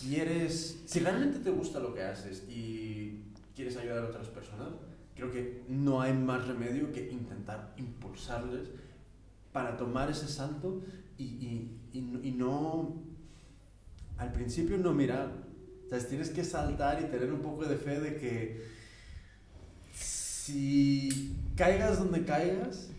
quieres... 0.00 0.82
Si 0.84 0.98
realmente 0.98 1.38
te 1.38 1.50
gusta 1.50 1.78
lo 1.78 1.94
que 1.94 2.02
haces 2.02 2.44
y 2.48 3.22
quieres 3.54 3.76
ayudar 3.76 4.04
a 4.04 4.06
otras 4.08 4.28
personas, 4.28 4.68
creo 5.14 5.30
que 5.30 5.62
no 5.68 6.00
hay 6.00 6.12
más 6.12 6.46
remedio 6.46 6.92
que 6.92 7.10
intentar 7.10 7.74
impulsarles 7.76 8.68
para 9.52 9.76
tomar 9.76 10.10
ese 10.10 10.28
salto 10.28 10.82
y, 11.16 11.24
y, 11.24 11.78
y, 11.92 12.32
no, 12.32 12.94
al 14.16 14.32
principio 14.32 14.78
no 14.78 14.92
mirar. 14.92 15.32
O 15.86 15.88
sea, 15.88 15.98
tienes 16.06 16.30
que 16.30 16.44
saltar 16.44 17.00
y 17.00 17.06
tener 17.06 17.32
un 17.32 17.40
poco 17.40 17.64
de 17.64 17.76
fe 17.76 18.00
de 18.00 18.16
que 18.16 18.66
si 19.92 21.36
caigas 21.56 21.98
donde 21.98 22.24
caigas, 22.24 22.90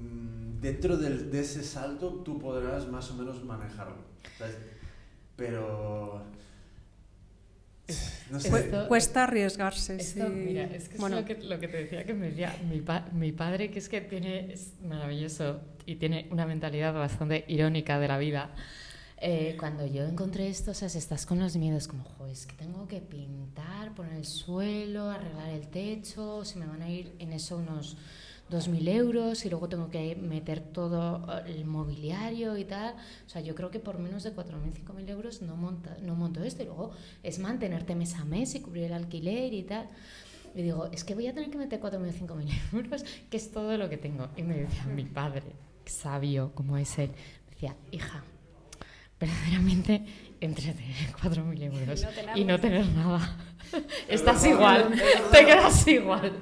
mm, 0.00 0.60
dentro 0.60 0.96
de, 0.96 1.24
de 1.24 1.40
ese 1.40 1.62
salto 1.62 2.22
tú 2.24 2.38
podrás 2.38 2.88
más 2.88 3.10
o 3.10 3.14
menos 3.14 3.42
manejarlo. 3.44 4.04
Pero 5.36 6.22
no 8.30 8.40
sé. 8.40 8.70
Cuesta 8.88 9.24
arriesgarse. 9.24 9.98
Mira, 10.28 10.64
es 10.64 10.88
que 10.88 10.96
es 10.96 11.10
lo 11.10 11.24
que, 11.24 11.34
lo 11.42 11.60
que 11.60 11.68
te 11.68 11.76
decía 11.76 12.04
que 12.04 12.14
me 12.14 12.30
decía 12.30 12.56
mi, 12.68 12.82
mi 13.12 13.32
padre, 13.32 13.70
que 13.70 13.78
es 13.78 13.88
que 13.88 14.00
tiene, 14.00 14.52
es 14.52 14.72
maravilloso 14.82 15.60
y 15.86 15.96
tiene 15.96 16.28
una 16.30 16.44
mentalidad 16.44 16.92
bastante 16.92 17.44
irónica 17.48 17.98
de 17.98 18.08
la 18.08 18.18
vida. 18.18 18.50
Eh, 19.18 19.56
cuando 19.58 19.86
yo 19.86 20.04
encontré 20.04 20.48
esto, 20.48 20.72
o 20.72 20.74
sea, 20.74 20.90
si 20.90 20.98
estás 20.98 21.24
con 21.24 21.38
los 21.38 21.56
miedos, 21.56 21.88
como, 21.88 22.04
joder, 22.04 22.32
es 22.32 22.44
que 22.44 22.54
tengo 22.54 22.86
que 22.86 23.00
pintar, 23.00 23.94
poner 23.94 24.12
el 24.12 24.26
suelo, 24.26 25.08
arreglar 25.08 25.48
el 25.48 25.68
techo, 25.68 26.44
se 26.44 26.58
me 26.58 26.66
van 26.66 26.82
a 26.82 26.90
ir 26.90 27.14
en 27.18 27.32
eso 27.32 27.56
unos 27.56 27.96
2.000 28.50 28.88
euros 28.88 29.44
y 29.44 29.50
luego 29.50 29.68
tengo 29.68 29.88
que 29.90 30.14
meter 30.16 30.60
todo 30.60 31.26
el 31.46 31.64
mobiliario 31.64 32.56
y 32.56 32.64
tal. 32.64 32.94
O 33.26 33.28
sea, 33.28 33.40
yo 33.40 33.54
creo 33.54 33.70
que 33.70 33.80
por 33.80 33.98
menos 33.98 34.22
de 34.22 34.34
4.000, 34.34 34.84
5.000 34.84 35.08
euros 35.08 35.42
no, 35.42 35.56
monta, 35.56 35.96
no 36.02 36.14
monto 36.14 36.44
esto. 36.44 36.62
Y 36.62 36.66
luego 36.66 36.92
es 37.22 37.38
mantenerte 37.38 37.94
mes 37.94 38.14
a 38.14 38.24
mes 38.24 38.54
y 38.54 38.60
cubrir 38.60 38.84
el 38.84 38.92
alquiler 38.92 39.52
y 39.54 39.62
tal. 39.62 39.88
Y 40.54 40.62
digo, 40.62 40.88
es 40.92 41.04
que 41.04 41.14
voy 41.14 41.26
a 41.26 41.34
tener 41.34 41.50
que 41.50 41.58
meter 41.58 41.80
4.000, 41.80 42.12
5.000 42.12 42.72
euros, 42.74 43.04
que 43.30 43.36
es 43.36 43.50
todo 43.50 43.76
lo 43.76 43.88
que 43.88 43.96
tengo. 43.96 44.28
Y 44.36 44.42
me 44.42 44.58
decía 44.58 44.84
mi 44.86 45.04
padre, 45.04 45.42
sabio 45.86 46.52
como 46.54 46.76
es 46.76 46.98
él, 46.98 47.10
decía, 47.50 47.76
hija, 47.90 48.22
verdaderamente 49.18 50.04
entre 50.40 50.72
tener 50.72 51.12
4.000 51.22 51.62
euros 51.62 52.06
y 52.34 52.44
no 52.44 52.60
tener 52.60 52.86
nada. 52.88 53.36
Estás 54.08 54.44
igual, 54.46 54.92
te 55.32 55.44
quedas 55.44 55.88
igual. 55.88 56.32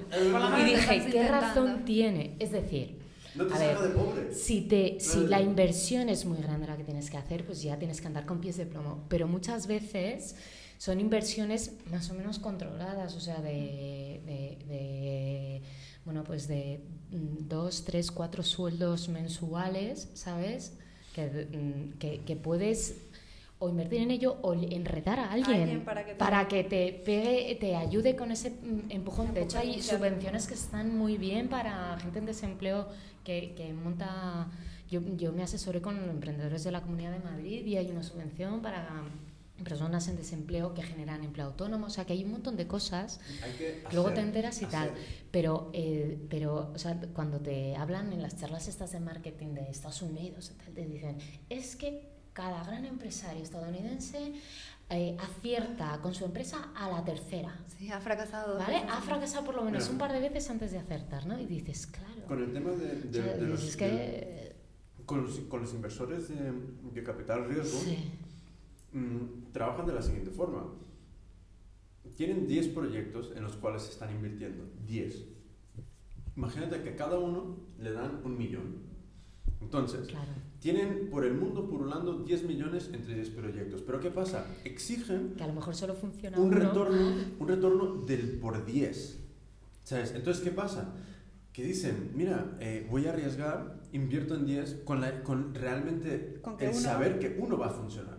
Y 0.61 0.65
dije, 0.65 1.07
¿qué 1.11 1.29
razón 1.29 1.85
tiene? 1.85 2.37
Es 2.39 2.53
decir, 2.53 2.99
a 3.39 3.59
ver, 3.59 4.33
si, 4.33 4.63
te, 4.63 4.99
si 5.01 5.27
la 5.27 5.41
inversión 5.41 6.09
es 6.09 6.25
muy 6.25 6.39
grande 6.39 6.67
la 6.67 6.77
que 6.77 6.85
tienes 6.85 7.11
que 7.11 7.17
hacer, 7.17 7.45
pues 7.45 7.63
ya 7.63 7.79
tienes 7.79 8.01
que 8.01 8.07
andar 8.07 8.27
con 8.27 8.41
pies 8.41 8.57
de 8.57 8.67
plomo. 8.67 9.05
Pero 9.09 9.27
muchas 9.27 9.67
veces 9.67 10.37
son 10.79 11.01
inversiones 11.01 11.73
más 11.91 12.11
o 12.11 12.15
menos 12.15 12.39
controladas, 12.39 13.15
o 13.17 13.21
sea, 13.21 13.41
de, 13.41 14.21
de, 14.27 15.63
bueno, 16.05 16.25
pues 16.25 16.49
de 16.49 16.81
mm, 17.11 17.49
dos, 17.49 17.85
tres, 17.85 18.11
cuatro 18.11 18.43
sueldos 18.43 19.09
mensuales, 19.09 20.11
¿sabes? 20.15 20.77
Que, 21.15 21.27
mm, 21.27 21.99
que, 21.99 22.21
que 22.21 22.37
puedes 22.37 22.97
o 23.59 23.69
invertir 23.69 24.03
en 24.03 24.11
ello 24.11 24.37
o 24.43 24.53
enredar 24.53 25.19
a 25.21 25.33
alguien, 25.33 25.85
para, 26.19 26.49
que 26.49 26.65
te... 26.65 26.93
pegue, 27.05 27.55
te 27.55 27.77
ayude 27.77 28.17
con 28.17 28.31
ese 28.31 28.51
mm, 28.51 28.91
empujón. 28.91 29.33
De 29.33 29.43
hecho, 29.43 29.59
hay 29.59 29.81
subvenciones 29.81 30.47
que 30.47 30.55
están 30.55 30.97
muy 30.99 31.17
bien 31.17 31.49
para 31.49 31.99
gente 31.99 32.19
en 32.19 32.27
desempleo 32.27 32.89
que, 33.23 33.55
que 33.57 33.73
monta... 33.73 34.49
Yo, 34.91 35.01
yo 35.17 35.33
me 35.33 35.43
asesoré 35.43 35.81
con 35.81 35.97
los 35.97 36.09
emprendedores 36.09 36.63
de 36.63 36.71
la 36.71 36.83
Comunidad 36.83 37.11
de 37.13 37.19
Madrid 37.21 37.65
y 37.65 37.79
hay 37.79 37.91
una 37.91 38.03
subvención 38.03 38.61
para 38.61 38.87
personas 39.63 40.09
en 40.09 40.17
desempleo 40.17 40.75
que 40.75 40.83
generan 40.83 41.23
empleo 41.23 41.47
autónomo, 41.47 41.87
o 41.87 41.91
sea 41.91 42.05
que 42.05 42.13
hay 42.13 42.25
un 42.25 42.33
montón 42.33 42.57
de 42.57 42.67
cosas, 42.67 43.21
luego 43.93 44.13
te 44.13 44.21
enteras 44.21 44.61
y 44.63 44.67
tal, 44.67 44.91
pero, 45.31 45.71
eh, 45.73 46.19
pero 46.29 46.73
o 46.75 46.79
sea, 46.79 47.01
cuando 47.13 47.39
te 47.39 47.77
hablan 47.77 48.13
en 48.13 48.21
las 48.21 48.37
charlas 48.37 48.67
estas 48.67 48.91
de 48.93 49.01
marketing 49.01 49.55
de 49.55 49.71
Estados 49.71 50.03
Unidos, 50.03 50.53
te 50.75 50.85
dicen, 50.85 51.19
es 51.49 51.77
que 51.77 52.09
cada 52.33 52.65
gran 52.65 52.85
empresario 52.85 53.43
estadounidense 53.43 54.33
eh, 54.91 55.17
acierta 55.19 55.99
con 56.03 56.15
su 56.15 56.27
empresa 56.27 56.71
a 56.75 56.91
la 56.91 57.05
tercera. 57.05 57.57
Sí, 57.79 57.91
ha 57.91 58.01
fracasado. 58.01 58.59
¿Vale? 58.59 58.77
Ha 58.89 59.01
fracasado 59.01 59.45
por 59.45 59.55
lo 59.55 59.63
menos 59.63 59.89
un 59.89 59.97
par 59.97 60.13
de 60.13 60.21
veces 60.21 60.51
antes 60.51 60.73
de 60.73 60.79
acertar, 60.79 61.27
¿no? 61.27 61.41
Y 61.41 61.47
dices, 61.47 61.87
claro. 61.87 62.27
Con 62.29 62.43
el 62.43 62.53
tema 62.53 62.71
de, 62.73 63.41
los, 63.41 63.77
con, 65.07 65.23
los, 65.23 65.41
con 65.41 65.61
los, 65.63 65.73
inversores 65.73 66.29
de, 66.29 67.03
capital 67.03 67.49
riesgo, 67.49 67.81
mm, 68.95 69.53
trabajan 69.53 69.87
de 69.87 69.95
la 69.95 70.03
siguiente 70.03 70.31
forma. 70.31 70.65
Tienen 72.17 72.47
10 72.47 72.69
proyectos 72.69 73.33
en 73.37 73.43
los 73.43 73.57
cuales 73.57 73.83
se 73.83 73.91
están 73.91 74.11
invirtiendo. 74.15 74.65
10. 74.87 75.25
Imagínate 76.37 76.83
que 76.83 76.91
a 76.91 76.97
cada 76.97 77.19
uno 77.19 77.57
le 77.79 77.93
dan 77.93 78.21
un 78.25 78.39
millón. 78.39 78.95
Entonces, 79.61 80.09
tienen 80.61 81.09
por 81.11 81.25
el 81.25 81.35
mundo 81.35 81.69
purulando 81.69 82.23
10 82.23 82.45
millones 82.45 82.91
entre 82.93 83.15
10 83.15 83.31
proyectos. 83.31 83.83
Pero 83.83 84.01
¿qué 84.01 84.11
pasa? 84.11 84.47
Exigen 84.65 85.35
que 85.37 85.43
a 85.43 85.47
lo 85.47 85.55
mejor 85.55 85.75
solo 85.75 85.95
funciona 85.95 86.39
un 86.39 86.53
retorno, 86.53 87.15
un 87.39 87.49
retorno 87.49 88.05
del 88.05 88.39
por 88.39 88.65
10. 88.65 89.21
¿Sabes? 89.85 90.13
Entonces, 90.15 90.43
¿qué 90.43 90.51
pasa? 90.51 90.95
Que 91.53 91.65
dicen, 91.65 92.13
mira, 92.15 92.57
eh, 92.61 92.87
voy 92.91 93.07
a 93.07 93.11
arriesgar, 93.11 93.83
invierto 93.93 94.35
en 94.35 94.47
10 94.47 94.83
con, 94.85 95.01
la, 95.01 95.23
con 95.23 95.55
realmente 95.55 96.41
el 96.59 96.75
saber 96.75 97.19
que 97.19 97.37
uno 97.39 97.57
va 97.59 97.67
a 97.67 97.71
funcionar. 97.71 98.14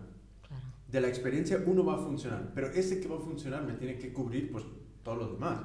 De 0.96 1.02
la 1.02 1.08
experiencia 1.08 1.62
uno 1.66 1.84
va 1.84 1.96
a 1.96 1.98
funcionar, 1.98 2.52
pero 2.54 2.68
ese 2.68 3.00
que 3.00 3.06
va 3.06 3.16
a 3.16 3.20
funcionar 3.20 3.62
me 3.66 3.74
tiene 3.74 3.98
que 3.98 4.14
cubrir 4.14 4.50
pues 4.50 4.64
todos 5.02 5.18
los 5.18 5.32
demás. 5.32 5.60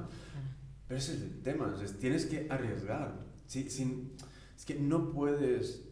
Pero 0.86 0.98
ese 0.98 1.14
es 1.14 1.22
el 1.22 1.40
tema, 1.40 1.74
tienes 1.98 2.26
que 2.26 2.46
arriesgar. 2.50 3.18
Sí, 3.46 3.70
sin, 3.70 4.12
es 4.54 4.66
que 4.66 4.74
no 4.74 5.10
puedes 5.10 5.84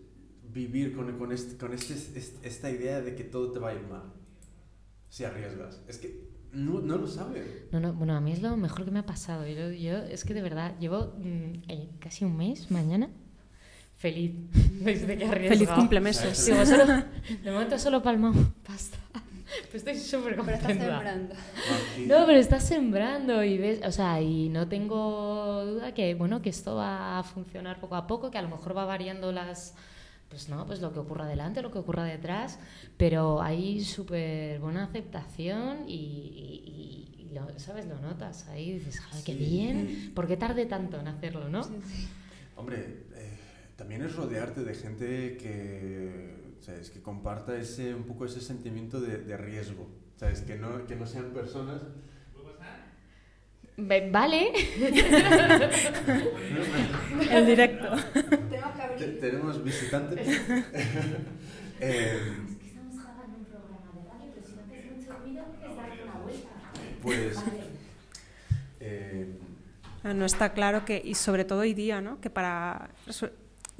vivir 0.52 0.94
con, 0.94 1.16
con, 1.16 1.32
este, 1.32 1.56
con 1.56 1.72
este, 1.72 2.20
esta 2.42 2.70
idea 2.70 3.00
de 3.00 3.14
que 3.14 3.24
todo 3.24 3.50
te 3.50 3.60
va 3.60 3.70
a 3.70 3.74
ir 3.76 3.80
mal 3.88 4.12
si 5.08 5.24
arriesgas. 5.24 5.80
Es 5.88 5.96
que 5.96 6.28
no, 6.52 6.82
no 6.82 6.98
lo 6.98 7.06
sabes. 7.06 7.46
No, 7.72 7.80
no, 7.80 7.94
bueno, 7.94 8.14
a 8.14 8.20
mí 8.20 8.32
es 8.32 8.42
lo 8.42 8.54
mejor 8.58 8.84
que 8.84 8.90
me 8.90 8.98
ha 8.98 9.06
pasado. 9.06 9.46
Yo, 9.46 9.70
yo 9.70 9.96
es 9.96 10.22
que 10.22 10.34
de 10.34 10.42
verdad 10.42 10.78
llevo 10.78 11.14
mm, 11.16 11.62
eh, 11.66 11.88
casi 11.98 12.26
un 12.26 12.36
mes 12.36 12.70
mañana 12.70 13.08
feliz 13.96 14.32
desde 14.84 15.16
que 15.16 15.24
arriesgado. 15.24 15.58
Feliz 15.58 15.68
cumplemeses. 15.70 16.44
de 16.44 17.50
momento 17.50 17.78
solo 17.78 18.02
palmo 18.02 18.34
pasta. 18.66 18.98
Pues 19.70 19.86
estoy 19.86 19.96
súper 19.96 20.36
contenta. 20.36 20.66
Pero 20.66 20.78
estás 20.78 20.88
sembrando. 20.88 21.34
No, 22.06 22.26
pero 22.26 22.38
estás 22.38 22.68
sembrando 22.68 23.44
y 23.44 23.58
ves, 23.58 23.80
o 23.84 23.92
sea, 23.92 24.20
y 24.20 24.48
no 24.48 24.68
tengo 24.68 25.64
duda 25.66 25.92
que, 25.94 26.14
bueno, 26.14 26.42
que 26.42 26.50
esto 26.50 26.76
va 26.76 27.18
a 27.18 27.22
funcionar 27.22 27.80
poco 27.80 27.96
a 27.96 28.06
poco, 28.06 28.30
que 28.30 28.38
a 28.38 28.42
lo 28.42 28.48
mejor 28.48 28.76
va 28.76 28.84
variando 28.84 29.32
las 29.32 29.74
pues 30.30 30.48
no, 30.48 30.64
pues 30.64 30.80
lo 30.80 30.92
que 30.92 31.00
ocurra 31.00 31.26
delante, 31.26 31.60
lo 31.60 31.72
que 31.72 31.78
ocurra 31.78 32.04
detrás, 32.04 32.60
pero 32.96 33.42
hay 33.42 33.84
súper 33.84 34.60
buena 34.60 34.84
aceptación 34.84 35.88
y, 35.88 37.28
lo, 37.34 37.58
¿sabes? 37.58 37.86
Lo 37.86 37.98
notas 37.98 38.46
ahí, 38.48 38.74
dices, 38.74 39.00
joder, 39.00 39.24
qué 39.24 39.34
bien, 39.34 40.12
¿por 40.14 40.28
qué 40.28 40.36
tarde 40.36 40.66
tanto 40.66 41.00
en 41.00 41.08
hacerlo, 41.08 41.48
no? 41.48 41.62
Hombre, 42.56 42.76
eh, 43.16 43.38
también 43.76 44.02
es 44.02 44.14
rodearte 44.14 44.62
de 44.62 44.74
gente 44.74 45.36
que, 45.36 46.39
¿sabes? 46.60 46.90
que 46.90 47.00
comparta 47.00 47.56
ese, 47.56 47.94
un 47.94 48.04
poco 48.04 48.24
ese 48.24 48.40
sentimiento 48.40 49.00
de, 49.00 49.18
de 49.18 49.36
riesgo, 49.36 49.88
¿sabes? 50.16 50.42
Que 50.42 50.56
no, 50.56 50.86
que 50.86 50.96
no 50.96 51.06
sean 51.06 51.32
personas 51.32 51.82
Vale. 54.10 54.52
El 57.30 57.46
directo. 57.46 57.88
Tenemos 59.20 59.62
visitantes. 59.64 60.28
eh, 61.80 62.20
estamos 62.62 62.96
grabando 63.02 63.38
un 63.38 63.44
programa 63.46 63.90
de 63.94 64.02
radio, 64.10 64.30
pero 64.34 64.46
si 64.46 64.52
no 64.54 64.60
haces 64.62 64.84
mucho 64.96 65.12
ruido, 65.22 65.42
es 65.64 65.76
darte 65.76 66.02
una 66.02 66.18
vuelta. 66.18 66.48
Pues. 67.02 67.38
Eh, 68.80 69.38
no 70.02 70.26
está 70.26 70.52
claro 70.52 70.84
que, 70.84 71.00
y 71.02 71.14
sobre 71.14 71.44
todo 71.44 71.60
hoy 71.60 71.72
día, 71.74 72.02
¿no? 72.02 72.20
que 72.20 72.28
para. 72.28 72.90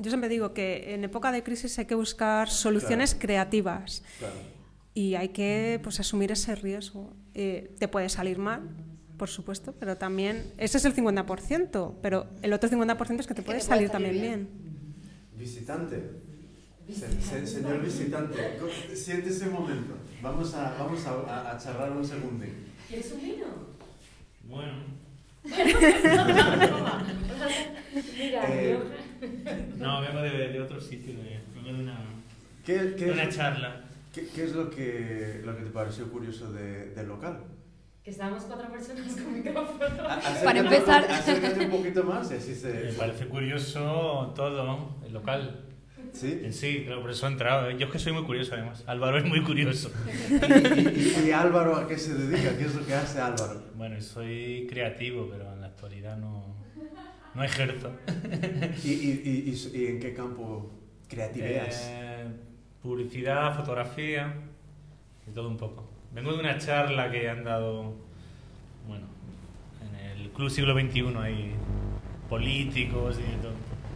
Yo 0.01 0.11
siempre 0.11 0.29
digo 0.31 0.55
que 0.55 0.95
en 0.95 1.05
época 1.05 1.31
de 1.31 1.43
crisis 1.43 1.79
hay 1.79 1.85
que 1.85 1.95
buscar 1.95 2.49
soluciones 2.49 3.15
creativas. 3.15 4.03
Claro. 4.19 4.35
Y 4.95 5.15
hay 5.15 5.29
que 5.29 5.79
pues, 5.83 6.01
asumir 6.01 6.33
ese 6.33 6.55
riesgo. 6.55 7.13
Eh, 7.35 7.77
te 7.79 7.87
puede 7.87 8.09
salir 8.09 8.39
mal, 8.39 8.63
por 9.19 9.29
supuesto, 9.29 9.75
pero 9.79 9.99
también 9.99 10.55
ese 10.57 10.79
es 10.79 10.87
el 10.87 10.97
50%, 10.97 11.97
pero 12.01 12.27
el 12.41 12.55
otro 12.55 12.71
50% 12.71 13.21
es 13.21 13.27
que 13.27 13.35
te 13.35 13.43
puede 13.43 13.61
salir, 13.61 13.91
también 13.91 14.15
bien. 14.15 14.49
Visitante. 15.37 16.01
señor 17.45 17.83
visitante, 17.83 18.39
siente 18.95 19.29
ese 19.29 19.51
momento. 19.51 19.99
Vamos 20.23 20.55
a, 20.55 20.77
vamos 20.79 21.07
a, 21.07 21.53
a, 21.53 21.59
charlar 21.59 21.93
un 21.93 22.05
segundo. 22.05 22.47
¿Quieres 22.89 23.13
un 23.13 23.23
vino? 23.23 23.45
Bueno. 24.49 24.73
Mira, 28.19 28.45
eh, 28.49 28.79
no, 29.79 30.01
vengo 30.01 30.23
de, 30.23 30.49
de 30.49 30.61
otro 30.61 30.81
sitio, 30.81 31.15
vengo 31.55 31.77
de 31.77 31.83
una, 31.83 31.99
¿Qué, 32.65 32.95
qué 32.97 33.07
de 33.07 33.13
una 33.13 33.29
charla. 33.29 33.83
¿qué, 34.13 34.27
¿Qué, 34.27 34.45
es 34.45 34.53
lo 34.53 34.71
que, 34.71 35.41
lo 35.45 35.57
que 35.57 35.63
te 35.63 35.71
pareció 35.71 36.11
curioso 36.11 36.53
de, 36.53 36.91
del 36.91 37.09
local? 37.09 37.45
Que 38.03 38.11
estábamos 38.11 38.45
cuatro 38.45 38.71
personas 38.71 39.15
con 39.15 39.35
micrófono. 39.35 39.79
Para 40.45 40.59
empezar. 40.59 41.05
Acércate 41.11 41.67
un 41.67 41.71
poquito 41.71 42.05
más 42.05 42.31
y 42.31 42.35
así 42.35 42.55
se. 42.55 42.73
Me 42.73 42.93
parece 42.93 43.27
curioso 43.27 44.33
todo, 44.35 44.97
el 45.07 45.13
local. 45.13 45.67
¿Sí? 46.13 46.41
En 46.43 46.53
sí, 46.53 46.85
claro, 46.87 47.03
por 47.03 47.11
eso 47.11 47.27
he 47.29 47.31
entrado. 47.31 47.71
Yo 47.71 47.87
es 47.87 47.93
que 47.93 47.99
soy 47.99 48.13
muy 48.13 48.25
curioso, 48.25 48.55
además. 48.55 48.83
Álvaro 48.87 49.19
es 49.19 49.25
muy 49.25 49.43
curioso. 49.43 49.93
¿Y, 50.87 51.29
y, 51.29 51.31
Álvaro 51.31 51.77
a 51.77 51.87
qué 51.87 51.99
se 51.99 52.15
dedica? 52.15 52.57
¿Qué 52.57 52.65
es 52.65 52.75
lo 52.75 52.85
que 52.85 52.95
hace 52.95 53.21
Álvaro? 53.21 53.63
Bueno, 53.77 54.01
soy 54.01 54.67
creativo, 54.69 55.29
pero 55.31 55.53
en 55.53 55.61
la 55.61 55.69
actualidad 55.69 56.17
no, 56.17 56.40
no 57.35 57.45
ejerzo. 57.45 57.93
¿Y, 58.85 58.89
y, 58.89 59.71
y, 59.75 59.87
en 59.87 60.01
qué 60.01 60.15
campo 60.15 60.71
creativeas? 61.09 61.89
Eh, 61.91 62.27
publicidad, 62.83 63.57
fotografía 63.57 64.35
y 65.27 65.31
todo 65.33 65.49
un 65.49 65.57
poco. 65.57 65.89
Vengo 66.13 66.33
de 66.33 66.41
una 66.41 66.59
charla 66.59 67.11
que 67.11 67.29
han 67.29 67.45
dado, 67.45 67.95
bueno, 68.87 69.07
en 69.81 70.21
el 70.23 70.31
Club 70.31 70.51
Siglo 70.51 70.75
XXI, 70.75 71.17
hay 71.19 71.55
políticos 72.29 73.19
y 73.19 73.43
todo. 73.43 73.53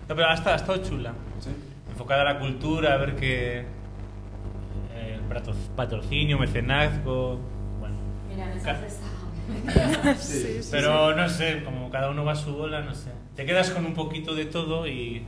No, 0.09 0.15
pero 0.15 0.29
ha 0.29 0.35
estado, 0.35 0.53
ha 0.53 0.57
estado 0.57 0.83
chula. 0.85 1.13
¿Sí? 1.41 1.51
Enfocada 1.91 2.23
a 2.23 2.35
la 2.35 2.39
cultura, 2.39 2.95
a 2.95 2.97
ver 2.99 3.17
qué. 3.17 3.65
Eh, 4.95 5.21
patrocinio, 5.75 6.39
mecenazgo. 6.39 7.41
Bueno. 7.81 7.97
Mira, 8.29 8.47
me 8.47 8.61
sí, 10.17 10.63
sí, 10.63 10.69
Pero 10.71 11.15
no 11.15 11.29
sé, 11.29 11.63
como 11.65 11.91
cada 11.91 12.11
uno 12.11 12.25
va 12.25 12.33
a 12.33 12.37
su 12.37 12.55
bola, 12.55 12.81
no 12.81 12.95
sé. 12.95 13.11
Te 13.37 13.45
quedas 13.45 13.71
con 13.71 13.85
un 13.85 13.95
poquito 13.95 14.35
de 14.35 14.45
todo 14.47 14.87
y 14.87 15.25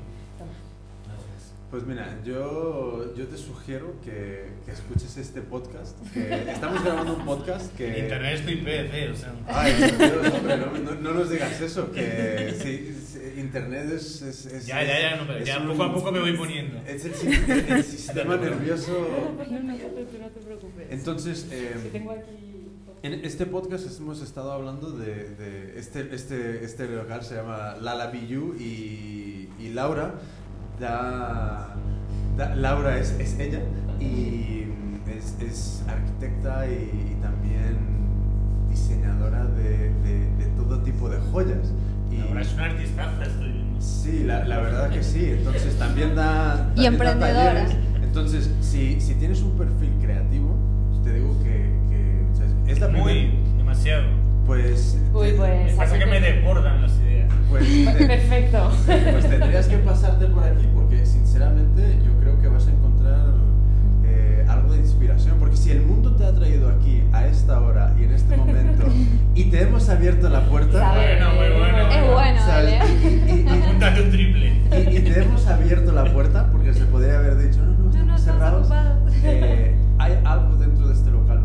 pues 1.70 1.84
mira, 1.84 2.16
yo, 2.24 3.12
yo 3.16 3.26
te 3.26 3.36
sugiero 3.36 3.96
que, 4.04 4.46
que, 4.64 4.70
escuches 4.70 5.16
este 5.16 5.42
podcast. 5.42 5.98
Que 6.14 6.50
estamos 6.52 6.82
grabando 6.84 7.16
un 7.16 7.24
podcast 7.24 7.76
que... 7.76 7.98
Internet 7.98 8.34
es 8.34 8.44
tu 8.44 8.50
IP, 8.52 8.68
¿eh? 8.68 9.10
O 9.12 9.16
sea... 9.16 9.34
Ay, 9.48 9.74
Dios, 9.74 10.32
hombre, 10.32 10.56
no, 10.58 10.94
no, 10.94 11.12
nos 11.12 11.28
digas 11.28 11.60
eso, 11.60 11.90
que 11.90 12.54
sí, 12.62 13.40
Internet 13.40 13.90
es... 13.92 14.22
es, 14.22 14.46
es 14.46 14.66
ya, 14.66 14.84
ya, 14.84 15.00
ya, 15.00 15.16
no, 15.16 15.26
pero 15.26 15.44
ya 15.44 15.66
poco 15.66 15.82
a 15.82 15.92
poco 15.92 16.12
me 16.12 16.20
voy 16.20 16.36
poniendo. 16.36 16.80
Es 16.86 17.04
el, 17.04 17.70
el 17.70 17.84
sistema 17.84 18.36
nervioso... 18.36 19.36
No, 19.50 19.60
no, 19.60 19.72
no 19.72 19.76
te 19.76 20.40
preocupes. 20.40 20.86
Entonces... 20.88 21.48
Eh, 21.50 21.74
si 21.82 21.88
tengo 21.88 22.12
aquí... 22.12 22.45
En 23.06 23.24
este 23.24 23.46
podcast 23.46 23.86
hemos 24.00 24.20
estado 24.20 24.50
hablando 24.50 24.90
de, 24.90 25.30
de 25.36 25.78
este, 25.78 26.12
este, 26.12 26.64
este 26.64 26.88
local, 26.88 27.22
se 27.22 27.36
llama 27.36 27.76
Lala 27.80 28.08
Biyu 28.08 28.56
y, 28.58 29.48
y 29.60 29.68
Laura 29.72 30.16
da, 30.80 31.76
Laura 32.56 32.98
es, 32.98 33.12
es, 33.20 33.38
ella 33.38 33.60
y 34.00 34.64
es, 35.06 35.36
es 35.40 35.84
arquitecta 35.86 36.66
y, 36.66 37.16
también 37.22 37.78
diseñadora 38.68 39.44
de, 39.44 39.92
de, 40.02 40.46
todo 40.56 40.82
tipo 40.82 41.08
de 41.08 41.18
joyas. 41.30 41.72
Y, 42.10 42.16
Laura 42.16 42.42
es 42.42 42.54
una 42.54 42.64
artista, 42.64 43.22
estoy 43.22 43.66
Sí, 43.78 44.24
la, 44.24 44.44
la, 44.46 44.58
verdad 44.58 44.90
que 44.90 45.04
sí. 45.04 45.26
Entonces 45.26 45.78
también 45.78 46.16
da... 46.16 46.72
y 46.74 46.86
emprendedora. 46.86 47.68
Entonces, 48.02 48.50
si, 48.60 49.00
si, 49.00 49.14
tienes 49.14 49.42
un 49.42 49.56
perfil 49.56 49.92
creativo, 50.02 50.56
te 51.04 51.14
digo 51.14 51.40
que 51.44 51.75
es 52.66 52.80
la 52.80 52.88
Muy, 52.88 53.30
demasiado. 53.56 54.04
Pues... 54.44 54.98
Uy, 55.12 55.32
pues... 55.36 55.72
Pasa 55.74 55.98
que 55.98 56.06
me 56.06 56.20
desbordan 56.20 56.82
las 56.82 56.92
ideas. 56.98 57.32
Pues, 57.48 57.66
Perfecto. 58.06 58.70
Pues 58.86 59.28
tendrías 59.28 59.66
que 59.66 59.78
pasarte 59.78 60.26
por 60.26 60.44
aquí 60.44 60.66
porque 60.74 61.04
sinceramente 61.04 61.98
yo 62.04 62.12
creo 62.20 62.40
que 62.40 62.48
vas 62.48 62.66
a 62.66 62.70
encontrar 62.70 63.34
eh, 64.04 64.44
algo 64.48 64.72
de 64.72 64.78
inspiración. 64.78 65.38
Porque 65.38 65.56
si 65.56 65.70
el 65.70 65.82
mundo 65.82 66.14
te 66.16 66.24
ha 66.24 66.32
traído 66.32 66.68
aquí 66.68 67.02
a 67.12 67.26
esta 67.26 67.60
hora 67.60 67.94
y 67.98 68.04
en 68.04 68.12
este 68.12 68.36
momento 68.36 68.84
y 69.34 69.44
te 69.44 69.62
hemos 69.62 69.88
abierto 69.88 70.28
la 70.28 70.40
puerta... 70.46 70.92
Bueno, 70.94 71.34
muy 71.34 71.48
bueno. 71.58 71.88
Es 71.88 72.12
bueno. 72.12 72.40
Y, 73.26 73.30
y, 73.30 73.98
y, 73.98 74.00
un 74.00 74.10
triple. 74.10 74.52
Y, 74.72 74.96
y, 74.96 75.00
te 75.00 75.22
hemos 75.22 75.46
abierto 75.46 75.92
la 75.92 76.12
puerta 76.12 76.50
porque 76.50 76.72
se 76.72 76.84
podría 76.86 77.18
haber 77.18 77.36
dicho, 77.38 77.60
no, 77.64 77.72
no, 77.72 77.90
estamos 77.90 78.06
no, 78.06 78.12
no, 78.12 78.18
cerrados. 78.18 78.68
Eh, 79.24 79.74
hay 79.98 80.18
algo 80.24 80.56
dentro 80.56 80.88
de 80.88 80.94
este 80.94 81.10
local 81.10 81.35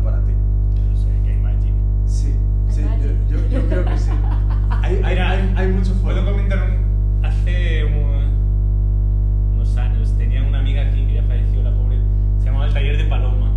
Sí, 2.82 3.06
yo, 3.30 3.36
yo, 3.38 3.48
yo 3.60 3.68
creo 3.68 3.84
que 3.84 3.98
sí. 3.98 4.10
Hay, 4.82 4.94
hay, 4.96 5.02
Mira, 5.14 5.30
hay, 5.30 5.52
hay 5.56 5.68
mucho 5.72 5.92
fuego. 5.94 6.20
Puedo 6.20 6.32
comentar 6.32 6.58
un, 6.70 7.24
hace 7.24 7.84
un, 7.84 9.52
unos 9.54 9.76
años 9.76 10.12
tenía 10.18 10.42
una 10.42 10.58
amiga 10.60 10.82
aquí 10.82 11.06
que 11.06 11.14
ya 11.14 11.22
falleció, 11.22 11.62
la 11.62 11.70
pobre, 11.74 11.98
se 12.38 12.46
llamaba 12.46 12.66
el 12.66 12.72
Taller 12.74 12.96
de 12.96 13.04
Paloma, 13.04 13.52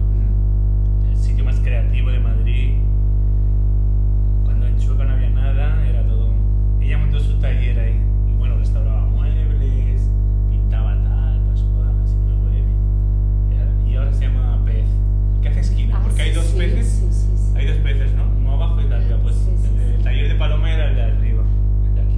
el 1.09 1.17
sitio 1.17 1.43
más 1.45 1.59
creativo 1.59 2.09
de 2.11 2.19
Madrid. 2.19 2.73
Cuando 4.43 4.67
en 4.67 4.77
Chueca 4.79 5.03
no 5.05 5.13
había 5.13 5.29
nada, 5.29 5.87
era 5.87 6.03
todo. 6.07 6.29
Ella 6.81 6.97
montó 6.99 7.19
su 7.19 7.33
taller 7.39 7.79
ahí 7.79 7.99
y 8.29 8.33
bueno, 8.37 8.57
restauraba 8.57 9.05
muebles, 9.07 10.09
pintaba 10.51 10.93
tal, 11.03 11.39
pascual, 11.51 11.95
así 12.03 12.15
muy. 12.15 12.63
Y 13.91 13.95
ahora 13.95 14.13
se 14.13 14.21
llama 14.27 14.59
Pez, 14.65 14.87
que 15.41 15.49
hace 15.49 15.59
esquina, 15.61 15.95
Ah, 15.97 16.01
porque 16.03 16.21
hay 16.21 16.29
sí, 16.29 16.35
dos 16.35 16.45
sí, 16.45 16.57
peces. 16.57 16.87
sí, 16.87 17.07
sí, 17.11 17.37
sí. 17.37 17.44
Hay 17.55 17.65
dos 17.67 17.77
peces, 17.77 18.11
¿no? 18.13 18.23
Uno 18.37 18.51
abajo 18.53 18.81
y 18.81 18.85
tal. 18.85 19.07
ya, 19.07 19.17
Pues 19.17 19.35
Sí, 19.35 19.51
sí, 19.57 19.69
el, 19.77 19.95
el 19.95 20.03
taller 20.03 20.27
de 20.29 20.35
Paloma 20.35 20.71
era 20.71 20.89
el 20.89 20.95
de 20.95 21.03
arriba, 21.03 21.43
el 21.87 21.95
de 21.95 22.01
aquí. 22.01 22.17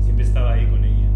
Y 0.00 0.02
siempre 0.04 0.24
estaba 0.24 0.52
ahí 0.52 0.66
con 0.66 0.84
ella. 0.84 1.08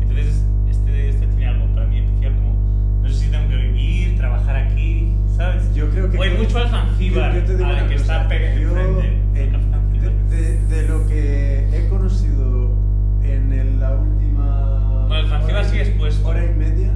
Entonces, 0.00 0.44
este, 0.68 1.08
este 1.10 1.26
tiene 1.28 1.46
algo 1.46 1.66
para 1.74 1.86
mí 1.86 1.98
especial, 1.98 2.34
como 2.34 2.54
no 3.02 3.08
sé 3.08 3.14
si 3.14 3.30
tengo 3.30 3.48
que 3.48 3.56
vivir, 3.56 4.16
trabajar 4.16 4.56
aquí, 4.56 5.12
¿sabes? 5.36 5.74
Yo 5.74 5.88
creo 5.90 6.10
que... 6.10 6.18
O 6.18 6.22
hay 6.22 6.36
mucho 6.36 6.58
alfancíbar, 6.58 7.32
Yo- 7.34 7.40
yo 7.40 7.46
te 7.46 7.52
digo 7.56 7.64
¿vale? 7.68 7.80
una 7.82 7.88
que 7.88 7.96
cosa, 7.96 8.16
está 8.16 8.28
pegado 8.28 8.56
enfrente. 8.60 9.06
eh, 9.34 9.52
el 9.94 10.00
de, 10.00 10.36
de- 10.36 10.66
de 10.82 10.88
lo 10.88 11.06
que 11.06 11.68
he 11.76 11.88
conocido 11.88 12.74
en 13.22 13.52
el- 13.52 13.80
la 13.80 13.94
última 13.96 15.06
Bueno, 15.08 15.22
el 15.24 15.28
Zanzíbar 15.28 15.60
hora, 15.62 15.64
sí 15.70 15.78
es 15.78 15.88
puesto. 15.90 16.28
hora 16.28 16.44
y 16.44 16.54
media, 16.58 16.90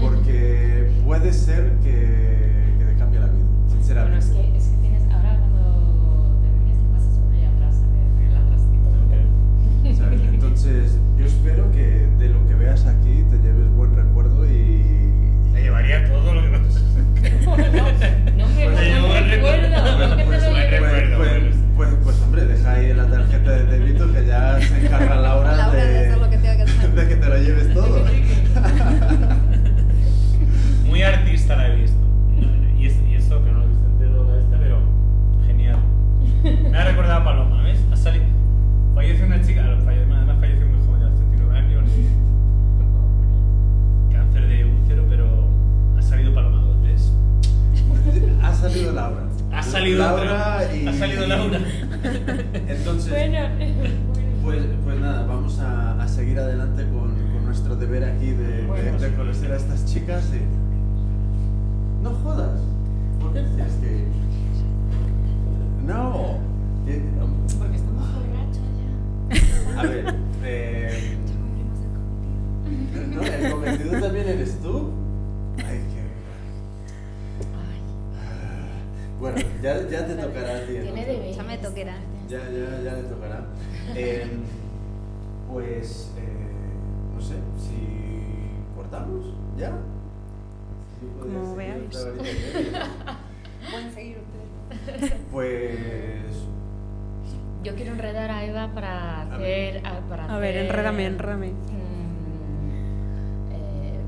Porque 0.00 0.90
puede 1.04 1.32
ser 1.32 1.72
que, 1.82 2.74
que 2.78 2.84
te 2.84 2.94
cambie 2.98 3.20
la 3.20 3.26
vida, 3.26 3.44
Bueno, 3.44 3.70
sinceramente. 3.76 4.18
es 4.18 4.30
que, 4.32 4.56
es 4.58 4.64
que 4.68 4.76
tienes... 4.78 5.02
Ahora 5.12 5.38
cuando 5.38 6.40
termines 6.42 6.78
te 6.78 6.84
pasas 6.92 7.14
por 7.18 7.32
allá 7.32 7.50
atrás 7.54 7.76
a 7.78 7.86
ver 10.10 10.20
el. 10.20 10.34
Entonces, 10.34 10.98
yo 11.16 11.26
espero 11.26 11.70
que 11.72 12.08
de 12.18 12.28
lo 12.28 12.46
que 12.48 12.54
veas 12.54 12.86
aquí 12.86 13.24
te 13.30 13.38
lleves 13.38 13.68
buen 13.76 13.94
recuerdo 13.94 14.44
y... 14.46 14.82
Me 15.52 15.62
llevaría 15.62 16.06
todo 16.08 16.34
lo 16.34 16.42
que 16.42 16.48
pasa. 16.58 16.80
No, 18.36 18.44
hombre, 18.44 18.64
Pues 18.66 18.76
no, 18.76 18.82
yo 18.84 19.00
no 19.00 19.08
buen 19.08 19.30
recuerdo. 19.30 19.68
recuerdo. 19.68 20.08
¿no? 20.10 20.16
Que 20.16 20.24
te 20.24 20.28
Muy 30.88 31.02
artista 31.02 31.54
la 31.54 31.68
he 31.68 31.76
visto. 31.76 31.98
Y, 32.78 32.86
es, 32.86 32.96
y, 33.08 33.14
eso 33.14 33.44
que 33.44 33.50
no 33.50 33.58
lo 33.58 33.68
viste 33.68 33.84
entero 33.84 34.24
la 34.24 34.38
esta, 34.38 34.58
pero 34.58 34.78
genial. 35.46 35.78
Me 36.70 36.78
ha 36.78 36.84
recordado 36.84 37.20
a 37.20 37.24
Paloma, 37.24 37.62
¿ves? 37.62 37.78
Ha 37.92 37.96
salido. 37.96 38.24
Falleció 38.94 39.26
una 39.26 39.42
chica, 39.42 39.64
además 39.64 40.38
falleció 40.40 40.66
muy 40.66 40.78
joven, 40.86 41.02
a 41.02 41.10
los 41.10 41.18
39 41.18 41.58
años. 41.58 41.84
Cáncer 44.12 44.48
de 44.48 44.64
útero, 44.64 45.04
pero 45.10 45.26
ha 45.98 46.02
salido 46.02 46.34
Paloma 46.34 46.64
Gómez. 46.64 47.12
Ha 48.42 48.54
salido 48.54 48.92
Laura. 48.92 49.24
Ha 49.52 49.62
salido 49.62 49.98
Laura. 49.98 50.22
Otra. 50.22 50.74
Y... 50.74 50.86
Ha 50.86 50.92
salido 50.94 51.26
Laura. 51.26 51.60
Entonces. 52.66 53.10
Bueno. 53.10 53.38
Pues, 54.42 54.62
pues 54.82 55.00
nada, 55.00 55.26
vamos 55.26 55.58
a, 55.58 56.02
a 56.02 56.08
seguir 56.08 56.38
adelante 56.38 56.84
con, 56.84 57.14
con, 57.14 57.44
nuestro 57.44 57.76
deber 57.76 58.04
aquí 58.04 58.30
de, 58.30 58.62
de, 58.62 58.98
de 58.98 59.14
conocer 59.14 59.52
a 59.52 59.56
estas 59.56 59.84
chicas. 59.84 60.30
Y... 60.34 60.67
No 62.02 62.10
jodas. 62.22 62.60
¿Por 63.20 63.32
qué 63.32 63.42
tienes 63.42 63.74
que.? 63.74 64.06
No. 65.86 66.38
Porque 67.58 67.76
estamos 67.76 68.08
borrachos 68.14 68.68
ya. 68.78 69.80
A 69.80 69.82
ver, 69.82 70.14
eh. 70.44 71.16
No, 73.14 73.22
el 73.22 73.50
cometido 73.50 74.00
también 74.00 74.28
eres 74.28 74.58
tú. 74.60 74.90
Ay, 75.58 75.80
qué. 75.92 76.02
Ay. 77.56 77.80
Bueno, 79.20 79.36
ya, 79.62 79.88
ya 79.88 80.06
te 80.06 80.14
tocará 80.14 80.56
a 80.56 80.66
ti. 80.66 80.74
Ya 81.36 81.42
me 81.42 81.58
tocará. 81.58 81.96
Ya, 82.28 82.38
ya, 82.38 82.82
ya 82.84 82.92
le 82.94 83.02
tocará. 83.04 83.46
Eh, 83.94 84.26
pues, 85.50 86.12
eh, 86.18 87.12
no 87.14 87.20
sé, 87.20 87.34
si 87.58 87.76
cortamos, 88.76 89.34
¿ya? 89.58 89.72
Como 91.20 91.54
Pueden 91.90 93.90
seguir 93.94 94.18
ustedes. 94.70 95.12
Pues... 95.30 95.76
Yo 97.64 97.74
quiero 97.74 97.92
enredar 97.92 98.30
a 98.30 98.44
Eva 98.44 98.70
para 98.74 99.22
hacer... 99.22 99.82
A, 99.86 100.00
para 100.08 100.34
a 100.34 100.38
ver, 100.38 100.56
enrédame, 100.56 101.06
enrédame. 101.06 101.48
Mm, 101.48 101.52
eh, 103.52 104.00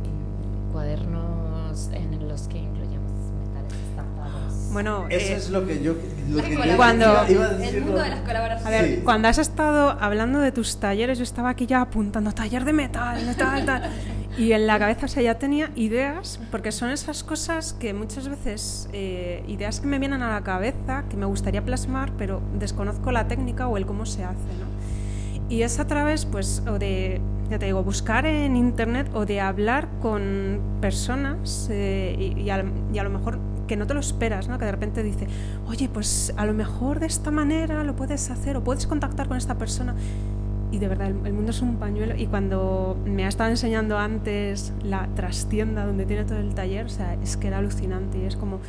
cuadernos 0.72 1.90
en 1.92 2.28
los 2.28 2.48
que 2.48 2.58
incluyamos 2.58 3.10
metales 3.44 3.72
estampados. 3.90 4.72
Bueno, 4.72 5.06
eso 5.10 5.32
eh, 5.32 5.36
es 5.36 5.50
lo 5.50 5.66
que 5.66 5.82
yo, 5.82 5.94
lo 6.28 6.42
que 6.42 6.56
yo 6.56 6.76
cuando 6.76 7.04
iba, 7.28 7.46
a 7.46 7.68
el 7.68 7.82
mundo 7.82 8.02
de 8.02 8.08
las 8.08 8.20
colaboraciones. 8.20 8.66
A 8.66 8.70
ver, 8.70 8.84
Sí. 8.96 9.00
cuando 9.04 9.28
has 9.28 9.38
estado 9.38 9.90
hablando 10.00 10.38
de 10.38 10.52
tus 10.52 10.78
talleres, 10.78 11.18
yo 11.18 11.24
estaba 11.24 11.50
aquí 11.50 11.66
ya 11.66 11.80
apuntando 11.80 12.30
taller 12.32 12.64
de 12.64 12.72
metal, 12.72 13.24
metal, 13.26 13.64
tal. 13.64 13.82
Y 14.38 14.52
en 14.52 14.66
la 14.66 14.78
cabeza, 14.78 15.06
o 15.06 15.08
sea, 15.08 15.22
ya 15.22 15.38
tenía 15.38 15.70
ideas, 15.74 16.40
porque 16.50 16.72
son 16.72 16.90
esas 16.90 17.24
cosas 17.24 17.72
que 17.72 17.92
muchas 17.92 18.28
veces, 18.28 18.88
eh, 18.92 19.44
ideas 19.48 19.80
que 19.80 19.86
me 19.86 19.98
vienen 19.98 20.22
a 20.22 20.32
la 20.32 20.42
cabeza, 20.42 21.04
que 21.10 21.16
me 21.16 21.26
gustaría 21.26 21.64
plasmar, 21.64 22.12
pero 22.16 22.40
desconozco 22.58 23.12
la 23.12 23.28
técnica 23.28 23.66
o 23.68 23.76
el 23.76 23.86
cómo 23.86 24.06
se 24.06 24.24
hace, 24.24 24.38
¿no? 24.38 25.50
Y 25.50 25.62
es 25.62 25.80
a 25.80 25.86
través, 25.86 26.26
pues, 26.26 26.62
o 26.68 26.78
de, 26.78 27.20
ya 27.50 27.58
te 27.58 27.66
digo, 27.66 27.82
buscar 27.82 28.24
en 28.24 28.54
internet 28.54 29.10
o 29.14 29.26
de 29.26 29.40
hablar 29.40 29.88
con 30.00 30.60
personas 30.80 31.68
eh, 31.70 32.14
y, 32.16 32.40
y, 32.40 32.50
a, 32.50 32.64
y 32.92 32.98
a 32.98 33.02
lo 33.02 33.10
mejor 33.10 33.40
que 33.70 33.76
no 33.76 33.86
te 33.86 33.94
lo 33.94 34.00
esperas, 34.00 34.48
¿no? 34.48 34.58
que 34.58 34.64
de 34.64 34.72
repente 34.72 35.00
dice, 35.04 35.28
oye, 35.68 35.88
pues 35.88 36.34
a 36.36 36.44
lo 36.44 36.52
mejor 36.54 36.98
de 36.98 37.06
esta 37.06 37.30
manera 37.30 37.84
lo 37.84 37.94
puedes 37.94 38.28
hacer 38.28 38.56
o 38.56 38.64
puedes 38.64 38.88
contactar 38.88 39.28
con 39.28 39.36
esta 39.36 39.58
persona. 39.58 39.94
Y 40.72 40.78
de 40.78 40.86
verdad, 40.88 41.08
el, 41.08 41.26
el 41.26 41.32
mundo 41.32 41.50
es 41.50 41.60
un 41.62 41.76
pañuelo. 41.76 42.14
Y 42.16 42.26
cuando 42.26 42.96
me 43.04 43.24
ha 43.24 43.28
estado 43.28 43.50
enseñando 43.50 43.98
antes 43.98 44.72
la 44.84 45.08
trastienda 45.16 45.84
donde 45.84 46.06
tiene 46.06 46.24
todo 46.24 46.38
el 46.38 46.54
taller, 46.54 46.86
o 46.86 46.88
sea, 46.90 47.14
es 47.14 47.36
que 47.36 47.48
era 47.48 47.58
alucinante. 47.58 48.18
Y 48.18 48.24
es 48.26 48.36
como, 48.36 48.60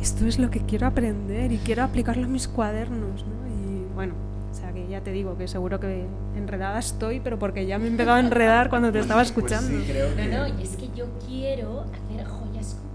esto 0.00 0.26
es 0.26 0.38
lo 0.38 0.50
que 0.50 0.60
quiero 0.60 0.86
aprender 0.86 1.50
y 1.52 1.58
quiero 1.58 1.82
aplicarlo 1.82 2.24
a 2.24 2.28
mis 2.28 2.46
cuadernos. 2.48 3.24
¿no? 3.24 3.48
Y 3.48 3.94
bueno, 3.94 4.14
o 4.52 4.54
sea, 4.54 4.72
que 4.72 4.86
ya 4.88 5.00
te 5.00 5.10
digo 5.10 5.36
que 5.36 5.48
seguro 5.48 5.80
que 5.80 6.04
enredada 6.36 6.78
estoy, 6.78 7.18
pero 7.20 7.38
porque 7.38 7.66
ya 7.66 7.78
me 7.78 7.86
he 7.86 7.88
empezado 7.88 8.16
a 8.16 8.20
enredar 8.20 8.70
cuando 8.70 8.92
te 8.92 9.00
estaba 9.00 9.22
escuchando. 9.22 9.68
Pues 9.70 9.84
sí, 9.84 9.90
creo 9.92 10.14
que... 10.14 10.26
No, 10.28 10.48
no, 10.48 10.58
y 10.60 10.62
es 10.62 10.76
que 10.76 10.88
yo 10.94 11.06
quiero 11.26 11.80
hacer 11.82 12.24
joyas 12.24 12.76
con 12.76 12.88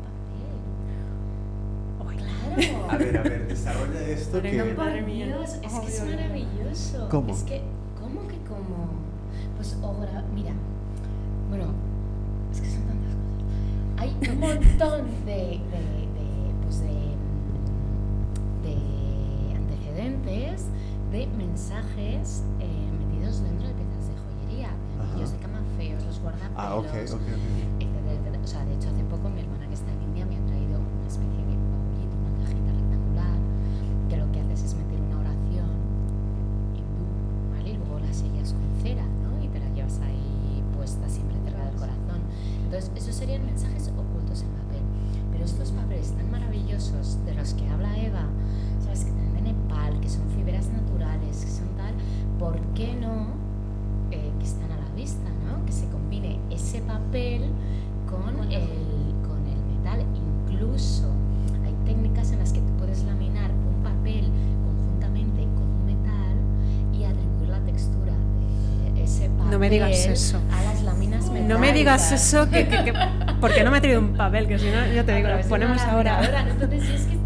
papel. 2.07 2.17
Claro. 2.55 2.87
A 2.91 2.97
ver, 2.97 3.17
a 3.17 3.23
ver, 3.23 3.47
desarrolla 3.47 3.99
esto 4.07 4.39
Pero 4.41 4.51
que... 4.51 4.57
no, 4.57 4.75
por 4.75 4.85
Madre 4.85 5.01
mía. 5.01 5.25
Dios, 5.27 5.49
es 5.55 5.59
que 5.59 5.65
es 5.67 5.73
Ay, 5.73 5.87
ay, 5.87 5.99
ay. 6.01 6.15
maravilloso. 6.15 7.09
¿Cómo? 7.09 7.33
Es 7.33 7.43
que, 7.43 7.61
¿cómo 7.61 7.61
que 7.61 7.61
cómo? 7.61 7.82
Pues 9.63 9.77
ahora, 9.81 10.25
mira, 10.35 10.51
bueno, 11.47 11.67
es 12.51 12.59
que 12.59 12.69
son 12.69 12.81
tantas 12.83 13.15
cosas. 13.15 13.95
Hay 13.95 14.11
un 14.29 14.39
montón 14.41 15.07
de, 15.25 15.31
de, 15.31 15.79
de, 16.11 16.51
pues 16.63 16.81
de, 16.81 17.15
de 18.67 19.55
antecedentes, 19.55 20.65
de 21.13 21.27
mensajes 21.27 22.43
eh, 22.59 22.89
metidos 22.99 23.41
dentro 23.41 23.69
de 23.69 23.73
piezas 23.73 24.07
de 24.09 24.13
joyería, 24.19 24.67
de 24.97 25.03
anillos 25.11 25.31
de 25.31 25.37
cama 25.37 25.61
feos, 25.77 26.03
los 26.03 26.19
guardapelos, 26.19 26.57
Ah, 26.57 26.75
ok, 26.75 26.85
ok, 26.85 26.91
ok. 26.91 27.21
etcétera, 27.79 28.11
etcétera. 28.19 28.43
O 28.43 28.47
sea, 28.47 28.65
de 28.65 28.73
hecho, 28.75 28.89
hace 28.89 29.03
poco 29.05 29.29
mi 29.29 29.39
hermana 29.39 29.65
que 29.67 29.75
está 29.75 29.91
en 29.93 30.01
India 30.11 30.25
me 30.25 30.35
ha 30.35 30.45
traído 30.45 30.75
una 30.81 31.07
especie 31.07 31.39
de 31.39 31.55
baúlito, 31.55 32.15
una 32.19 32.35
cajita 32.43 32.71
rectangular, 32.75 33.37
que 34.09 34.17
lo 34.17 34.29
que 34.33 34.39
haces 34.41 34.63
es 34.65 34.75
meter 34.75 34.92
los 47.43 47.53
que 47.55 47.67
habla 47.69 47.97
Eva, 47.97 48.21
¿sabes? 48.85 49.03
Que 49.03 49.11
tienen 49.11 49.33
de 49.33 49.41
Nepal, 49.41 49.99
que 49.99 50.07
son 50.07 50.21
fibras 50.29 50.67
naturales, 50.69 51.43
que 51.43 51.51
son 51.51 51.67
tal, 51.75 51.93
¿por 52.39 52.57
qué 52.73 52.95
no? 52.95 53.33
eh, 54.11 54.31
que 54.39 54.45
están 54.45 54.71
a 54.71 54.77
la 54.77 54.95
vista, 54.95 55.27
¿no? 55.45 55.65
Que 55.65 55.73
se 55.73 55.89
combine 55.89 56.39
ese 56.49 56.79
papel 56.83 57.49
con 58.09 58.29
el, 58.49 58.69
con 59.27 59.45
el 59.45 59.59
metal. 59.75 60.05
Incluso 60.47 61.09
hay 61.65 61.73
técnicas 61.85 62.31
en 62.31 62.39
las 62.39 62.53
que 62.53 62.61
tú 62.61 62.71
puedes 62.77 63.03
laminar 63.03 63.51
un 63.51 63.83
papel 63.83 64.29
conjuntamente 64.63 65.41
con 65.55 65.63
un 65.63 65.85
metal 65.85 66.37
y 66.93 67.03
atribuir 67.03 67.49
la 67.49 67.59
textura 67.59 68.13
de 68.95 69.03
ese 69.03 69.27
papel 69.31 69.51
No 69.51 69.59
me 69.59 69.69
digas 69.69 70.05
eso. 70.05 70.37
a 70.49 70.63
las 70.63 70.81
láminas 70.83 71.25
metálicas. 71.25 71.49
No 71.49 71.59
me 71.59 71.73
digas 71.73 72.09
eso, 72.13 72.49
que, 72.49 72.69
que, 72.69 72.83
que- 72.85 72.93
porque 73.41 73.61
no 73.65 73.71
me 73.71 73.79
he 73.79 73.81
traído 73.81 73.99
un 73.99 74.13
papel, 74.13 74.47
que 74.47 74.57
si 74.57 74.67
no, 74.67 74.85
ya 74.95 75.03
te 75.03 75.15
digo, 75.15 75.27
lo 75.27 75.41
ponemos 75.49 75.81
ahora. 75.81 76.21
Entonces, 76.49 76.81
sí, 76.83 76.93
es 76.93 77.05
que, 77.07 77.17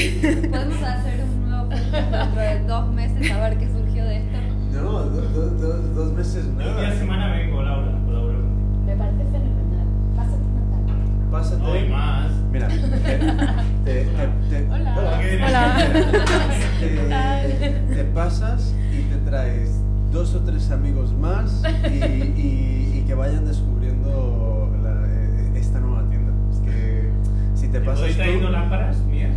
Podemos 0.50 0.82
hacer 0.82 1.24
un 1.24 1.50
nuevo 1.50 1.66
dentro 1.68 2.40
de 2.40 2.60
dos 2.66 2.92
meses 2.92 3.30
a 3.30 3.40
ver 3.40 3.58
qué 3.58 3.66
surgió 3.68 4.04
de 4.04 4.16
esto. 4.18 4.38
No, 4.72 4.92
do- 5.04 5.20
do- 5.22 5.50
do- 5.50 5.82
dos 5.94 6.12
meses 6.12 6.44
El 6.46 6.56
día 6.58 6.66
nada. 6.66 6.90
de 6.90 6.98
semana 6.98 7.32
vengo, 7.32 7.62
Laura, 7.62 7.92
colaboro 8.06 8.38
contigo. 8.40 8.84
Me 8.86 8.96
parece 8.96 9.24
fenomenal. 9.24 9.86
Pásate 10.16 10.44
Natalia. 10.54 11.30
Pásate. 11.30 11.62
No 11.62 11.72
hay 11.72 11.88
más. 11.88 12.30
Mira, 12.52 12.68
te, 12.68 12.76
te, 12.78 14.04
te- 14.04 14.04
te- 14.50 14.70
Hola. 14.72 15.18
¿Qué 15.20 15.42
Hola. 15.46 17.42
te, 17.58 17.94
te 17.94 18.04
pasas 18.04 18.74
y 18.92 19.02
te 19.02 19.16
traes 19.30 19.80
dos 20.10 20.34
o 20.34 20.40
tres 20.40 20.70
amigos 20.70 21.12
más 21.12 21.62
y, 21.90 21.94
y- 22.04 22.92
y 22.98 23.04
que 23.06 23.14
vayan 23.14 23.44
descubriendo 23.46 24.70
la- 24.82 25.06
eh, 25.06 25.52
esta 25.56 25.78
nueva 25.80 26.02
tienda. 26.08 26.32
Es 26.52 26.58
que 26.60 27.10
si 27.54 27.68
te 27.68 27.78
¿Te 27.80 27.86
pasas 27.86 28.00
estoy 28.08 28.12
tú- 28.12 28.16
trayendo 28.22 28.50
lámparas 28.50 28.98
mías? 29.04 29.30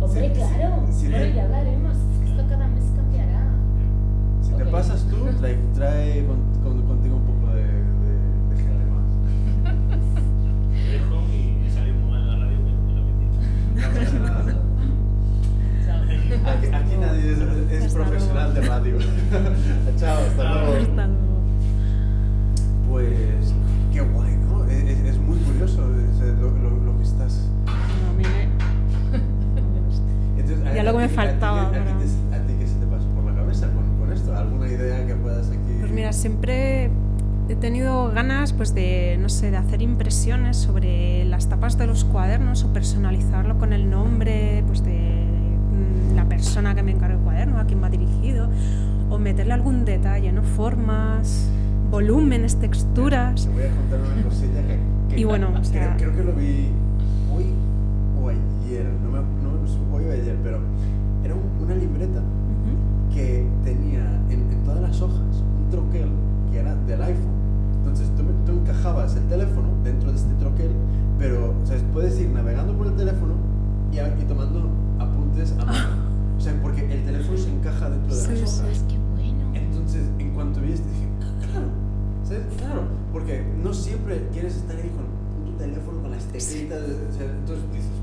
Hombre, 0.00 0.28
Sí, 0.28 0.34
claro. 0.34 0.84
sí, 0.86 0.92
sí, 0.92 1.08
bueno, 1.10 1.34
ya 1.34 1.44
hablaremos. 1.44 1.96
Es 1.96 2.18
que 2.24 2.30
esto 2.30 2.44
cada 2.48 2.68
mes 2.68 2.84
cambiará. 2.96 3.42
Si 4.42 4.50
te 4.52 4.62
Ok. 4.62 4.70
pasas 4.70 5.04
tú, 5.08 5.16
trae, 5.40 5.58
trae 5.74 6.24
con- 6.26 6.62
con- 6.62 6.82
contigo 6.86 7.16
un 7.16 7.24
poco 7.26 7.54
de, 7.54 7.62
de- 7.64 8.48
de 8.50 8.56
gente 8.56 8.84
más. 8.86 9.08
Dejo 10.90 11.22
y 11.32 11.66
he 11.66 11.70
salido 11.70 11.96
muy 11.96 12.10
mal 12.10 12.26
la 12.26 12.36
radio, 12.46 12.58
pero 12.64 12.78
me 12.86 12.92
lo. 12.94 13.02
No 13.74 13.98
pasa 13.98 14.18
nada. 14.20 14.54
Aquí, 16.52 16.66
aquí 16.66 16.96
nadie 17.00 17.32
es, 17.32 17.82
es 17.84 17.94
profesional 17.94 18.54
de 18.54 18.60
radio. 18.62 18.96
Chao, 19.98 20.18
hasta 20.18 20.42
Chao. 20.42 20.54
luego. 20.66 20.76
Hasta 20.90 21.06
luego. 21.06 21.28
Pues 22.90 23.54
qué 23.92 24.00
guay, 24.00 24.36
¿no? 24.48 24.64
Es, 24.64 24.98
es- 25.00 25.18
muy 25.18 25.38
curioso 25.38 25.82
es, 25.96 26.18
lo, 26.40 26.50
lo- 26.50 26.84
lo 26.84 26.96
que 26.98 27.02
estás. 27.02 27.48
No, 27.66 27.72
a 28.10 28.12
Entonces, 30.52 30.74
Ya 30.74 30.82
lo 30.82 30.92
que 30.92 30.98
me 30.98 31.08
faltaba, 31.08 31.62
A 31.62 31.70
ti, 31.70 31.78
pero- 31.78 31.90
a 31.90 31.98
qué 32.58 32.66
se 32.66 32.74
te 32.76 32.86
pasó 32.86 33.06
por 33.14 33.24
la 33.24 33.34
cabeza 33.34 33.66
con, 33.72 33.98
con 33.98 34.12
esto? 34.12 34.36
¿Alguna 34.36 34.68
idea 34.68 35.06
que 35.06 35.14
puedas 35.14 35.48
aquí? 35.48 35.76
Pues 35.80 35.92
mira, 35.92 36.12
siempre 36.12 36.90
he 37.48 37.54
tenido 37.56 38.10
ganas 38.12 38.52
pues 38.52 38.74
de, 38.74 39.16
no 39.20 39.28
sé, 39.28 39.50
de 39.50 39.56
hacer 39.56 39.80
impresiones 39.82 40.56
sobre 40.56 41.24
las 41.24 41.48
tapas 41.48 41.78
de 41.78 41.86
los 41.86 42.04
cuadernos 42.04 42.62
o 42.64 42.72
personalizarlo 42.72 43.56
con 43.58 43.72
el 43.72 43.88
nombre 43.90 44.62
pues 44.66 44.84
de 44.84 45.24
mm, 46.12 46.14
la 46.16 46.24
persona 46.26 46.74
que 46.74 46.82
me 46.82 46.92
encarga 46.92 47.14
el 47.16 47.20
cuaderno, 47.22 47.58
a 47.58 47.64
quien 47.64 47.82
va 47.82 47.88
dirigido, 47.90 48.48
o 49.10 49.18
meterle 49.18 49.54
algún 49.54 49.84
detalle, 49.86 50.30
¿no? 50.32 50.42
Formas, 50.42 51.48
volúmenes, 51.90 52.56
texturas. 52.56 53.46
Te 53.46 53.50
voy 53.52 53.62
a 53.62 53.70
contar 53.70 54.00
una 54.00 54.22
cosilla 54.22 54.60
que. 54.66 54.78
que 55.14 55.20
Y 55.20 55.24
bueno, 55.24 55.48
o 55.48 55.52
creo, 55.52 55.64
sea- 55.64 55.96
creo 55.96 56.14
que 56.14 56.22
lo 56.24 56.32
vi 56.34 56.68
hoy 57.34 57.46
o 58.20 58.28
ayer, 58.28 58.84
no 59.02 59.10
me, 59.10 59.18
iba 60.02 60.12
a 60.12 60.16
decir, 60.16 60.36
pero 60.42 60.58
era 61.24 61.34
un, 61.34 61.64
una 61.64 61.74
libreta 61.74 62.20
uh 62.20 62.22
-huh. 62.22 63.14
que 63.14 63.46
tenía 63.64 64.04
en, 64.30 64.52
en, 64.52 64.64
todas 64.64 64.80
las 64.80 65.00
hojas 65.00 65.42
un 65.58 65.70
troquel 65.70 66.08
que 66.50 66.58
era 66.58 66.74
del 66.74 67.02
iPhone. 67.02 67.38
Entonces 67.78 68.08
tú, 68.16 68.22
tú 68.46 68.52
encajabas 68.60 69.16
el 69.16 69.24
teléfono 69.24 69.68
dentro 69.82 70.10
de 70.10 70.16
este 70.16 70.34
troquel, 70.34 70.70
pero 71.18 71.54
o 71.62 71.66
sea, 71.66 71.76
puedes 71.92 72.18
ir 72.20 72.30
navegando 72.30 72.72
por 72.74 72.86
el 72.86 72.94
teléfono 72.94 73.34
y, 73.92 73.98
a, 73.98 74.08
y 74.08 74.24
tomando 74.24 74.70
apuntes 74.98 75.52
a 75.58 75.64
mano. 75.64 76.08
O 76.38 76.40
sea, 76.40 76.54
porque 76.62 76.82
el 76.84 77.04
teléfono 77.04 77.36
se 77.36 77.50
encaja 77.50 77.90
dentro 77.90 78.14
de 78.14 78.22
sí, 78.22 78.40
las 78.40 78.60
hojas. 78.60 78.84
Bueno. 79.16 79.50
Entonces, 79.54 80.02
en 80.20 80.30
cuanto 80.34 80.60
vi 80.60 80.70
esto, 80.72 80.86
dije, 80.88 81.08
ah, 81.20 81.34
claro, 81.50 81.66
¿sabes? 82.22 82.46
Claro, 82.56 82.82
porque 83.12 83.42
no 83.60 83.74
siempre 83.74 84.28
quieres 84.32 84.54
estar 84.54 84.76
ahí 84.76 84.88
con 84.94 85.06
tu 85.44 85.58
teléfono, 85.58 86.00
con 86.00 86.12
las 86.12 86.22
teclitas. 86.26 86.46
Sí. 86.46 86.68
O 86.70 87.12
sea, 87.12 87.26
entonces 87.26 87.64
dices, 87.72 87.97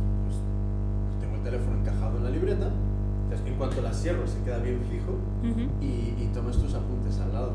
teléfono 1.46 1.78
encajado 1.78 2.18
en 2.18 2.24
la 2.26 2.30
libreta. 2.30 2.70
En 3.46 3.56
cuanto 3.56 3.82
la 3.82 3.94
cierro, 3.94 4.26
se 4.28 4.40
queda 4.44 4.60
bien 4.60 4.80
fijo 4.90 5.16
y, 5.82 6.24
y 6.24 6.30
tomas 6.34 6.58
tus 6.58 6.74
apuntes 6.74 7.20
al 7.20 7.34
lado. 7.34 7.54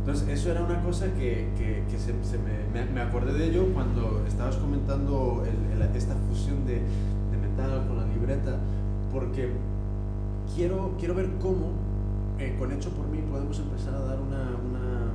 Entonces, 0.00 0.28
eso 0.28 0.50
era 0.50 0.62
una 0.62 0.82
cosa 0.82 1.06
que, 1.14 1.48
que, 1.56 1.84
que 1.88 1.98
se, 1.98 2.12
se 2.24 2.36
me, 2.38 2.84
me, 2.92 3.00
acordé 3.00 3.32
de 3.34 3.46
ello 3.46 3.66
cuando 3.72 4.24
estabas 4.26 4.56
comentando 4.56 5.44
esta 5.94 6.16
fusión 6.28 6.66
de, 6.66 6.74
de, 6.74 7.36
metal 7.40 7.86
con 7.86 7.98
la 7.98 8.06
libreta, 8.06 8.58
porque 9.12 9.50
quiero, 10.56 10.94
quiero 10.98 11.14
ver 11.14 11.30
cómo, 11.40 11.70
eh, 12.38 12.56
con 12.58 12.72
Hecho 12.72 12.90
por 12.90 13.06
mí, 13.06 13.18
podemos 13.30 13.58
empezar 13.60 13.94
a 13.94 14.00
dar 14.00 14.18
una, 14.18 14.50
una, 14.68 15.12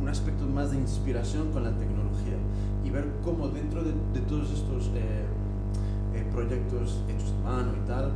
un, 0.00 0.08
aspecto 0.08 0.46
más 0.46 0.70
de 0.70 0.76
inspiración 0.76 1.50
con 1.50 1.64
la 1.64 1.72
tecnología 1.72 2.36
y 2.84 2.90
ver 2.90 3.06
cómo 3.24 3.48
dentro 3.48 3.82
de, 3.82 3.92
de 4.12 4.20
todos 4.20 4.52
estos 4.52 4.92
eh, 4.94 5.24
proyectos 6.34 7.00
hechos 7.08 7.32
de 7.32 7.44
mano 7.44 7.72
y 7.72 7.88
tal, 7.88 8.12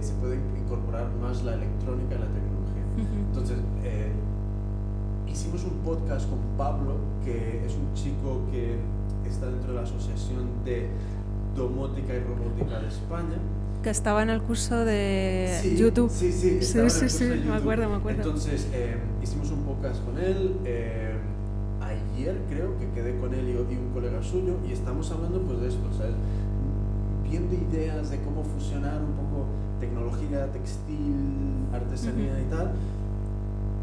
se 0.00 0.12
puede 0.14 0.36
incorporar 0.56 1.10
más 1.20 1.42
la 1.42 1.54
electrónica 1.54 2.14
y 2.14 2.18
la 2.18 2.26
tecnología. 2.26 2.84
Entonces, 3.28 3.56
hicimos 5.28 5.64
un 5.64 5.78
podcast 5.84 6.28
con 6.30 6.38
Pablo, 6.56 6.94
que 7.24 7.66
es 7.66 7.74
un 7.74 7.92
chico 7.94 8.42
que 8.50 8.76
está 9.28 9.46
dentro 9.46 9.72
de 9.72 9.74
la 9.74 9.82
Asociación 9.82 10.64
de 10.64 10.88
Domótica 11.56 12.14
y 12.14 12.20
Robótica 12.20 12.80
de 12.80 12.88
España. 12.88 13.38
Que 13.82 13.90
estaba 13.90 14.22
en 14.22 14.30
el 14.30 14.40
curso 14.40 14.84
de 14.84 15.76
YouTube. 15.76 16.10
Sí, 16.10 16.32
sí, 16.32 16.62
sí, 16.62 16.90
sí, 16.90 17.08
sí 17.08 17.24
me 17.46 17.54
acuerdo, 17.54 17.88
me 17.88 17.96
acuerdo. 17.96 18.22
Entonces, 18.22 18.68
eh, 18.72 18.96
hicimos 19.22 19.50
un 19.50 19.62
podcast 19.64 20.02
con 20.04 20.18
él. 20.18 20.56
Eh, 20.64 21.14
ayer 21.80 22.36
creo 22.48 22.78
que 22.78 22.88
quedé 22.94 23.18
con 23.18 23.34
él 23.34 23.48
y, 23.48 23.76
un 23.76 23.90
colega 23.92 24.22
suyo 24.22 24.54
y 24.68 24.72
estamos 24.72 25.10
hablando 25.10 25.40
pues 25.42 25.60
de 25.60 25.68
esto, 25.68 25.82
¿sabes? 25.96 26.14
Viendo 27.28 27.54
ideas 27.54 28.10
de 28.10 28.20
cómo 28.22 28.44
fusionar 28.44 29.00
un 29.02 29.12
poco 29.12 29.46
tecnología, 29.80 30.46
textil, 30.52 31.66
artesanía 31.72 32.40
y 32.40 32.50
tal, 32.50 32.70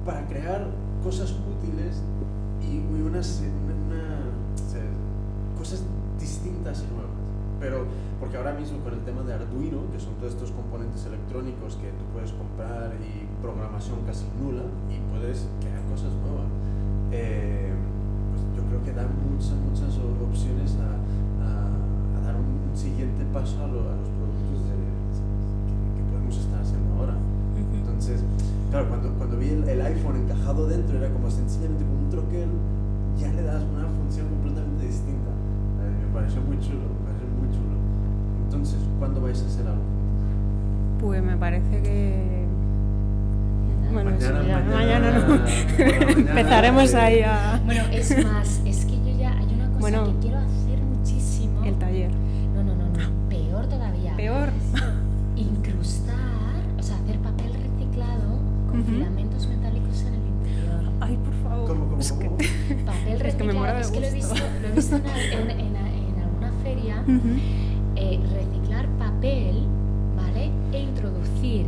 para 0.06 0.26
crear 0.28 0.68
cosas 1.04 1.32
útiles 1.32 2.02
y 2.62 2.80
unas 3.02 3.44
una, 3.66 4.24
cosas 5.58 5.84
distintas 6.20 6.84
y 6.84 6.94
nuevas. 6.94 7.12
Pero, 7.60 7.86
porque 8.20 8.38
ahora 8.38 8.54
mismo 8.54 8.80
con 8.80 8.94
el 8.94 9.02
tema 9.02 9.22
de 9.24 9.34
Arduino, 9.34 9.92
que 9.92 10.00
son 10.00 10.16
todos 10.16 10.34
estos 10.34 10.52
componentes 10.52 11.06
electrónicos 11.06 11.76
que 11.76 11.88
tú 11.96 12.04
puedes 12.12 12.32
comprar 12.32 12.92
y 13.00 13.28
programación 13.42 14.00
casi 14.06 14.26
nula 14.40 14.64
y 14.92 15.00
puedes 15.12 15.48
crear 15.60 15.80
cosas 15.92 16.12
nuevas, 16.24 16.48
eh, 17.12 17.72
pues 18.32 18.42
yo 18.56 18.64
creo 18.68 18.84
que 18.84 18.92
dan 18.92 19.12
muchas, 19.30 19.56
muchas 19.64 19.96
opciones 19.96 20.76
a, 20.80 21.00
un, 22.74 22.78
siguiente 22.78 23.24
paso 23.32 23.62
a, 23.62 23.68
los 23.68 23.86
productos 23.86 24.60
que, 24.66 24.76
que 25.96 26.04
podemos 26.10 26.38
estar 26.38 26.62
haciendo 26.62 26.90
ahora. 26.98 27.16
Entonces, 27.56 28.24
Claro, 28.74 28.90
cuando, 28.90 29.10
cuando 29.20 29.38
vi 29.38 29.50
el, 29.50 29.82
iPhone 29.84 30.16
encajado 30.24 30.66
dentro 30.66 30.98
era 30.98 31.08
como 31.14 31.30
sencillamente 31.30 31.86
como 31.86 32.06
un 32.06 32.10
troquel, 32.10 32.50
ya 33.20 33.32
le 33.32 33.44
das 33.44 33.62
una 33.62 33.86
función 33.86 34.28
completamente 34.30 34.88
distinta. 34.88 35.30
Eh, 35.30 36.08
me 36.08 36.12
pareció 36.12 36.42
muy 36.42 36.58
chulo, 36.58 36.82
me 36.82 37.06
pareció 37.06 37.28
muy 37.38 37.50
chulo. 37.54 37.78
Entonces, 38.46 38.80
¿cuándo 38.98 39.22
vais 39.22 39.40
a 39.40 39.46
hacer 39.46 39.68
algo? 39.68 39.84
Pues 41.00 41.22
me 41.22 41.38
parece 41.38 41.84
que... 41.84 42.46
Bueno, 43.94 44.10
mañana, 44.10 44.40
mañana, 44.40 44.76
mañana, 44.76 45.20
no. 45.20 46.10
Empezaremos 46.30 46.96
ahí 46.96 47.22
a... 47.22 47.62
Bueno, 47.64 47.84
es 47.92 48.26
más, 48.26 48.60
es 48.66 48.86
que 48.86 48.98
yo 49.06 49.20
ya 49.20 49.38
hay 49.38 49.54
una 49.54 49.70
cosa 49.70 50.04
que 50.06 50.20
quiero 50.20 50.33
filamentos 58.86 59.48
metálicos 59.48 60.02
en 60.02 60.14
el 60.14 60.28
interior. 60.28 60.92
Ay, 61.02 61.18
por 61.18 61.34
favor. 61.44 61.68
¿Cómo, 61.68 61.90
cómo, 61.90 62.02
cómo? 62.18 62.38
Papel 62.86 63.20
reciclado. 63.20 63.80
Es 63.80 63.92
que, 63.92 64.00
lo 64.00 64.06
he 64.08 64.12
visto, 64.14 64.36
lo 64.62 64.68
he 64.68 64.72
visto 64.72 64.96
en, 64.96 65.50
en, 65.52 65.76
en, 65.76 66.22
alguna 66.22 66.52
feria. 66.64 67.04
eh, 67.96 68.20
reciclar 68.34 68.88
papel, 68.98 69.66
¿vale? 70.16 70.52
E 70.72 70.80
introducir 70.82 71.68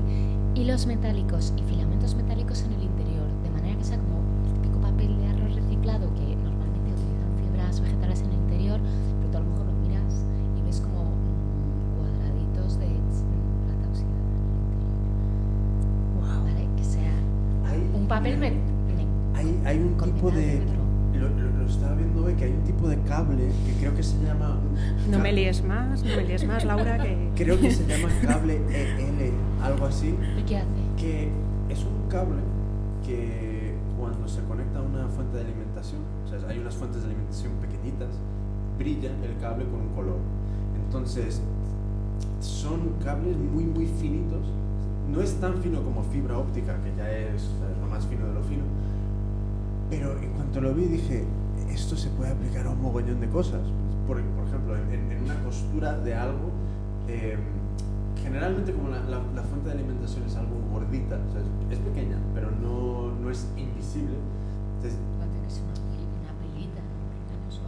hilos 0.55 0.85
metálicos 0.85 1.53
y 1.57 1.61
filamentos 1.63 2.15
metálicos 2.15 2.61
en 2.63 2.73
el 2.73 2.83
interior. 2.83 3.27
De 3.43 3.49
manera 3.49 3.77
que 3.77 3.83
sea 3.83 3.97
como 3.97 4.19
el 4.47 4.53
típico 4.53 4.79
papel 4.79 5.17
de 5.17 5.27
arroz 5.27 5.55
reciclado 5.55 6.13
que 6.15 6.35
normalmente 6.35 6.91
utilizan 6.91 7.31
fibras 7.37 7.79
vegetales 7.81 8.21
en 8.21 8.27
el 8.27 8.33
interior, 8.33 8.79
papel 18.33 18.37
me, 18.37 19.37
hay, 19.37 19.61
hay, 19.65 19.77
un 19.79 19.97
tipo 19.97 20.31
de 20.31 20.61
lo, 21.13 21.29
lo, 21.29 21.65
estaba 21.67 21.95
viendo 21.95 22.25
hoy 22.25 22.33
que 22.35 22.45
hay 22.45 22.51
un 22.51 22.63
tipo 22.63 22.87
de 22.87 22.99
cable 23.01 23.49
que 23.65 23.73
creo 23.79 23.95
que 23.95 24.03
se 24.03 24.17
llama 24.23 24.59
no 25.09 25.19
me 25.19 25.33
líes 25.33 25.63
más 25.63 26.03
no 26.03 26.15
me 26.15 26.23
líes 26.23 26.45
más 26.45 26.65
Laura 26.65 26.97
que 27.01 27.29
creo 27.35 27.59
que 27.59 27.71
se 27.71 27.85
llama 27.85 28.09
cable 28.21 28.61
EL 28.69 29.31
algo 29.61 29.85
así 29.85 30.15
¿y 30.39 30.43
qué 30.43 30.57
hace? 30.57 30.67
que 30.97 31.29
es 31.69 31.83
un 31.83 32.09
cable 32.09 32.41
que 33.05 33.75
cuando 33.97 34.27
se 34.27 34.41
conecta 34.43 34.79
a 34.79 34.81
una 34.81 35.07
fuente 35.07 35.37
de 35.37 35.43
alimentación 35.43 36.01
o 36.25 36.29
sea 36.29 36.49
hay 36.49 36.59
unas 36.59 36.75
fuentes 36.75 37.01
de 37.01 37.07
alimentación 37.07 37.53
pequeñitas 37.61 38.09
brilla 38.77 39.11
el 39.23 39.37
cable 39.39 39.65
con 39.65 39.81
un 39.81 39.89
color. 39.89 40.17
Entonces 40.85 41.41
son 42.41 42.93
cables 43.03 43.37
muy 43.37 43.63
muy 43.65 43.87
finitos. 43.87 44.45
No 45.09 45.21
es 45.21 45.33
tan 45.39 45.61
fino 45.61 45.81
como 45.83 46.03
fibra 46.03 46.37
óptica, 46.37 46.77
que 46.81 46.95
ya 46.97 47.09
es 47.09 47.43
lo 47.79 47.84
más 47.95 48.05
fino 48.07 48.27
de 48.27 48.33
lo 48.33 48.43
fino, 48.43 48.63
pero 49.89 50.19
en 50.19 50.31
cuanto 50.31 50.59
lo 50.59 50.73
vi 50.73 50.85
dije, 50.85 51.23
esto 51.69 51.95
se 51.95 52.09
puede 52.09 52.31
aplicar 52.31 52.67
a 52.67 52.71
un 52.71 52.81
mogollón 52.81 53.21
de 53.21 53.29
cosas. 53.29 53.61
Por, 54.05 54.21
por 54.21 54.47
ejemplo, 54.47 54.75
en, 54.75 55.23
una 55.23 55.41
costura 55.43 55.97
de 55.97 56.13
algo, 56.13 56.51
em, 57.07 57.39
generalmente 58.21 58.73
como 58.73 58.89
la, 58.89 58.99
la, 58.99 59.43
fuente 59.43 59.69
de 59.69 59.75
alimentación 59.75 60.25
es 60.25 60.35
algo 60.35 60.55
gordita, 60.71 61.15
o 61.15 61.31
sea, 61.31 61.41
es, 61.71 61.79
pequeña, 61.79 62.17
pero 62.33 62.51
no, 62.51 63.11
no 63.15 63.31
es 63.31 63.47
invisible. 63.57 64.17
Entonces, 64.77 64.99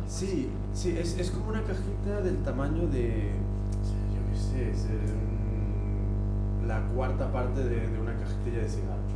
Sí, 0.07 0.49
sí, 0.73 0.95
es, 0.97 1.19
es 1.19 1.29
como 1.29 1.49
una 1.49 1.61
cajita 1.61 2.21
del 2.23 2.37
tamaño 2.37 2.87
de, 2.87 3.29
yo 4.15 4.31
qué 4.31 4.39
sé, 4.39 4.71
es, 4.71 4.87
la 6.67 6.81
cuarta 6.87 7.31
parte 7.31 7.63
de, 7.63 7.87
de, 7.87 7.99
una 7.99 8.13
cajetilla 8.15 8.63
de 8.63 8.69
ejemplo. 8.69 9.06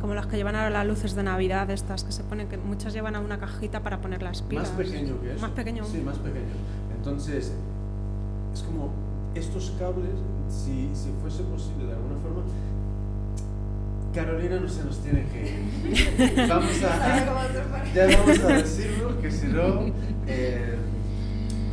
Como 0.00 0.14
las 0.14 0.26
que 0.26 0.36
llevan 0.36 0.56
ahora 0.56 0.70
las 0.70 0.86
luces 0.86 1.14
de 1.14 1.22
Navidad, 1.22 1.70
estas 1.70 2.04
que 2.04 2.12
se 2.12 2.24
ponen, 2.24 2.48
que 2.48 2.56
muchas 2.56 2.92
llevan 2.92 3.16
a 3.16 3.20
una 3.20 3.38
cajita 3.38 3.80
para 3.80 4.00
poner 4.00 4.22
las 4.22 4.42
pilas. 4.42 4.68
Más 4.68 4.86
pequeño 4.86 5.20
que 5.20 5.32
eso. 5.32 5.40
Más 5.42 5.50
pequeño. 5.50 5.84
Sí, 5.84 5.98
más 6.00 6.16
pequeño. 6.18 6.54
Entonces, 6.96 7.52
es 8.54 8.62
como 8.62 8.90
estos 9.34 9.72
cables, 9.78 10.10
si, 10.48 10.90
si 10.94 11.10
fuese 11.20 11.42
posible 11.44 11.86
de 11.86 11.92
alguna 11.92 12.16
forma, 12.16 12.42
Carolina 14.14 14.58
no 14.58 14.68
se 14.68 14.84
nos 14.84 14.98
tiene 14.98 15.24
que 15.26 15.42
ir. 15.42 16.34
Vamos 16.48 16.82
a, 16.82 17.94
ya 17.94 18.06
vamos 18.06 18.38
a 18.40 18.48
decirlo, 18.48 19.20
que 19.20 19.30
si 19.30 19.46
no, 19.46 19.86
eh, 20.26 20.76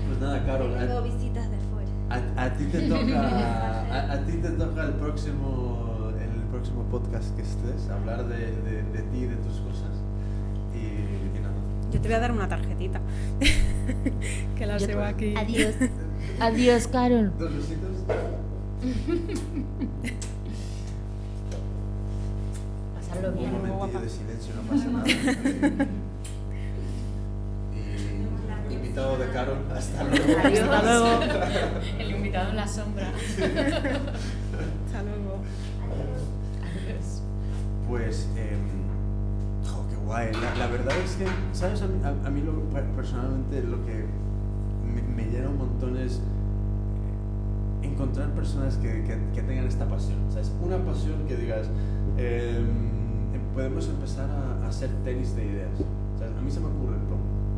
pues 0.07 0.19
nada, 0.19 0.45
Carol. 0.45 0.77
Tengo 0.77 1.01
visitas 1.01 1.49
de 1.49 1.57
fuera. 1.57 1.89
A, 2.37 2.45
a 2.45 2.53
ti 2.53 2.65
te 2.65 2.81
toca 2.81 4.13
a, 4.13 4.25
ti 4.25 4.33
te 4.33 4.49
toca 4.49 4.83
el 4.83 4.93
próximo, 4.93 5.86
próximo 6.47 6.83
podcast 6.83 7.35
que 7.35 7.41
estés, 7.41 7.89
hablar 7.89 8.25
de, 8.27 8.37
de, 8.37 8.83
de 8.83 9.01
ti 9.11 9.17
y 9.19 9.25
de 9.25 9.35
tus 9.37 9.59
cosas. 9.59 10.01
Y, 10.73 11.39
nada. 11.39 11.53
Yo 11.91 12.01
te 12.01 12.07
voy 12.07 12.15
a 12.15 12.19
dar 12.19 12.31
una 12.31 12.47
tarjetita 12.47 13.01
que 14.57 14.65
la 14.65 14.77
llevo 14.77 15.03
aquí. 15.03 15.35
Adiós. 15.37 15.75
Adiós, 16.39 16.87
Carol. 16.87 17.31
Dos 17.37 17.53
besitos. 17.53 17.91
Pasarlo 22.95 23.31
bien. 23.33 23.53
Un 23.53 23.67
momentillo 23.69 24.01
de 24.01 24.09
silencio, 24.09 24.53
no 24.55 24.61
pasa 24.63 24.89
nada. 24.89 25.05
invitado 28.69 29.17
de 29.17 29.27
Carol. 29.31 29.57
Hasta 29.75 30.03
luego. 30.03 30.39
Hasta 30.39 30.81
luego. 30.83 31.19
El 31.99 32.11
invitado 32.11 32.49
en 32.51 32.55
la 32.55 32.67
sombra. 32.67 33.11
Pues, 37.87 38.27
eh, 38.35 38.57
oh, 39.71 39.85
qué 39.89 39.95
guay. 40.05 40.31
La, 40.59 40.67
verdad 40.67 40.93
es 41.03 41.15
que, 41.15 41.25
¿sabes? 41.53 41.81
A 41.81 41.87
mí, 41.87 41.99
a, 42.03 42.29
mí 42.29 42.41
lo, 42.41 42.53
personalmente 42.95 43.63
lo 43.63 43.85
que 43.85 44.05
me, 44.83 45.01
me, 45.01 45.31
llena 45.31 45.49
un 45.49 45.57
montón 45.57 45.95
es 45.97 46.21
encontrar 47.81 48.29
personas 48.31 48.75
que, 48.77 49.03
que, 49.03 49.17
que, 49.33 49.41
tengan 49.41 49.65
esta 49.65 49.87
pasión. 49.87 50.17
¿sabes? 50.29 50.51
Una 50.61 50.77
pasión 50.77 51.25
que 51.27 51.37
digas, 51.37 51.67
eh, 52.17 52.61
podemos 53.53 53.87
empezar 53.87 54.29
a, 54.29 54.65
a, 54.65 54.67
hacer 54.67 54.89
tenis 55.05 55.35
de 55.35 55.45
ideas. 55.45 55.71
¿sabes? 56.19 56.35
A 56.37 56.41
mí 56.41 56.51
se 56.51 56.59
me 56.59 56.67
ocurre, 56.67 56.97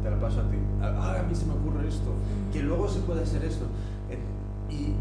te 0.04 0.12
la 0.12 0.20
paso 0.20 0.42
a 0.42 0.44
ti. 0.44 0.58
Ah, 0.82 1.18
a 1.20 1.24
mí 1.24 1.34
se 1.34 1.46
me 1.46 1.54
ocurre 1.54 1.88
esto, 1.88 2.12
que 2.54 2.62
luego 2.62 2.88
se 2.88 3.00
puede 3.00 3.24
hacer 3.24 3.44
esto. 3.44 3.66
Y 4.70 4.94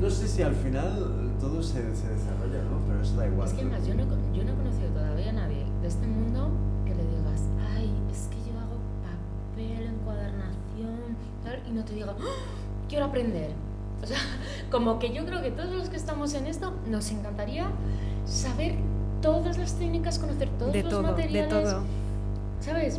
no 0.00 0.08
sé 0.08 0.28
si 0.28 0.42
al 0.42 0.54
final 0.54 1.32
todo 1.40 1.60
se, 1.62 1.94
se 1.96 2.08
desarrolla, 2.08 2.62
¿no? 2.62 2.77
Pero 2.98 3.08
eso 3.08 3.16
da 3.16 3.26
igual. 3.28 3.48
Es 3.48 3.54
que 3.54 3.64
más, 3.64 3.86
yo 3.86 3.94
no, 3.94 4.02
yo 4.34 4.42
no 4.42 4.52
he 4.52 4.56
conocido 4.56 4.88
todavía 4.88 5.30
a 5.30 5.32
nadie 5.32 5.64
de 5.82 5.86
este 5.86 6.04
mundo 6.04 6.50
que 6.84 6.94
le 6.96 7.04
digas, 7.04 7.42
ay, 7.76 7.92
es 8.10 8.26
que 8.26 8.50
yo 8.50 8.58
hago 8.58 8.74
papel, 9.06 9.86
encuadernación, 9.86 11.16
tal, 11.44 11.62
y 11.68 11.70
no 11.70 11.84
te 11.84 11.94
diga, 11.94 12.16
¡Ah! 12.18 12.24
quiero 12.88 13.04
aprender. 13.04 13.52
O 14.02 14.06
sea, 14.06 14.18
como 14.72 14.98
que 14.98 15.12
yo 15.14 15.24
creo 15.26 15.40
que 15.42 15.52
todos 15.52 15.72
los 15.76 15.88
que 15.88 15.96
estamos 15.96 16.34
en 16.34 16.46
esto 16.46 16.72
nos 16.88 17.08
encantaría 17.12 17.68
saber 18.26 18.74
todas 19.22 19.58
las 19.58 19.74
técnicas, 19.74 20.18
conocer 20.18 20.48
todos 20.58 20.72
de 20.72 20.82
los 20.82 20.90
todo, 20.90 21.02
materiales. 21.04 21.54
De 21.54 21.62
todo. 21.62 21.82
¿Sabes? 22.60 22.98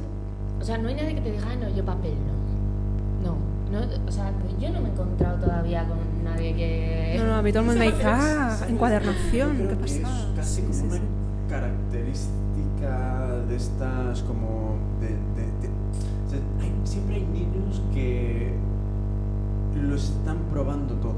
O 0.61 0.63
sea, 0.63 0.77
no 0.77 0.87
hay 0.87 0.95
nadie 0.95 1.15
que 1.15 1.21
te 1.21 1.31
diga, 1.31 1.43
ah, 1.51 1.55
no, 1.57 1.75
yo 1.75 1.83
papel 1.83 2.13
no. 3.21 3.31
No, 3.31 3.37
no, 3.71 3.79
o 4.07 4.11
sea, 4.11 4.31
yo 4.59 4.69
no 4.69 4.81
me 4.81 4.89
he 4.89 4.91
encontrado 4.91 5.37
todavía 5.39 5.87
con 5.87 5.97
nadie 6.23 6.55
que... 6.55 7.15
No, 7.19 7.25
no, 7.27 7.35
a 7.35 7.41
mí 7.41 7.51
todo 7.51 7.61
el 7.61 7.65
mundo 7.67 7.79
me 7.79 7.91
dice, 7.91 8.03
ah, 8.05 8.57
encuadernación, 8.67 9.57
¿qué 9.67 9.75
pasa? 9.75 9.95
Es 9.95 10.35
casi 10.35 10.61
como 10.63 10.83
una 10.83 10.99
característica 11.49 13.27
de 13.47 13.55
estas 13.55 14.21
como 14.23 14.77
de... 15.01 15.07
de, 15.07 15.51
de 15.61 15.69
o 15.69 16.29
sea, 16.29 16.39
hay, 16.61 16.71
siempre 16.83 17.15
hay 17.15 17.23
niños 17.25 17.81
que 17.93 18.53
los 19.81 20.03
están 20.09 20.37
probando 20.51 20.93
todo. 20.95 21.15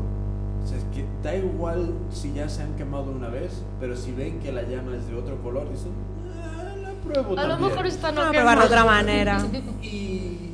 O 0.63 0.67
sea, 0.67 0.77
es 0.77 0.83
que 0.93 1.05
da 1.23 1.35
igual 1.35 1.93
si 2.11 2.33
ya 2.33 2.47
se 2.47 2.61
han 2.63 2.73
quemado 2.75 3.11
una 3.11 3.27
vez, 3.29 3.63
pero 3.79 3.95
si 3.95 4.11
ven 4.11 4.39
que 4.39 4.51
la 4.51 4.61
llama 4.63 4.95
es 4.95 5.07
de 5.07 5.15
otro 5.15 5.41
color, 5.41 5.69
dicen, 5.69 5.91
ah, 6.43 6.75
la 6.81 6.91
pruebo 7.03 7.33
A 7.33 7.35
también. 7.35 7.61
lo 7.61 7.69
mejor 7.69 7.85
esta 7.87 8.11
no 8.11 8.25
No, 8.25 8.31
quema. 8.31 8.43
probar 8.43 8.59
de 8.59 8.65
otra 8.65 8.85
manera. 8.85 9.45
Y 9.81 10.50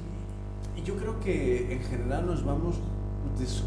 yo 0.87 0.95
creo 0.95 1.19
que 1.19 1.73
en 1.73 1.81
general 1.81 2.25
nos 2.25 2.45
vamos 2.45 2.75
des- 3.37 3.63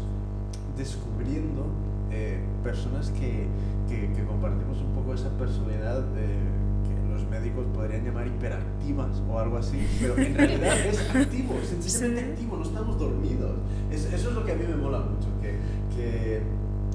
descubriendo 0.77 1.65
eh, 2.11 2.39
personas 2.63 3.09
que, 3.11 3.45
que, 3.87 4.11
que 4.13 4.23
compartimos 4.25 4.79
un 4.81 4.93
poco 4.95 5.13
esa 5.13 5.29
personalidad 5.37 5.99
eh, 6.17 6.39
que 6.87 7.13
los 7.13 7.27
médicos 7.29 7.65
podrían 7.75 8.03
llamar 8.03 8.25
hiperactivas 8.27 9.21
o 9.29 9.37
algo 9.39 9.57
así, 9.57 9.77
pero 10.01 10.17
en 10.17 10.33
realidad 10.35 10.75
es 10.85 10.99
activo, 11.15 11.53
sencillamente 11.63 12.21
Sí. 12.25 12.31
activo, 12.31 12.57
no 12.57 12.63
estamos 12.63 12.97
dormidos. 12.97 13.51
Es- 13.91 14.11
eso 14.11 14.29
es 14.29 14.35
lo 14.35 14.43
que 14.45 14.53
a 14.53 14.55
mí 14.55 14.63
me 14.67 14.75
mola 14.75 14.99
mucho, 14.99 15.27
que, 15.41 15.57
que 15.95 16.41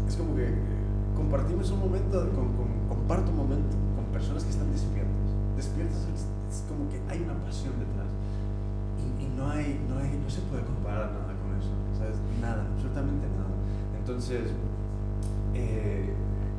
es 0.08 0.16
como 0.16 0.34
que 0.34 0.48
compartimos 1.14 1.70
un 1.70 1.78
momento, 1.80 2.18
con, 2.34 2.52
con- 2.58 2.88
comparto 2.88 3.30
un 3.30 3.36
momento 3.36 3.76
con 3.94 4.04
personas 4.12 4.42
que 4.44 4.50
están 4.50 4.70
despiertas. 4.72 5.06
Despiertas 5.56 6.02
es, 6.14 6.26
es 6.52 6.64
como 6.68 6.88
que 6.90 6.98
hay 7.08 7.22
una 7.22 7.34
pasión 7.44 7.72
detrás. 7.78 7.95
No, 9.36 9.50
hay, 9.50 9.78
no, 9.88 9.98
hay, 9.98 10.10
no 10.22 10.30
se 10.30 10.40
puede 10.42 10.62
comparar 10.64 11.10
nada 11.12 11.32
con 11.42 11.52
eso, 11.58 11.70
¿sabes? 11.98 12.16
Nada, 12.40 12.64
absolutamente 12.74 13.26
nada. 13.36 13.52
Entonces, 13.98 14.42
eh, 15.54 16.10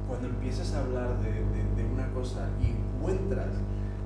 cuando 0.07 0.27
empiezas 0.27 0.73
a 0.73 0.79
hablar 0.79 1.09
de, 1.21 1.31
de, 1.31 1.83
de 1.83 1.93
una 1.93 2.07
cosa 2.13 2.47
y 2.61 2.67
encuentras 2.71 3.47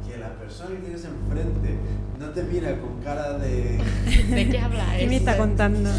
que 0.08 0.18
la 0.18 0.30
persona 0.36 0.72
que 0.72 0.82
tienes 0.84 1.06
enfrente 1.06 1.78
no 2.20 2.30
te 2.30 2.44
mira 2.44 2.80
con 2.80 3.00
cara 3.04 3.38
de... 3.38 3.78
¿De 4.30 4.50
qué 4.50 4.60
habla 4.60 4.86
¿Qué 4.98 5.08
me 5.08 5.16
es? 5.16 5.22
está 5.22 5.38
contando? 5.38 5.90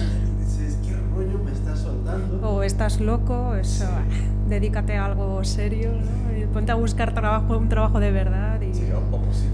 Dices, 0.40 0.78
¿qué 0.85 0.94
rollo 1.15 1.39
me 1.44 1.53
estás 1.53 1.78
soltando? 1.81 2.40
O 2.51 2.62
estás 2.62 3.01
loco, 3.01 3.55
eso, 3.55 3.85
Sí. 3.86 4.49
dedícate 4.49 4.97
a 4.97 5.07
algo 5.07 5.43
serio, 5.44 5.93
¿no? 5.93 6.36
Y 6.36 6.47
ponte 6.47 6.73
a 6.73 6.74
buscar 6.74 7.15
trabajo, 7.15 7.57
un 7.57 7.69
trabajo 7.69 8.01
de 8.01 8.11
verdad. 8.11 8.61
Y, 8.61 8.74
Sí, 8.74 8.85
o-. 8.93 9.32
Sí, 9.32 9.47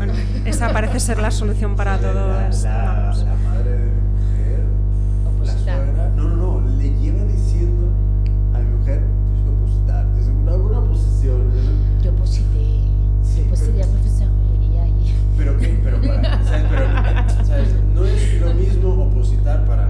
bueno, 0.00 0.14
esa 0.46 0.72
parece 0.72 0.98
ser 0.98 1.18
la 1.18 1.30
solución 1.30 1.76
para 1.76 1.96
La- 1.96 1.98
todo 2.00 2.14
la, 2.28 2.48
la, 2.48 3.12
la 3.14 3.34
madre 3.44 3.70
de 3.70 3.84
mi 3.84 4.00
mujer, 4.00 4.60
la 5.24 5.30
Opositar. 5.30 5.76
suegra, 5.84 6.08
no, 6.16 6.22
no, 6.28 6.60
no, 6.60 6.68
le 6.78 6.88
lleva 6.98 7.22
diciendo 7.24 7.86
a 8.54 8.58
mi 8.60 8.78
mujer, 8.78 9.02
tienes 9.02 9.44
que 9.44 9.50
opositar, 9.50 10.06
tienes 10.14 10.28
una 10.28 10.56
buena 10.56 10.80
posición. 10.88 11.50
Yo 12.02 12.12
posité. 12.14 12.80
Sí, 13.22 13.42
yo 13.44 13.50
posité 13.50 13.72
pero- 13.72 13.84
a 13.84 13.88
profesoría 13.92 14.88
y... 14.88 15.14
Pero 15.36 15.58
qué, 15.58 15.80
pero 15.84 16.00
para, 16.00 16.44
¿sabes? 16.44 16.64
Pero, 16.70 17.44
¿sabes? 17.46 17.68
No 17.94 18.04
es 18.06 18.40
lo 18.40 18.54
mismo 18.54 18.88
opositar 19.04 19.66
para 19.66 19.86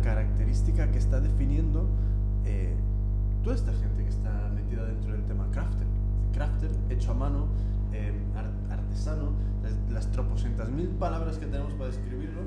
característica 0.00 0.90
que 0.90 0.98
está 0.98 1.20
definiendo 1.20 1.88
eh, 2.44 2.74
toda 3.42 3.56
esta 3.56 3.72
gente 3.72 4.02
que 4.02 4.08
está 4.10 4.50
metida 4.54 4.84
dentro 4.84 5.12
del 5.12 5.24
tema 5.24 5.48
crafter. 5.50 5.86
Crafter, 6.32 6.70
hecho 6.88 7.12
a 7.12 7.14
mano, 7.14 7.46
eh, 7.92 8.12
ar- 8.36 8.78
artesano, 8.78 9.32
las, 9.62 9.74
las 9.92 10.06
mil 10.70 10.88
palabras 10.88 11.38
que 11.38 11.46
tenemos 11.46 11.72
para 11.74 11.86
describirlo. 11.86 12.40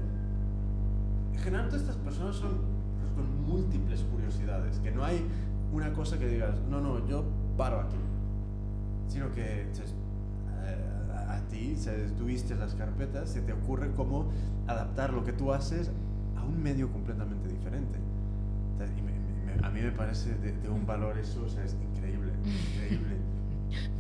En 1.34 1.40
general, 1.40 1.68
todas 1.68 1.82
estas 1.82 1.98
personas 1.98 2.36
son 2.36 2.52
personas 2.52 3.14
con 3.16 3.46
múltiples 3.46 4.02
curiosidades, 4.12 4.80
que 4.80 4.92
no 4.92 5.04
hay 5.04 5.26
una 5.72 5.92
cosa 5.94 6.18
que 6.18 6.28
digas, 6.28 6.56
no, 6.70 6.80
no, 6.82 7.06
yo 7.08 7.24
paro 7.58 7.80
aquí, 7.82 7.98
sino 9.08 9.32
que 9.32 9.68
¿sabes? 9.74 9.94
Eh, 10.64 11.12
a, 11.14 11.36
a 11.36 11.40
ti, 11.50 11.76
¿sabes? 11.76 12.16
tú 12.16 12.26
vistes 12.26 12.58
las 12.58 12.74
carpetas, 12.76 13.30
se 13.30 13.42
te 13.42 13.54
ocurre 13.54 13.92
cómo 13.96 14.28
adaptar 14.68 15.14
lo 15.14 15.24
que 15.24 15.34
tú 15.34 15.52
haces 15.52 15.92
a 16.44 16.46
un 16.48 16.62
medio 16.62 16.90
completamente 16.92 17.48
diferente. 17.50 18.00
Y 18.98 19.02
me- 19.02 19.12
me- 19.12 19.56
me- 19.62 19.66
a 19.68 19.70
mí 19.70 19.82
me 19.82 19.92
parece 19.92 20.34
de, 20.36 20.52
de 20.52 20.70
un 20.70 20.86
valor 20.86 21.18
eso, 21.18 21.44
o 21.46 21.50
sea, 21.50 21.64
es 21.64 21.76
increíble, 21.96 22.32
increíble. 22.76 23.16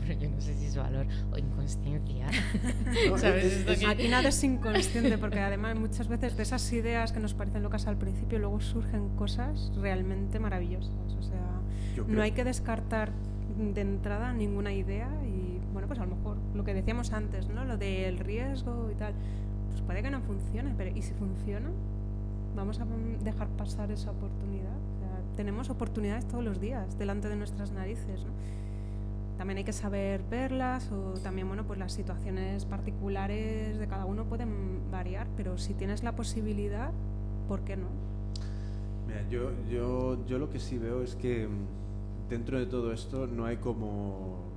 pero 0.05 0.19
yo 0.19 0.29
no 0.29 0.41
sé 0.41 0.53
si 0.55 0.65
es 0.65 0.75
valor 0.75 1.05
o 1.31 1.37
inconsciencia. 1.37 2.27
No, 3.09 3.17
¿Sabes? 3.17 3.45
es- 3.45 3.67
es- 3.81 3.87
Aquí 3.87 4.07
nada 4.09 4.29
es 4.29 4.43
inconsciente 4.51 5.17
porque 5.17 5.39
además 5.39 5.77
muchas 5.79 6.07
veces 6.09 6.35
de 6.35 6.43
esas 6.43 6.71
ideas 6.73 7.11
que 7.13 7.19
nos 7.19 7.33
parecen 7.33 7.63
locas 7.63 7.87
al 7.87 7.97
principio 7.97 8.39
luego 8.39 8.59
surgen 8.59 9.09
cosas 9.15 9.71
realmente 9.77 10.39
maravillosas. 10.39 11.13
O 11.17 11.21
sea, 11.23 11.61
creo- 11.93 12.05
no 12.07 12.21
hay 12.21 12.31
que 12.31 12.43
descartar 12.43 13.11
de 13.73 13.81
entrada 13.81 14.33
ninguna 14.33 14.73
idea 14.73 15.07
y 15.25 15.59
bueno, 15.71 15.87
pues 15.87 15.99
a 15.99 16.05
lo 16.05 16.15
mejor 16.15 16.37
lo 16.55 16.63
que 16.65 16.73
decíamos 16.73 17.13
antes, 17.13 17.47
¿no? 17.47 17.63
Lo 17.65 17.77
del 17.77 18.17
riesgo 18.19 18.89
y 18.91 18.95
tal, 18.95 19.13
pues 19.69 19.81
puede 19.81 20.01
que 20.03 20.09
no 20.11 20.19
funcione, 20.21 20.73
pero 20.77 20.95
¿y 20.95 21.01
si 21.01 21.13
funciona? 21.13 21.69
Vamos 22.55 22.79
a 22.79 22.85
dejar 23.23 23.47
pasar 23.49 23.91
esa 23.91 24.11
oportunidad. 24.11 24.75
O 24.75 24.99
sea, 24.99 25.35
tenemos 25.35 25.69
oportunidades 25.69 26.27
todos 26.27 26.43
los 26.43 26.59
días 26.59 26.97
delante 26.97 27.29
de 27.29 27.35
nuestras 27.35 27.71
narices, 27.71 28.23
¿no? 28.23 28.31
También 29.37 29.57
hay 29.57 29.63
que 29.63 29.73
saber 29.73 30.21
verlas 30.29 30.91
o 30.91 31.13
también, 31.19 31.47
bueno, 31.47 31.65
pues 31.65 31.79
las 31.79 31.91
situaciones 31.91 32.65
particulares 32.65 33.79
de 33.79 33.87
cada 33.87 34.05
uno 34.05 34.25
pueden 34.25 34.91
variar, 34.91 35.27
pero 35.35 35.57
si 35.57 35.73
tienes 35.73 36.03
la 36.03 36.15
posibilidad, 36.15 36.91
¿por 37.47 37.61
qué 37.61 37.75
no? 37.75 37.87
Mira, 39.07 39.27
yo, 39.29 39.51
yo, 39.69 40.23
yo 40.27 40.37
lo 40.37 40.49
que 40.49 40.59
sí 40.59 40.77
veo 40.77 41.01
es 41.01 41.15
que 41.15 41.47
mm, 41.47 42.29
dentro 42.29 42.59
de 42.59 42.67
todo 42.67 42.93
esto 42.93 43.27
no 43.27 43.45
hay 43.45 43.57
como 43.57 44.53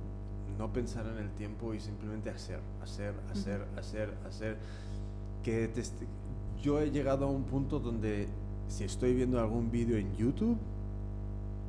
no 0.57 0.71
pensar 0.71 1.05
en 1.07 1.17
el 1.17 1.31
tiempo 1.31 1.73
y 1.73 1.79
simplemente 1.79 2.29
hacer, 2.29 2.59
hacer, 2.81 3.13
hacer, 3.31 3.65
hacer, 3.77 4.13
hacer. 4.27 4.57
Que 5.43 5.67
te 5.67 5.81
yo 6.61 6.79
he 6.79 6.91
llegado 6.91 7.25
a 7.25 7.29
un 7.29 7.43
punto 7.43 7.79
donde 7.79 8.27
si 8.67 8.83
estoy 8.83 9.13
viendo 9.13 9.39
algún 9.39 9.71
vídeo 9.71 9.97
en 9.97 10.15
YouTube, 10.15 10.57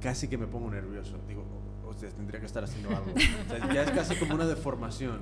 casi 0.00 0.28
que 0.28 0.38
me 0.38 0.46
pongo 0.46 0.70
nervioso. 0.70 1.16
Digo, 1.26 1.44
tendría 2.16 2.40
que 2.40 2.46
estar 2.46 2.62
haciendo 2.64 2.90
algo. 2.90 3.10
O 3.12 3.72
ya 3.72 3.82
es 3.82 3.90
casi 3.90 4.16
como 4.16 4.34
una 4.34 4.46
deformación. 4.46 5.20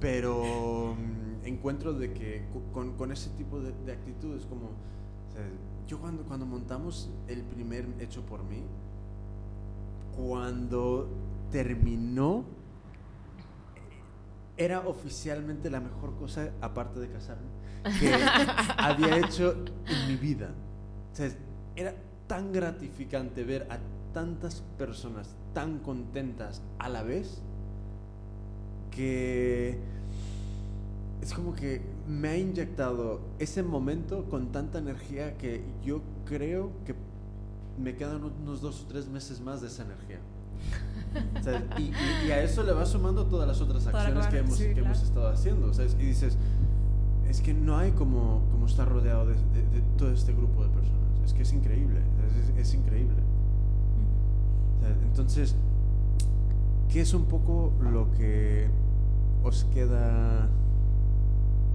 Pero 0.00 0.94
mm, 0.94 1.46
encuentro 1.46 1.92
de 1.92 2.12
que 2.12 2.44
con, 2.72 3.12
ese 3.12 3.30
tipo 3.30 3.60
de, 3.60 3.72
de 3.84 3.92
actitud 3.92 4.36
es 4.36 4.46
como... 4.46 4.70
yo 5.86 6.00
cuando, 6.00 6.22
cuando 6.24 6.46
montamos 6.46 7.10
el 7.28 7.42
primer 7.42 7.86
hecho 7.98 8.22
por 8.22 8.44
mí, 8.44 8.62
cuando 10.16 11.08
terminó, 11.50 12.44
era 14.56 14.80
oficialmente 14.86 15.70
la 15.70 15.80
mejor 15.80 16.14
cosa, 16.16 16.52
aparte 16.60 17.00
de 17.00 17.08
casarme, 17.08 17.48
que 17.98 18.14
había 18.76 19.18
hecho 19.18 19.54
en 19.86 20.08
mi 20.08 20.16
vida. 20.16 20.50
O 21.12 21.16
sea, 21.16 21.30
era 21.76 21.94
tan 22.26 22.52
gratificante 22.52 23.44
ver 23.44 23.66
a 23.70 23.78
tantas 24.12 24.62
personas 24.78 25.28
tan 25.54 25.78
contentas 25.78 26.62
a 26.78 26.88
la 26.88 27.02
vez 27.02 27.40
que 28.90 29.78
es 31.22 31.32
como 31.32 31.54
que 31.54 31.82
me 32.08 32.28
ha 32.28 32.36
inyectado 32.36 33.20
ese 33.38 33.62
momento 33.62 34.24
con 34.24 34.52
tanta 34.52 34.78
energía 34.78 35.36
que 35.36 35.62
yo 35.84 36.02
creo 36.24 36.72
que 36.84 36.94
me 37.78 37.94
quedan 37.96 38.22
unos 38.24 38.60
dos 38.60 38.82
o 38.82 38.86
tres 38.86 39.06
meses 39.08 39.40
más 39.40 39.60
de 39.60 39.68
esa 39.68 39.84
energía. 39.84 40.18
y, 41.78 42.30
a 42.30 42.42
eso 42.42 42.62
le 42.62 42.72
va 42.72 42.84
sumando 42.84 43.26
todas 43.26 43.48
las 43.48 43.60
otras 43.60 43.86
acciones 43.86 44.26
que, 44.26 44.38
hemos, 44.38 44.58
que 44.58 44.78
hemos, 44.78 45.02
estado 45.02 45.28
haciendo. 45.28 45.70
Y 45.98 46.04
dices, 46.04 46.36
es 47.30 47.40
que 47.40 47.54
no 47.54 47.76
hay 47.76 47.92
como, 47.92 48.42
como 48.50 48.66
estar 48.66 48.88
rodeado 48.88 49.26
de, 49.26 49.36
todo 49.96 50.10
este 50.12 50.32
grupo 50.32 50.64
de 50.64 50.70
personas. 50.70 51.00
Es 51.24 51.32
que 51.32 51.42
es 51.42 51.52
increíble, 51.52 52.00
es, 52.58 52.74
increíble. 52.74 53.22
entonces, 55.04 55.54
¿qué 56.88 57.00
es 57.00 57.14
un 57.14 57.26
poco 57.26 57.72
lo 57.80 58.10
que 58.12 58.68
os 59.44 59.64
queda 59.64 60.48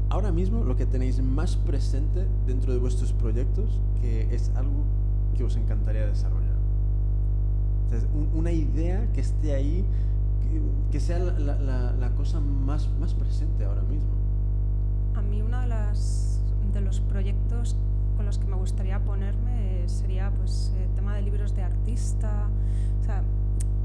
ahora 0.09 0.31
mismo, 0.33 0.65
lo 0.65 0.75
que 0.75 0.85
tenéis 0.85 1.21
más 1.23 1.55
presente 1.55 2.27
dentro 2.45 2.73
de 2.73 2.79
vuestros 2.79 3.13
proyectos, 3.13 3.79
que 4.01 4.35
es 4.35 4.51
algo 4.55 4.83
que 5.37 5.45
os 5.45 5.55
encantaría 5.55 6.05
desarrollar? 6.05 6.55
una 8.33 8.51
idea 8.51 9.07
que 9.13 9.21
esté 9.21 9.53
ahí, 9.53 9.85
que, 10.91 10.99
sea 10.99 11.17
la, 11.19 12.11
cosa 12.17 12.41
más, 12.41 12.89
más 12.99 13.13
presente 13.13 13.63
ahora 13.63 13.83
mismo. 13.83 14.14
Mí 15.35 15.41
uno 15.41 15.59
de, 15.59 15.67
las, 15.67 16.39
de 16.71 16.79
los 16.79 17.01
proyectos 17.01 17.75
con 18.15 18.25
los 18.25 18.39
que 18.39 18.47
me 18.47 18.55
gustaría 18.55 18.99
ponerme 18.99 19.83
sería 19.85 20.31
pues 20.31 20.73
eh, 20.77 20.87
tema 20.95 21.13
de 21.13 21.23
libros 21.23 21.53
de 21.53 21.61
artista, 21.61 22.47
o 23.01 23.03
sea, 23.03 23.21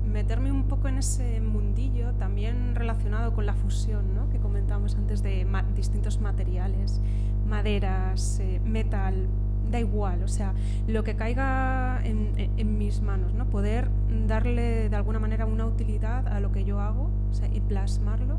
meterme 0.06 0.52
un 0.52 0.68
poco 0.68 0.86
en 0.86 0.98
ese 0.98 1.40
mundillo 1.40 2.12
también 2.14 2.76
relacionado 2.76 3.32
con 3.32 3.46
la 3.46 3.54
fusión, 3.54 4.14
¿no? 4.14 4.30
que 4.30 4.38
comentábamos 4.38 4.94
antes 4.94 5.24
de 5.24 5.44
distintos 5.74 6.20
materiales, 6.20 7.00
maderas, 7.48 8.38
eh, 8.38 8.60
metal, 8.64 9.26
da 9.72 9.80
igual, 9.80 10.22
o 10.22 10.28
sea, 10.28 10.54
lo 10.86 11.02
que 11.02 11.16
caiga 11.16 12.00
en, 12.04 12.32
en, 12.36 12.78
mis 12.78 13.00
manos, 13.02 13.34
¿no? 13.34 13.46
Poder 13.46 13.88
darle 14.28 14.88
de 14.88 14.96
alguna 14.96 15.18
manera 15.18 15.46
una 15.46 15.66
utilidad 15.66 16.28
a 16.28 16.38
lo 16.38 16.52
que 16.52 16.64
yo 16.64 16.80
hago 16.80 17.10
o 17.30 17.34
sea, 17.34 17.48
y 17.48 17.60
plasmarlo, 17.60 18.38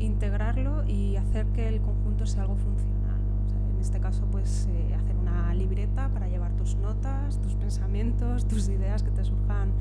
integrarlo 0.00 0.84
y 0.84 1.16
hacer 1.16 1.46
que 1.48 1.68
el 1.68 1.80
conjunto 1.80 2.26
sea 2.26 2.42
algo 2.42 2.56
funcional. 2.56 3.20
¿no? 3.28 3.46
O 3.46 3.48
sea, 3.48 3.58
en 3.74 3.80
este 3.80 4.00
caso, 4.00 4.26
pues 4.30 4.68
eh, 4.70 4.94
hacer 4.94 5.16
una 5.16 5.54
libreta 5.54 6.08
para 6.08 6.28
llevar 6.28 6.52
tus 6.56 6.76
notas, 6.76 7.40
tus 7.40 7.54
pensamientos, 7.54 8.46
tus 8.48 8.68
ideas 8.68 9.02
que 9.02 9.10
te 9.10 9.24
surjan 9.24 9.72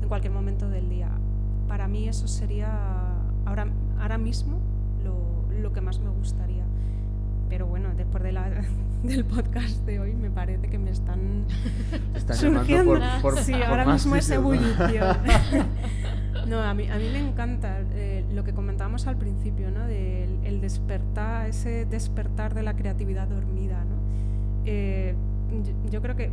en 0.00 0.08
cualquier 0.08 0.32
momento 0.32 0.68
del 0.68 0.88
día. 0.88 1.10
Para 1.68 1.88
mí 1.88 2.08
eso 2.08 2.28
sería 2.28 2.70
ahora, 3.44 3.66
ahora 3.98 4.18
mismo 4.18 4.58
lo, 5.02 5.50
lo 5.50 5.72
que 5.72 5.80
más 5.80 5.98
me 6.00 6.10
gustaría 6.10 6.61
pero 7.48 7.66
bueno, 7.66 7.90
después 7.96 8.22
de 8.22 8.32
la, 8.32 8.50
del 9.02 9.24
podcast 9.24 9.84
de 9.84 10.00
hoy 10.00 10.14
me 10.14 10.30
parece 10.30 10.68
que 10.68 10.78
me 10.78 10.90
están, 10.90 11.46
surgiendo. 12.34 12.98
sí, 13.42 13.54
ahora 13.54 13.84
mismo 13.84 14.16
es 14.16 14.30
ebullición. 14.30 15.16
no, 16.46 16.60
a 16.60 16.74
mí, 16.74 16.88
a 16.88 16.96
mí 16.96 17.08
me 17.12 17.18
encanta 17.18 17.80
eh, 17.92 18.24
lo 18.32 18.44
que 18.44 18.52
comentábamos 18.52 19.06
al 19.06 19.16
principio, 19.16 19.70
¿no? 19.70 19.86
De 19.86 20.24
el, 20.44 20.60
despertar, 20.60 21.48
ese 21.48 21.84
despertar 21.86 22.54
de 22.54 22.62
la 22.62 22.74
creatividad 22.74 23.26
dormida, 23.28 23.84
¿no? 23.84 23.96
Eh, 24.64 25.14
yo, 25.90 26.00
creo 26.00 26.16
que, 26.16 26.30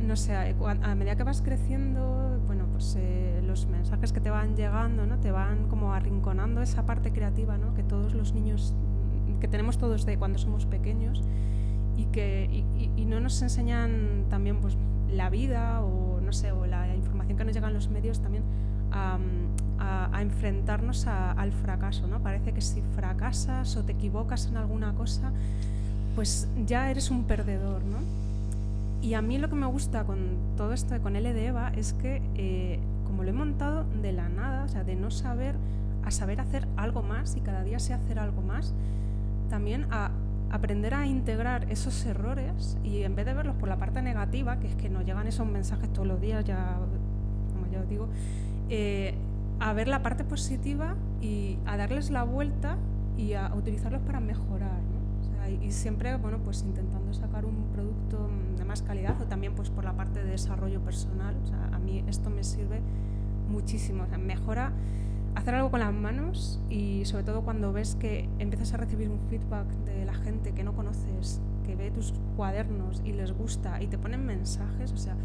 no 0.00 0.16
sé, 0.16 0.34
a, 0.34 0.94
medida 0.94 1.16
que 1.16 1.22
vas 1.22 1.42
creciendo, 1.42 2.40
bueno, 2.46 2.66
pues 2.72 2.96
eh, 2.98 3.42
los 3.44 3.66
mensajes 3.66 4.12
que 4.12 4.20
te 4.20 4.30
van 4.30 4.56
llegando, 4.56 5.06
¿no? 5.06 5.18
Te 5.18 5.30
van 5.30 5.68
como 5.68 5.92
arrinconando 5.92 6.62
esa 6.62 6.86
parte 6.86 7.12
creativa, 7.12 7.58
¿no? 7.58 7.74
Que 7.74 7.82
todos 7.82 8.14
los 8.14 8.32
niños 8.32 8.74
que 9.40 9.48
tenemos 9.48 9.78
todos 9.78 10.06
de 10.06 10.18
cuando 10.18 10.38
somos 10.38 10.66
pequeños 10.66 11.22
y 11.96 12.04
que 12.06 12.64
y, 12.96 13.04
no 13.04 13.18
nos 13.18 13.42
enseñan 13.42 14.26
también 14.28 14.60
pues 14.60 14.76
la 15.10 15.30
vida 15.30 15.82
o 15.82 16.20
no 16.20 16.32
sé 16.32 16.52
o 16.52 16.66
la 16.66 16.94
información 16.94 17.36
que 17.36 17.44
nos 17.44 17.54
llega 17.54 17.66
en 17.66 17.74
los 17.74 17.88
medios 17.88 18.20
también 18.20 18.44
a, 18.92 19.18
a, 19.80 20.22
enfrentarnos 20.22 21.06
al 21.06 21.52
fracaso 21.52 22.06
no 22.06 22.20
parece 22.20 22.52
que 22.52 22.60
si 22.60 22.82
fracasas 22.94 23.76
o 23.76 23.84
te 23.84 23.92
equivocas 23.92 24.46
en 24.46 24.56
alguna 24.56 24.94
cosa 24.94 25.32
pues 26.14 26.48
ya 26.66 26.90
eres 26.90 27.10
un 27.10 27.24
perdedor 27.24 27.82
no 27.84 27.98
y 29.02 29.14
a 29.14 29.22
mí 29.22 29.38
lo 29.38 29.48
que 29.48 29.56
me 29.56 29.66
gusta 29.66 30.04
con 30.04 30.36
todo 30.56 30.72
esto 30.72 31.00
con 31.00 31.16
L 31.16 31.32
de 31.32 31.46
Eva 31.46 31.72
es 31.74 31.94
que 31.94 32.22
eh, 32.36 32.78
como 33.04 33.24
lo 33.24 33.30
he 33.30 33.32
montado 33.32 33.84
de 34.02 34.12
la 34.12 34.28
nada 34.28 34.64
o 34.64 34.68
sea 34.68 34.84
de 34.84 34.94
no 34.94 35.10
saber 35.10 35.56
a 36.04 36.10
saber 36.10 36.40
hacer 36.40 36.66
algo 36.76 37.02
más 37.02 37.36
y 37.36 37.40
cada 37.40 37.64
día 37.64 37.78
sé 37.78 37.94
hacer 37.94 38.18
algo 38.18 38.42
más 38.42 38.72
también 39.50 39.86
a 39.90 40.10
aprender 40.50 40.94
a 40.94 41.06
integrar 41.06 41.70
esos 41.70 42.04
errores 42.06 42.78
y 42.82 43.02
en 43.02 43.14
vez 43.14 43.26
de 43.26 43.34
verlos 43.34 43.56
por 43.56 43.68
la 43.68 43.76
parte 43.76 44.00
negativa, 44.02 44.58
que 44.58 44.68
es 44.68 44.74
que 44.74 44.88
nos 44.88 45.04
llegan 45.04 45.26
esos 45.26 45.46
mensajes 45.46 45.92
todos 45.92 46.08
los 46.08 46.20
días, 46.20 46.44
ya, 46.44 46.78
como 47.52 47.70
ya 47.70 47.80
os 47.80 47.88
digo, 47.88 48.08
eh, 48.68 49.14
a 49.60 49.72
ver 49.72 49.88
la 49.88 50.02
parte 50.02 50.24
positiva 50.24 50.96
y 51.20 51.58
a 51.66 51.76
darles 51.76 52.10
la 52.10 52.24
vuelta 52.24 52.78
y 53.16 53.34
a 53.34 53.52
utilizarlos 53.54 54.00
para 54.02 54.20
mejorar. 54.20 54.80
y, 55.62 55.72
siempre, 55.72 56.16
bueno, 56.16 56.38
pues 56.44 56.62
intentando 56.62 57.12
sacar 57.12 57.44
un 57.44 57.72
producto 57.72 58.30
de 58.56 58.64
más 58.64 58.82
calidad 58.82 59.20
o 59.20 59.24
también 59.24 59.54
pues 59.54 59.68
por 59.68 59.84
la 59.84 59.94
parte 59.94 60.22
de 60.22 60.30
desarrollo 60.30 60.80
personal. 60.80 61.34
a 61.72 61.78
mí 61.78 62.04
esto 62.06 62.30
me 62.30 62.44
sirve 62.44 62.80
muchísimo. 63.50 64.04
O 64.14 64.18
mejora 64.18 64.72
hacer 65.34 65.54
algo 65.54 65.70
con 65.70 65.80
las 65.80 65.92
manos 65.92 66.60
y 66.68 67.04
sobre 67.04 67.24
todo 67.24 67.42
cuando 67.42 67.72
ves 67.72 67.94
que 67.94 68.28
empiezas 68.38 68.74
a 68.74 68.76
recibir 68.76 69.08
un 69.08 69.20
feedback 69.28 69.66
de 69.84 70.04
la 70.04 70.14
gente 70.14 70.52
que 70.52 70.64
no 70.64 70.74
conoces, 70.74 71.40
que 71.64 71.76
ve 71.76 71.90
tus 71.90 72.12
cuadernos 72.36 73.02
y 73.04 73.12
les 73.12 73.32
gusta 73.32 73.80
y 73.82 73.86
te 73.86 73.98
ponen 73.98 74.26
mensajes, 74.26 74.92
o 74.92 74.96
sea, 74.96 75.16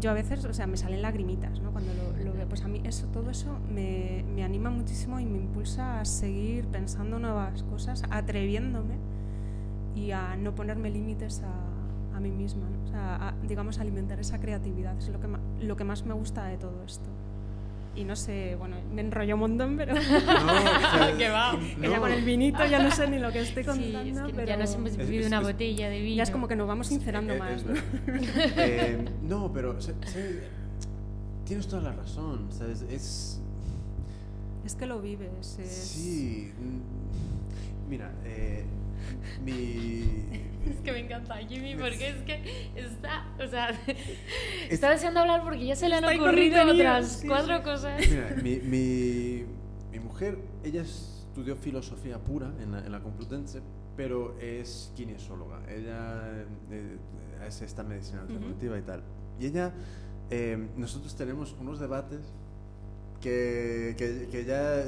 yo 0.00 0.10
a 0.10 0.14
veces, 0.14 0.44
o 0.46 0.54
sea, 0.54 0.66
me 0.66 0.78
salen 0.78 1.02
lagrimitas, 1.02 1.60
¿no? 1.60 1.70
Cuando 1.70 1.92
lo, 2.24 2.32
veo, 2.32 2.48
pues 2.48 2.62
a 2.64 2.68
mí 2.68 2.80
eso, 2.84 3.06
todo 3.08 3.30
eso 3.30 3.58
me, 3.72 4.24
me, 4.34 4.42
anima 4.42 4.70
muchísimo 4.70 5.20
y 5.20 5.26
me 5.26 5.36
impulsa 5.38 6.00
a 6.00 6.04
seguir 6.06 6.66
pensando 6.66 7.18
nuevas 7.18 7.62
cosas, 7.64 8.02
atreviéndome 8.10 8.94
y 9.94 10.12
a 10.12 10.34
no 10.36 10.54
ponerme 10.54 10.90
límites 10.90 11.42
a, 11.42 12.16
a 12.16 12.20
mí 12.20 12.30
misma, 12.30 12.70
¿no? 12.70 12.82
o 12.84 12.86
sea, 12.86 13.28
a, 13.28 13.34
digamos, 13.46 13.78
alimentar 13.78 14.18
esa 14.18 14.40
creatividad, 14.40 14.96
es 14.96 15.08
lo 15.10 15.20
que, 15.20 15.28
lo 15.60 15.76
que 15.76 15.84
más 15.84 16.06
me 16.06 16.14
gusta 16.14 16.46
de 16.46 16.56
todo 16.56 16.82
esto 16.84 17.10
y 17.94 18.04
no 18.04 18.16
sé, 18.16 18.56
bueno, 18.56 18.76
me 18.92 19.02
enrolló 19.02 19.34
un 19.34 19.40
montón, 19.40 19.76
pero... 19.76 19.94
No, 19.94 20.00
que 21.18 21.28
va. 21.28 21.58
Ya 21.80 21.98
con 21.98 22.10
el 22.10 22.24
vinito 22.24 22.64
ya 22.64 22.82
no 22.82 22.90
sé 22.90 23.08
ni 23.08 23.18
lo 23.18 23.30
que 23.30 23.40
estoy 23.40 23.64
contando, 23.64 24.28
pero... 24.34 24.46
Ya 24.46 24.56
nos 24.56 24.74
hemos 24.74 24.96
bebido 24.96 25.26
una 25.26 25.40
botella 25.40 25.90
de 25.90 26.00
vino. 26.00 26.16
Ya 26.16 26.22
es 26.22 26.30
como 26.30 26.48
que 26.48 26.56
nos 26.56 26.66
vamos 26.66 26.86
sincerando 26.86 27.36
más, 27.36 27.64
¿no? 27.64 27.74
Eh, 28.56 29.04
no, 29.22 29.52
pero 29.52 29.76
tienes 31.44 31.66
toda 31.66 31.82
la 31.82 31.92
razón, 31.92 32.48
¿sabes? 32.50 32.82
Es... 32.82 33.40
Es 34.64 34.74
que 34.74 34.86
lo 34.86 35.00
vives. 35.00 35.58
Es... 35.58 35.70
Sí. 35.70 36.52
Mm, 36.58 37.90
mira, 37.90 38.12
eh, 38.24 38.64
mi 39.44 40.04
es 40.70 40.80
que 40.80 40.92
me 40.92 41.00
encanta 41.00 41.36
Jimmy 41.36 41.74
porque 41.76 42.08
es 42.08 42.22
que 42.22 42.70
está, 42.76 43.26
o 43.42 43.48
sea, 43.48 43.70
está 44.70 44.90
deseando 44.90 45.20
hablar 45.20 45.42
porque 45.42 45.66
ya 45.66 45.76
se 45.76 45.88
le 45.88 45.96
han 45.96 46.04
ocurrido 46.04 46.64
otras 46.64 47.22
cuatro 47.26 47.62
cosas. 47.62 48.00
Mira, 48.08 48.36
mi, 48.42 48.56
mi, 48.56 49.44
mi, 49.90 49.98
mujer, 50.00 50.38
ella 50.64 50.82
estudió 50.82 51.56
filosofía 51.56 52.18
pura 52.18 52.52
en 52.60 52.72
la, 52.72 52.78
en 52.84 52.92
la 52.92 53.00
Complutense, 53.00 53.60
pero 53.96 54.38
es 54.38 54.92
kinesióloga. 54.94 55.62
Ella 55.68 56.44
eh, 56.70 56.98
es 57.46 57.62
esta 57.62 57.82
medicina 57.82 58.22
alternativa 58.22 58.78
y 58.78 58.82
tal. 58.82 59.02
Y 59.40 59.46
ella, 59.46 59.72
eh, 60.30 60.68
nosotros 60.76 61.14
tenemos 61.16 61.54
unos 61.60 61.80
debates 61.80 62.20
que, 63.20 63.94
que, 63.96 64.28
que 64.30 64.44
ya 64.44 64.84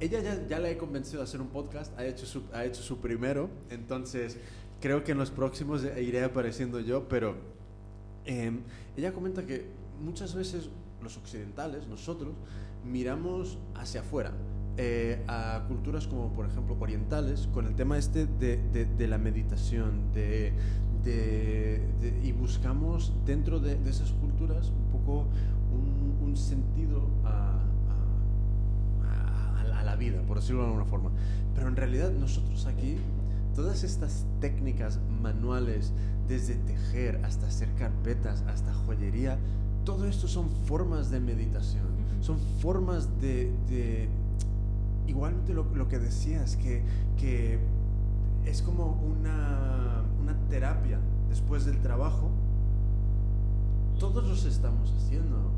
ella 0.00 0.20
ya, 0.20 0.46
ya, 0.46 0.58
la 0.60 0.70
he 0.70 0.76
convencido 0.76 1.20
a 1.20 1.24
hacer 1.24 1.40
un 1.40 1.48
podcast, 1.48 1.98
ha 1.98 2.06
hecho 2.06 2.24
su, 2.24 2.44
ha 2.52 2.64
hecho 2.64 2.82
su 2.82 2.98
primero, 2.98 3.50
entonces 3.68 4.38
creo 4.80 5.04
que 5.04 5.12
en 5.12 5.18
los 5.18 5.30
próximos 5.30 5.84
iré 5.84 6.24
apareciendo 6.24 6.80
yo, 6.80 7.08
pero 7.08 7.36
em, 8.24 8.60
ella 8.96 9.12
comenta 9.12 9.44
que 9.44 9.66
muchas 10.02 10.34
veces 10.34 10.70
los 11.02 11.16
occidentales, 11.16 11.86
nosotros, 11.86 12.34
miramos 12.84 13.58
hacia 13.74 14.00
afuera, 14.00 14.32
eh, 14.76 15.24
a 15.26 15.64
culturas 15.66 16.06
como 16.06 16.32
por 16.32 16.46
ejemplo 16.46 16.76
orientales, 16.78 17.48
con 17.52 17.66
el 17.66 17.74
tema 17.74 17.98
este 17.98 18.26
de, 18.26 18.56
de, 18.56 19.08
la 19.08 19.18
meditación, 19.18 20.12
de, 20.12 20.52
y 22.22 22.32
buscamos 22.32 23.12
dentro 23.24 23.60
de, 23.60 23.78
esas 23.88 24.12
culturas 24.12 24.70
un 24.70 24.90
poco 24.90 25.26
un, 25.72 26.18
un 26.22 26.36
sentido 26.36 27.08
a, 27.24 27.60
a, 29.02 29.80
a, 29.80 29.82
la 29.84 29.96
vida, 29.96 30.22
por 30.22 30.38
decirlo 30.38 30.62
de 30.62 30.68
alguna 30.68 30.84
forma. 30.84 31.10
Pero 31.54 31.68
en 31.68 31.76
realidad 31.76 32.12
nosotros 32.12 32.66
aquí, 32.66 32.98
todas 33.58 33.82
estas 33.82 34.24
técnicas 34.38 35.00
manuales, 35.20 35.92
desde 36.28 36.54
tejer 36.54 37.20
hasta 37.24 37.48
hacer 37.48 37.68
carpetas, 37.74 38.44
hasta 38.46 38.72
joyería, 38.72 39.36
todo 39.84 40.06
esto 40.06 40.28
son 40.28 40.48
formas 40.66 41.10
de 41.10 41.18
meditación, 41.18 41.88
son 42.20 42.38
formas 42.60 43.20
de, 43.20 43.52
de 43.68 44.08
igualmente 45.08 45.54
lo, 45.54 45.64
lo, 45.74 45.88
que 45.88 45.98
decías, 45.98 46.54
que, 46.54 46.84
que 47.18 47.58
es 48.46 48.62
como 48.62 48.92
una, 48.92 50.04
una 50.22 50.36
terapia 50.48 51.00
después 51.28 51.66
del 51.66 51.80
trabajo, 51.80 52.30
todos 53.98 54.24
los 54.24 54.44
estamos 54.44 54.94
haciendo. 54.96 55.50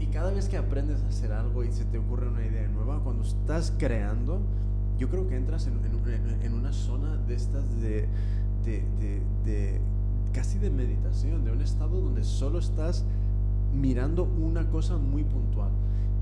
y 0.00 0.06
cada 0.06 0.30
vez 0.30 0.48
que 0.48 0.56
aprendes 0.56 1.02
a 1.02 1.08
hacer 1.08 1.32
algo 1.32 1.64
y 1.64 1.70
se 1.70 1.84
te 1.84 1.98
ocurre 1.98 2.28
una 2.28 2.46
idea 2.46 2.66
nueva, 2.68 3.00
cuando 3.04 3.24
estás 3.24 3.74
creando, 3.76 4.40
yo 4.98 5.08
creo 5.08 5.28
que 5.28 5.36
entras 5.36 5.66
en, 5.66 5.80
en, 6.42 6.54
una 6.54 6.72
zona 6.72 7.16
de 7.16 7.34
estas 7.34 7.64
de, 7.80 8.08
de, 8.64 9.22
de, 9.44 9.80
casi 10.32 10.58
de 10.58 10.70
meditación, 10.70 11.44
de 11.44 11.52
un 11.52 11.60
estado 11.60 12.00
donde 12.00 12.24
solo 12.24 12.58
estás 12.58 13.04
mirando 13.74 14.24
una 14.24 14.68
cosa 14.70 14.96
muy 14.98 15.24
puntual. 15.24 15.70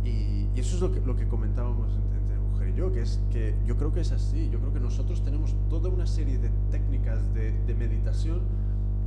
Y, 0.04 0.48
y 0.54 0.60
eso 0.60 0.76
es 0.76 0.80
lo 0.80 0.92
que, 0.92 1.00
lo 1.00 1.16
que 1.16 1.28
comentábamos 1.28 1.90
entre, 1.94 2.38
mujer 2.38 2.70
y 2.70 2.74
yo, 2.74 2.92
que 2.92 3.02
es 3.02 3.20
que 3.30 3.54
yo 3.66 3.76
creo 3.76 3.92
que 3.92 4.00
es 4.00 4.12
así. 4.12 4.48
Yo 4.50 4.58
creo 4.60 4.72
que 4.72 4.80
nosotros 4.80 5.22
tenemos 5.22 5.54
toda 5.68 5.88
una 5.88 6.06
serie 6.06 6.38
de 6.38 6.50
técnicas 6.70 7.34
de, 7.34 7.52
de 7.66 7.74
meditación 7.74 8.40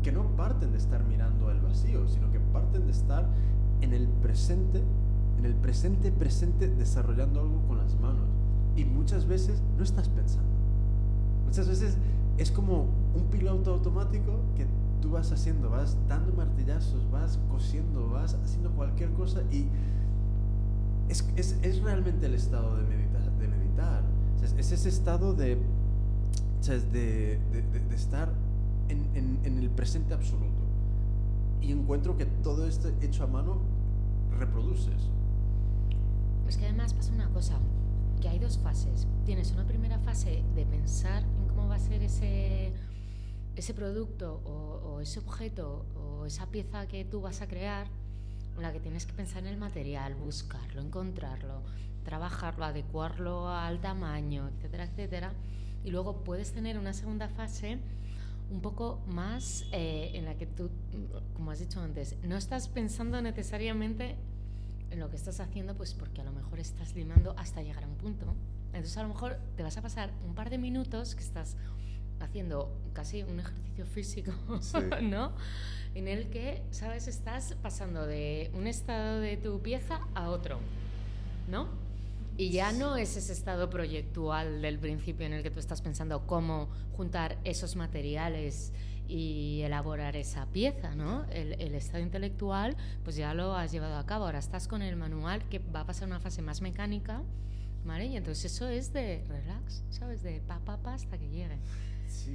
que 0.04 0.12
no 0.12 0.36
parten 0.36 0.72
de 0.72 0.78
estar 0.78 1.04
mirando 1.06 1.50
el 1.50 1.62
vacío, 1.62 2.08
sino 2.08 2.32
que 2.32 2.40
parten 2.40 2.86
de 2.86 2.92
estar 2.92 3.28
en 3.82 3.94
el 3.94 4.08
presente, 4.08 4.84
en 5.40 5.46
el 5.46 5.56
presente 5.56 6.12
presente 6.12 6.68
desarrollando 6.68 7.42
algo 7.42 7.62
con 7.68 7.78
las 7.78 8.00
manos. 8.00 8.28
Y 8.76 8.86
muchas 8.86 9.28
veces 9.28 9.62
no 9.78 9.84
estás 9.84 10.10
pensando. 10.10 10.50
Muchas 11.46 11.68
veces 11.68 11.98
es 12.38 12.52
como 12.52 12.88
un 13.16 13.28
piloto 13.30 13.74
automático 13.74 14.40
que 14.56 14.66
tú 15.02 15.12
vas 15.12 15.32
haciendo, 15.32 15.70
vas 15.70 15.98
dando 16.08 16.34
martillazos, 16.34 17.10
vas 17.12 17.40
cosiendo, 17.50 18.10
vas 18.10 18.34
haciendo 18.36 18.72
cualquier 18.72 19.12
cosa 19.14 19.42
y 19.52 19.68
es, 21.10 21.26
es, 21.36 21.58
es 21.62 21.82
realmente 21.82 22.26
el 22.26 22.34
estado 22.34 22.76
de, 22.78 22.84
meditar. 22.84 23.32
De 23.40 23.48
meditar. 23.48 24.04
es 24.58 24.72
ese 24.72 24.90
estado 24.90 25.34
de, 25.34 25.58
de, 26.68 27.40
de, 27.52 27.80
de 27.90 27.96
estar 27.96 28.34
en, 28.90 29.40
en, 29.44 29.58
el 29.58 29.70
presente 29.70 30.14
absoluto. 30.14 30.64
Y 31.62 31.72
encuentro 31.72 32.18
que 32.18 32.26
todo 32.26 32.68
esto 32.68 32.90
hecho 33.02 33.24
a 33.24 33.28
mano 33.28 33.58
reproduce 34.38 34.94
eso. 34.94 35.10
Es 36.48 36.58
que 36.58 36.66
además 36.66 36.94
pasa 36.94 37.12
una 37.14 37.30
cosa, 37.30 37.58
que 38.24 38.30
hay 38.30 38.40
dos 38.40 38.58
fases. 38.58 39.06
Tienes 39.26 39.52
una 39.52 39.68
primera 39.68 40.00
fase 40.00 40.46
de 40.56 40.66
pensar 40.66 41.24
en 41.24 41.48
cómo 41.50 41.68
va 41.68 41.76
a 41.76 41.80
ser 41.80 42.02
ese, 42.02 42.72
ese 43.58 43.74
producto 43.74 44.42
o, 44.46 45.02
ese 45.02 45.20
objeto 45.20 45.86
o 45.94 46.26
esa 46.26 46.50
pieza 46.50 46.88
que 46.88 47.04
tú 47.04 47.20
vas 47.20 47.42
a 47.42 47.50
crear, 47.50 47.88
en 48.56 48.62
la 48.62 48.72
que 48.72 48.80
tienes 48.80 49.06
que 49.06 49.12
pensar 49.12 49.40
en 49.40 49.48
el 49.48 49.58
material, 49.58 50.16
buscarlo, 50.16 50.82
encontrarlo, 50.82 51.64
trabajarlo, 52.06 52.64
adecuarlo 52.64 53.50
al 53.50 53.82
tamaño, 53.82 54.48
etcétera, 54.56 54.86
etcétera. 54.86 55.34
Y 55.84 55.92
luego 55.92 56.24
puedes 56.24 56.54
tener 56.54 56.80
una 56.80 56.94
segunda 56.94 57.28
fase 57.28 57.78
un 58.50 58.62
poco 58.62 59.02
más 59.06 59.66
eh, 59.74 60.12
en 60.14 60.24
la 60.24 60.36
que 60.36 60.46
tú, 60.46 60.70
como 61.34 61.52
has 61.52 61.60
dicho 61.60 61.82
antes, 61.82 62.16
no 62.24 62.38
estás 62.38 62.70
pensando 62.70 63.22
necesariamente 63.22 64.16
en 64.94 65.00
lo 65.00 65.10
que 65.10 65.16
estás 65.16 65.40
haciendo, 65.40 65.76
pues 65.76 65.94
porque 65.94 66.22
a 66.22 66.24
lo 66.24 66.32
mejor 66.32 66.60
estás 66.60 66.94
limando 66.94 67.34
hasta 67.38 67.62
llegar 67.62 67.84
a 67.84 67.88
un 67.88 67.96
punto. 67.96 68.36
Entonces 68.68 68.96
a 68.98 69.02
lo 69.02 69.10
mejor 69.10 69.40
te 69.58 69.64
vas 69.64 69.76
a 69.78 69.82
pasar 69.82 70.12
un 70.26 70.36
par 70.36 70.50
de 70.50 70.60
minutos 70.60 71.16
que 71.16 71.24
estás 71.24 71.58
haciendo 72.20 72.72
casi 72.94 73.24
un 73.24 73.40
ejercicio 73.40 73.86
físico, 73.86 74.32
¿no? 75.02 75.34
En 75.96 76.08
el 76.08 76.30
que, 76.30 76.64
¿sabes? 76.70 77.08
Estás 77.08 77.56
pasando 77.62 78.06
de 78.06 78.52
un 78.54 78.68
estado 78.68 79.20
de 79.20 79.36
tu 79.36 79.62
pieza 79.62 80.00
a 80.14 80.30
otro, 80.30 80.60
¿no? 81.50 81.68
Y 82.38 82.52
ya 82.52 82.72
no 82.72 82.96
es 82.96 83.18
ese 83.18 83.34
estado 83.34 83.70
proyectual 83.70 84.62
del 84.62 84.80
principio 84.80 85.26
en 85.26 85.34
el 85.34 85.44
que 85.44 85.52
tú 85.52 85.60
estás 85.60 85.82
pensando 85.82 86.26
cómo 86.26 86.70
juntar 86.96 87.38
esos 87.44 87.76
materiales 87.76 88.74
y 89.08 89.62
elaborar 89.62 90.16
esa 90.16 90.46
pieza, 90.48 90.96
¿no? 90.96 91.26
El, 91.30 91.76
estado 91.76 92.04
intelectual, 92.04 92.76
pues 93.04 93.16
ya 93.16 93.34
lo 93.34 93.56
has 93.56 93.72
llevado 93.72 93.98
a 93.98 94.06
cabo. 94.06 94.26
Ahora 94.26 94.40
estás 94.40 94.68
con 94.68 94.82
el 94.82 94.96
manual 94.96 95.44
que 95.50 95.60
va 95.60 95.82
a 95.82 95.86
pasar 95.86 96.08
una 96.08 96.20
fase 96.20 96.42
más 96.42 96.62
mecánica, 96.62 97.22
¿vale? 97.86 98.06
Y 98.06 98.18
entonces 98.18 98.52
eso 98.52 98.68
es 98.68 98.94
de 98.94 99.24
relax, 99.28 99.84
¿sabes? 99.90 100.24
De 100.24 100.40
pa, 100.42 100.60
pa, 100.60 100.78
pa 100.78 100.94
hasta 100.94 101.18
que 101.18 101.30
llegue. 101.30 101.58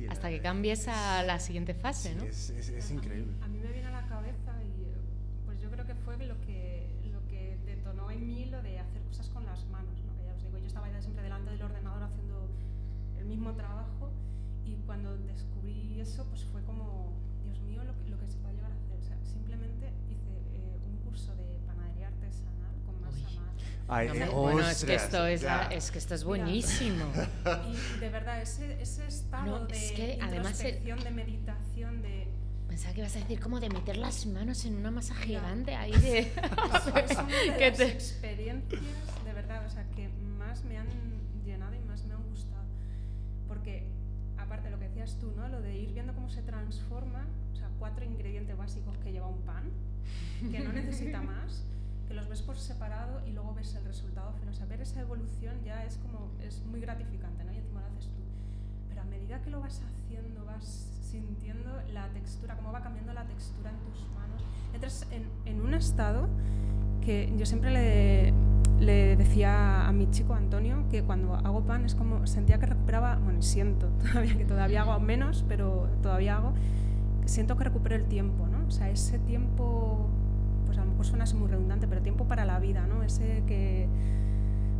hasta 0.09 0.29
que 0.29 0.41
cambies 0.41 0.89
a 0.89 1.23
la 1.23 1.39
siguiente 1.39 1.75
fase, 1.75 2.15
¿no? 2.15 2.25
Es, 2.25 2.51
es, 2.51 2.91
increíble. 2.91 3.33
A 3.43 3.49
mí 3.49 3.59
me 3.59 3.73
viene 3.73 3.89
a 3.89 3.93
la 3.93 4.07
cabeza 4.07 4.53
y 4.63 5.47
pues 5.47 5.61
yo 5.61 5.71
creo 5.71 5.87
que 5.87 5.95
fue 5.95 6.17
lo 6.27 6.41
que, 6.43 6.89
lo 7.11 7.27
que 7.29 7.59
detonó 7.65 8.11
en 8.11 8.27
mí 8.27 8.47
lo 8.47 8.63
de 8.63 8.79
hacer 8.79 9.03
cosas 9.03 9.29
con 9.29 9.45
las 9.47 9.65
manos 9.67 9.99
siempre 11.01 11.23
delante 11.23 11.51
del 11.51 11.63
ordenador 11.63 12.03
haciendo 12.03 12.49
el 13.19 13.27
mismo 13.27 13.53
trabajo 13.53 13.98
cuando 14.89 15.19
descubrí 15.19 16.01
eso 16.01 16.25
pues 16.31 16.45
fue 16.47 16.63
como, 16.63 17.13
Dios 17.45 17.61
mío, 17.61 17.85
lo 17.85 17.95
que, 17.95 18.09
lo 18.09 18.19
que 18.19 18.27
se 18.27 18.39
puede 18.39 18.55
llegar 18.55 18.73
a 18.73 18.75
hacer. 18.75 18.99
O 18.99 19.03
sea, 19.03 19.19
simplemente 19.23 19.93
hice 20.09 20.31
eh, 20.55 20.81
un 20.87 20.97
curso 21.05 21.37
de 21.37 21.61
panadería 21.67 22.07
artesanal 22.07 22.75
con 22.87 22.99
masa 23.03 23.29
madre. 23.39 23.65
Ay, 23.87 24.09
bueno, 24.33 24.67
es 24.67 24.83
que 24.83 24.95
esto 24.95 25.27
es, 25.27 25.45
es, 25.71 25.91
que 25.91 25.99
esto 25.99 26.15
es 26.15 26.25
buenísimo. 26.25 27.05
y 27.69 28.01
de 28.01 28.09
verdad, 28.09 28.41
ese, 28.41 28.81
ese 28.81 29.07
estado 29.07 29.67
de 29.67 29.77
es 29.77 29.93
que 29.93 30.15
introspección, 30.15 31.05
de 31.05 31.11
meditación, 31.11 32.01
de... 32.01 32.27
Pensaba 32.67 32.95
que 32.95 33.01
ibas 33.01 33.17
a 33.17 33.19
decir 33.19 33.41
como 33.41 33.61
de 33.61 33.69
meter 33.69 33.99
las 33.99 34.25
manos 34.25 34.65
en 34.65 34.75
una 34.75 34.91
masa 34.91 35.15
gigante 35.17 35.75
ahí 35.75 35.93
de... 35.93 36.19
es 36.21 37.17
una 37.17 37.27
de 37.59 37.71
las 37.71 37.81
experiencias, 37.81 38.81
de 39.27 39.33
verdad, 39.35 39.67
o 39.67 39.71
sea, 39.71 39.85
que 39.91 40.09
me 40.65 40.79
han 40.79 40.89
llenado 41.45 41.75
y 41.75 41.81
más 41.81 42.05
me 42.05 42.15
han 42.15 42.23
gustado. 42.31 42.65
Porque, 43.47 43.98
decías 45.09 45.21
tú. 45.21 45.33
Lo 45.51 45.63
de 45.63 45.79
ir 45.79 45.93
viendo 45.93 46.15
cómo 46.15 46.29
se 46.29 46.43
transforma, 46.43 47.27
o 47.53 47.57
sea, 47.57 47.69
cuatro 47.79 48.05
ingredientes 48.05 48.57
básicos 48.57 48.97
que 48.99 49.13
lleva 49.13 49.27
un 49.27 49.41
pan, 49.43 49.65
que 50.51 50.61
no 50.61 50.73
necesita 50.73 51.23
más, 51.23 51.65
que 52.07 52.15
los 52.15 52.29
ves 52.29 52.43
por 52.43 52.57
separado 52.57 53.27
y 53.27 53.33
luego 53.33 53.55
ves 53.55 53.75
el 53.75 53.85
resultado 53.85 54.33
final. 54.33 54.55
O 54.55 54.67
ver 54.69 54.81
esa 54.81 55.01
evolución 55.01 55.57
ya 55.65 55.85
es 55.85 55.97
como, 55.99 56.31
es 56.43 56.63
muy 56.67 56.81
gratificante, 56.81 57.45
¿no? 57.45 57.53
Y 57.53 57.57
encima 57.57 57.81
lo 57.81 57.87
haces 57.87 58.07
tú. 58.07 58.23
Pero 58.89 59.01
a 59.03 59.05
medida 59.05 59.41
que 59.43 59.51
lo 59.51 59.61
vas 59.61 59.81
haciendo, 59.83 60.45
vas 60.45 60.65
sintiendo 61.03 61.71
la 61.93 62.09
textura, 62.09 62.57
cómo 62.57 62.73
va 62.73 62.83
cambiando 62.83 63.15
la 63.15 63.25
textura 63.25 63.71
en 63.71 63.79
tus 63.79 64.07
manos, 64.15 64.43
entras 64.75 65.07
en, 65.11 65.27
en 65.47 65.61
un 65.63 65.73
estado 65.73 66.29
que 67.01 67.33
yo 67.39 67.47
siempre 67.47 67.71
le, 67.71 68.35
le 68.81 69.17
decía 69.17 69.87
a 69.87 69.93
mi 69.93 70.11
chico 70.11 70.35
Antonio 70.35 70.85
que 70.91 71.03
cuando 71.03 71.35
hago 71.35 71.63
pan 71.63 71.85
es 71.85 71.95
como 71.95 72.27
sentía 72.27 72.59
que 72.59 72.67
recuperaba, 72.67 73.17
bueno, 73.17 73.43
siento 73.43 73.89
todavía 74.13 74.37
que 74.37 74.45
todavía 74.45 74.83
hago 74.83 75.01
menos, 75.01 75.45
pero 75.49 75.89
todavía 76.03 76.37
hago, 76.37 76.53
siento 77.25 77.57
que 77.57 77.65
recupero 77.65 77.97
el 77.97 78.05
tiempo, 78.05 78.47
¿no? 78.47 78.67
O 78.67 78.71
sea, 78.71 78.89
ese 78.91 79.19
tiempo, 79.19 80.09
pues 80.67 80.79
a 80.79 80.85
lo 80.85 80.91
mejor 80.91 81.07
suena 81.07 81.25
muy 81.35 81.49
redundante, 81.49 81.87
pero 81.89 82.03
tiempo 82.03 82.27
para 82.27 82.45
la 82.45 82.59
vida, 82.59 82.87
¿no? 82.87 83.03
Ese 83.03 83.43
que 83.47 83.89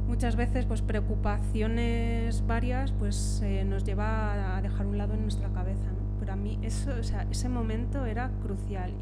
muchas 0.07 0.37
veces, 0.37 0.65
pues 0.65 0.81
preocupaciones 0.83 2.47
varias, 2.47 2.93
pues 2.93 3.41
eh, 3.45 3.65
nos 3.65 3.85
lleva 3.85 4.57
a 4.57 4.63
dejar 4.63 4.87
un 4.87 4.99
lado 4.99 5.15
en 5.15 5.23
nuestra 5.23 5.49
cabeza, 5.49 5.85
¿no? 5.87 6.19
Pero 6.21 6.33
a 6.33 6.37
mí 6.37 6.59
eso, 6.63 6.93
o 6.99 7.03
sea, 7.03 7.27
ese 7.31 7.49
momento 7.49 8.07
era 8.07 8.31
crucial 8.43 8.93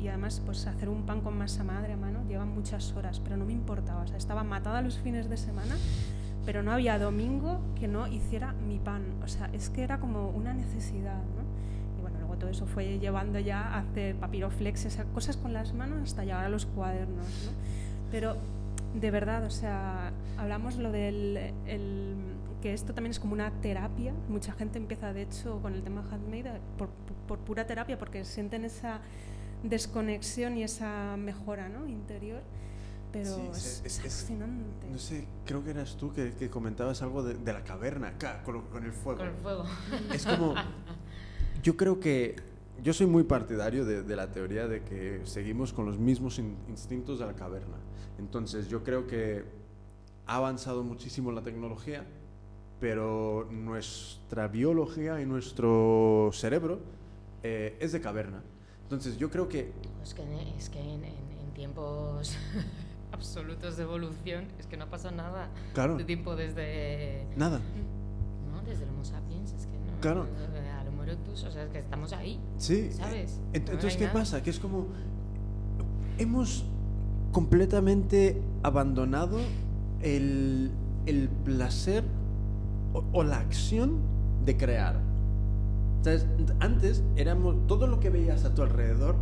y 0.00 0.08
además 0.08 0.42
pues 0.44 0.66
hacer 0.66 0.88
un 0.88 1.02
pan 1.02 1.20
con 1.20 1.36
masa 1.36 1.64
madre 1.64 1.92
a 1.92 1.96
mano 1.96 2.20
lleva 2.28 2.44
muchas 2.44 2.92
horas, 2.92 3.20
pero 3.20 3.36
no 3.36 3.44
me 3.44 3.52
importaba, 3.52 4.02
o 4.02 4.06
sea, 4.06 4.16
estaba 4.16 4.44
matada 4.44 4.82
los 4.82 4.98
fines 4.98 5.28
de 5.28 5.36
semana, 5.36 5.76
pero 6.44 6.62
no 6.62 6.72
había 6.72 6.98
domingo 6.98 7.60
que 7.78 7.88
no 7.88 8.06
hiciera 8.06 8.52
mi 8.52 8.78
pan, 8.78 9.02
o 9.22 9.28
sea, 9.28 9.50
es 9.52 9.70
que 9.70 9.82
era 9.82 9.98
como 9.98 10.30
una 10.30 10.54
necesidad, 10.54 11.18
¿no? 11.36 11.98
Y 11.98 12.02
bueno, 12.02 12.18
luego 12.20 12.36
todo 12.36 12.50
eso 12.50 12.66
fue 12.66 12.98
llevando 12.98 13.38
ya 13.38 13.60
a 13.60 13.78
hacer 13.80 14.16
papiroflex, 14.16 14.86
o 14.86 14.90
sea, 14.90 15.04
cosas 15.06 15.36
con 15.36 15.52
las 15.52 15.74
manos 15.74 16.02
hasta 16.02 16.24
llegar 16.24 16.44
a 16.44 16.48
los 16.48 16.66
cuadernos, 16.66 17.26
¿no? 17.26 17.52
Pero 18.10 18.36
de 18.94 19.10
verdad, 19.10 19.44
o 19.44 19.50
sea, 19.50 20.12
hablamos 20.38 20.76
lo 20.76 20.90
del 20.90 21.52
el, 21.66 22.14
que 22.62 22.72
esto 22.72 22.94
también 22.94 23.10
es 23.10 23.20
como 23.20 23.34
una 23.34 23.50
terapia. 23.60 24.12
Mucha 24.28 24.52
gente 24.52 24.78
empieza, 24.78 25.12
de 25.12 25.22
hecho, 25.22 25.60
con 25.60 25.74
el 25.74 25.82
tema 25.82 26.02
handmade 26.10 26.60
por, 26.76 26.88
por 27.26 27.38
pura 27.38 27.66
terapia, 27.66 27.98
porque 27.98 28.24
sienten 28.24 28.64
esa 28.64 29.00
desconexión 29.62 30.56
y 30.56 30.62
esa 30.62 31.16
mejora 31.16 31.68
¿no? 31.68 31.86
interior. 31.86 32.42
Pero 33.12 33.52
es, 33.52 34.00
fascinante. 34.02 34.86
No 34.90 34.98
sé, 34.98 35.26
creo 35.46 35.64
que 35.64 35.70
eras 35.70 35.96
tú 35.96 36.12
que, 36.12 36.32
que 36.32 36.50
comentabas 36.50 37.00
algo 37.00 37.22
de, 37.22 37.34
de 37.34 37.52
la 37.54 37.64
caverna, 37.64 38.12
con, 38.44 38.60
con, 38.66 38.84
el 38.84 38.92
fuego. 38.92 39.20
Con 39.20 39.28
el 39.28 39.34
fuego. 39.34 39.64
Es 40.12 40.26
como, 40.26 40.54
yo 41.62 41.76
creo 41.76 41.98
que 41.98 42.36
yo 42.82 42.92
soy 42.92 43.06
muy 43.06 43.24
partidario 43.24 43.84
de, 43.84 44.16
la 44.16 44.30
teoría 44.30 44.68
de 44.68 44.82
que 44.82 45.20
seguimos 45.24 45.72
con 45.72 45.86
los 45.86 45.98
mismos 45.98 46.38
instintos 46.38 47.18
de 47.18 47.26
la 47.26 47.34
caverna. 47.34 47.76
Entonces 48.18 48.68
yo 48.68 48.84
creo 48.84 49.06
que 49.06 49.44
ha 50.26 50.36
avanzado 50.36 50.84
muchísimo 50.84 51.32
la 51.32 51.42
tecnología, 51.42 52.06
pero 52.78 53.48
nuestra 53.50 54.46
biología 54.46 55.20
y 55.20 55.26
nuestro 55.26 56.30
cerebro 56.32 56.78
eh, 57.42 57.76
es 57.80 57.92
de 57.92 58.00
caverna. 58.00 58.42
Entonces 58.88 59.18
yo 59.18 59.30
creo 59.30 59.50
que... 59.50 59.70
Es 60.02 60.14
que, 60.14 60.22
es 60.56 60.70
que 60.70 60.80
en, 60.80 61.02
tiempos 61.54 62.36
absolutos 63.12 63.76
de 63.76 63.82
evolución 63.82 64.46
es 64.58 64.66
que 64.66 64.76
no 64.76 64.88
pasa 64.88 65.10
nada 65.10 65.50
claro. 65.74 65.98
de 65.98 66.04
tiempo 66.04 66.36
desde... 66.36 67.26
Nada. 67.36 67.60
No, 68.50 68.62
desde 68.62 68.84
el 68.84 68.90
Homo 68.90 69.04
sapiens, 69.04 69.52
es 69.52 69.66
que 69.66 69.72
no. 69.72 70.00
Claro. 70.00 70.26
Al 70.80 70.88
Homo 70.88 71.02
erectus, 71.02 71.44
o 71.44 71.50
sea, 71.50 71.64
es 71.64 71.70
que 71.70 71.80
estamos 71.80 72.12
ahí. 72.14 72.40
Sí. 72.56 72.90
¿Sabes? 72.92 73.40
Entonces, 73.52 73.96
¿qué 73.96 74.08
pasa? 74.08 74.42
Que 74.42 74.50
es 74.50 74.58
como... 74.58 74.86
Hemos 76.16 76.64
completamente 77.32 78.40
abandonado 78.62 79.38
el, 80.00 80.70
el 81.06 81.28
placer 81.44 82.04
o, 83.12 83.22
la 83.22 83.38
acción 83.38 83.98
de 84.44 84.56
crear. 84.56 85.00
Antes 86.60 87.02
éramos 87.16 87.66
todo 87.66 87.86
lo 87.86 88.00
que 88.00 88.10
veías 88.10 88.44
a 88.44 88.54
tu 88.54 88.62
alrededor 88.62 89.16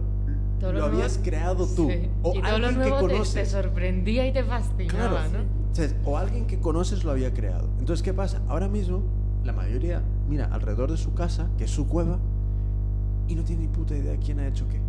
lo, 0.60 0.84
habías 0.84 1.18
creado 1.22 1.66
tú 1.66 1.90
o 2.22 2.34
y 2.34 2.40
alguien 2.40 2.78
lo 2.78 2.84
que 2.84 2.90
conoces 2.90 3.34
te, 3.34 3.46
sorprendía 3.46 4.26
y 4.26 4.32
te 4.32 4.42
fascinaba, 4.42 5.28
¿no? 5.28 5.56
O 6.04 6.16
alguien 6.16 6.46
que 6.46 6.58
conoces 6.58 7.04
lo 7.04 7.10
había 7.10 7.34
creado. 7.34 7.68
Entonces, 7.78 8.02
¿qué 8.02 8.14
pasa? 8.14 8.40
Ahora 8.48 8.68
mismo 8.68 9.02
la 9.44 9.52
mayoría 9.52 10.02
mira 10.28 10.46
alrededor 10.46 10.90
de 10.90 10.96
su 10.96 11.12
casa, 11.12 11.48
que 11.58 11.64
es 11.64 11.70
su 11.70 11.86
cueva, 11.86 12.18
y 13.28 13.34
no 13.34 13.44
tiene 13.44 13.62
ni 13.62 13.68
puta 13.68 13.94
idea 13.94 14.16
quién 14.16 14.40
ha 14.40 14.48
hecho 14.48 14.66
qué. 14.68 14.80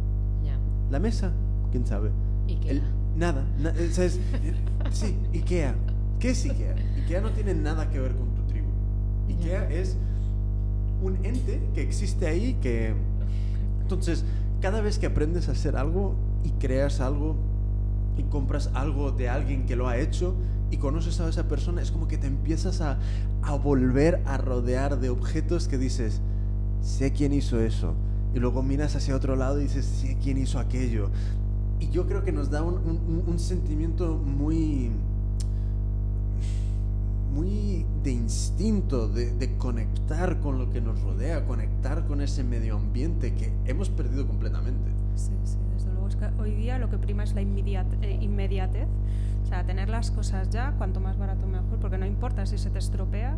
La 0.90 1.00
mesa, 1.00 1.34
quién 1.70 1.86
sabe. 1.86 2.12
Ikea. 2.48 2.82
nada, 3.18 3.46
¿sabes? 3.92 4.22
sí, 4.92 5.18
Ikea. 5.34 5.76
¿Qué 6.18 6.30
es 6.30 6.46
Ikea? 6.46 6.76
Ikea 6.96 7.20
no 7.20 7.32
tiene 7.32 7.54
nada 7.54 7.90
que 7.90 8.00
ver 8.00 8.16
con 8.16 8.34
tu 8.34 8.44
tribu. 8.44 8.70
Ikea 9.28 9.70
es 9.70 9.98
un 11.02 11.26
ente 11.26 11.62
que 11.74 11.82
existe 11.82 12.28
ahí 12.28 12.58
que... 12.62 12.94
Entonces, 13.82 14.26
cada 14.62 14.82
vez 14.82 15.00
que 15.00 15.06
aprendes 15.06 15.50
a 15.50 15.54
hacer 15.54 15.76
algo 15.76 16.16
y 16.44 16.52
creas 16.52 17.00
algo 17.00 17.36
y 18.18 18.24
compras 18.24 18.72
algo 18.74 19.12
de 19.12 19.30
alguien 19.30 19.66
que 19.66 19.76
lo 19.76 19.88
ha 19.88 19.98
hecho 19.98 20.36
y 20.72 20.78
conoces 20.78 21.20
a 21.22 21.30
esa 21.30 21.48
persona, 21.48 21.82
es 21.82 21.92
como 21.92 22.08
que 22.08 22.18
te 22.18 22.28
empiezas 22.28 22.82
a, 22.82 22.98
a 23.42 23.56
volver 23.56 24.22
a 24.26 24.38
rodear 24.38 25.00
de 25.00 25.10
objetos 25.10 25.68
que 25.68 25.78
dices, 25.78 26.22
sé 26.82 27.14
quién 27.14 27.34
hizo 27.34 27.60
eso. 27.62 27.94
Y 28.34 28.40
luego 28.40 28.64
miras 28.64 28.96
hacia 28.96 29.16
otro 29.16 29.36
lado 29.36 29.60
y 29.60 29.64
dices, 29.64 29.86
sé 29.86 30.18
quién 30.22 30.38
hizo 30.38 30.60
aquello. 30.60 31.10
Y 31.80 31.90
yo 31.90 32.08
creo 32.08 32.24
que 32.24 32.32
nos 32.32 32.50
da 32.50 32.64
un, 32.64 32.76
un, 32.76 33.24
un 33.26 33.40
sentimiento 33.40 34.18
muy 34.18 34.92
muy 37.38 37.86
de 38.04 38.12
instinto, 38.12 39.08
de, 39.08 39.58
conectar 39.58 40.40
con 40.40 40.58
lo 40.58 40.72
que 40.72 40.82
nos 40.82 41.00
rodea, 41.02 41.46
conectar 41.46 42.06
con 42.06 42.22
ese 42.22 42.44
medio 42.44 42.78
ambiente 42.78 43.36
que 43.36 43.54
hemos 43.66 43.90
perdido 43.90 44.26
completamente. 44.26 44.90
Sí, 45.16 45.32
sí, 45.44 45.58
desde 45.72 45.92
luego. 45.92 46.08
Es 46.08 46.16
que 46.16 46.26
hoy 46.40 46.56
día 46.56 46.80
lo 46.80 46.90
que 46.90 46.98
prima 46.98 47.24
es 47.24 47.36
la 47.36 47.42
eh, 47.42 48.18
inmediatez. 48.22 48.88
O 49.44 49.48
sea, 49.48 49.64
tener 49.64 49.88
las 49.88 50.10
cosas 50.10 50.50
ya, 50.50 50.74
cuanto 50.80 51.00
más 51.00 51.18
barato 51.18 51.46
mejor, 51.46 51.78
porque 51.80 52.00
no 52.00 52.08
importa 52.08 52.46
si 52.48 52.58
se 52.58 52.72
te 52.72 52.80
estropea, 52.80 53.38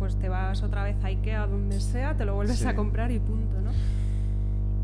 pues 0.00 0.16
te 0.16 0.28
vas 0.28 0.62
otra 0.64 0.82
vez 0.82 0.96
a 1.04 1.06
Ikea, 1.06 1.46
donde 1.46 1.80
sea, 1.80 2.16
te 2.16 2.24
lo 2.24 2.34
vuelves 2.34 2.66
a 2.66 2.74
comprar 2.74 3.12
y 3.12 3.20
punto, 3.20 3.60
¿no? 3.60 3.70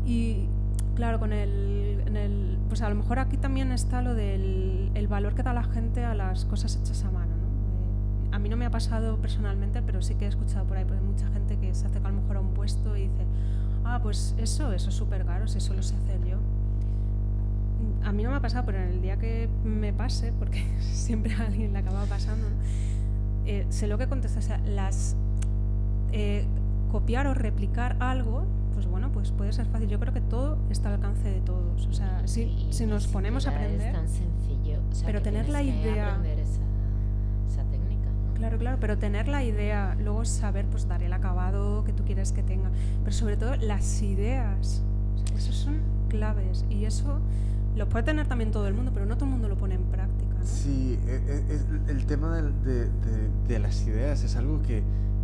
Y 0.05 0.47
claro, 0.95 1.19
con 1.19 1.33
el, 1.33 2.01
el, 2.15 2.57
Pues 2.69 2.81
a 2.81 2.87
lo 2.87 2.95
mejor 2.95 3.19
aquí 3.19 3.35
también 3.35 3.73
está 3.73 4.01
lo 4.01 4.15
del 4.15 4.89
el 4.95 5.07
valor 5.07 5.35
que 5.35 5.43
da 5.43 5.53
la 5.53 5.63
gente 5.63 6.05
a 6.05 6.15
las 6.15 6.45
cosas 6.45 6.75
hechas 6.77 7.03
a 7.03 7.11
mano 7.11 7.16
a 8.31 8.39
mí 8.39 8.49
no 8.49 8.57
me 8.57 8.65
ha 8.65 8.71
pasado 8.71 9.17
personalmente, 9.17 9.81
pero 9.81 10.01
sí 10.01 10.15
que 10.15 10.25
he 10.25 10.27
escuchado 10.27 10.65
por 10.65 10.77
ahí, 10.77 10.85
hay 10.89 11.01
mucha 11.01 11.27
gente 11.29 11.57
que 11.57 11.73
se 11.73 11.87
acerca 11.87 12.09
a 12.09 12.11
lo 12.11 12.21
mejor 12.21 12.37
a 12.37 12.39
un 12.41 12.53
puesto 12.53 12.95
y 12.95 13.03
dice, 13.03 13.25
ah, 13.83 13.99
pues 14.01 14.35
eso, 14.37 14.73
eso 14.73 14.89
es 14.89 14.95
súper 14.95 15.25
caro, 15.25 15.47
si 15.47 15.57
eso 15.57 15.73
lo 15.73 15.83
sé 15.83 15.95
hacer 15.95 16.23
yo. 16.25 16.37
A 18.03 18.11
mí 18.11 18.23
no 18.23 18.31
me 18.31 18.37
ha 18.37 18.41
pasado, 18.41 18.65
pero 18.65 18.79
en 18.79 18.89
el 18.89 19.01
día 19.01 19.17
que 19.17 19.49
me 19.63 19.93
pase, 19.93 20.33
porque 20.37 20.65
siempre 20.79 21.33
a 21.33 21.45
alguien 21.45 21.73
le 21.73 21.79
acaba 21.79 22.05
pasando, 22.05 22.47
eh, 23.45 23.65
sé 23.69 23.87
lo 23.87 23.97
que 23.97 24.07
contesta, 24.07 24.39
o 24.39 24.43
sea, 24.43 24.57
las... 24.59 25.15
Eh, 26.11 26.45
copiar 26.91 27.27
o 27.27 27.33
replicar 27.33 27.97
algo, 27.99 28.45
pues 28.73 28.85
bueno, 28.87 29.11
pues 29.11 29.31
puede 29.31 29.51
ser 29.51 29.65
fácil. 29.65 29.89
Yo 29.89 29.99
creo 29.99 30.13
que 30.13 30.21
todo 30.21 30.57
está 30.69 30.89
al 30.89 30.95
alcance 30.95 31.29
de 31.29 31.41
todos. 31.41 31.85
O 31.87 31.93
sea, 31.93 32.21
si, 32.25 32.67
si 32.71 32.85
nos 32.85 33.07
ponemos 33.07 33.45
a 33.47 33.49
aprender... 33.51 33.87
Es 33.87 33.93
tan 33.93 34.07
sencillo. 34.07 34.79
pero 35.05 35.21
tener 35.21 35.49
la 35.49 35.63
idea... 35.63 36.17
Claro, 38.37 38.59
claro, 38.59 38.77
pero 38.79 38.97
tener 38.99 39.27
la 39.27 39.43
idea, 39.43 39.95
luego 39.99 40.23
saber 40.23 40.67
pues 40.67 40.87
dar 40.87 41.01
el 41.01 41.11
acabado 41.11 41.83
que 41.83 41.91
tú 41.91 42.03
quieres 42.03 42.31
que 42.31 42.43
tenga, 42.43 42.69
pero 43.03 43.15
sobre 43.15 43.35
todo 43.35 43.55
las 43.55 44.01
ideas, 44.03 44.83
o 45.33 45.37
esos 45.37 45.55
son 45.55 45.79
claves 46.07 46.63
y 46.69 46.85
eso 46.85 47.19
lo 47.75 47.89
puede 47.89 48.05
tener 48.05 48.27
también 48.27 48.51
todo 48.51 48.67
el 48.67 48.75
mundo, 48.75 48.91
pero 48.93 49.07
no 49.07 49.15
todo 49.15 49.25
el 49.25 49.31
mundo 49.31 49.49
lo 49.49 49.57
pone 49.57 49.73
en 49.75 49.85
práctica. 49.85 50.35
¿no? 50.39 50.45
Sí, 50.45 50.99
e, 51.07 51.15
e, 51.15 51.91
el 51.91 52.05
tema 52.05 52.39
de, 52.41 52.89
de, 53.47 53.59
las 53.59 53.85
ideas 53.87 54.23
es 54.23 54.35
algo 54.35 54.61
que 54.61 54.83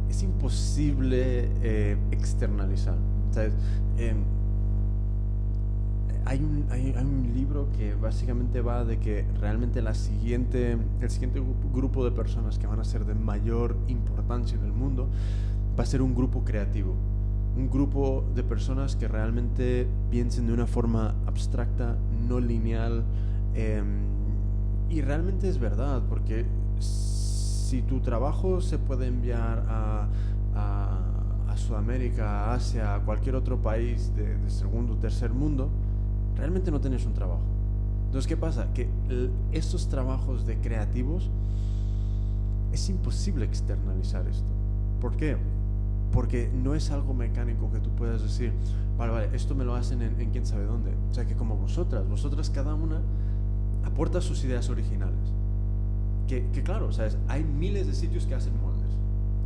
es 0.10 0.24
imposible 0.24 1.50
eh, 1.62 1.98
externalizar. 2.12 2.96
¿sabes? 3.32 3.54
Eh, 3.98 4.16
hay 6.26 6.40
un, 6.40 6.66
hay, 6.70 6.94
un, 6.98 7.34
libro 7.34 7.68
que 7.78 7.96
básicamente 7.96 8.62
va 8.62 8.86
de 8.86 9.00
que 9.00 9.26
realmente 9.40 9.82
la 9.82 9.94
siguiente, 9.94 10.78
el 11.02 11.10
siguiente 11.10 11.42
grupo 11.74 12.06
de 12.06 12.12
personas 12.12 12.58
que 12.58 12.68
van 12.68 12.80
a 12.80 12.84
ser 12.84 13.06
de 13.06 13.14
mayor 13.14 13.76
importancia 13.88 14.58
en 14.58 14.64
el 14.64 14.72
mundo 14.72 15.10
va 15.78 15.84
a 15.84 15.86
ser 15.86 16.02
un 16.02 16.16
grupo 16.16 16.44
creativo. 16.44 16.96
Un 17.58 17.70
grupo 17.70 18.26
de 18.34 18.44
personas 18.44 18.96
que 18.96 19.08
realmente 19.08 19.88
piensen 20.10 20.48
de 20.48 20.54
una 20.54 20.66
forma 20.66 21.14
abstracta, 21.26 21.98
no 22.28 22.40
lineal. 22.40 23.04
Em, 23.54 24.06
y 24.90 25.02
realmente 25.02 25.50
es 25.50 25.60
verdad, 25.60 26.04
porque 26.10 26.46
si 26.80 27.82
tu 27.82 28.00
trabajo 28.00 28.62
se 28.62 28.78
puede 28.78 29.08
enviar 29.08 29.66
a, 29.68 30.08
a, 30.56 31.10
Sudamérica, 31.56 32.46
a 32.46 32.56
Asia, 32.56 32.96
a 32.96 33.00
cualquier 33.00 33.36
otro 33.36 33.62
país 33.62 34.12
de, 34.16 34.38
de 34.38 34.50
segundo 34.50 34.94
o 34.94 34.98
tercer 34.98 35.32
mundo, 35.32 35.70
realmente 36.44 36.72
no 36.72 36.82
tienes 36.82 37.06
un 37.06 37.14
trabajo. 37.14 37.40
Entonces, 38.08 38.28
¿qué 38.28 38.36
pasa? 38.36 38.68
Que 38.74 38.90
estos 39.54 39.88
trabajos 39.88 40.46
de 40.46 40.58
creativos 40.58 41.30
es 42.74 42.90
imposible 42.90 43.46
externalizar 43.46 44.28
esto. 44.28 44.52
¿Por 45.00 45.16
qué? 45.16 45.38
Porque 46.12 46.52
no 46.54 46.76
es 46.76 46.92
algo 46.92 47.14
mecánico 47.14 47.72
que 47.72 47.80
tú 47.80 47.92
puedas 47.92 48.22
decir, 48.22 48.52
vale, 48.98 49.14
vale, 49.14 49.30
esto 49.34 49.56
me 49.56 49.64
lo 49.64 49.74
hacen 49.74 50.02
en, 50.02 50.32
quién 50.32 50.46
sabe 50.46 50.66
dónde. 50.66 50.92
O 51.12 51.14
sea, 51.14 51.26
que 51.26 51.36
como 51.36 51.56
vosotras, 51.56 52.06
vosotras 52.10 52.50
cada 52.50 52.74
una 52.74 53.00
aporta 53.86 54.20
sus 54.20 54.44
ideas 54.44 54.70
originales. 54.70 55.32
Que, 56.28 56.50
que 56.52 56.62
claro, 56.62 56.92
¿sabes? 56.92 57.18
hay 57.30 57.46
miles 57.46 57.88
de 57.88 57.94
sitios 57.94 58.26
que 58.26 58.36
hacen 58.36 58.52
moldes. 58.62 58.92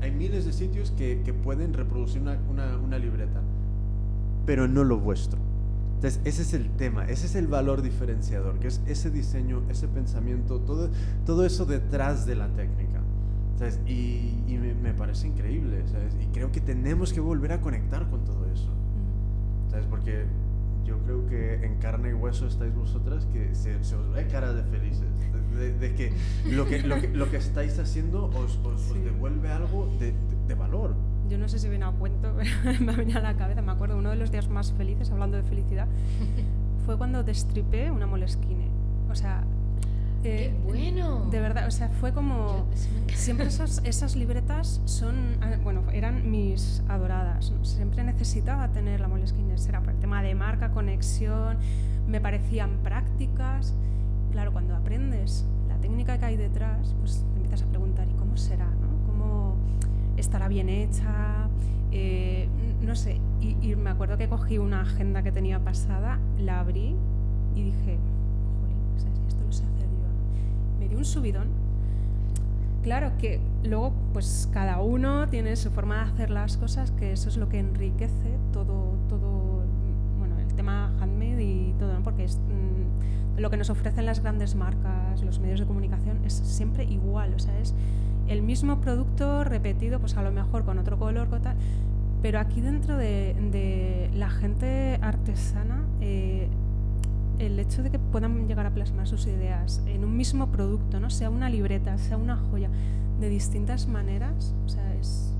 Hay 0.01 0.09
miles 0.09 0.45
de 0.45 0.51
sitios 0.51 0.89
que, 0.89 1.21
que 1.23 1.31
pueden 1.31 1.73
reproducir 1.73 2.23
una, 2.23 2.39
una, 2.49 2.75
una 2.79 2.97
libreta, 2.97 3.41
pero 4.47 4.67
no 4.67 4.83
lo 4.83 4.97
vuestro. 4.97 5.46
Entonces, 5.97 6.21
ese 6.25 6.43
es 6.43 6.53
el 6.53 6.69
tema, 6.77 7.05
ese 7.05 7.25
es 7.25 7.33
el 7.33 7.47
valor 7.47 7.81
diferenciador, 7.81 8.59
que 8.59 8.67
es 8.67 8.81
ese 8.85 9.09
diseño, 9.09 9.63
ese 9.67 9.87
pensamiento, 9.87 10.59
todo, 10.59 10.91
todo 11.25 11.43
eso 11.43 11.65
detrás 11.65 12.27
de 12.27 12.35
la 12.35 12.49
técnica. 12.49 13.01
¿sabes? 13.57 13.79
Y, 13.87 14.43
y 14.47 14.59
me, 14.59 14.93
parece 14.93 15.27
increíble, 15.27 15.81
¿sabes? 15.87 16.15
Y 16.21 16.27
creo 16.27 16.51
que 16.51 16.61
tenemos 16.61 17.13
que 17.13 17.19
volver 17.19 17.51
a 17.51 17.61
conectar 17.61 18.07
con 18.11 18.23
todo 18.25 18.45
eso. 18.45 18.69
¿Sabes? 19.71 19.87
Porque 19.87 20.25
yo 20.85 20.99
creo 20.99 21.25
que 21.25 21.65
en 21.65 21.77
carne 21.79 22.11
y 22.11 22.13
hueso 22.13 22.45
estáis 22.45 22.75
vosotras 22.75 23.25
que 23.33 23.55
se, 23.55 23.83
se 23.83 23.95
os 23.95 24.13
ve 24.13 24.27
cara 24.27 24.53
de 24.53 24.61
felices, 24.65 25.07
de, 25.79 25.95
que, 25.95 26.13
lo 26.51 26.67
que, 26.67 26.83
lo 26.83 27.01
que, 27.01 27.07
lo 27.07 27.31
que 27.31 27.37
estáis 27.37 27.79
haciendo 27.79 28.25
os, 28.25 28.59
os, 28.63 28.93
devuelve 29.03 29.49
algo 29.49 29.87
de, 29.99 30.13
de 30.47 30.53
valor 30.53 30.93
yo 31.29 31.37
no 31.37 31.47
sé 31.47 31.59
si 31.59 31.69
viene 31.69 31.85
a 31.85 31.91
cuento, 31.91 32.33
pero 32.63 32.79
me 32.81 32.91
ha 32.91 32.95
venido 32.95 33.19
a 33.19 33.21
la 33.21 33.35
cabeza. 33.35 33.61
Me 33.61 33.71
acuerdo, 33.71 33.97
uno 33.97 34.09
de 34.09 34.15
los 34.15 34.31
días 34.31 34.49
más 34.49 34.71
felices, 34.73 35.11
hablando 35.11 35.37
de 35.37 35.43
felicidad, 35.43 35.87
fue 36.85 36.97
cuando 36.97 37.23
destripé 37.23 37.91
una 37.91 38.07
Moleskine. 38.07 38.69
O 39.09 39.15
sea. 39.15 39.43
¡Qué 40.23 40.47
eh, 40.47 40.55
bueno! 40.65 41.27
De 41.29 41.39
verdad, 41.39 41.67
o 41.67 41.71
sea, 41.71 41.89
fue 41.89 42.11
como. 42.11 42.65
siempre 43.13 43.47
esas, 43.47 43.81
esas 43.83 44.15
libretas 44.15 44.81
son. 44.85 45.37
Ah, 45.41 45.57
bueno, 45.63 45.83
eran 45.91 46.29
mis 46.29 46.81
adoradas. 46.87 47.53
Siempre 47.61 48.03
necesitaba 48.03 48.69
tener 48.69 48.99
la 48.99 49.07
Moleskine. 49.07 49.57
Será 49.57 49.81
por 49.81 49.91
el 49.91 49.99
tema 49.99 50.21
de 50.23 50.33
marca, 50.33 50.71
conexión, 50.71 51.57
me 52.07 52.19
parecían 52.19 52.79
prácticas. 52.83 53.75
Claro, 54.31 54.51
cuando 54.51 54.75
aprendes 54.75 55.45
la 55.67 55.77
técnica 55.77 56.17
que 56.17 56.25
hay 56.25 56.37
detrás, 56.37 56.95
pues 56.99 57.23
te 57.33 57.37
empiezas 57.37 57.61
a 57.63 57.65
preguntar, 57.67 58.07
¿y 58.09 58.13
cómo 58.13 58.37
será? 58.37 58.65
¿no? 58.65 59.05
¿Cómo 59.05 59.55
estará 60.17 60.47
bien 60.47 60.69
hecha, 60.69 61.47
eh, 61.91 62.49
no 62.81 62.95
sé. 62.95 63.19
Y, 63.39 63.75
me 63.75 63.89
acuerdo 63.89 64.17
que 64.17 64.27
cogí 64.27 64.57
una 64.57 64.81
agenda 64.81 65.23
que 65.23 65.31
tenía 65.31 65.59
pasada, 65.59 66.19
la 66.39 66.59
abrí 66.59 66.95
y 67.55 67.63
dije, 67.63 67.97
jolín, 68.61 68.77
esto 69.27 69.43
lo 69.45 69.51
sé 69.51 69.63
hacer 69.63 69.87
yo. 69.87 70.79
Me 70.79 70.89
dio 70.89 70.97
un 70.97 71.05
subidón. 71.05 71.47
Claro 72.83 73.11
que 73.17 73.41
luego, 73.63 73.93
pues 74.13 74.49
cada 74.51 74.79
uno 74.79 75.27
tiene 75.27 75.55
su 75.55 75.71
forma 75.71 75.95
de 75.95 76.01
hacer 76.11 76.29
las 76.29 76.57
cosas, 76.57 76.91
que 76.91 77.11
eso 77.11 77.29
es 77.29 77.37
lo 77.37 77.49
que 77.49 77.59
enriquece 77.59 78.37
todo, 78.53 78.95
todo 79.09 79.63
bueno, 80.17 80.39
el 80.39 80.53
tema 80.55 80.93
handmade 81.01 81.43
y 81.43 81.75
todo, 81.77 81.99
porque 82.03 82.23
es, 82.23 82.37
mm, 82.37 83.41
lo 83.41 83.49
que 83.49 83.57
nos 83.57 83.69
ofrecen 83.69 84.05
las 84.05 84.21
grandes 84.21 84.55
marcas, 84.55 85.21
los 85.21 85.39
medios 85.39 85.59
de 85.59 85.65
comunicación, 85.65 86.19
es 86.25 86.33
siempre 86.33 86.85
igual, 86.85 87.33
o 87.33 87.39
sea, 87.39 87.57
es 87.59 87.73
el 88.27 88.41
mismo 88.41 88.79
producto 88.81 89.43
repetido, 89.43 89.99
pues 89.99 90.17
a 90.17 90.23
lo 90.23 90.31
mejor 90.31 90.65
con 90.65 90.79
otro 90.79 90.97
color, 90.97 91.29
con 91.29 91.41
tal, 91.41 91.55
pero 92.21 92.39
aquí 92.39 92.61
dentro 92.61 92.97
de, 92.97 94.09
la 94.13 94.29
gente 94.29 94.97
artesana, 95.01 95.83
eh, 96.01 96.49
el 97.39 97.59
hecho 97.59 97.83
de 97.83 97.91
que 97.91 97.99
puedan 97.99 98.47
llegar 98.47 98.65
a 98.65 98.71
plasmar 98.71 99.07
sus 99.07 99.27
ideas 99.27 99.83
en 99.85 100.03
un 100.03 100.17
mismo 100.17 100.47
producto, 100.47 100.99
¿no? 100.99 101.09
sea 101.09 101.29
una 101.29 101.49
libreta, 101.49 101.97
sea 101.97 102.17
una 102.17 102.35
joya, 102.35 102.69
de 103.19 103.29
distintas 103.29 103.87
maneras, 103.87 104.53
o 104.65 104.69
sea, 104.69 104.93
es, 104.95 105.33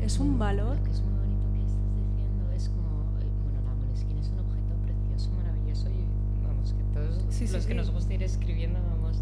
es 0.00 0.18
un 0.18 0.38
valor. 0.38 0.76
Lo 0.76 0.84
que 0.84 0.90
es 0.90 1.02
muy 1.02 1.12
bonito 1.12 1.44
que 1.52 1.58
estás 1.60 1.92
diciendo 1.94 2.50
es 2.54 2.68
como, 2.68 3.18
eh, 3.20 3.28
bueno, 3.42 3.60
la 3.64 3.74
Moleskine 3.74 4.20
es 4.20 4.28
un 4.28 4.38
objeto 4.38 4.74
precioso, 4.82 5.30
maravilloso 5.36 5.88
y 5.90 6.06
vamos, 6.46 6.72
que 6.72 6.82
todos 6.94 7.52
los 7.52 7.66
que 7.66 7.74
nos 7.74 7.90
gusta 7.90 8.14
ir 8.14 8.22
escribiendo 8.22 8.78
vamos 8.82 9.20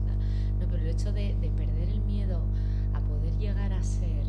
No, 0.60 0.66
pero 0.70 0.82
el 0.82 0.88
hecho 0.88 1.12
de, 1.12 1.34
de 1.40 1.50
perder 1.50 1.73
a 3.46 3.52
llegar 3.52 3.72
a 3.72 3.82
ser 3.82 4.24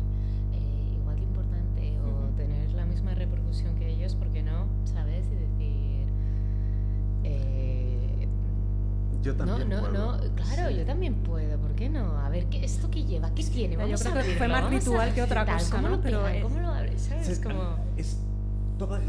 misma 2.86 3.14
repercusión 3.14 3.76
que 3.76 3.90
ellos, 3.90 4.14
porque 4.14 4.42
no? 4.42 4.66
¿Sabes? 4.84 5.26
Y 5.26 5.34
decir... 5.34 6.06
Eh, 7.24 8.28
yo 9.22 9.34
también 9.34 9.68
no, 9.68 9.76
no, 9.76 9.88
puedo. 9.88 10.16
no, 10.16 10.34
claro, 10.34 10.70
yo 10.70 10.84
también 10.84 11.14
puedo, 11.16 11.58
¿por 11.58 11.72
qué 11.72 11.88
no? 11.88 12.16
A 12.18 12.28
ver, 12.28 12.46
¿qué, 12.46 12.64
¿esto 12.64 12.90
qué 12.90 13.04
lleva? 13.04 13.34
¿Qué 13.34 13.42
tiene? 13.44 13.76
Vamos 13.76 14.02
yo 14.02 14.10
creo 14.10 14.24
que 14.24 14.34
fue 14.36 14.48
más 14.48 14.70
ritual 14.70 15.12
que 15.12 15.22
otra 15.22 15.44
cosa, 15.44 15.76
¿cómo 15.76 15.88
¿no? 15.88 15.96
Lo 15.96 16.02
Pero 16.02 16.26
es... 16.28 16.42
¿Cómo 16.42 16.60
lo 16.60 16.68
abres? 16.68 17.02
¿Sabes? 17.02 17.28
Es 17.28 17.40
como... 17.40 17.76
Es 17.96 18.18
toda, 18.78 19.00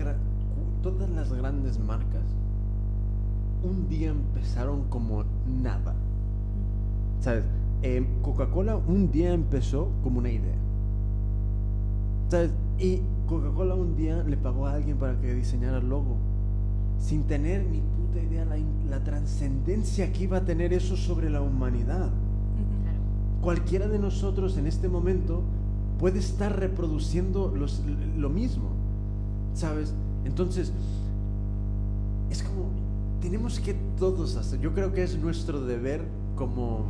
todas 0.82 1.10
las 1.10 1.32
grandes 1.32 1.78
marcas 1.80 2.24
un 3.64 3.88
día 3.90 4.10
empezaron 4.10 4.84
como 4.90 5.24
nada. 5.46 5.94
¿Sabes? 7.22 7.44
Eh, 7.84 8.06
Coca-Cola 8.22 8.76
un 8.76 9.12
día 9.12 9.34
empezó 9.34 9.91
como 10.04 10.20
una 10.20 10.30
idea. 10.30 10.56
¿Sabes? 12.30 12.52
Y 12.80 13.02
Coca-Cola 13.28 13.76
un 13.76 13.95
día 13.95 14.24
le 14.24 14.38
pagó 14.38 14.68
a 14.68 14.74
alguien 14.74 14.98
para 14.98 15.20
que 15.20 15.34
diseñara 15.34 15.78
el 15.78 15.90
logo, 15.90 16.18
sin 16.99 17.24
tener 17.24 17.66
ni 17.66 17.80
puta 17.80 18.22
idea 18.22 18.45
la, 18.45 18.58
la 18.90 19.04
trascendencia 19.04 20.12
que 20.12 20.24
iba 20.24 20.38
a 20.38 20.45
tener 20.45 20.74
eso 20.74 20.95
sobre 20.95 21.30
la 21.30 21.41
humanidad. 21.41 22.10
Cualquiera 23.41 23.88
de 23.88 23.99
nosotros 23.99 24.58
en 24.58 24.68
este 24.68 24.90
momento 24.90 25.41
puede 25.99 26.20
estar 26.20 26.60
reproduciendo 26.60 27.54
los, 27.56 27.82
lo 28.18 28.30
mismo, 28.30 28.70
¿sabes? 29.54 29.94
Entonces, 30.26 30.74
es 32.30 32.44
como, 32.44 32.66
tenemos 33.22 33.60
que 33.60 33.76
todos 33.98 34.36
hacer, 34.36 34.60
yo 34.60 34.74
creo 34.74 34.94
que 34.94 35.04
es 35.04 35.18
nuestro 35.18 35.62
deber 35.62 36.02
como 36.36 36.86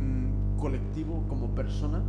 mm, 0.00 0.58
colectivo, 0.58 1.24
como 1.28 1.48
persona, 1.54 2.02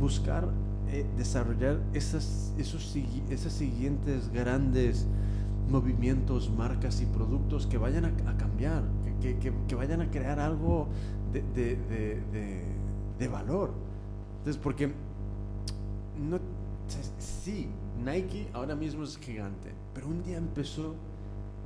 buscar 0.00 0.48
eh, 0.92 1.06
desarrollar 1.16 1.80
esas, 1.94 2.52
esos, 2.58 2.84
siguientes 2.84 4.30
grandes 4.30 5.06
movimientos, 5.70 6.50
marcas 6.50 7.00
y 7.00 7.06
productos 7.06 7.66
que 7.66 7.78
vayan 7.78 8.04
a, 8.04 8.36
cambiar, 8.36 8.82
que, 9.20 9.74
vayan 9.74 10.02
a 10.02 10.10
crear 10.10 10.38
algo 10.38 10.88
de, 11.32 11.40
de, 11.54 11.76
de, 12.30 12.62
de, 13.18 13.28
valor. 13.28 13.72
Entonces, 14.40 14.60
porque 14.62 14.88
no, 16.28 16.38
sí, 17.18 17.68
Nike 18.04 18.48
ahora 18.52 18.74
mismo 18.74 19.04
es 19.04 19.16
gigante, 19.16 19.72
pero 19.94 20.08
un 20.08 20.22
día 20.22 20.36
empezó, 20.36 20.94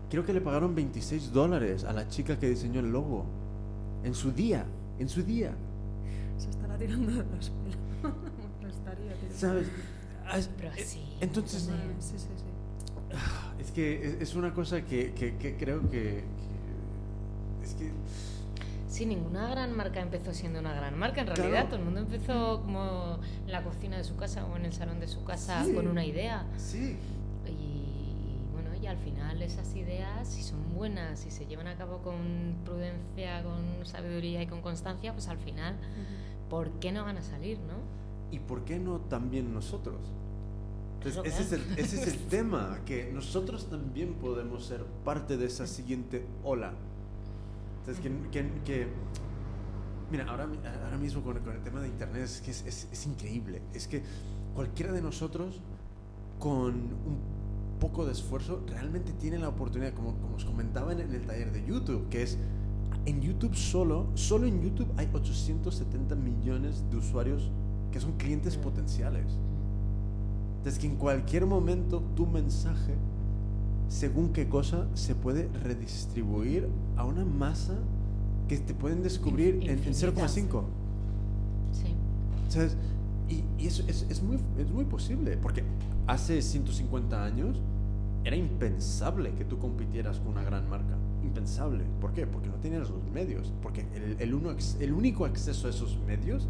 creo 0.09 0.25
que 0.25 0.33
le 0.33 0.41
pagaron 0.41 0.73
26 0.75 1.33
dólares 1.33 1.83
a 1.83 1.93
la 1.93 2.07
chica 2.07 2.39
que 2.39 2.49
diseñó 2.49 2.79
el 2.79 2.93
logo, 2.93 3.25
en 4.05 4.15
su 4.15 4.31
día, 4.31 4.67
en 5.01 5.09
su 5.09 5.25
día. 5.25 5.53
Se 6.79 6.85
estará 6.85 6.99
tirando 6.99 7.13
de 7.13 7.37
los 7.37 7.51
pelos. 7.51 8.75
¿Sabes? 9.35 9.69
Pero 10.57 10.69
eh, 10.75 10.83
así. 10.83 11.03
Entonces, 11.21 11.63
sí, 12.01 12.19
sí, 12.19 12.19
sí. 12.19 12.45
Ah, 13.15 13.55
es 13.59 13.71
que 13.71 14.19
es 14.21 14.35
una 14.35 14.53
cosa 14.53 14.83
que, 14.83 15.13
que, 15.13 15.57
creo 15.57 15.89
que, 15.89 16.25
es 17.63 17.75
que 17.75 17.93
Sí, 18.89 19.05
ninguna 19.05 19.49
gran 19.51 19.77
marca 19.77 20.01
empezó 20.01 20.33
siendo 20.33 20.59
una 20.59 20.73
gran 20.73 20.99
marca. 20.99 21.21
En 21.21 21.27
realidad, 21.27 21.67
todo 21.67 21.77
el 21.77 21.85
mundo 21.85 22.01
empezó 22.01 22.63
como 22.63 23.19
en 23.45 23.53
la 23.53 23.63
cocina 23.63 23.99
de 23.99 24.05
su 24.05 24.17
casa 24.17 24.47
o 24.47 24.57
en 24.57 24.65
el 24.65 24.73
salón 24.73 25.01
de 25.01 25.09
su 25.09 25.23
casa 25.23 25.65
con 25.75 25.87
una 25.87 26.05
idea. 26.05 26.47
Sí. 26.57 26.97
Y, 27.47 28.39
bueno, 28.53 28.75
y 28.75 28.87
al 28.87 28.97
final 28.97 29.43
esas 29.43 29.75
ideas, 29.77 30.27
si 30.27 30.43
son 30.43 30.73
buenas, 30.75 31.21
si 31.21 31.31
se 31.31 31.45
llevan 31.45 31.67
a 31.67 31.77
cabo 31.77 31.99
con 31.99 32.57
prudencia, 32.65 33.43
con 33.43 33.85
sabiduría 33.85 34.43
y 34.43 34.47
con 34.47 34.63
constancia, 34.63 35.13
pues 35.13 35.29
al 35.29 35.39
final, 35.39 35.77
¿por 36.49 36.71
qué 36.81 36.93
no 36.93 37.05
van 37.05 37.19
a 37.19 37.23
salir, 37.23 37.59
no? 37.61 37.97
¿y 38.31 38.39
por 38.39 38.65
qué 38.65 38.79
no 38.79 39.01
también 39.01 39.53
nosotros? 39.53 39.97
ese, 41.05 41.21
es 41.27 41.53
el, 41.53 41.79
ese 41.79 42.03
es 42.03 42.09
el 42.09 42.19
tema, 42.29 42.81
que 42.85 43.13
nosotros 43.13 43.71
también 43.71 44.15
podemos 44.15 44.65
ser 44.67 44.85
parte 45.05 45.37
de 45.37 45.47
esa 45.47 45.67
siguiente 45.67 46.27
ola. 46.43 46.73
Entonces, 47.81 48.03
que, 48.03 48.51
que, 48.65 48.89
mira, 50.11 50.25
ahora, 50.29 50.49
ahora 50.85 50.99
mismo 50.99 51.23
con, 51.23 51.39
con, 51.41 51.55
el 51.55 51.63
tema 51.63 51.81
de 51.81 51.89
Internet 51.89 52.23
es 52.25 52.41
que 52.41 52.51
es, 52.51 52.89
es, 52.91 53.07
increíble. 53.07 53.63
Es 53.73 53.87
que 53.87 54.03
cualquiera 54.55 54.93
de 54.93 55.01
nosotros, 55.01 55.61
con 56.41 56.75
un 56.75 57.21
poco 57.79 58.05
de 58.05 58.11
esfuerzo, 58.11 58.65
realmente 58.67 59.13
tiene 59.13 59.39
la 59.39 59.49
oportunidad, 59.49 59.95
como, 59.95 60.15
como 60.17 60.35
os 60.35 60.45
comentaba 60.45 60.93
en, 60.93 61.01
en 61.01 61.15
el 61.15 61.25
taller 61.25 61.53
de 61.53 61.65
YouTube, 61.65 62.09
que 62.09 62.25
es 62.25 62.37
en 63.07 63.21
YouTube 63.21 63.55
solo, 63.55 64.09
solo 64.15 64.47
en 64.47 64.61
YouTube 64.61 64.89
hay 64.97 65.09
870 65.13 66.15
millones 66.17 66.85
de 66.91 66.97
usuarios 66.97 67.51
que 67.93 68.01
son 68.01 68.13
clientes 68.19 68.57
potenciales. 68.57 69.25
Entonces 70.59 70.81
que 70.81 70.89
en 70.89 70.97
cualquier 70.97 71.47
momento 71.47 72.03
tu 72.17 72.27
mensaje, 72.27 72.95
según 73.89 74.33
qué 74.33 74.49
cosa, 74.49 74.89
se 74.95 75.15
puede 75.15 75.49
redistribuir 75.63 76.69
a 76.97 77.05
una 77.05 77.25
masa 77.25 77.75
que 78.49 78.59
te 78.59 78.75
pueden 78.75 79.03
descubrir 79.03 79.61
en, 79.71 79.79
0,5. 79.81 80.65
Sí. 81.73 81.95
¿Sabes? 82.49 82.77
Y, 83.29 83.45
y 83.63 83.67
eso 83.67 83.85
es, 83.87 84.05
es, 84.09 84.23
muy, 84.23 84.39
es 84.59 84.69
muy 84.69 84.85
posible, 84.85 85.37
porque 85.37 85.63
hace 86.09 86.43
150 86.43 87.25
años 87.25 87.57
era 88.25 88.35
impensable 88.35 89.33
que 89.35 89.45
tú 89.45 89.59
compitieras 89.59 90.19
con 90.19 90.33
una 90.33 90.43
gran 90.43 90.69
marca. 90.69 90.97
Impensable. 91.37 91.85
¿Por 92.01 92.15
qué? 92.15 92.27
Porque 92.27 92.49
no 92.49 92.55
tenías 92.55 92.89
los 92.89 93.05
medios. 93.13 93.53
Porque 93.63 93.85
el, 93.95 94.17
el, 94.21 94.35
uno, 94.35 94.57
el 94.81 94.93
único 94.93 95.27
acceso 95.27 95.67
a 95.67 95.71
esos 95.71 95.99
medios 96.07 96.49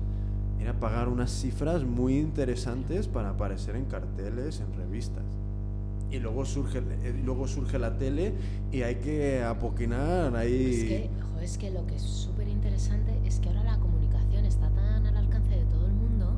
era 0.61 0.79
pagar 0.79 1.09
unas 1.09 1.31
cifras 1.33 1.83
muy 1.83 2.19
interesantes 2.19 3.09
para 3.09 3.31
aparecer 3.31 3.75
en 3.75 3.87
carteles, 3.87 4.61
en 4.61 4.73
revistas. 4.75 5.25
Y 6.11 6.21
luego 6.21 6.45
surge, 6.45 6.79
eh, 6.79 7.21
luego 7.25 7.49
surge 7.49 7.81
la 7.81 7.99
tele 7.99 8.33
y 8.71 8.83
hay 8.83 8.97
que 8.97 9.43
apoquinar 9.43 10.37
ahí. 10.37 10.73
Es 10.73 10.85
que, 10.85 11.11
es 11.43 11.59
que 11.59 11.71
lo 11.73 11.85
que 11.87 11.97
es 11.97 12.03
súper 12.03 12.47
interesante 12.47 13.13
es 13.25 13.41
que 13.41 13.49
ahora 13.49 13.65
la 13.65 13.79
comunicación 13.81 14.45
está 14.45 14.71
tan 14.71 15.05
al 15.05 15.17
alcance 15.17 15.51
de 15.51 15.65
todo 15.65 15.87
el 15.87 15.93
mundo 15.93 16.37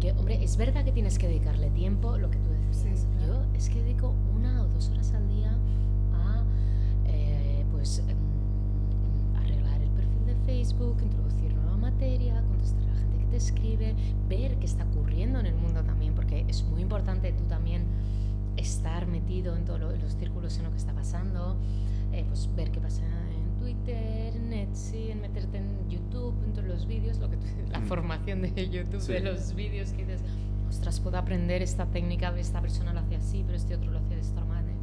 que, 0.00 0.12
hombre, 0.12 0.42
es 0.42 0.56
verdad 0.56 0.84
que 0.84 0.90
tienes 0.92 1.16
que 1.16 1.28
dedicarle 1.28 1.70
tiempo, 1.70 2.18
lo 2.18 2.28
que 2.28 2.38
tú 2.38 2.50
decías. 2.68 3.06
Yo 3.24 3.44
es 3.54 3.70
que 3.70 3.82
dedico 3.82 4.14
una 4.34 4.64
o 4.64 4.68
dos 4.68 4.90
horas 4.90 5.12
al 5.12 5.25
pues, 7.76 8.00
em, 8.00 8.16
arreglar 9.36 9.80
el 9.80 9.90
perfil 9.90 10.26
de 10.26 10.34
Facebook, 10.44 10.96
introducir 11.02 11.54
nueva 11.54 11.76
materia, 11.76 12.42
contestar 12.48 12.86
escribe, 13.36 13.94
ver 14.28 14.56
qué 14.56 14.66
está 14.66 14.84
ocurriendo 14.84 15.38
en 15.40 15.46
el 15.46 15.54
mundo 15.54 15.82
también, 15.84 16.14
porque 16.14 16.44
es 16.48 16.64
muy 16.64 16.82
importante 16.82 17.32
tú 17.32 17.44
también 17.44 17.84
estar 18.56 19.06
metido 19.06 19.54
en 19.56 19.64
todos 19.64 19.80
los 19.80 20.14
círculos 20.14 20.56
en 20.58 20.64
lo 20.64 20.70
que 20.70 20.78
está 20.78 20.92
pasando, 20.92 21.56
eh, 22.12 22.24
pues 22.26 22.48
ver 22.56 22.70
qué 22.70 22.80
pasa 22.80 23.02
en 23.04 23.58
Twitter, 23.60 24.34
en 24.34 24.52
Etsy, 24.52 25.10
en 25.10 25.20
meterte 25.20 25.58
en 25.58 25.88
YouTube, 25.90 26.34
en 26.44 26.68
los 26.68 26.86
vídeos, 26.86 27.18
lo 27.18 27.28
que 27.28 27.36
la 27.70 27.80
mm. 27.80 27.86
formación 27.86 28.42
de 28.42 28.68
YouTube, 28.70 29.06
de 29.06 29.20
los 29.20 29.54
vídeos 29.54 29.90
que 29.90 30.04
dices, 30.04 30.22
ostras, 30.68 31.00
puedo 31.00 31.18
aprender 31.18 31.62
esta 31.62 31.86
técnica, 31.86 32.36
esta 32.38 32.60
persona 32.60 32.92
lo 32.92 33.00
hace 33.00 33.16
así, 33.16 33.42
pero 33.44 33.56
este 33.56 33.74
otro 33.74 33.90
lo 33.90 33.98
hace 33.98 34.14
de 34.14 34.20
esta 34.20 34.44
manera. 34.44 34.75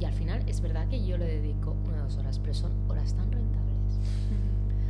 Y 0.00 0.06
al 0.06 0.14
final 0.14 0.42
es 0.48 0.60
verdad 0.60 0.88
que 0.88 1.04
yo 1.04 1.18
le 1.18 1.26
dedico 1.26 1.76
una 1.86 2.00
o 2.00 2.04
dos 2.04 2.16
horas, 2.16 2.38
pero 2.38 2.54
son 2.54 2.72
horas 2.88 3.14
tan 3.14 3.30
rentables. 3.30 3.98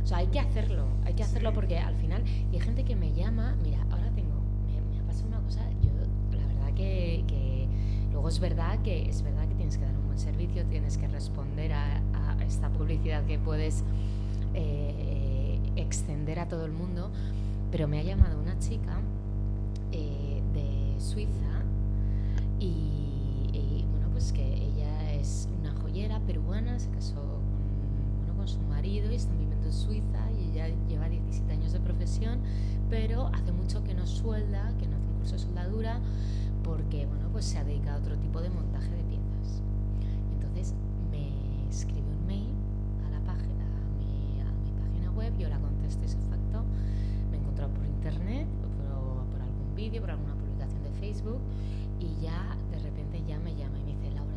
O 0.03 0.07
sea, 0.07 0.17
hay 0.17 0.27
que 0.27 0.39
hacerlo, 0.39 0.85
hay 1.05 1.13
que 1.13 1.23
hacerlo 1.23 1.53
porque 1.53 1.77
al 1.77 1.95
final, 1.95 2.23
y 2.51 2.55
hay 2.55 2.61
gente 2.61 2.83
que 2.83 2.95
me 2.95 3.13
llama, 3.13 3.55
mira, 3.61 3.79
ahora 3.91 4.09
tengo, 4.15 4.41
me, 4.65 4.99
ha 4.99 5.03
pasado 5.03 5.27
una 5.27 5.39
cosa, 5.41 5.61
yo 5.81 5.91
la 6.37 6.45
verdad 6.47 6.73
que, 6.73 7.23
que 7.27 7.67
luego 8.11 8.29
es 8.29 8.39
verdad 8.39 8.81
que 8.81 9.09
es 9.09 9.21
verdad 9.21 9.47
que 9.47 9.55
tienes 9.55 9.77
que 9.77 9.85
dar 9.85 9.95
un 9.97 10.07
buen 10.07 10.17
servicio, 10.17 10.65
tienes 10.65 10.97
que 10.97 11.07
responder 11.07 11.73
a, 11.73 12.01
esta 12.45 12.69
publicidad 12.69 13.23
que 13.25 13.39
puedes 13.39 13.83
eh, 14.53 15.59
extender 15.77 16.39
a 16.39 16.47
todo 16.47 16.65
el 16.65 16.71
mundo, 16.71 17.09
pero 17.71 17.87
me 17.87 17.99
ha 17.99 18.03
llamado 18.03 18.39
una 18.41 18.59
chica 18.59 18.99
eh, 19.93 20.41
de 20.53 20.99
Suiza 20.99 21.63
y, 22.59 23.85
bueno, 23.89 24.09
pues 24.11 24.33
que 24.33 24.70
se 26.51 26.89
casó 26.89 27.15
con, 28.27 28.35
con 28.35 28.47
su 28.47 28.59
marido 28.63 29.09
y 29.09 29.15
están 29.15 29.37
viviendo 29.39 29.67
en 29.67 29.73
Suiza 29.73 30.29
y 30.31 30.51
ella 30.51 30.67
lleva 30.89 31.07
17 31.07 31.49
años 31.53 31.71
de 31.71 31.79
profesión, 31.79 32.39
pero 32.89 33.27
hace 33.27 33.53
mucho 33.53 33.83
que 33.85 33.93
no 33.93 34.05
suelda, 34.05 34.73
que 34.77 34.85
no 34.85 34.97
hace 34.97 35.07
un 35.07 35.13
curso 35.19 35.33
de 35.33 35.39
soldadura 35.39 36.01
porque 36.61 37.05
bueno, 37.05 37.29
pues 37.31 37.45
se 37.45 37.57
ha 37.57 37.63
dedicado 37.63 37.97
a 37.97 38.01
otro 38.01 38.17
tipo 38.17 38.41
de 38.41 38.49
montaje 38.49 38.89
de 38.89 39.03
piezas. 39.03 39.61
entonces 40.33 40.73
me 41.09 41.69
escribió 41.69 42.11
un 42.11 42.27
mail 42.27 42.51
a 43.07 43.11
la 43.11 43.19
página, 43.21 43.63
a 43.63 43.97
mi, 43.97 44.41
a 44.41 44.51
mi 44.51 44.71
página 44.73 45.09
web, 45.11 45.31
yo 45.37 45.47
la 45.47 45.57
contesto 45.57 46.03
ese 46.03 46.17
facto, 46.29 46.65
me 47.31 47.37
he 47.37 47.39
encontrado 47.39 47.71
por 47.73 47.85
internet, 47.85 48.45
por, 48.59 49.25
por 49.31 49.41
algún 49.41 49.73
vídeo, 49.73 50.01
por 50.01 50.11
alguna 50.11 50.35
publicación 50.35 50.83
de 50.83 50.91
Facebook, 50.99 51.39
y 51.97 52.21
ya 52.21 52.57
de 52.71 52.79
repente 52.79 53.23
ya 53.25 53.39
me 53.39 53.55
llama 53.55 53.80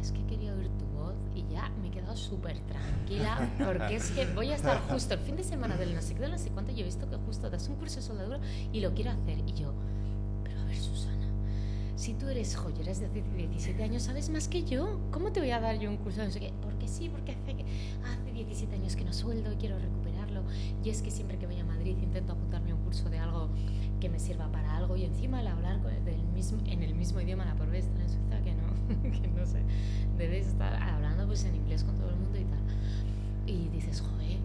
es 0.05 0.13
que 0.13 0.23
quería 0.27 0.53
oír 0.53 0.69
tu 0.79 0.85
voz 0.87 1.15
y 1.35 1.47
ya 1.51 1.71
me 1.81 1.89
he 1.89 1.91
quedado 1.91 2.15
súper 2.15 2.59
tranquila 2.61 3.51
porque 3.65 3.97
es 3.97 4.11
que 4.11 4.27
voy 4.27 4.51
a 4.51 4.57
estar 4.57 4.79
justo 4.91 5.15
el 5.15 5.21
fin 5.21 5.37
de 5.37 5.45
semana 5.45 5.77
del 5.77 5.95
no 5.95 6.03
sé 6.03 6.15
qué, 6.15 6.21
del 6.21 6.33
no 6.33 6.39
sé 6.39 6.51
cuánto, 6.51 6.73
yo 6.73 6.81
he 6.81 6.85
visto 6.85 7.09
que 7.09 7.17
justo 7.17 7.49
das 7.49 7.69
un 7.69 7.77
curso 7.77 7.97
de 7.97 8.03
soldadura 8.03 8.41
y 8.71 8.81
lo 8.81 8.93
quiero 8.93 9.13
hacer. 9.13 9.39
Y 9.47 9.55
yo, 9.55 9.73
pero 10.43 10.61
a 10.61 10.65
ver, 10.65 10.77
Susana 10.77 11.15
si 11.97 12.13
tú 12.13 12.29
eres 12.29 12.55
joyera 12.55 12.89
desde 12.89 13.07
hace 13.07 13.23
17 13.23 13.83
años, 13.83 14.03
sabes 14.03 14.29
más 14.29 14.49
que 14.49 14.65
yo. 14.65 15.01
¿Cómo 15.11 15.33
te 15.33 15.41
voy 15.41 15.53
a 15.53 15.61
dar 15.61 15.79
yo 15.79 15.89
un 15.89 15.97
curso? 15.97 16.23
No 16.23 16.31
sé 16.31 16.41
qué. 16.41 16.53
Porque 16.61 16.87
sí, 16.87 17.09
porque 17.09 17.33
hace, 17.33 17.65
hace 18.05 18.33
17 18.33 18.75
años 18.75 18.97
que 18.97 19.05
no 19.05 19.13
sueldo 19.13 19.53
y 19.53 19.57
quiero 19.57 19.79
recuperarlo. 19.79 20.43
Y 20.85 20.91
es 20.91 21.01
que 21.01 21.11
siempre 21.11 21.39
que 21.39 21.47
voy 21.47 21.59
a 21.59 21.65
Madrid 21.65 21.97
intento 22.03 22.33
apuntarme 22.33 22.73
a 22.73 22.75
un 22.75 22.83
curso 22.83 23.09
de 23.09 23.19
algo 23.19 23.49
que 24.01 24.09
me 24.09 24.19
sirva 24.19 24.51
para 24.53 24.77
algo 24.77 24.97
y 24.97 25.05
encima 25.05 25.39
al 25.39 25.47
hablar 25.47 25.81
del 26.05 26.23
mismo, 26.35 26.61
en 26.67 26.83
el 26.83 26.95
mismo 26.95 27.21
idioma, 27.21 27.47
la 27.47 27.55
por 27.55 27.75
estar 27.75 28.03
en 28.03 28.09
Suiza, 28.11 28.24
que 29.21 29.29
no, 29.29 29.47
sé, 29.47 29.63
debes 30.19 30.49
estar 30.49 30.75
hablando 30.75 31.27
pues 31.27 31.45
en 31.45 31.57
inglés 31.57 31.85
con 31.85 31.97
todo 31.97 32.11
el 32.11 32.17
mundo 32.17 32.39
y 32.39 32.45
tal. 32.45 32.61
Y 33.47 33.69
dices, 33.69 34.01
joder, 34.01 34.39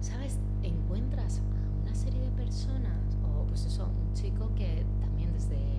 ¿sabes? 0.00 0.38
Encuentras 0.62 1.38
a 1.38 1.82
una 1.82 1.94
serie 1.94 2.20
de 2.20 2.30
personas, 2.30 3.16
o 3.22 3.44
pues 3.46 3.64
eso, 3.64 3.86
un 3.86 4.14
chico 4.14 4.50
que 4.54 4.84
también 5.00 5.32
desde 5.32 5.74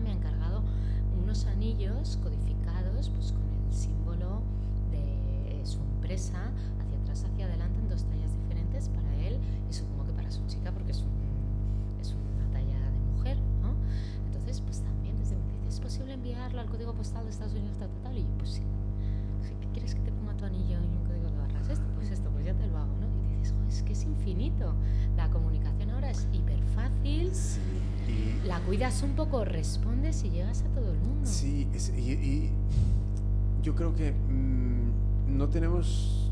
me 0.00 0.10
ha 0.10 0.14
encargado 0.14 0.62
unos 1.22 1.44
anillos 1.46 2.18
codificados 2.22 3.10
pues, 3.10 3.32
con 3.32 3.42
el 3.66 3.72
símbolo 3.72 4.40
de 4.90 5.60
su 5.64 5.78
empresa 5.80 6.50
hacia 6.80 6.98
atrás, 6.98 7.24
hacia 7.24 7.46
adelante 7.46 7.78
en 7.80 7.88
dos 7.88 8.04
tallas 8.04 8.34
diferentes 8.34 8.88
para 8.88 9.14
él 9.16 9.38
y 9.68 9.72
supongo 9.72 10.06
que 10.06 10.12
para 10.12 10.30
su 10.30 10.46
chica 10.46 10.72
porque 10.72 10.92
es, 10.92 10.98
es 10.98 11.04
¿es 16.40 16.46
enviarlo 16.46 16.60
al 16.60 16.68
código 16.68 16.94
postal 16.94 17.24
de 17.24 17.30
Estados 17.30 17.52
Unidos 17.52 17.76
tal, 17.78 17.90
tal, 18.02 18.16
Y 18.16 18.22
yo, 18.22 18.28
pues 18.38 18.50
sí. 18.50 18.62
¿Qué 19.60 19.66
quieres 19.72 19.94
que 19.94 20.00
te 20.00 20.10
ponga 20.12 20.34
tu 20.36 20.44
anillo 20.44 20.78
en 20.78 20.84
un 20.84 21.04
código 21.04 21.30
de 21.30 21.36
barras? 21.36 21.68
Esto, 21.68 21.84
pues 21.96 22.10
esto, 22.10 22.30
pues 22.30 22.46
ya 22.46 22.54
te 22.54 22.66
lo 22.66 22.78
hago, 22.78 22.96
¿no? 22.96 23.06
Y 23.06 23.36
dices, 23.36 23.54
es 23.68 23.82
que 23.82 23.92
es 23.92 24.04
infinito. 24.04 24.74
La 25.16 25.28
comunicación 25.28 25.90
ahora 25.90 26.10
es 26.10 26.26
hiper 26.32 26.62
fácil. 26.74 27.32
La 28.46 28.58
cuidas 28.60 29.02
un 29.02 29.12
poco, 29.12 29.44
respondes 29.44 30.24
y 30.24 30.30
llegas 30.30 30.62
a 30.62 30.68
todo 30.68 30.92
el 30.92 30.98
mundo. 30.98 31.26
Sí, 31.26 31.68
y, 31.96 32.50
yo 33.62 33.74
creo 33.74 33.94
que 33.94 34.12
mm, 34.12 35.36
no 35.36 35.48
tenemos 35.50 36.30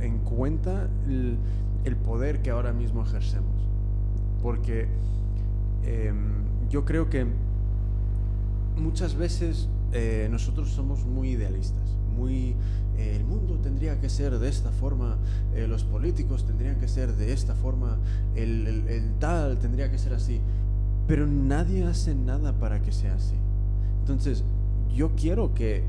en 0.00 0.18
cuenta 0.18 0.88
el, 1.06 1.38
poder 2.04 2.42
que 2.42 2.50
ahora 2.50 2.72
mismo 2.72 3.02
ejercemos. 3.02 3.54
Porque 4.42 4.88
em, 5.84 6.68
yo 6.68 6.84
creo 6.84 7.08
que 7.08 7.26
muchas 8.76 9.14
veces 9.14 9.68
eh, 9.92 10.28
nosotros 10.30 10.70
somos 10.70 11.04
muy 11.04 11.30
idealistas, 11.30 11.96
muy 12.16 12.54
el 12.98 13.24
mundo 13.24 13.58
tendría 13.58 14.00
que 14.00 14.08
ser 14.08 14.38
de 14.38 14.48
esta 14.48 14.70
forma, 14.70 15.18
eh, 15.54 15.66
los 15.66 15.84
políticos 15.84 16.46
tendrían 16.46 16.78
que 16.78 16.88
ser 16.88 17.14
de 17.14 17.32
esta 17.32 17.54
forma, 17.54 17.98
el, 18.34 18.66
el, 18.66 19.14
tal 19.18 19.58
tendría 19.58 19.90
que 19.90 19.98
ser 19.98 20.14
así, 20.14 20.40
pero 21.06 21.26
nadie 21.26 21.84
hace 21.84 22.14
nada 22.14 22.52
para 22.52 22.80
que 22.80 22.92
sea 22.92 23.14
así. 23.14 23.34
Entonces, 24.00 24.44
yo 24.94 25.10
quiero 25.14 25.54
que 25.54 25.84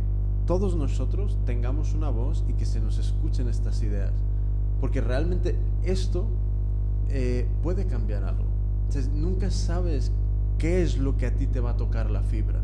todos 0.45 0.75
nosotros 0.75 1.37
tengamos 1.45 1.93
una 1.93 2.09
voz 2.09 2.43
y 2.47 2.53
que 2.53 2.65
se 2.65 2.79
nos 2.79 2.97
escuchen 2.97 3.47
estas 3.47 3.81
ideas, 3.83 4.11
porque 4.81 5.01
realmente 5.01 5.55
esto 5.83 6.27
eh, 7.09 7.47
puede 7.63 7.87
cambiar 7.87 8.23
algo. 8.23 8.45
Entonces, 8.87 9.09
nunca 9.09 9.49
sabes 9.51 10.11
qué 10.57 10.81
es 10.81 10.97
lo 10.97 11.17
que 11.17 11.25
a 11.25 11.35
ti 11.35 11.47
te 11.47 11.59
va 11.59 11.71
a 11.71 11.77
tocar 11.77 12.09
la 12.09 12.21
fibra. 12.21 12.61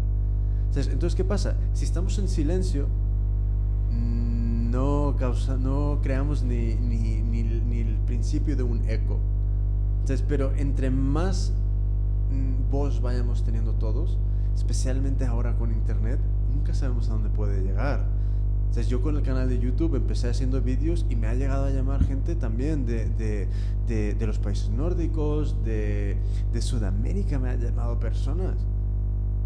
Entonces, 0.75 1.15
¿qué 1.15 1.23
pasa? 1.23 1.55
Si 1.73 1.85
estamos 1.85 2.17
en 2.19 2.27
silencio, 2.27 2.87
no, 4.73 5.15
causa, 5.17 5.55
no 5.55 5.99
creamos 6.01 6.43
ni, 6.43 6.75
ni, 6.75 7.21
ni, 7.21 7.79
el 7.79 7.97
principio 8.05 8.55
de 8.55 8.63
un 8.63 8.83
eco. 8.89 9.19
Entonces, 10.01 10.25
pero 10.27 10.53
entre 10.55 10.89
más 10.89 11.53
mm, 12.31 12.71
voz 12.71 13.01
vayamos 13.01 13.43
teniendo 13.43 13.73
todos, 13.73 14.17
especialmente 14.55 15.25
ahora 15.25 15.55
con 15.55 15.71
Internet, 15.71 16.19
nunca 16.53 16.73
sabemos 16.73 17.07
a 17.09 17.13
dónde 17.13 17.29
puede 17.29 17.61
llegar. 17.61 18.05
Entonces 18.73 18.89
yo 18.89 19.03
con 19.03 19.15
el 19.15 19.21
canal 19.21 19.47
de 19.47 19.59
YouTube 19.59 19.93
empecé 19.95 20.27
haciendo 20.27 20.59
vídeos 20.59 21.05
y 21.07 21.15
me 21.15 21.27
ha 21.27 21.35
llegado 21.35 21.65
a 21.65 21.69
llamar 21.69 22.03
gente 22.03 22.35
también 22.35 22.87
de, 22.87 23.07
de, 23.07 23.47
de, 23.87 24.15
de 24.15 24.27
los 24.27 24.39
países 24.39 24.71
nórdicos, 24.71 25.63
de, 25.63 26.17
Sudamérica, 26.59 27.37
me 27.37 27.51
ha 27.51 27.55
llamado 27.55 27.99
personas. 27.99 28.55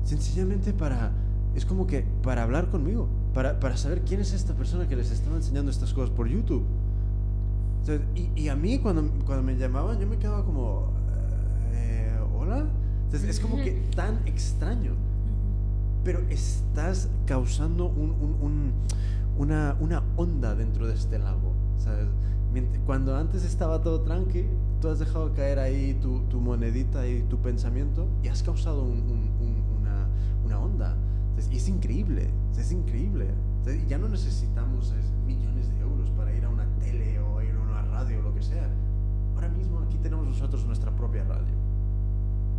Sencillamente 0.07 0.71
para, 0.71 1.11
es 1.53 1.65
como 1.65 1.85
que 1.85 2.05
para 2.23 2.43
hablar 2.43 2.69
conmigo 2.69 3.09
para, 3.33 3.59
para, 3.59 3.75
saber 3.75 4.03
quién 4.03 4.21
es 4.21 4.31
esta 4.31 4.53
persona 4.53 4.87
que 4.87 4.95
les 4.95 5.11
estaba 5.11 5.35
enseñando 5.35 5.69
estas 5.69 5.91
cosas 5.91 6.09
por 6.11 6.29
YouTube. 6.29 6.63
y, 8.15 8.31
y, 8.41 8.47
a 8.47 8.55
mí 8.55 8.79
cuando, 8.79 9.11
cuando 9.25 9.43
me 9.43 9.57
llamaban 9.57 9.99
yo 9.99 10.07
me 10.07 10.17
quedaba 10.17 10.45
como, 10.45 10.93
eh, 11.73 12.17
¿hola? 12.37 12.65
Entonces, 13.03 13.29
es 13.29 13.39
como 13.41 13.57
que 13.57 13.71
tan 13.97 14.25
extraño. 14.25 14.93
Pero 16.05 16.21
estás 16.29 17.09
causando 17.25 17.87
un, 17.87 18.11
un, 18.11 18.71
una, 19.37 19.75
una, 19.81 20.03
onda 20.15 20.55
dentro 20.55 20.87
de 20.87 20.93
este 20.93 21.19
lago. 21.19 21.51
¿sabes? 21.79 22.07
Cuando 22.85 23.17
antes 23.17 23.43
estaba 23.43 23.81
todo 23.81 24.03
tranqui, 24.03 24.45
tú 24.79 24.87
has 24.87 24.99
dejado 24.99 25.33
caer 25.33 25.59
ahí 25.59 25.97
tu, 26.01 26.21
tu 26.29 26.39
monedita 26.39 27.05
y 27.05 27.23
tu 27.23 27.39
pensamiento 27.41 28.07
y 28.23 28.29
has 28.29 28.41
causado 28.41 28.83
una, 28.83 29.36
una 30.47 30.59
onda. 30.59 30.95
Y 31.51 31.57
es 31.57 31.67
increíble, 31.67 32.29
es 32.57 32.71
increíble. 32.71 33.27
Ya 33.87 33.97
no 33.97 34.07
necesitamos 34.07 34.93
millones 35.25 35.69
de 35.69 35.79
euros 35.79 36.09
para 36.11 36.33
ir 36.33 36.45
a 36.45 36.49
una 36.49 36.65
tele 36.79 37.19
o 37.19 37.41
ir 37.43 37.51
a 37.51 37.59
una 37.59 37.81
radio 37.83 38.19
o 38.19 38.21
lo 38.21 38.33
que 38.33 38.41
sea. 38.41 38.67
Ahora 39.35 39.49
mismo 39.49 39.79
aquí 39.79 39.97
tenemos 39.97 40.25
nosotros 40.25 40.65
nuestra 40.65 40.89
propia 40.95 41.23
radio. 41.25 41.53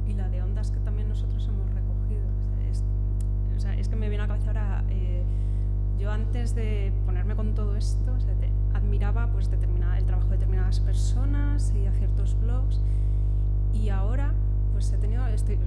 Y 0.07 0.13
la 0.13 0.29
de 0.29 0.43
ondas 0.43 0.71
que 0.71 0.79
también 0.81 1.09
nosotros 1.09 1.49
hemos 1.49 1.69
recogido. 1.71 2.25
Es, 2.71 2.85
es 3.79 3.89
que 3.89 3.97
me 3.97 4.09
viene 4.09 4.25
a 4.25 4.27
la 4.27 4.35
cabeza 4.35 4.49
ahora, 4.49 4.85
eh, 4.91 5.25
yo 5.99 6.13
antes 6.13 6.55
de 6.55 6.93
ponerme 7.07 7.35
con 7.35 7.55
todo 7.55 7.75
esto, 7.75 8.17
admiraba 8.75 9.33
pues, 9.33 9.51
determinada, 9.51 9.99
el 9.99 10.05
trabajo 10.05 10.29
de 10.29 10.37
determinadas 10.37 10.79
personas, 10.81 11.73
y 11.75 11.87
a 11.87 11.93
ciertos 11.93 12.39
blogs, 12.39 12.81
y 13.73 13.89
ahora 13.89 14.35
pues 14.73 14.93
he 14.93 14.99
tenido, 14.99 15.27
estoy, 15.27 15.59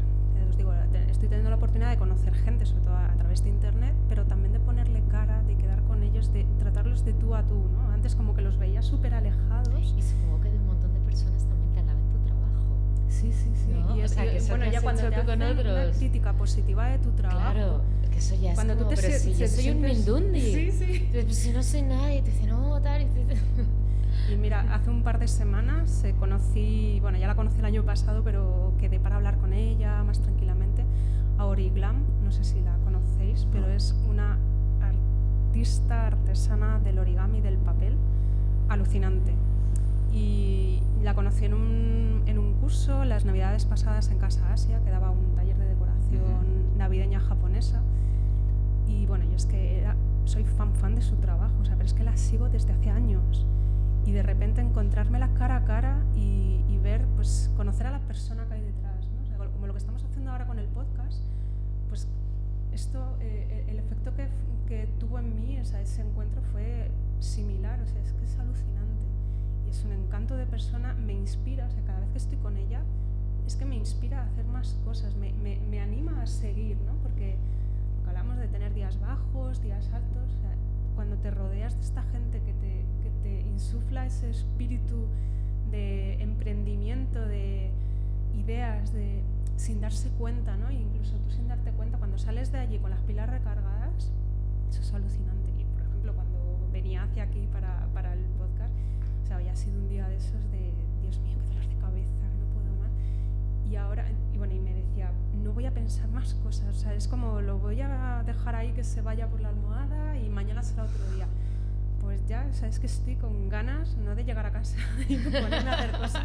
digo, 0.57 0.73
estoy 1.10 1.28
teniendo 1.28 1.49
la 1.49 1.56
oportunidad 1.56 1.90
de 1.90 1.98
conocer 1.98 2.34
gente, 2.34 2.65
sobre 2.65 2.84
todo 2.84 2.95
a, 2.95 3.14
través 3.18 3.44
de 3.44 3.49
internet, 3.49 3.94
pero 4.10 4.26
también 4.26 4.53
de 4.53 4.60
ponerle 4.60 5.02
cara, 5.10 5.41
de 5.44 5.56
quedar 5.56 5.82
con 5.84 6.03
ellos, 6.03 6.34
de 6.34 6.45
tratarlos 6.60 7.06
de 7.06 7.14
tú 7.14 7.36
a 7.36 7.44
tú, 7.44 7.69
¿no? 7.72 7.91
Antes 7.91 8.15
como 8.15 8.34
que 8.34 8.41
los 8.41 8.57
veía 8.57 8.82
súper 8.82 9.14
alejados. 9.14 9.94
Y 9.98 10.02
supongo 10.02 10.41
que 10.41 10.49
de 10.49 10.57
un 10.57 10.65
montón 10.65 10.94
de 10.94 10.99
personas 11.02 11.44
también 11.45 11.73
te 11.73 11.80
alaban 11.80 12.07
tu 12.10 12.19
trabajo. 12.19 12.78
Sí, 13.07 13.32
sí, 13.32 13.52
sí. 13.56 13.72
Y 13.95 14.02
es, 14.02 14.14
que 14.15 14.41
bueno, 14.49 14.65
ya 14.72 14.82
cuando 14.82 15.10
te 15.10 15.23
con 15.23 15.41
otros. 15.41 15.65
una 15.65 15.91
crítica 15.91 16.34
positiva 16.34 16.88
de 16.88 16.99
tu 16.99 17.11
trabajo. 17.11 17.53
Claro, 17.53 17.82
que 18.11 18.18
eso 18.18 18.36
ya 18.36 18.52
es 18.52 18.56
cuando 18.56 18.76
como, 18.76 18.90
tú 18.90 18.95
te 18.95 19.02
pero 19.02 19.19
si 19.19 19.34
yo 19.34 19.48
soy 19.48 19.69
un 19.69 19.82
mindundi. 19.82 20.41
Sí, 20.41 20.72
sí. 20.72 21.34
Si 21.34 21.52
no 21.52 21.64
soy 21.64 21.84
nadie, 21.84 22.22
te 22.22 22.32
dicen, 22.32 22.49
no, 22.49 22.82
tal, 22.82 23.02
y 23.03 23.06
te 23.06 23.36
Y 24.32 24.38
mira, 24.38 24.62
hace 24.74 24.90
un 24.90 25.03
par 25.03 25.20
de 25.20 25.28
semanas 25.28 26.06
eh, 26.06 26.16
conocí, 26.18 26.99
bueno, 27.02 27.18
ya 27.18 27.28
la 27.28 27.36
conocí 27.36 27.60
el 27.60 27.66
año 27.66 27.84
pasado, 27.84 28.24
pero 28.24 28.74
quedé 28.80 28.98
para 28.98 29.18
hablar 29.18 29.38
con 29.38 29.52
ella 29.52 30.02
más 30.03 30.22
tranquilamente, 30.22 30.86
a 31.38 31.45
Origlam, 31.45 31.98
no 32.24 32.32
sé 32.32 32.45
si 32.45 32.62
la 32.62 32.78
conocéis, 32.86 33.45
pero 33.52 33.68
es 33.68 33.94
una 34.08 34.38
artista 34.82 36.08
artesana 36.08 36.80
del 36.80 36.99
origami 36.99 37.41
del 37.41 37.58
papel, 37.58 37.98
alucinante. 38.70 39.36
Y 40.14 40.82
la 41.03 41.14
conocí 41.14 41.44
en 41.44 41.53
un, 41.53 42.24
en 42.26 42.40
un 42.40 42.53
curso 42.53 43.03
las 43.03 43.26
navidades 43.26 43.66
pasadas 43.66 44.12
en 44.12 44.18
Casa 44.18 44.53
Asia, 44.53 44.80
que 44.82 44.91
daba 44.91 45.12
un 45.12 45.36
taller 45.36 45.58
de 45.58 45.66
decoración 45.66 46.78
navideña 46.78 47.20
japonesa. 47.20 47.82
es 49.36 49.45
que 49.45 49.80
era, 49.80 49.95
soy 50.24 50.45
fan 50.45 50.74
fan 50.76 50.95
de 50.95 51.02
su 51.02 51.16
trabajo, 51.18 51.53
o 51.62 51.66
sea, 51.66 51.76
pero 51.76 51.86
es 51.86 51.94
que 51.94 52.03
la 52.03 52.16
sigo 52.16 52.48
desde 52.48 52.72
hace 52.72 52.90
años. 52.91 53.45
Y 54.06 54.11
de 54.11 54.23
repente 54.23 54.61
encontrármela 54.61 55.34
cara 55.36 55.57
a 55.57 55.65
cara 55.65 56.03
y, 56.15 56.78
ver, 56.82 57.06
pues 57.15 57.52
conocer 57.56 57.86
a 57.86 57.91
la 57.91 57.99
persona 57.99 58.44
que 58.48 58.56
hay 58.56 58.61
detrás, 58.64 59.06
¿no? 59.06 59.45
O 59.45 59.52
como 59.52 59.68
lo 59.68 59.73
que 59.73 59.78
estamos 59.78 60.03
haciendo 60.03 60.32
ahora 60.32 60.48
con 60.48 60.57
el 60.57 60.65
podcast, 60.65 61.22
pues 61.90 62.07
esto, 62.72 63.18
eh, 63.19 63.65
el 63.69 63.78
efecto 63.78 64.15
que, 64.15 64.28
que, 64.68 64.88
tuvo 64.99 65.19
en 65.19 65.36
mí, 65.36 65.60
o 65.60 65.65
sea, 65.65 65.80
ese 65.80 66.02
encuentro 66.02 66.41
fue 66.52 66.90
similar, 67.19 67.80
o 67.80 67.86
sea, 67.86 68.02
es 68.02 68.14
que 68.14 68.26
es 68.26 68.36
alucinante. 68.40 69.06
Y 69.68 69.69
es 69.69 69.84
un 69.84 69.91
encanto 69.91 70.36
de 70.38 70.48
persona, 70.48 70.95
me 70.95 71.14
inspira, 71.14 71.68
o 71.68 71.72
sea, 71.72 71.84
cada 71.84 71.99
vez 71.99 72.10
que 72.10 72.18
estoy 72.18 72.38
con 72.40 72.57
ella, 72.57 72.82
es 73.45 73.56
que 73.56 73.65
me 73.65 73.76
inspira 73.76 74.23
a 74.23 74.26
hacer 74.26 74.45
más 74.45 74.76
cosas, 74.84 75.15
me, 75.15 75.34
me, 75.34 75.80
anima 75.82 76.23
a 76.23 76.26
seguir, 76.26 76.78
¿no? 76.78 76.94
Porque 77.03 77.36
hablamos 78.07 78.38
de 78.38 78.48
tener 78.48 78.73
días 78.73 78.99
bajos, 78.99 79.61
días 79.61 79.88
altos, 79.94 80.32
cuando 80.95 81.15
te 81.18 81.32
rodeas 81.32 81.76
de 81.76 81.82
esta 81.82 82.03
gente 82.03 82.41
que 82.41 82.51
te, 83.32 83.41
insufla 83.49 84.06
ese 84.06 84.30
espíritu 84.30 85.08
de 85.70 86.22
emprendimiento, 86.22 87.20
de 87.26 87.72
ideas, 88.38 88.91
de 88.94 89.24
sin 89.56 89.80
darse 89.80 90.10
cuenta, 90.10 90.58
¿no? 90.58 90.72
incluso 90.72 91.16
tú 91.18 91.32
sin 91.32 91.48
darte 91.48 91.72
cuenta, 91.72 91.98
cuando 91.98 92.18
sales 92.18 92.52
de 92.52 92.60
allí 92.60 92.80
con 92.80 92.90
las 92.90 93.02
pilas 93.02 93.30
recargadas, 93.30 94.12
eso 94.70 94.82
es 94.82 94.94
alucinante. 94.94 95.52
Y 95.60 95.66
por 95.66 95.82
ejemplo, 95.82 96.14
cuando 96.14 96.58
venía 96.72 97.03
hacia 97.03 97.24
aquí 97.24 97.48
para, 97.52 97.88
para 97.94 98.14
el 98.14 98.26
podcast, 98.40 98.74
o 99.30 99.34
había 99.34 99.56
sido 99.56 99.80
un 99.80 99.88
día 99.88 100.08
de 100.10 100.18
esos 100.18 100.52
de, 100.52 100.74
Dios 101.02 101.20
mío, 101.20 101.38
qué 101.40 101.48
dolor 101.48 101.68
de 101.68 101.76
cabeza, 101.76 102.26
no 102.40 102.45
puedo 102.53 102.76
más. 102.82 102.91
Y 103.70 103.76
ahora, 103.76 104.06
y 104.34 104.38
bueno, 104.38 104.53
y 104.56 104.60
me 104.60 104.74
decía, 104.74 105.12
no 105.44 105.53
voy 105.53 105.66
a 105.68 105.74
pensar 105.74 106.10
más 106.10 106.34
cosas, 106.36 106.76
o 106.76 106.80
sea, 106.80 106.94
es 106.95 107.08
como 107.08 107.40
lo 107.41 107.60
voy 107.60 107.80
a 107.82 108.24
dejar 108.26 108.56
ahí 108.56 108.72
que 108.74 108.84
se 108.84 109.02
vaya 109.02 109.28
por 109.28 109.40
la 109.40 109.49
almohada 109.49 110.18
y 110.18 110.28
mañana 110.28 110.64
será 110.64 110.84
otro 110.84 111.06
día. 111.16 111.28
Pues 112.02 112.28
ya, 112.28 112.48
o 112.49 112.53
sea, 112.53 112.68
es 112.68 112.80
que 112.80 112.88
estoy 112.88 113.15
con 113.15 113.49
ganas, 113.49 113.95
no 113.98 114.15
de 114.15 114.23
llegar 114.23 114.45
a 114.45 114.52
casa 114.52 114.76
y 115.07 115.18
ponerme 115.18 115.69
a 115.69 115.73
hacer 115.73 115.91
cosas, 115.91 116.23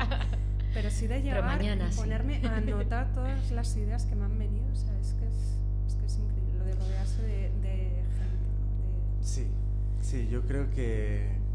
pero 0.75 0.91
sí 0.91 1.07
de 1.07 1.23
llegar 1.23 1.45
mañana, 1.45 1.91
y 1.93 1.95
ponerme 1.95 2.41
sí. 2.41 2.47
a 2.47 2.57
anotar 2.57 3.13
todas 3.13 3.51
las 3.53 3.77
ideas 3.77 4.07
que 4.07 4.15
me 4.15 4.25
han 4.25 4.39
venido. 4.39 4.67
O 4.73 4.75
sea, 4.75 4.99
es 4.99 5.15
que 5.15 5.27
es, 5.27 5.59
es, 5.87 5.95
que 5.95 6.07
es 6.07 6.19
increíble 6.19 6.59
lo 6.59 6.65
de 6.65 6.75
rodearse 6.75 7.23
de, 7.23 7.51
de 7.61 8.03
gente. 8.17 8.47
De... 9.21 9.25
Sí, 9.25 9.47
sí, 10.01 10.29
yo 10.29 10.43
creo 10.43 10.71
que 10.71 11.46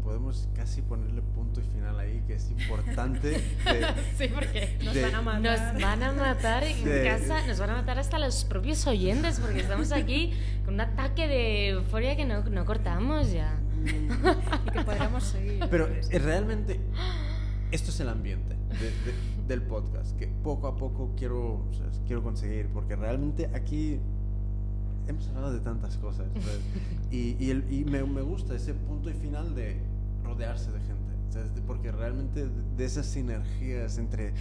podemos 0.00 0.48
casi 0.54 0.82
ponerle 0.82 1.22
punto 1.22 1.60
y 1.60 1.64
final 1.64 1.98
ahí, 1.98 2.22
que 2.26 2.34
es 2.34 2.50
importante. 2.50 3.30
De, 3.64 3.86
sí, 4.18 4.32
porque 4.32 4.78
nos 4.84 4.94
de, 4.94 5.02
van 5.02 5.14
a 5.14 5.22
matar. 5.22 5.74
Nos 5.74 5.82
van 5.82 6.02
a 6.02 6.12
matar 6.12 6.64
en 6.64 6.84
de, 6.84 7.04
casa, 7.04 7.46
nos 7.46 7.58
van 7.58 7.70
a 7.70 7.74
matar 7.76 7.98
hasta 7.98 8.18
los 8.18 8.44
propios 8.44 8.86
oyentes, 8.86 9.40
porque 9.40 9.60
estamos 9.60 9.92
aquí 9.92 10.32
con 10.64 10.74
un 10.74 10.80
ataque 10.80 11.28
de 11.28 11.68
euforia 11.68 12.16
que 12.16 12.24
no, 12.24 12.42
no 12.44 12.64
cortamos 12.64 13.32
ya. 13.32 13.58
y 13.84 14.70
que 14.70 14.80
podríamos 14.84 15.24
seguir. 15.24 15.64
Pero 15.70 15.88
eh, 15.88 16.18
realmente, 16.18 16.80
esto 17.70 17.90
es 17.90 18.00
el 18.00 18.08
ambiente 18.08 18.54
de, 18.54 18.86
de, 18.86 19.14
del 19.46 19.62
podcast, 19.62 20.16
que 20.18 20.26
poco 20.26 20.66
a 20.66 20.76
poco 20.76 21.14
quiero, 21.16 21.66
o 21.68 21.72
sea, 21.72 21.86
quiero 22.06 22.22
conseguir, 22.22 22.68
porque 22.68 22.96
realmente 22.96 23.50
aquí 23.54 24.00
hemos 25.10 25.28
hablado 25.28 25.52
de 25.52 25.60
tantas 25.60 25.96
cosas. 25.96 26.26
¿sabes? 26.32 26.60
Y, 27.10 27.36
y, 27.44 27.50
el, 27.50 27.70
y 27.70 27.84
me, 27.84 28.02
me, 28.04 28.22
gusta 28.22 28.54
ese 28.54 28.74
punto 28.74 29.10
y 29.10 29.14
final 29.14 29.54
de 29.54 29.76
rodearse 30.30 30.70
de 30.70 30.80
gente, 30.80 31.12
¿sabes? 31.30 31.50
porque 31.66 31.92
realmente 31.92 32.48
de 32.48 32.84
esas 32.84 33.06
sinergias 33.06 33.98
entre, 33.98 34.32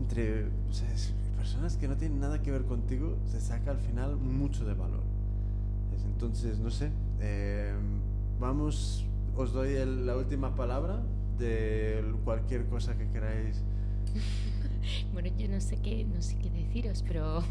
entre 0.00 0.46
personas 1.36 1.76
que 1.76 1.88
no 1.88 1.96
tienen 1.96 2.20
nada 2.20 2.42
que 2.42 2.50
ver 2.50 2.64
contigo, 2.64 3.16
se 3.26 3.40
saca 3.40 3.70
al 3.70 3.78
final 3.78 4.16
mucho 4.16 4.64
de 4.64 4.74
valor. 4.74 5.02
Entonces, 6.04 6.58
no 6.58 6.70
sé, 6.70 6.90
eh, 7.20 7.72
vamos, 8.40 9.06
os 9.36 9.52
doy 9.52 9.74
el, 9.76 10.04
la 10.04 10.16
última 10.16 10.56
palabra 10.56 11.00
de 11.38 12.02
cualquier 12.24 12.66
cosa 12.66 12.96
que 12.96 13.08
queráis. 13.08 13.62
Bueno, 15.12 15.28
yo 15.36 15.48
no 15.48 15.60
sé 15.60 15.76
qué, 15.76 16.06
no 16.06 16.22
sé 16.22 16.38
qué 16.38 16.48
deciros, 16.48 17.04
pero 17.06 17.42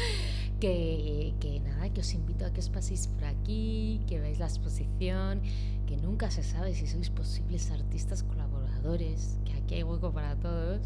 que, 0.60 1.34
que, 1.40 1.60
nada, 1.60 1.90
que 1.90 2.00
os 2.00 2.14
invito 2.14 2.46
a 2.46 2.52
que 2.52 2.60
os 2.60 2.68
paséis 2.68 3.08
por 3.08 3.24
aquí, 3.24 4.00
que 4.06 4.20
veáis 4.20 4.38
la 4.38 4.46
exposición, 4.46 5.40
que 5.86 5.96
nunca 5.96 6.30
se 6.30 6.42
sabe 6.42 6.74
si 6.74 6.86
sois 6.86 7.10
posibles 7.10 7.70
artistas 7.70 8.22
colaboradores, 8.22 9.38
que 9.44 9.54
aquí 9.54 9.74
hay 9.76 9.82
hueco 9.82 10.12
para 10.12 10.36
todos. 10.36 10.82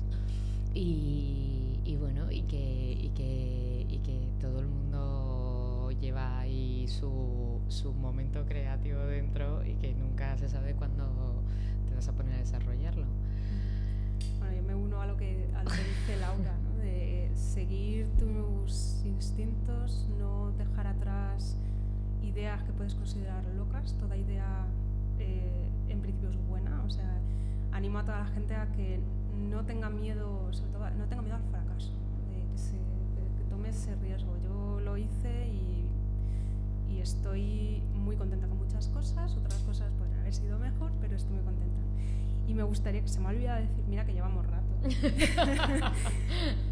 Y, 0.75 1.81
y 1.85 1.97
bueno, 1.97 2.31
y 2.31 2.43
que, 2.43 2.93
y, 2.93 3.09
que, 3.11 3.87
y 3.89 3.99
que 3.99 4.29
todo 4.41 4.61
el 4.61 4.69
mundo 4.69 5.91
lleva 6.01 6.39
ahí 6.39 6.87
su, 6.87 7.61
su 7.69 7.93
momento 7.93 8.45
creativo 8.45 9.01
dentro 9.01 9.65
y 9.65 9.75
que 9.75 9.95
nunca 9.95 10.37
se 10.39 10.49
sabe 10.49 10.75
cuándo 10.75 11.43
te 11.89 11.95
vas 11.95 12.07
a 12.09 12.13
poner 12.13 12.35
a 12.35 12.39
desarrollarlo. 12.39 13.07
Bueno, 14.39 14.55
yo 14.55 14.63
me 14.63 14.75
uno 14.75 15.01
a 15.01 15.07
lo 15.07 15.17
que, 15.17 15.51
a 15.57 15.65
lo 15.65 15.71
que 15.71 15.83
dice 15.83 16.17
Laura, 16.21 16.57
¿no? 16.59 16.77
de 16.79 17.31
seguir 17.35 18.07
tus 18.19 19.03
instintos, 19.05 20.07
no 20.19 20.53
dejar 20.53 20.87
atrás 20.87 21.57
ideas 22.23 22.63
que 22.63 22.73
puedes 22.73 22.95
considerar 22.95 23.45
locas, 23.57 23.95
toda 23.99 24.17
idea 24.17 24.67
eh, 25.21 25.69
en 25.89 26.01
principio 26.01 26.31
es 26.31 26.37
buena, 26.49 26.83
o 26.85 26.91
sea, 26.91 27.21
animo 27.73 27.99
a 27.99 28.05
toda 28.05 28.21
la 28.21 28.27
gente 28.27 28.55
a 28.55 28.71
que 28.73 29.01
no 29.49 29.65
tenga 29.65 29.91
miedo, 29.91 30.53
sobre 30.53 30.73
todo, 30.73 30.91
no 30.91 31.05
tenga 31.07 31.23
miedo 31.23 31.37
al 31.37 31.45
fracaso, 31.45 31.93
de 32.31 32.47
que, 32.51 32.59
se, 32.59 32.73
que 32.73 33.45
tome 33.49 33.69
ese 33.69 33.95
riesgo. 33.97 34.37
Yo 34.43 34.81
lo 34.81 34.97
hice 34.97 35.49
y, 35.49 35.89
y 36.91 37.01
estoy 37.01 37.83
muy 37.95 38.17
contenta 38.17 38.47
con 38.47 38.59
muchas 38.59 38.89
cosas, 38.89 39.37
otras 39.37 39.61
cosas 39.63 39.91
pueden 39.99 40.19
haber 40.19 40.35
sido 40.35 40.59
mejor, 40.59 40.93
pero 41.01 41.17
estoy 41.17 41.35
muy 41.35 41.45
contenta. 41.45 41.81
Y 42.49 42.55
me 42.55 42.65
gustaría 42.65 43.01
que 43.01 43.09
se 43.09 43.21
me 43.21 43.27
ha 43.27 43.31
olvidado 43.31 43.61
decir, 43.61 43.85
mira 43.89 44.05
que 44.05 44.13
llevamos 44.13 44.45
rato. 44.47 44.67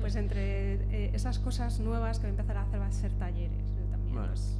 pues 0.00 0.16
entre 0.16 0.74
eh, 0.74 1.10
esas 1.14 1.38
cosas 1.38 1.78
nuevas 1.78 2.18
que 2.18 2.26
voy 2.26 2.36
a 2.36 2.40
empezar 2.40 2.56
a 2.56 2.62
hacer 2.62 2.80
va 2.80 2.86
a 2.86 2.92
ser 2.92 3.12
talleres. 3.12 3.74
Yo 3.76 3.84
también, 3.90 4.16
vale. 4.16 4.28
pues, 4.28 4.58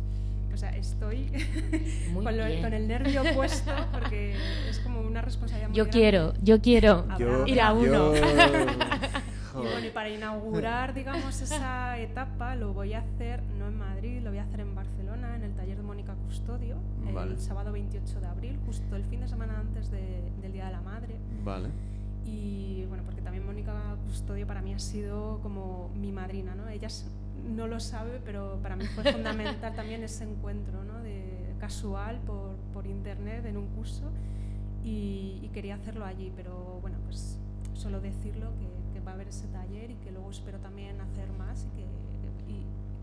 sea, 0.59 0.77
estoy 0.77 1.27
con, 2.15 2.37
lo, 2.37 2.61
con, 2.61 2.73
el 2.73 2.89
nervio 2.89 3.23
puesto 3.35 3.71
porque 3.93 4.35
es 4.69 4.79
como 4.81 5.01
una 5.01 5.23
responsabilidad 5.23 5.69
muy 5.69 5.77
Yo 5.77 5.85
grande. 5.85 6.01
quiero, 6.01 6.35
yo 6.43 6.61
quiero 6.61 7.07
yo, 7.19 7.47
ir 7.47 7.61
a 7.61 7.73
uno. 7.73 8.15
Yo... 8.15 8.15
y 9.55 9.63
bueno, 9.63 9.87
y 9.87 9.91
para 9.91 10.09
inaugurar, 10.09 10.95
digamos, 10.95 11.41
esa 11.41 11.99
etapa 11.99 12.57
lo 12.57 12.75
voy 12.75 12.95
a 12.95 13.01
hacer 13.01 13.43
no 13.59 13.69
en 13.69 13.79
Madrid, 13.79 14.21
lo 14.23 14.31
voy 14.31 14.39
a 14.39 14.43
hacer 14.43 14.61
en 14.61 14.75
Barcelona, 14.75 15.37
en 15.37 15.45
el 15.45 15.55
taller 15.55 15.77
de 15.77 15.83
Mónica 15.83 16.15
Custodio, 16.27 16.77
vale. 17.13 17.33
el 17.33 17.41
sábado 17.41 17.73
28 17.73 18.21
de 18.21 18.27
abril, 18.27 18.59
justo 18.67 18.97
el 18.97 19.05
fin 19.05 19.21
de 19.21 19.29
semana 19.29 19.59
antes 19.61 19.91
de, 19.91 20.31
del 20.43 20.53
Día 20.53 20.67
de 20.67 20.73
la 20.73 20.81
Madre. 20.81 21.17
Vale. 21.45 21.69
Y 22.25 22.85
bueno, 22.89 23.05
porque 23.05 23.23
también 23.23 23.47
Mónica 23.47 23.73
Custodio 24.07 24.47
para 24.47 24.61
mí 24.61 24.75
ha 24.75 24.79
sido 24.79 25.41
como 25.43 25.91
mi 25.95 26.13
madrina, 26.13 26.55
¿no? 26.55 26.69
Ella 26.69 26.89
no 27.49 27.67
lo 27.67 27.81
sabe, 27.81 28.21
pero 28.25 28.59
para 28.63 28.77
mí 28.77 28.85
fue 28.87 29.13
fundamental 29.13 29.75
también 29.75 30.03
ese 30.03 30.25
encuentro, 30.25 30.85
¿no? 30.85 31.01
De 31.01 31.55
casual 31.59 32.21
por, 32.21 32.57
por 32.73 32.87
internet 32.87 33.45
en 33.47 33.57
un 33.57 33.67
curso 33.69 34.05
y, 34.85 35.51
quería 35.53 35.75
hacerlo 35.75 36.05
allí, 36.05 36.33
pero 36.37 36.79
bueno, 36.81 36.99
pues 37.05 37.37
solo 37.75 38.01
decirlo 38.01 38.53
que, 38.59 39.01
va 39.01 39.13
a 39.13 39.15
haber 39.15 39.29
ese 39.29 39.47
taller 39.47 39.91
y 39.91 39.95
que 39.95 40.11
luego 40.11 40.31
espero 40.31 40.59
también 40.59 41.01
hacer 41.01 41.31
más 41.33 41.65
y 41.65 41.71
que, 41.71 41.89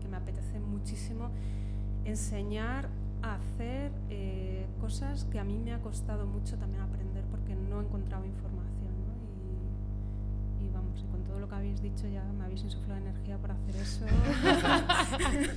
me 0.08 0.16
apetece 0.16 0.60
muchísimo 0.60 1.30
enseñar 2.04 2.88
a 3.22 3.34
hacer 3.34 3.90
eh, 4.08 4.64
cosas 4.80 5.24
que 5.24 5.40
a 5.40 5.44
mí 5.44 5.58
me 5.58 5.74
ha 5.74 5.80
costado 5.80 6.26
mucho 6.26 6.56
también 6.56 6.80
aprender 6.80 7.24
porque 7.24 7.56
no 7.56 7.80
he 7.80 7.84
encontrado 7.84 8.24
información. 8.24 8.55
Vamos, 10.96 11.02
y 11.02 11.10
con 11.10 11.24
todo 11.24 11.40
lo 11.40 11.48
que 11.48 11.54
habéis 11.54 11.82
dicho 11.82 12.06
ya 12.12 12.22
me 12.24 12.44
habéis 12.44 12.62
insuflado 12.62 13.00
energía 13.00 13.38
para 13.38 13.54
hacer 13.54 13.76
eso. 13.76 14.04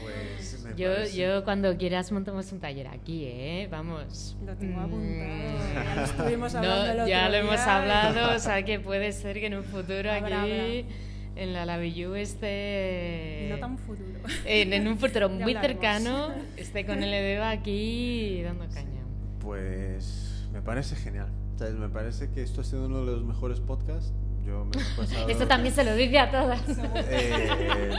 Pues 0.00 0.64
yo, 0.76 1.04
yo 1.06 1.42
cuando 1.42 1.76
quieras 1.76 2.12
montamos 2.12 2.52
un 2.52 2.60
taller 2.60 2.86
aquí, 2.86 3.24
¿eh? 3.24 3.68
Vamos. 3.68 4.36
Lo 4.46 4.54
tengo 4.54 4.80
apuntado. 4.80 5.58
Ya 5.74 6.38
lo 6.38 6.48
no, 6.62 6.84
el 6.84 6.90
otro 6.92 7.08
Ya 7.08 7.24
lo 7.24 7.30
día 7.32 7.40
hemos 7.40 7.58
hablado, 7.58 8.36
o 8.36 8.38
sea 8.38 8.64
que 8.64 8.78
puede 8.78 9.10
ser 9.10 9.40
que 9.40 9.46
en 9.46 9.56
un 9.56 9.64
futuro 9.64 10.12
habrá, 10.12 10.42
aquí... 10.42 10.52
Habrá 10.52 10.94
en 11.34 11.52
la 11.52 11.66
Lavillú 11.66 12.14
esté... 12.14 13.48
No 13.50 13.58
tan 13.58 13.76
futuro. 13.78 14.20
En, 14.44 14.72
en 14.72 14.86
un 14.86 14.98
futuro 14.98 15.28
muy 15.30 15.54
cercano 15.54 16.32
esté 16.56 16.86
con 16.86 17.02
el 17.02 17.12
EDEVA 17.12 17.50
aquí 17.50 18.42
dando 18.44 18.68
caña. 18.68 19.02
Pues 19.40 20.48
me 20.52 20.62
parece 20.62 20.94
genial. 20.94 21.28
Sea, 21.58 21.70
me 21.70 21.88
parece 21.88 22.30
que 22.30 22.42
esto 22.42 22.60
ha 22.60 22.64
sido 22.64 22.86
uno 22.86 23.00
de 23.00 23.06
los 23.06 23.24
mejores 23.24 23.58
podcasts. 23.58 24.12
Yo 24.46 24.64
me 24.64 24.80
he 24.80 24.96
pasado... 24.96 25.28
Esto 25.28 25.48
también 25.48 25.74
se 25.74 25.82
lo 25.82 25.96
dice 25.96 26.18
a 26.20 26.30
todas. 26.30 26.62
Eh, 26.94 27.96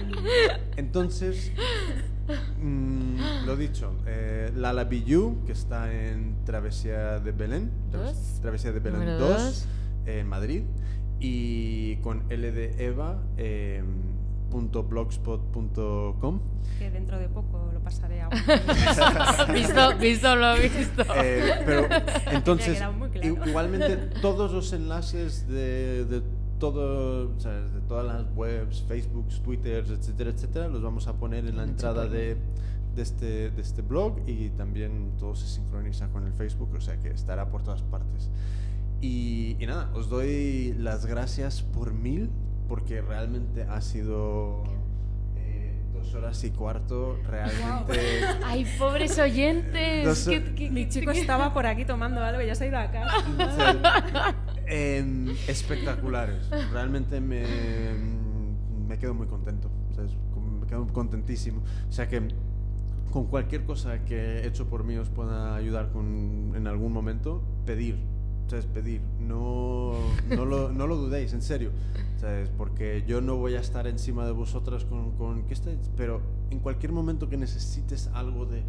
entonces, 0.77 1.51
mmm, 2.61 3.45
lo 3.45 3.57
dicho, 3.57 3.97
eh, 4.07 4.51
la 4.55 4.71
Lavillú, 4.71 5.43
que 5.45 5.51
está 5.51 5.93
en 5.93 6.37
Travesía 6.45 7.19
de 7.19 7.33
Belén, 7.33 7.69
¿Dos? 7.91 8.39
Travesía 8.41 8.71
de 8.71 8.79
Belén 8.79 9.17
2, 9.19 9.65
en 10.05 10.27
Madrid 10.27 10.63
y 11.19 11.97
con 11.97 12.23
L 12.31 12.51
de 12.51 12.85
Eva 12.85 13.21
eh, 13.35 13.83
blogspot.com. 14.49 16.39
Que 16.77 16.89
dentro 16.89 17.19
de 17.19 17.27
poco 17.29 17.69
lo 17.73 17.79
pasaré 17.81 18.21
a 18.21 18.29
visto, 19.53 19.97
visto 19.97 20.35
lo 20.35 20.55
visto. 20.55 21.03
Eh, 21.15 21.61
pero 21.65 21.87
entonces, 22.31 22.81
igualmente 23.21 23.97
todos 24.21 24.51
los 24.51 24.71
enlaces 24.73 25.47
de, 25.47 26.05
de 26.05 26.21
todo, 26.59 27.35
de 27.35 27.81
todas 27.87 28.05
las 28.05 28.25
webs, 28.35 28.83
Facebook, 28.87 29.27
Twitter, 29.43 29.85
etcétera, 29.89 30.29
etcétera, 30.31 30.67
los 30.67 30.81
vamos 30.81 31.07
a 31.07 31.13
poner 31.13 31.45
en 31.45 31.57
la 31.57 31.63
entrada 31.63 32.07
de, 32.07 32.37
de, 32.95 33.01
este, 33.01 33.51
de 33.51 33.61
este 33.61 33.81
blog 33.81 34.19
y 34.27 34.49
también 34.49 35.13
todo 35.17 35.35
se 35.35 35.47
sincroniza 35.47 36.09
con 36.09 36.25
el 36.25 36.33
Facebook, 36.33 36.69
o 36.75 36.81
sea 36.81 36.97
que 36.99 37.09
estará 37.09 37.49
por 37.49 37.63
todas 37.63 37.81
partes. 37.83 38.29
Y, 39.01 39.55
y 39.59 39.65
nada, 39.65 39.89
os 39.93 40.09
doy 40.09 40.73
las 40.77 41.05
gracias 41.05 41.61
por 41.61 41.93
mil 41.93 42.29
porque 42.69 43.01
realmente 43.01 43.63
ha 43.63 43.81
sido 43.81 44.63
eh, 45.35 45.83
dos 45.91 46.13
horas 46.13 46.41
y 46.43 46.51
cuarto 46.51 47.19
realmente. 47.27 47.99
¡Ay, 48.45 48.65
pobres 48.77 49.17
oyentes! 49.17 50.29
Mi 50.71 50.87
chico 50.87 51.11
estaba 51.11 51.51
por 51.51 51.65
aquí 51.65 51.83
tomando 51.83 52.21
algo 52.21 52.41
y 52.41 52.45
ya 52.45 52.55
se 52.55 52.65
ha 52.65 52.67
ido 52.67 52.77
a 52.77 52.91
casa. 52.91 54.35
Em, 54.67 55.31
espectaculares. 55.47 56.47
Realmente 56.71 57.19
me, 57.19 57.43
me 58.87 58.99
quedo 58.99 59.15
muy 59.15 59.25
contento. 59.25 59.71
me 60.61 60.67
quedo 60.67 60.85
contentísimo. 60.93 61.63
O 61.89 61.91
sea 61.91 62.07
que 62.07 62.27
con 63.09 63.25
cualquier 63.25 63.63
cosa 63.63 64.05
que 64.05 64.41
he 64.41 64.47
hecho 64.47 64.69
por 64.69 64.83
mí 64.83 64.95
os 64.97 65.09
pueda 65.09 65.55
ayudar 65.55 65.89
con, 65.91 66.53
en 66.55 66.67
algún 66.67 66.93
momento, 66.93 67.43
pedir 67.65 67.97
¿sabes? 68.49 68.65
Pedir, 68.65 69.01
no, 69.19 69.93
no, 70.29 70.45
lo, 70.45 70.71
no 70.71 70.87
lo 70.87 70.95
dudéis, 70.95 71.33
en 71.33 71.41
serio, 71.41 71.71
¿sabes? 72.17 72.49
Porque 72.57 73.03
yo 73.07 73.21
no 73.21 73.37
voy 73.37 73.55
a 73.55 73.59
estar 73.59 73.87
encima 73.87 74.25
de 74.25 74.31
vosotras 74.31 74.85
con, 74.85 75.11
con 75.11 75.43
¿qué 75.43 75.53
estáis? 75.53 75.77
Pero 75.95 76.21
en 76.49 76.59
cualquier 76.59 76.91
momento 76.91 77.29
que 77.29 77.37
necesites 77.37 78.09
algo 78.13 78.45
de, 78.45 78.63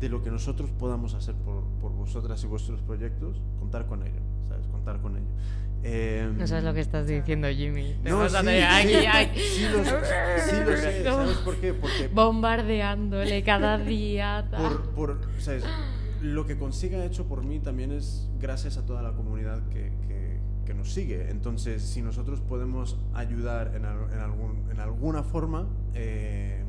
de 0.00 0.08
lo 0.08 0.22
que 0.22 0.30
nosotros 0.30 0.70
podamos 0.70 1.14
hacer 1.14 1.34
por, 1.34 1.64
por, 1.80 1.92
vosotras 1.92 2.42
y 2.42 2.46
vuestros 2.46 2.80
proyectos, 2.80 3.40
contar 3.58 3.86
con 3.86 4.02
ello, 4.02 4.20
¿sabes? 4.48 4.66
Contar 4.68 5.00
con 5.00 5.16
ello. 5.16 5.26
Eh, 5.84 6.28
no 6.36 6.46
sabes 6.46 6.64
lo 6.64 6.74
que 6.74 6.80
estás 6.80 7.06
diciendo, 7.06 7.48
Jimmy. 7.48 7.96
No, 8.02 8.28
sí, 8.28 8.36
aquí, 8.36 9.38
sí, 9.38 9.48
sí, 9.48 9.66
lo, 9.70 9.84
sí, 9.84 10.56
lo 10.66 10.76
sé. 10.76 11.04
¿Sabes 11.04 11.36
por 11.38 11.56
qué? 11.56 11.72
Porque 11.72 12.08
bombardeándole 12.08 13.44
cada 13.44 13.78
día. 13.78 14.48
Por, 14.56 14.90
por, 14.90 15.20
¿sabes? 15.38 15.64
Lo 16.22 16.46
que 16.46 16.56
consiga 16.56 17.04
hecho 17.04 17.26
por 17.26 17.44
mí 17.44 17.58
también 17.60 17.92
es 17.92 18.28
gracias 18.40 18.76
a 18.76 18.86
toda 18.86 19.02
la 19.02 19.12
comunidad 19.12 19.68
que, 19.68 19.92
que, 20.06 20.74
nos 20.74 20.92
sigue. 20.92 21.30
Entonces, 21.30 21.82
si 21.82 22.02
nosotros 22.02 22.40
podemos 22.40 22.98
ayudar 23.12 23.74
en, 23.74 23.84
en, 23.86 24.20
algún, 24.20 24.70
en 24.70 24.78
alguna 24.78 25.24
forma, 25.24 25.66
eh, 25.94 26.62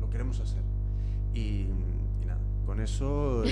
lo 0.00 0.10
queremos 0.10 0.40
hacer. 0.40 0.62
Y, 1.34 1.66
nada, 2.26 2.40
con 2.66 2.80
eso 2.80 3.44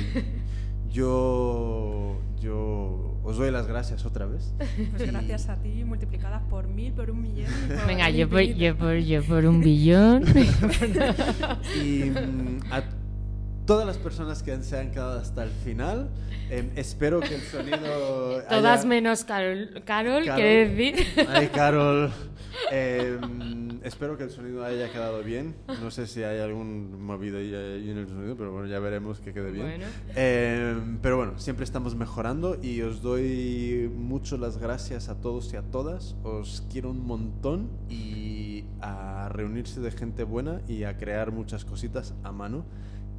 yo, 0.90 2.16
yo 2.40 3.16
os 3.22 3.36
doy 3.36 3.50
las 3.50 3.66
gracias 3.66 4.04
otra 4.04 4.26
vez. 4.26 4.52
Pues 4.96 5.10
gracias 5.10 5.48
a 5.48 5.56
ti, 5.56 5.84
multiplicadas 5.84 6.42
por 6.50 6.66
mil, 6.66 6.92
por 6.92 7.10
un 7.10 7.22
millón. 7.22 7.52
Venga, 7.86 8.10
yo 8.10 8.28
por, 8.28 8.40
yo, 8.42 8.76
por, 8.76 8.96
yo 8.96 9.22
por 9.22 9.46
un 9.46 9.60
billón. 9.60 10.24
y 11.84 12.10
mm, 12.10 12.60
a 12.72 12.82
todas 13.66 13.86
las 13.86 13.98
personas 13.98 14.42
que 14.42 14.56
se 14.62 14.78
han 14.78 14.90
quedado 14.90 15.18
hasta 15.18 15.44
el 15.44 15.50
final. 15.50 16.08
Em, 16.50 16.70
espero 16.76 17.20
que 17.20 17.34
el 17.36 17.40
sonido. 17.40 18.42
Todas 18.48 18.84
menos 18.84 19.24
Carol. 19.24 19.82
Carol, 19.84 20.24
quiere 20.24 20.68
decir. 20.68 21.06
Ay, 21.28 21.48
Carol. 21.48 22.10
Em, 22.70 23.80
espero 23.82 24.18
que 24.18 24.24
el 24.24 24.30
sonido 24.30 24.64
haya 24.64 24.90
quedado 24.92 25.22
bien. 25.22 25.54
No 25.80 25.90
sé 25.90 26.06
si 26.06 26.22
hay 26.22 26.38
algún 26.38 27.02
movido 27.02 27.38
ahí, 27.38 27.52
en 27.54 27.96
el 27.96 28.06
sonido, 28.06 28.36
pero 28.36 28.52
bueno, 28.52 28.66
ya 28.68 28.78
veremos 28.78 29.20
que 29.20 29.32
quede 29.32 29.50
bien. 29.50 29.82
Em, 30.14 30.98
pero 30.98 31.16
bueno, 31.16 31.38
siempre 31.38 31.64
estamos 31.64 31.94
mejorando 31.94 32.58
y 32.62 32.82
os 32.82 33.00
doy 33.00 33.90
mucho 33.94 34.36
las 34.36 34.58
gracias 34.58 35.08
a 35.08 35.20
todos 35.20 35.52
y 35.52 35.56
a 35.56 35.62
todas. 35.62 36.14
Os 36.22 36.66
quiero 36.70 36.90
un 36.90 37.06
montón 37.06 37.70
y 37.88 38.64
a 38.82 39.30
reunirse 39.30 39.80
de 39.80 39.90
gente 39.90 40.24
buena 40.24 40.60
y 40.68 40.84
a 40.84 40.98
crear 40.98 41.32
muchas 41.32 41.64
cositas 41.64 42.14
a 42.22 42.32
mano. 42.32 42.66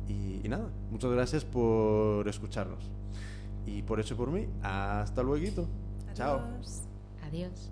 Y, 0.08 0.48
nada, 0.50 0.70
muchas 0.92 1.12
gracias 1.12 1.46
por 1.46 2.28
escucharnos. 2.28 2.92
Y 3.66 3.82
por 3.84 4.00
eso 4.00 4.16
por 4.16 4.30
mí, 4.30 4.48
hasta 4.62 5.24
luego. 5.24 5.68
Chao. 6.14 6.42
Adiós. 7.26 7.72